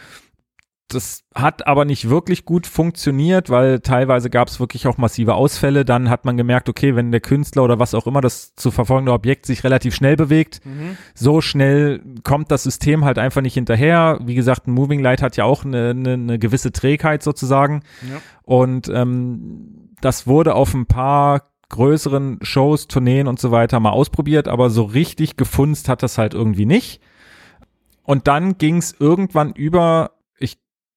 das 0.94 1.24
hat 1.34 1.68
aber 1.68 1.86
nicht 1.86 2.10
wirklich 2.10 2.46
gut 2.46 2.68
funktioniert, 2.68 3.50
weil 3.50 3.80
teilweise 3.80 4.30
gab 4.30 4.48
es 4.48 4.60
wirklich 4.60 4.88
auch 4.88 4.98
massive 4.98 5.34
Ausfälle. 5.36 5.86
Dann 5.86 6.10
hat 6.10 6.26
man 6.26 6.38
gemerkt, 6.38 6.70
okay, 6.70 6.96
wenn 6.96 7.12
der 7.12 7.22
Künstler 7.22 7.64
oder 7.64 7.80
was 7.80 7.94
auch 7.94 8.08
immer 8.08 8.22
das 8.22 8.56
zu 8.56 8.72
verfolgende 8.72 9.12
Objekt 9.14 9.46
sich 9.46 9.64
relativ 9.64 9.96
schnell 9.96 10.16
bewegt, 10.16 10.66
mhm. 10.66 10.98
so 11.14 11.42
schnell 11.42 12.02
kommt 12.24 12.52
das 12.52 12.64
System 12.64 13.06
halt 13.06 13.18
einfach 13.18 13.42
nicht 13.42 13.54
hinterher. 13.54 14.20
Wie 14.24 14.36
gesagt, 14.36 14.68
ein 14.68 14.74
Moving 14.74 15.00
Light 15.00 15.22
hat 15.22 15.38
ja 15.38 15.46
auch 15.46 15.64
eine, 15.64 15.92
eine, 15.92 16.14
eine 16.14 16.40
gewisse 16.40 16.72
Trägheit 16.72 17.24
sozusagen. 17.24 17.82
Ja. 18.10 18.22
Und 18.44 18.90
ähm, 18.90 19.90
das 20.02 20.28
wurde 20.28 20.56
auf 20.56 20.74
ein 20.74 20.86
paar 20.86 21.52
größeren 21.70 22.40
Shows, 22.42 22.88
Tourneen 22.88 23.28
und 23.28 23.40
so 23.40 23.52
weiter 23.52 23.80
mal 23.80 23.92
ausprobiert, 23.92 24.48
aber 24.48 24.70
so 24.70 24.84
richtig 24.84 25.38
gefunzt 25.38 25.90
hat 25.90 26.04
das 26.04 26.18
halt 26.18 26.34
irgendwie 26.34 26.66
nicht. 26.66 27.02
Und 28.04 28.28
dann 28.28 28.58
ging 28.58 28.78
es 28.78 28.94
irgendwann 29.00 29.54
über, 29.54 30.12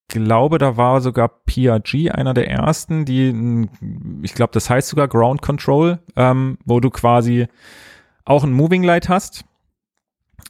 glaube, 0.07 0.57
da 0.57 0.77
war 0.77 1.01
sogar 1.01 1.27
PRG 1.27 2.11
einer 2.11 2.33
der 2.33 2.49
ersten, 2.49 3.05
die, 3.05 3.67
ich 4.21 4.33
glaube, 4.33 4.51
das 4.53 4.69
heißt 4.69 4.89
sogar 4.89 5.07
Ground 5.07 5.41
Control, 5.41 5.99
ähm, 6.15 6.57
wo 6.65 6.79
du 6.79 6.89
quasi 6.89 7.47
auch 8.23 8.43
ein 8.43 8.53
Moving 8.53 8.83
Light 8.83 9.09
hast, 9.09 9.45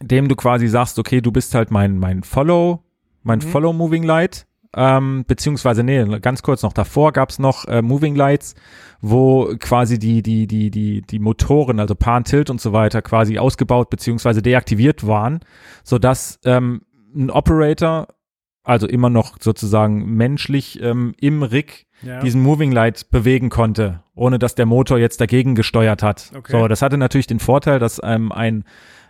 dem 0.01 0.27
du 0.27 0.35
quasi 0.35 0.67
sagst, 0.67 0.99
okay, 0.99 1.21
du 1.21 1.31
bist 1.31 1.55
halt 1.55 1.71
mein, 1.71 1.99
mein 1.99 2.23
Follow, 2.23 2.83
mein 3.23 3.39
Mhm. 3.39 3.43
Follow 3.43 3.73
Moving 3.73 4.03
Light. 4.03 4.45
Ähm, 4.77 5.23
beziehungsweise, 5.25 5.83
nee, 5.83 6.03
ganz 6.19 6.43
kurz 6.43 6.61
noch 6.61 6.73
davor 6.73 7.13
gab's 7.13 7.39
noch 7.39 7.63
äh, 7.65 7.81
Moving 7.81 8.13
Lights, 8.15 8.55
wo 8.99 9.55
quasi 9.57 9.97
die, 9.97 10.21
die, 10.21 10.47
die, 10.47 10.69
die, 10.69 11.01
die 11.01 11.19
Motoren, 11.19 11.79
also 11.79 11.95
Pan, 11.95 12.25
Tilt 12.25 12.49
und 12.49 12.59
so 12.59 12.73
weiter, 12.73 13.01
quasi 13.01 13.39
ausgebaut 13.39 13.89
beziehungsweise 13.89 14.41
deaktiviert 14.41 15.07
waren, 15.07 15.39
sodass 15.85 16.39
ähm, 16.43 16.81
ein 17.15 17.29
Operator, 17.31 18.07
also 18.65 18.87
immer 18.87 19.09
noch 19.09 19.37
sozusagen 19.39 20.05
menschlich 20.15 20.81
ähm, 20.81 21.13
im 21.21 21.43
Rig 21.43 21.85
Ja. 22.01 22.19
diesen 22.21 22.41
Moving 22.41 22.71
Light 22.71 23.09
bewegen 23.11 23.49
konnte, 23.49 24.01
ohne 24.15 24.37
dass 24.39 24.55
der 24.55 24.65
Motor 24.65 24.97
jetzt 24.97 25.21
dagegen 25.21 25.55
gesteuert 25.55 26.03
hat. 26.03 26.31
Okay. 26.35 26.51
So, 26.51 26.67
das 26.67 26.81
hatte 26.81 26.97
natürlich 26.97 27.27
den 27.27 27.39
Vorteil, 27.39 27.79
dass 27.79 28.01
ähm, 28.03 28.31
ein 28.31 28.63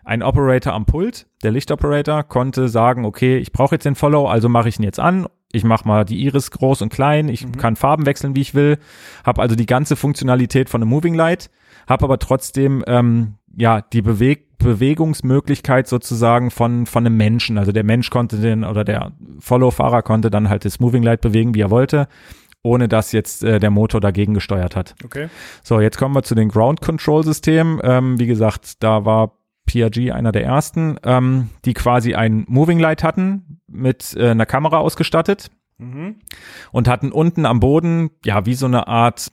ein 0.08 0.22
Operator 0.22 0.72
am 0.74 0.86
Pult, 0.86 1.26
der 1.42 1.50
Lichtoperator, 1.50 2.22
konnte 2.24 2.70
sagen, 2.70 3.06
okay, 3.06 3.38
ich 3.40 3.52
brauche 3.52 3.74
jetzt 3.74 3.86
den 3.86 3.96
Follow, 3.96 4.28
also 4.28 4.50
mache 4.50 4.70
ich 4.70 4.78
ihn 4.78 4.84
jetzt 4.84 5.00
an. 5.00 5.26
Ich 5.52 5.64
mache 5.64 5.88
mal 5.88 6.06
die 6.06 6.22
Iris 6.24 6.52
groß 6.52 6.84
und 6.84 6.94
klein, 6.94 7.28
ich 7.28 7.44
Mhm. 7.48 7.58
kann 7.58 7.76
Farben 7.76 8.06
wechseln, 8.06 8.36
wie 8.36 8.42
ich 8.42 8.54
will, 8.54 8.78
habe 9.24 9.42
also 9.42 9.56
die 9.56 9.66
ganze 9.66 9.96
Funktionalität 9.96 10.70
von 10.70 10.82
einem 10.84 10.92
Moving 10.92 11.16
Light, 11.16 11.50
habe 11.88 12.06
aber 12.06 12.20
trotzdem 12.20 12.84
ähm, 12.88 13.36
ja 13.56 13.82
die 13.82 14.02
Beweg 14.02 14.58
Bewegungsmöglichkeit 14.58 15.88
sozusagen 15.88 16.50
von 16.50 16.86
von 16.86 17.06
einem 17.06 17.18
Menschen. 17.18 17.58
Also 17.58 17.72
der 17.72 17.84
Mensch 17.84 18.10
konnte 18.10 18.38
den 18.38 18.64
oder 18.64 18.84
der 18.84 19.12
Follow-Fahrer 19.40 20.02
konnte 20.02 20.32
dann 20.32 20.50
halt 20.50 20.66
das 20.66 20.80
Moving 20.80 21.04
Light 21.04 21.22
bewegen, 21.22 21.54
wie 21.54 21.62
er 21.62 21.72
wollte, 21.72 22.08
ohne 22.64 22.88
dass 22.88 23.12
jetzt 23.12 23.44
äh, 23.44 23.60
der 23.60 23.70
Motor 23.70 24.02
dagegen 24.02 24.34
gesteuert 24.34 24.76
hat. 24.76 24.96
Okay. 25.04 25.30
So, 25.64 25.80
jetzt 25.80 25.98
kommen 25.98 26.16
wir 26.16 26.24
zu 26.24 26.36
den 26.36 26.50
Ground 26.50 26.82
Control 26.82 27.24
Systemen. 27.24 27.80
Ähm, 27.84 28.20
wie 28.20 28.28
gesagt, 28.28 28.82
da 28.82 29.06
war 29.06 29.34
PRG 29.68 30.12
einer 30.12 30.32
der 30.32 30.46
ersten, 30.46 30.98
ähm, 31.04 31.50
die 31.66 31.74
quasi 31.74 32.16
ein 32.16 32.46
Moving 32.48 32.80
Light 32.80 33.04
hatten, 33.04 33.60
mit 33.68 34.16
äh, 34.18 34.30
einer 34.30 34.46
Kamera 34.46 34.78
ausgestattet 34.78 35.50
Mhm. 35.78 36.16
und 36.72 36.88
hatten 36.88 37.12
unten 37.12 37.46
am 37.46 37.60
Boden, 37.60 38.12
ja, 38.24 38.46
wie 38.46 38.54
so 38.54 38.66
eine 38.66 38.88
Art 38.88 39.30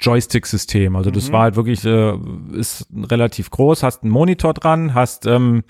Joystick-System. 0.00 0.94
Also 0.96 1.10
das 1.10 1.28
Mhm. 1.28 1.32
war 1.32 1.42
halt 1.42 1.56
wirklich, 1.56 1.84
äh, 1.84 2.14
ist 2.52 2.86
relativ 2.94 3.50
groß, 3.50 3.82
hast 3.82 4.02
einen 4.02 4.12
Monitor 4.12 4.54
dran, 4.54 4.94
hast 4.94 5.26
ähm, 5.26 5.62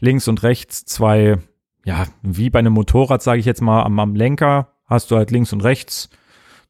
links 0.00 0.28
und 0.28 0.42
rechts 0.42 0.84
zwei, 0.84 1.38
ja, 1.84 2.06
wie 2.22 2.50
bei 2.50 2.58
einem 2.58 2.72
Motorrad, 2.74 3.22
sage 3.22 3.40
ich 3.40 3.46
jetzt 3.46 3.62
mal, 3.62 3.82
am, 3.82 3.98
am 3.98 4.14
Lenker 4.14 4.68
hast 4.86 5.10
du 5.10 5.16
halt 5.16 5.30
links 5.30 5.52
und 5.52 5.62
rechts 5.62 6.10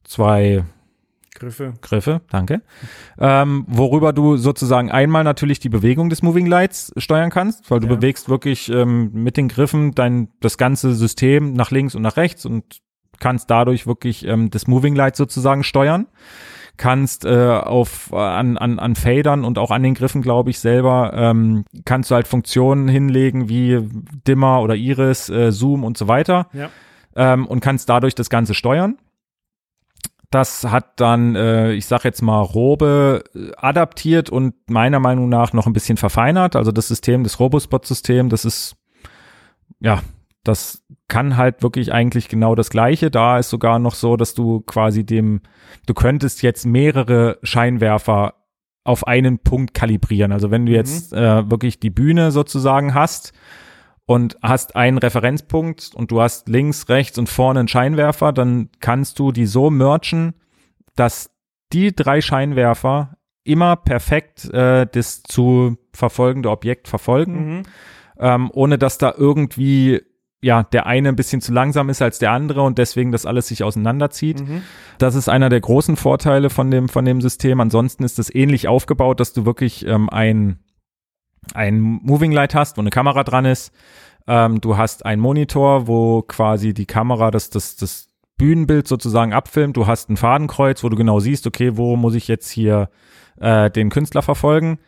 zwei 0.03 0.63
Griffe. 1.33 1.73
Griffe, 1.81 2.21
danke. 2.29 2.61
Ähm, 3.17 3.65
worüber 3.67 4.13
du 4.13 4.37
sozusagen 4.37 4.91
einmal 4.91 5.23
natürlich 5.23 5.59
die 5.59 5.69
Bewegung 5.69 6.09
des 6.09 6.21
Moving 6.21 6.45
Lights 6.45 6.93
steuern 6.97 7.29
kannst, 7.31 7.71
weil 7.71 7.79
du 7.79 7.87
Ja. 7.87 7.95
bewegst 7.95 8.29
wirklich 8.29 8.69
ähm, 8.69 9.09
mit 9.13 9.37
den 9.37 9.47
Griffen 9.47 9.95
dein 9.95 10.27
das 10.39 10.57
ganze 10.57 10.93
System 10.93 11.53
nach 11.53 11.71
links 11.71 11.95
und 11.95 12.03
nach 12.03 12.17
rechts 12.17 12.45
und 12.45 12.81
kannst 13.19 13.49
dadurch 13.49 13.87
wirklich 13.87 14.25
ähm, 14.27 14.49
das 14.51 14.67
Moving 14.67 14.95
Light 14.95 15.15
sozusagen 15.15 15.63
steuern. 15.63 16.07
Kannst 16.81 17.25
äh, 17.25 17.47
auf 17.47 18.09
äh, 18.11 18.15
an, 18.15 18.57
an, 18.57 18.79
an 18.79 18.95
Fadern 18.95 19.45
und 19.45 19.59
auch 19.59 19.69
an 19.69 19.83
den 19.83 19.93
Griffen, 19.93 20.23
glaube 20.23 20.49
ich, 20.49 20.57
selber, 20.57 21.11
ähm, 21.13 21.63
kannst 21.85 22.09
du 22.09 22.15
halt 22.15 22.27
Funktionen 22.27 22.87
hinlegen 22.87 23.49
wie 23.49 23.87
Dimmer 24.27 24.61
oder 24.61 24.73
Iris, 24.73 25.29
äh, 25.29 25.51
Zoom 25.51 25.83
und 25.83 25.95
so 25.95 26.07
weiter 26.07 26.47
Ja. 26.53 26.71
ähm, 27.15 27.45
und 27.45 27.59
kannst 27.59 27.87
dadurch 27.87 28.15
das 28.15 28.31
Ganze 28.31 28.55
steuern. 28.55 28.97
Das 30.31 30.63
hat 30.63 30.99
dann, 30.99 31.35
äh, 31.35 31.73
ich 31.73 31.85
sag 31.85 32.03
jetzt 32.03 32.23
mal, 32.23 32.41
Robe 32.41 33.25
äh, 33.35 33.51
adaptiert 33.57 34.31
und 34.31 34.55
meiner 34.67 34.99
Meinung 34.99 35.29
nach 35.29 35.53
noch 35.53 35.67
ein 35.67 35.73
bisschen 35.73 35.97
verfeinert. 35.97 36.55
Also 36.55 36.71
das 36.71 36.87
System, 36.87 37.23
das 37.23 37.39
Robospot-System, 37.39 38.29
das 38.29 38.43
ist, 38.43 38.75
ja, 39.81 40.01
das 40.43 40.83
kann 41.07 41.37
halt 41.37 41.61
wirklich 41.61 41.93
eigentlich 41.93 42.29
genau 42.29 42.55
das 42.55 42.69
Gleiche. 42.69 43.11
Da 43.11 43.37
ist 43.37 43.49
sogar 43.49 43.79
noch 43.79 43.93
so, 43.95 44.17
dass 44.17 44.33
du 44.33 44.61
quasi 44.61 45.05
dem, 45.05 45.41
du 45.85 45.93
könntest 45.93 46.41
jetzt 46.41 46.65
mehrere 46.65 47.37
Scheinwerfer 47.43 48.35
auf 48.83 49.05
einen 49.05 49.39
Punkt 49.39 49.73
kalibrieren. 49.73 50.31
Also 50.31 50.49
wenn 50.49 50.65
du 50.65 50.71
jetzt 50.71 51.13
äh, 51.13 51.49
wirklich 51.49 51.79
die 51.79 51.91
Bühne 51.91 52.31
sozusagen 52.31 52.93
hast 52.95 53.33
und 54.05 54.37
hast 54.41 54.75
einen 54.75 54.97
Referenzpunkt 54.97 55.91
und 55.93 56.09
du 56.09 56.21
hast 56.21 56.49
links, 56.49 56.89
rechts 56.89 57.19
und 57.19 57.29
vorne 57.29 57.59
einen 57.59 57.67
Scheinwerfer, 57.67 58.33
dann 58.33 58.69
kannst 58.79 59.19
du 59.19 59.31
die 59.31 59.45
so 59.45 59.69
merchen, 59.69 60.33
dass 60.95 61.29
die 61.71 61.95
drei 61.95 62.21
Scheinwerfer 62.21 63.17
immer 63.43 63.75
perfekt 63.75 64.45
äh, 64.51 64.87
das 64.91 65.21
zu 65.23 65.77
verfolgende 65.93 66.49
Objekt 66.49 66.87
verfolgen, 66.87 67.57
Mhm. 67.57 67.63
ähm, 68.19 68.49
ohne 68.53 68.77
dass 68.77 68.97
da 68.97 69.13
irgendwie 69.15 70.01
ja 70.41 70.63
der 70.63 70.87
eine 70.87 71.09
ein 71.09 71.15
bisschen 71.15 71.41
zu 71.41 71.53
langsam 71.53 71.89
ist 71.89 72.01
als 72.01 72.19
der 72.19 72.31
andere 72.31 72.61
und 72.63 72.77
deswegen 72.77 73.11
das 73.11 73.25
alles 73.25 73.47
sich 73.47 73.63
auseinanderzieht. 73.63 74.41
Mhm. 74.41 74.63
Das 74.97 75.15
ist 75.15 75.29
einer 75.29 75.49
der 75.49 75.61
großen 75.61 75.95
Vorteile 75.95 76.49
von 76.49 76.71
dem, 76.71 76.89
von 76.89 77.05
dem 77.05 77.21
System. 77.21 77.59
Ansonsten 77.59 78.03
ist 78.03 78.19
es 78.19 78.33
ähnlich 78.33 78.67
aufgebaut, 78.67 79.19
dass 79.19 79.33
du 79.33 79.45
wirklich 79.45 79.85
ähm, 79.85 80.09
ein, 80.09 80.59
ein 81.53 81.79
Moving 81.79 82.31
Light 82.31 82.55
hast, 82.55 82.77
wo 82.77 82.81
eine 82.81 82.89
Kamera 82.89 83.23
dran 83.23 83.45
ist. 83.45 83.71
Ähm, 84.27 84.61
du 84.61 84.77
hast 84.77 85.05
einen 85.05 85.21
Monitor, 85.21 85.87
wo 85.87 86.23
quasi 86.23 86.73
die 86.73 86.85
Kamera 86.85 87.31
das, 87.31 87.49
das, 87.49 87.75
das 87.75 88.07
Bühnenbild 88.37 88.87
sozusagen 88.87 89.33
abfilmt. 89.33 89.77
Du 89.77 89.85
hast 89.85 90.09
ein 90.09 90.17
Fadenkreuz, 90.17 90.83
wo 90.83 90.89
du 90.89 90.97
genau 90.97 91.19
siehst, 91.19 91.45
okay, 91.45 91.77
wo 91.77 91.95
muss 91.95 92.15
ich 92.15 92.27
jetzt 92.27 92.49
hier 92.49 92.89
äh, 93.39 93.69
den 93.69 93.89
Künstler 93.89 94.23
verfolgen. 94.23 94.79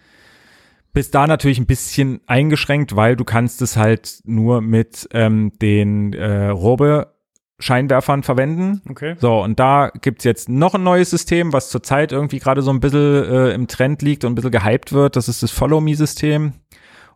Bist 0.94 1.16
da 1.16 1.26
natürlich 1.26 1.60
ein 1.60 1.66
bisschen 1.66 2.22
eingeschränkt, 2.28 2.96
weil 2.96 3.16
du 3.16 3.24
kannst 3.24 3.62
es 3.64 3.78
halt 3.78 4.20
nur 4.26 4.62
mit 4.62 5.08
ähm, 5.12 5.52
den 5.60 6.14
äh, 6.14 6.50
Robe-Scheinwerfern 6.50 8.24
verwenden. 8.24 8.82
Okay. 8.90 9.16
So, 9.20 9.42
und 9.42 9.60
da 9.60 9.92
gibt's 10.02 10.24
jetzt 10.24 10.50
noch 10.50 10.76
ein 10.76 10.84
neues 10.84 11.10
System, 11.10 11.52
was 11.54 11.70
zurzeit 11.70 12.12
irgendwie 12.12 12.40
gerade 12.40 12.62
so 12.62 12.72
ein 12.72 12.80
bisschen 12.80 13.24
äh, 13.26 13.50
im 13.54 13.68
Trend 13.68 14.02
liegt 14.02 14.24
und 14.24 14.34
ein 14.34 14.36
bisschen 14.36 14.52
gehypt 14.52 14.94
wird. 14.94 15.16
Das 15.16 15.28
ist 15.28 15.42
das 15.44 15.52
Follow-Me-System. 15.52 16.54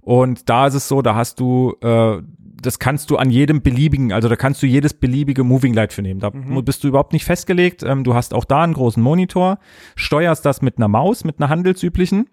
Und 0.01 0.49
da 0.49 0.67
ist 0.67 0.73
es 0.73 0.87
so, 0.87 1.01
da 1.01 1.15
hast 1.15 1.39
du, 1.39 1.75
äh, 1.81 2.21
das 2.59 2.79
kannst 2.79 3.09
du 3.11 3.17
an 3.17 3.29
jedem 3.29 3.61
beliebigen, 3.61 4.11
also 4.13 4.29
da 4.29 4.35
kannst 4.35 4.63
du 4.63 4.65
jedes 4.65 4.93
beliebige 4.95 5.43
Moving 5.43 5.73
Light 5.73 5.93
für 5.93 6.01
nehmen. 6.01 6.19
Da 6.19 6.31
Mhm. 6.31 6.63
bist 6.65 6.83
du 6.83 6.87
überhaupt 6.87 7.13
nicht 7.13 7.25
festgelegt. 7.25 7.83
Ähm, 7.83 8.03
du 8.03 8.15
hast 8.15 8.33
auch 8.33 8.45
da 8.45 8.63
einen 8.63 8.73
großen 8.73 9.03
Monitor, 9.03 9.59
steuerst 9.95 10.45
das 10.45 10.61
mit 10.61 10.77
einer 10.77 10.87
Maus, 10.87 11.23
mit 11.23 11.39
einer 11.39 11.49
handelsüblichen 11.49 12.27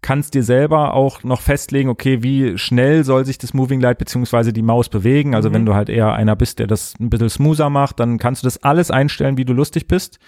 kannst 0.00 0.34
dir 0.34 0.42
selber 0.44 0.94
auch 0.94 1.24
noch 1.24 1.40
festlegen, 1.40 1.88
okay, 1.88 2.22
wie 2.22 2.56
schnell 2.56 3.02
soll 3.04 3.24
sich 3.24 3.38
das 3.38 3.52
Moving 3.54 3.80
Light 3.80 3.98
beziehungsweise 3.98 4.52
die 4.52 4.62
Maus 4.62 4.88
bewegen. 4.88 5.34
Also 5.34 5.50
Mhm. 5.50 5.54
wenn 5.54 5.66
du 5.66 5.74
halt 5.74 5.88
eher 5.88 6.12
einer 6.12 6.36
bist, 6.36 6.58
der 6.60 6.66
das 6.68 6.94
ein 7.00 7.10
bisschen 7.10 7.28
smoother 7.30 7.68
macht, 7.70 7.98
dann 8.00 8.18
kannst 8.18 8.42
du 8.42 8.46
das 8.46 8.62
alles 8.62 8.90
einstellen, 8.90 9.36
wie 9.36 9.44
du 9.44 9.52
lustig 9.52 9.88
bist. 9.88 10.18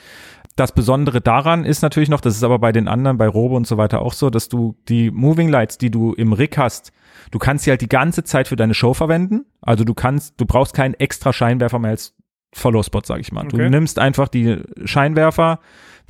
Das 0.57 0.73
Besondere 0.73 1.21
daran 1.21 1.64
ist 1.64 1.83
natürlich 1.83 2.09
noch, 2.09 2.21
das 2.21 2.35
ist 2.37 2.43
aber 2.43 2.59
bei 2.59 2.73
den 2.73 2.89
anderen, 2.89 3.16
bei 3.16 3.29
Robo 3.29 3.57
und 3.57 3.66
so 3.66 3.77
weiter 3.77 4.03
auch 4.03 4.12
so, 4.12 4.29
dass 4.31 4.49
du 4.49 4.75
die 4.89 5.11
Moving 5.11 5.49
Lights, 5.49 5.79
die 5.79 5.91
du 5.91 6.12
im 6.14 6.33
Rig 6.33 6.59
hast, 6.59 6.93
du 7.31 7.39
kannst 7.39 7.64
sie 7.64 7.71
halt 7.71 7.81
die 7.81 7.89
ganze 7.89 8.25
Zeit 8.25 8.49
für 8.49 8.57
deine 8.57 8.75
Show 8.75 8.93
verwenden. 8.93 9.47
Also 9.62 9.85
du 9.85 9.95
kannst, 9.95 10.41
du 10.41 10.47
brauchst 10.47 10.75
keinen 10.75 10.95
extra 10.95 11.33
Scheinwerfer 11.33 11.79
mehr 11.79 11.93
als 11.93 12.14
Follow-Spot, 12.53 13.03
sag 13.05 13.21
ich 13.21 13.31
mal. 13.31 13.45
Du 13.47 13.57
Okay. 13.57 13.71
nimmst 13.71 14.01
einfach 14.01 14.27
die 14.27 14.59
Scheinwerfer, 14.85 15.61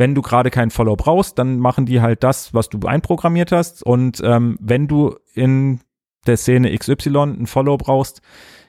wenn 0.00 0.14
du 0.14 0.22
gerade 0.22 0.50
keinen 0.50 0.70
Follow 0.70 0.96
brauchst, 0.96 1.38
dann 1.38 1.58
machen 1.58 1.84
die 1.84 2.00
halt 2.00 2.24
das, 2.24 2.54
was 2.54 2.70
du 2.70 2.80
einprogrammiert 2.80 3.52
hast. 3.52 3.84
Und 3.84 4.20
ähm, 4.24 4.56
wenn 4.58 4.88
du 4.88 5.14
in 5.34 5.80
der 6.26 6.38
Szene 6.38 6.76
XY 6.76 7.18
ein 7.18 7.46
Follow 7.46 7.76
brauchst, 7.76 8.22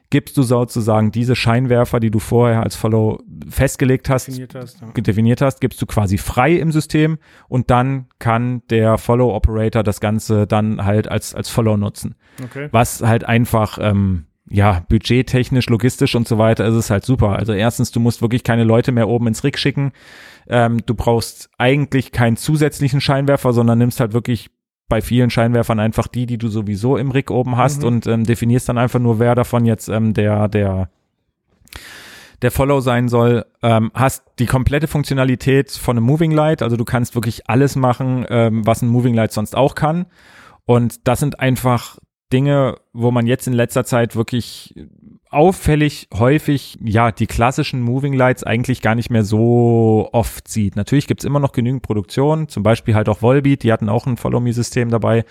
gibst 0.09 0.35
du 0.35 0.43
sozusagen 0.43 1.11
diese 1.11 1.37
Scheinwerfer, 1.37 2.01
die 2.01 2.11
du 2.11 2.19
vorher 2.19 2.63
als 2.63 2.75
Follow 2.75 3.19
festgelegt 3.49 4.09
hast, 4.09 4.27
Definiert 4.27 4.55
hast. 4.55 4.81
Ja. 4.81 4.87
definiert 5.01 5.41
hast, 5.41 5.61
gibst 5.61 5.81
du 5.81 5.85
quasi 5.85 6.17
frei 6.17 6.51
im 6.51 6.73
System 6.73 7.17
und 7.47 7.71
dann 7.71 8.07
kann 8.19 8.61
der 8.69 8.97
Follow 8.97 9.33
Operator 9.33 9.83
das 9.83 10.01
Ganze 10.01 10.47
dann 10.47 10.83
halt 10.83 11.07
als, 11.07 11.33
als 11.33 11.47
Follow 11.47 11.77
nutzen. 11.77 12.15
Okay. 12.43 12.67
Was 12.73 13.01
halt 13.01 13.23
einfach, 13.23 13.77
ähm, 13.81 14.25
ja, 14.49 14.83
budgettechnisch, 14.89 15.69
logistisch 15.69 16.13
und 16.15 16.27
so 16.27 16.37
weiter 16.37 16.65
ist 16.65 16.75
es 16.75 16.89
halt 16.89 17.05
super. 17.05 17.37
Also 17.37 17.53
erstens, 17.53 17.91
du 17.91 18.01
musst 18.01 18.21
wirklich 18.21 18.43
keine 18.43 18.65
Leute 18.65 18.91
mehr 18.91 19.07
oben 19.07 19.27
ins 19.27 19.45
Rig 19.45 19.57
schicken. 19.57 19.93
Ähm, 20.47 20.81
du 20.85 20.95
brauchst 20.95 21.49
eigentlich 21.57 22.11
keinen 22.11 22.37
zusätzlichen 22.37 23.01
Scheinwerfer, 23.01 23.53
sondern 23.53 23.77
nimmst 23.77 23.99
halt 23.99 24.13
wirklich 24.13 24.49
bei 24.89 25.01
vielen 25.01 25.29
Scheinwerfern 25.29 25.79
einfach 25.79 26.07
die, 26.07 26.25
die 26.25 26.37
du 26.37 26.49
sowieso 26.49 26.97
im 26.97 27.11
Rig 27.11 27.31
oben 27.31 27.55
hast 27.57 27.81
Mhm. 27.81 27.87
und 27.87 28.07
ähm, 28.07 28.23
definierst 28.25 28.67
dann 28.67 28.77
einfach 28.77 28.99
nur, 28.99 29.19
wer 29.19 29.35
davon 29.35 29.65
jetzt 29.65 29.87
ähm, 29.87 30.13
der, 30.13 30.47
der 30.49 30.89
der 32.41 32.51
Follow 32.51 32.79
sein 32.81 33.07
soll, 33.07 33.45
ähm, 33.61 33.91
hast 33.93 34.23
die 34.39 34.47
komplette 34.47 34.87
Funktionalität 34.87 35.71
von 35.71 35.95
einem 35.95 36.05
Moving 36.07 36.31
Light. 36.31 36.63
Also 36.63 36.75
du 36.75 36.85
kannst 36.85 37.13
wirklich 37.13 37.47
alles 37.47 37.75
machen, 37.75 38.25
ähm, 38.29 38.65
was 38.65 38.81
ein 38.81 38.89
Moving 38.89 39.13
Light 39.13 39.31
sonst 39.31 39.55
auch 39.55 39.75
kann. 39.75 40.07
Und 40.65 41.07
das 41.07 41.19
sind 41.19 41.39
einfach 41.39 41.99
Dinge, 42.33 42.77
wo 42.93 43.11
man 43.11 43.27
jetzt 43.27 43.45
in 43.47 43.53
letzter 43.53 43.85
Zeit 43.85 44.15
wirklich 44.15 44.73
auffällig 45.31 46.09
häufig, 46.13 46.77
ja, 46.83 47.11
die 47.11 47.25
klassischen 47.25 47.81
Moving 47.81 48.13
Lights 48.13 48.43
eigentlich 48.43 48.81
gar 48.81 48.95
nicht 48.95 49.09
mehr 49.09 49.23
so 49.23 50.09
oft 50.11 50.47
sieht. 50.47 50.75
Natürlich 50.75 51.07
gibt's 51.07 51.23
immer 51.23 51.39
noch 51.39 51.53
genügend 51.53 51.81
Produktion, 51.81 52.49
zum 52.49 52.63
Beispiel 52.63 52.95
halt 52.95 53.09
auch 53.09 53.21
Volbeat, 53.21 53.63
die 53.63 53.71
hatten 53.71 53.89
auch 53.89 54.05
ein 54.05 54.17
Follow-Me-System 54.17 54.89
dabei. 54.89 55.25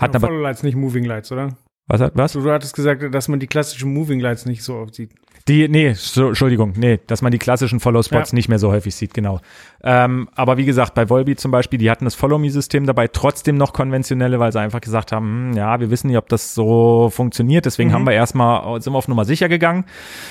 Hatten 0.00 0.14
Ja, 0.14 0.18
aber, 0.18 0.28
Follow 0.28 0.40
Lights, 0.40 0.62
nicht 0.62 0.74
Moving 0.76 1.04
Lights, 1.04 1.30
oder? 1.30 1.56
Was, 1.92 2.00
hat- 2.00 2.12
was? 2.16 2.32
Du, 2.32 2.50
hattest 2.50 2.74
gesagt, 2.74 3.14
dass 3.14 3.28
man 3.28 3.38
die 3.40 3.46
klassischen 3.46 3.92
Moving 3.92 4.20
Lights 4.20 4.46
nicht 4.46 4.62
so 4.62 4.74
oft 4.76 4.94
sieht. 4.94 5.10
Die, 5.48 5.66
nee, 5.68 5.92
so, 5.94 6.28
Entschuldigung, 6.28 6.72
nee, 6.76 7.00
dass 7.08 7.20
man 7.20 7.32
die 7.32 7.38
klassischen 7.38 7.80
Follow-Spots 7.80 8.30
Ja. 8.30 8.36
nicht 8.36 8.48
mehr 8.48 8.60
so 8.60 8.70
häufig 8.70 8.94
sieht, 8.94 9.12
genau. 9.12 9.40
Ähm, 9.82 10.28
aber 10.36 10.56
wie 10.56 10.64
gesagt, 10.64 10.94
bei 10.94 11.08
Volbeat 11.10 11.40
zum 11.40 11.50
Beispiel, 11.50 11.80
die 11.80 11.90
hatten 11.90 12.04
das 12.04 12.14
Follow-Me-System 12.14 12.86
dabei, 12.86 13.08
trotzdem 13.08 13.56
noch 13.56 13.72
konventionelle, 13.72 14.38
weil 14.38 14.52
sie 14.52 14.60
einfach 14.60 14.80
gesagt 14.80 15.10
haben, 15.10 15.50
hm, 15.50 15.56
ja, 15.56 15.80
wir 15.80 15.90
wissen 15.90 16.06
nicht, 16.06 16.16
ob 16.16 16.28
das 16.28 16.54
so 16.54 17.10
funktioniert, 17.12 17.66
deswegen 17.66 17.90
Mhm. 17.90 17.94
haben 17.94 18.06
wir 18.06 18.12
erstmal, 18.12 18.80
sind 18.80 18.92
wir 18.92 18.98
auf 18.98 19.08
Nummer 19.08 19.24
sicher 19.24 19.48
gegangen. 19.48 19.84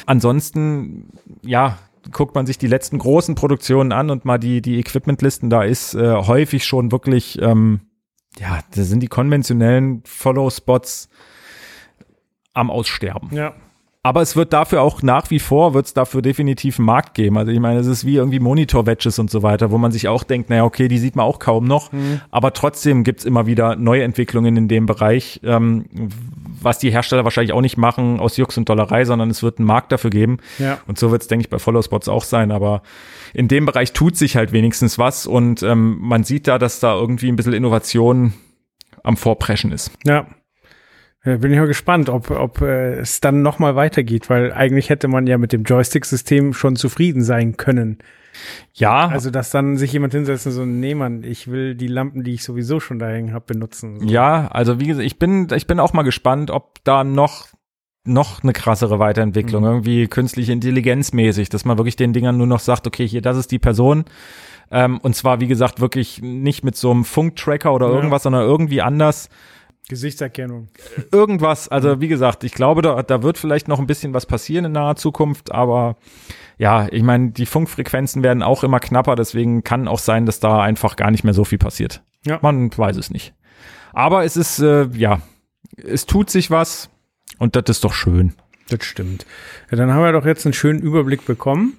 Ansonsten, 0.06 1.10
ja, 1.44 1.78
guckt 2.12 2.34
man 2.36 2.46
sich 2.46 2.58
die 2.58 2.68
letzten 2.68 2.98
großen 2.98 3.36
Produktionen 3.36 3.92
an 3.92 4.10
und 4.10 4.24
mal 4.26 4.38
die, 4.38 4.62
die 4.62 4.80
Equipmentlisten, 4.80 5.50
da 5.50 5.64
ist 5.64 5.94
äh, 5.94 6.16
häufig 6.16 6.64
schon 6.66 6.92
wirklich, 6.92 7.42
ähm, 7.42 7.82
ja, 8.40 8.60
da 8.74 8.84
sind 8.84 9.02
die 9.02 9.08
konventionellen 9.08 10.04
Follow-Spots 10.06 11.10
am 12.54 12.70
Aussterben. 12.70 13.30
Ja. 13.32 13.54
Aber 14.04 14.24
es 14.24 14.36
wird 14.36 14.52
dafür 14.52 14.82
auch 14.82 15.04
nach 15.04 15.30
wie 15.30 15.38
vor, 15.38 15.76
wird 15.76 15.86
es 15.86 15.94
dafür 15.94 16.24
definitiv 16.24 16.80
einen 16.80 16.88
Markt 16.88 17.14
geben. 17.14 17.38
Also 17.38 17.52
ich 17.52 17.60
meine, 17.60 17.80
es 17.80 17.86
ist 17.86 18.04
wie 18.04 18.16
irgendwie 18.16 18.40
Monitor-Wedges 18.40 19.20
und 19.20 19.30
so 19.30 19.44
weiter, 19.44 19.70
wo 19.70 19.78
man 19.78 19.92
sich 19.92 20.08
auch 20.08 20.24
denkt, 20.24 20.50
naja, 20.50 20.64
okay, 20.64 20.88
die 20.88 20.98
sieht 20.98 21.16
man 21.16 21.24
auch 21.24 21.38
kaum 21.38 21.66
noch. 21.66 21.92
Aber 22.32 22.52
trotzdem 22.54 23.04
gibt's 23.04 23.26
immer 23.26 23.46
wieder 23.46 23.76
Neuentwicklungen 23.76 24.58
in 24.58 24.68
dem 24.68 24.88
Bereich, 24.88 25.40
ähm, 25.44 25.86
was 26.60 26.80
die 26.80 26.90
Hersteller 26.90 27.26
wahrscheinlich 27.26 27.54
auch 27.54 27.62
nicht 27.62 27.78
machen 27.78 28.20
aus 28.20 28.38
Jux 28.38 28.58
und 28.58 28.68
Dollerei, 28.70 29.06
sondern 29.06 29.30
es 29.30 29.44
wird 29.44 29.60
einen 29.60 29.68
Markt 29.68 29.92
dafür 29.92 30.10
geben. 30.10 30.38
Ja. 30.58 30.80
Und 30.88 30.98
so 30.98 31.12
wird's, 31.12 31.28
denke 31.28 31.44
ich, 31.44 31.50
bei 31.52 31.60
Follow-Spots 31.60 32.08
auch 32.08 32.24
sein. 32.24 32.52
Aber 32.52 32.82
in 33.36 33.48
dem 33.48 33.68
Bereich 33.68 33.94
tut 33.94 34.18
sich 34.18 34.36
halt 34.36 34.52
wenigstens 34.52 34.98
was 34.98 35.28
und 35.28 35.62
ähm, 35.62 36.00
man 36.02 36.24
sieht 36.24 36.48
da, 36.48 36.58
dass 36.58 36.80
da 36.80 36.96
irgendwie 36.96 37.30
ein 37.30 37.36
bisschen 37.36 37.54
Innovation 37.54 38.34
am 39.04 39.16
Vorpreschen 39.16 39.72
ist. 39.72 39.92
Ja. 40.06 40.26
Ja, 41.24 41.38
bin 41.38 41.52
ich 41.54 41.60
mal 41.60 41.68
gespannt, 41.68 42.10
ob, 42.10 42.32
ob 42.32 42.62
äh, 42.62 42.94
es 43.00 43.22
dann 43.22 43.42
noch 43.44 43.60
mal 43.60 43.76
weitergeht, 43.76 44.30
weil 44.30 44.52
eigentlich 44.54 44.90
hätte 44.90 45.08
man 45.08 45.28
ja 45.28 45.38
mit 45.38 45.54
dem 45.54 45.64
Joystick-System 45.64 46.54
schon 46.54 46.76
zufrieden 46.76 47.24
sein 47.24 47.58
können. 47.58 48.00
Ja, 48.74 49.08
Also, 49.10 49.30
dass 49.30 49.50
dann 49.52 49.78
sich 49.78 49.92
jemand 49.94 50.14
hinsetzt 50.14 50.48
und 50.48 50.54
so, 50.54 50.66
nee, 50.66 50.96
Mann, 50.96 51.24
ich 51.24 51.52
will 51.52 51.76
die 51.76 51.88
Lampen, 51.88 52.24
die 52.24 52.34
ich 52.34 52.44
sowieso 52.44 52.80
schon 52.80 52.98
da 52.98 53.08
hängen 53.10 53.34
habe, 53.34 53.46
benutzen. 53.54 54.00
So. 54.00 54.06
Ja, 54.08 54.48
also 54.48 54.80
wie 54.80 54.88
gesagt, 54.88 55.06
ich 55.06 55.20
bin, 55.20 55.48
ich 55.54 55.68
bin 55.68 55.80
auch 55.80 55.94
mal 55.94 56.04
gespannt, 56.04 56.50
ob 56.50 56.84
da 56.84 57.04
noch 57.04 57.48
noch 58.04 58.42
eine 58.42 58.52
krassere 58.52 58.98
Weiterentwicklung, 58.98 59.62
Mhm. 59.62 59.70
irgendwie 59.70 60.08
künstliche 60.08 60.52
Intelligenz 60.52 61.14
mäßig, 61.14 61.50
dass 61.50 61.66
man 61.66 61.78
wirklich 61.78 61.98
den 61.98 62.14
Dingern 62.14 62.36
nur 62.36 62.48
noch 62.48 62.60
sagt, 62.60 62.88
okay, 62.88 63.08
hier, 63.08 63.22
das 63.22 63.38
ist 63.38 63.52
die 63.52 63.60
Person. 63.60 64.06
Ähm, 64.72 64.98
und 65.04 65.16
zwar, 65.16 65.40
wie 65.40 65.46
gesagt, 65.46 65.82
wirklich 65.82 66.20
nicht 66.20 66.64
mit 66.64 66.76
so 66.76 66.90
einem 66.90 67.06
Funktracker 67.06 67.72
oder 67.72 67.90
Ja. 67.90 67.94
irgendwas, 67.96 68.24
sondern 68.24 68.42
irgendwie 68.42 68.82
anders. 68.82 69.30
Gesichtserkennung. 69.90 70.70
Irgendwas, 71.12 71.68
also 71.68 72.00
wie 72.00 72.08
gesagt, 72.08 72.44
ich 72.44 72.54
glaube, 72.54 72.82
da, 72.82 73.04
da 73.04 73.24
wird 73.24 73.38
vielleicht 73.38 73.68
noch 73.68 73.80
ein 73.80 73.88
bisschen 73.88 74.14
was 74.14 74.26
passieren 74.26 74.66
in 74.66 74.72
naher 74.72 74.96
Zukunft, 74.96 75.52
aber 75.52 75.98
ja, 76.58 76.88
ich 76.92 77.04
meine, 77.04 77.32
die 77.32 77.46
Funkfrequenzen 77.46 78.24
werden 78.24 78.44
auch 78.44 78.64
immer 78.64 78.80
knapper, 78.80 79.16
deswegen 79.16 79.64
kann 79.64 79.88
auch 79.88 80.00
sein, 80.00 80.26
dass 80.26 80.40
da 80.40 80.62
einfach 80.62 80.96
gar 80.96 81.12
nicht 81.12 81.24
mehr 81.24 81.34
so 81.34 81.44
viel 81.44 81.58
passiert. 81.58 82.04
Ja. 82.26 82.40
Man 82.42 82.70
weiß 82.76 82.98
es 82.98 83.10
nicht. 83.10 83.34
Aber 83.94 84.24
es 84.24 84.38
ist, 84.38 84.60
äh, 84.60 84.88
ja, 84.94 85.22
es 85.76 86.06
tut 86.06 86.30
sich 86.30 86.52
was 86.52 86.90
und 87.40 87.56
das 87.56 87.64
ist 87.68 87.84
doch 87.84 87.94
schön. 87.94 88.34
Das 88.70 88.86
stimmt. 88.86 89.26
Ja, 89.70 89.78
dann 89.78 89.92
haben 89.94 90.04
wir 90.04 90.12
doch 90.14 90.26
jetzt 90.26 90.46
einen 90.46 90.54
schönen 90.54 90.80
Überblick 90.80 91.26
bekommen 91.26 91.78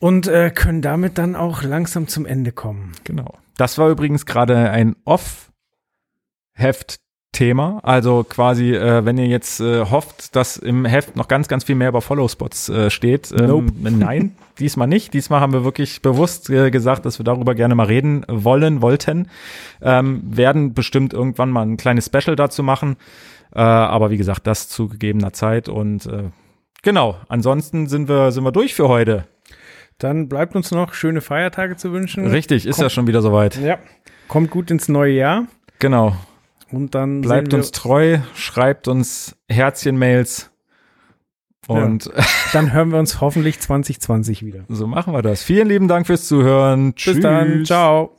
und 0.00 0.26
äh, 0.26 0.50
können 0.50 0.82
damit 0.82 1.16
dann 1.16 1.34
auch 1.34 1.62
langsam 1.62 2.08
zum 2.08 2.26
Ende 2.26 2.52
kommen. 2.52 2.92
Genau. 3.04 3.38
Das 3.56 3.78
war 3.78 3.88
übrigens 3.88 4.26
gerade 4.26 4.70
ein 4.70 4.96
Off-Heft-Thema. 6.58 7.80
Also 7.82 8.24
quasi, 8.28 8.74
äh, 8.74 9.04
wenn 9.04 9.18
ihr 9.18 9.26
jetzt 9.26 9.60
äh, 9.60 9.84
hofft, 9.84 10.34
dass 10.34 10.56
im 10.56 10.84
Heft 10.84 11.16
noch 11.16 11.28
ganz, 11.28 11.48
ganz 11.48 11.64
viel 11.64 11.76
mehr 11.76 11.88
über 11.88 12.00
Follow-Spots 12.00 12.68
äh, 12.68 12.90
steht. 12.90 13.32
Ähm, 13.32 13.46
Nope. 13.46 13.72
Nein, 13.90 14.36
diesmal 14.58 14.88
nicht. 14.88 15.14
Diesmal 15.14 15.40
haben 15.40 15.52
wir 15.52 15.64
wirklich 15.64 16.02
bewusst 16.02 16.50
äh, 16.50 16.70
gesagt, 16.70 17.06
dass 17.06 17.18
wir 17.18 17.24
darüber 17.24 17.54
gerne 17.54 17.74
mal 17.74 17.86
reden 17.86 18.24
wollen, 18.28 18.82
wollten. 18.82 19.28
Ähm, 19.80 20.22
werden 20.24 20.74
bestimmt 20.74 21.12
irgendwann 21.12 21.50
mal 21.50 21.62
ein 21.62 21.76
kleines 21.76 22.06
Special 22.06 22.36
dazu 22.36 22.62
machen. 22.62 22.96
Äh, 23.54 23.60
aber 23.60 24.10
wie 24.10 24.18
gesagt, 24.18 24.46
das 24.46 24.68
zu 24.68 24.88
gegebener 24.88 25.32
Zeit. 25.32 25.68
Und 25.68 26.06
äh, 26.06 26.30
genau, 26.82 27.16
ansonsten 27.28 27.86
sind 27.86 28.08
wir, 28.08 28.32
sind 28.32 28.44
wir 28.44 28.52
durch 28.52 28.74
für 28.74 28.88
heute. 28.88 29.24
Dann 29.98 30.28
bleibt 30.28 30.54
uns 30.54 30.70
noch 30.70 30.94
schöne 30.94 31.20
Feiertage 31.20 31.76
zu 31.76 31.92
wünschen. 31.92 32.26
Richtig, 32.26 32.66
ist 32.66 32.76
Komm. 32.76 32.84
ja 32.84 32.90
schon 32.90 33.06
wieder 33.06 33.22
soweit. 33.22 33.56
Ja. 33.56 33.78
Kommt 34.28 34.50
gut 34.50 34.70
ins 34.70 34.88
neue 34.88 35.14
Jahr 35.14 35.46
Genau. 35.78 36.16
Und 36.72 36.94
dann 36.94 37.20
Bleibt 37.20 37.54
uns 37.54 37.70
treu, 37.70 38.18
schreibt 38.34 38.88
uns 38.88 39.36
Herzchen-Mails 39.48 40.50
und 41.66 42.10
dann 42.52 42.72
hören 42.72 42.90
wir 42.90 42.98
uns 42.98 43.20
hoffentlich 43.20 43.60
2020 43.60 44.44
wieder. 44.44 44.64
so 44.68 44.86
machen 44.86 45.12
wir 45.12 45.22
das. 45.22 45.42
Vielen 45.42 45.68
lieben 45.68 45.88
Dank 45.88 46.06
fürs 46.06 46.26
Zuhören. 46.26 46.94
Bis 46.94 47.20
dann. 47.20 47.64
Ciao. 47.64 48.17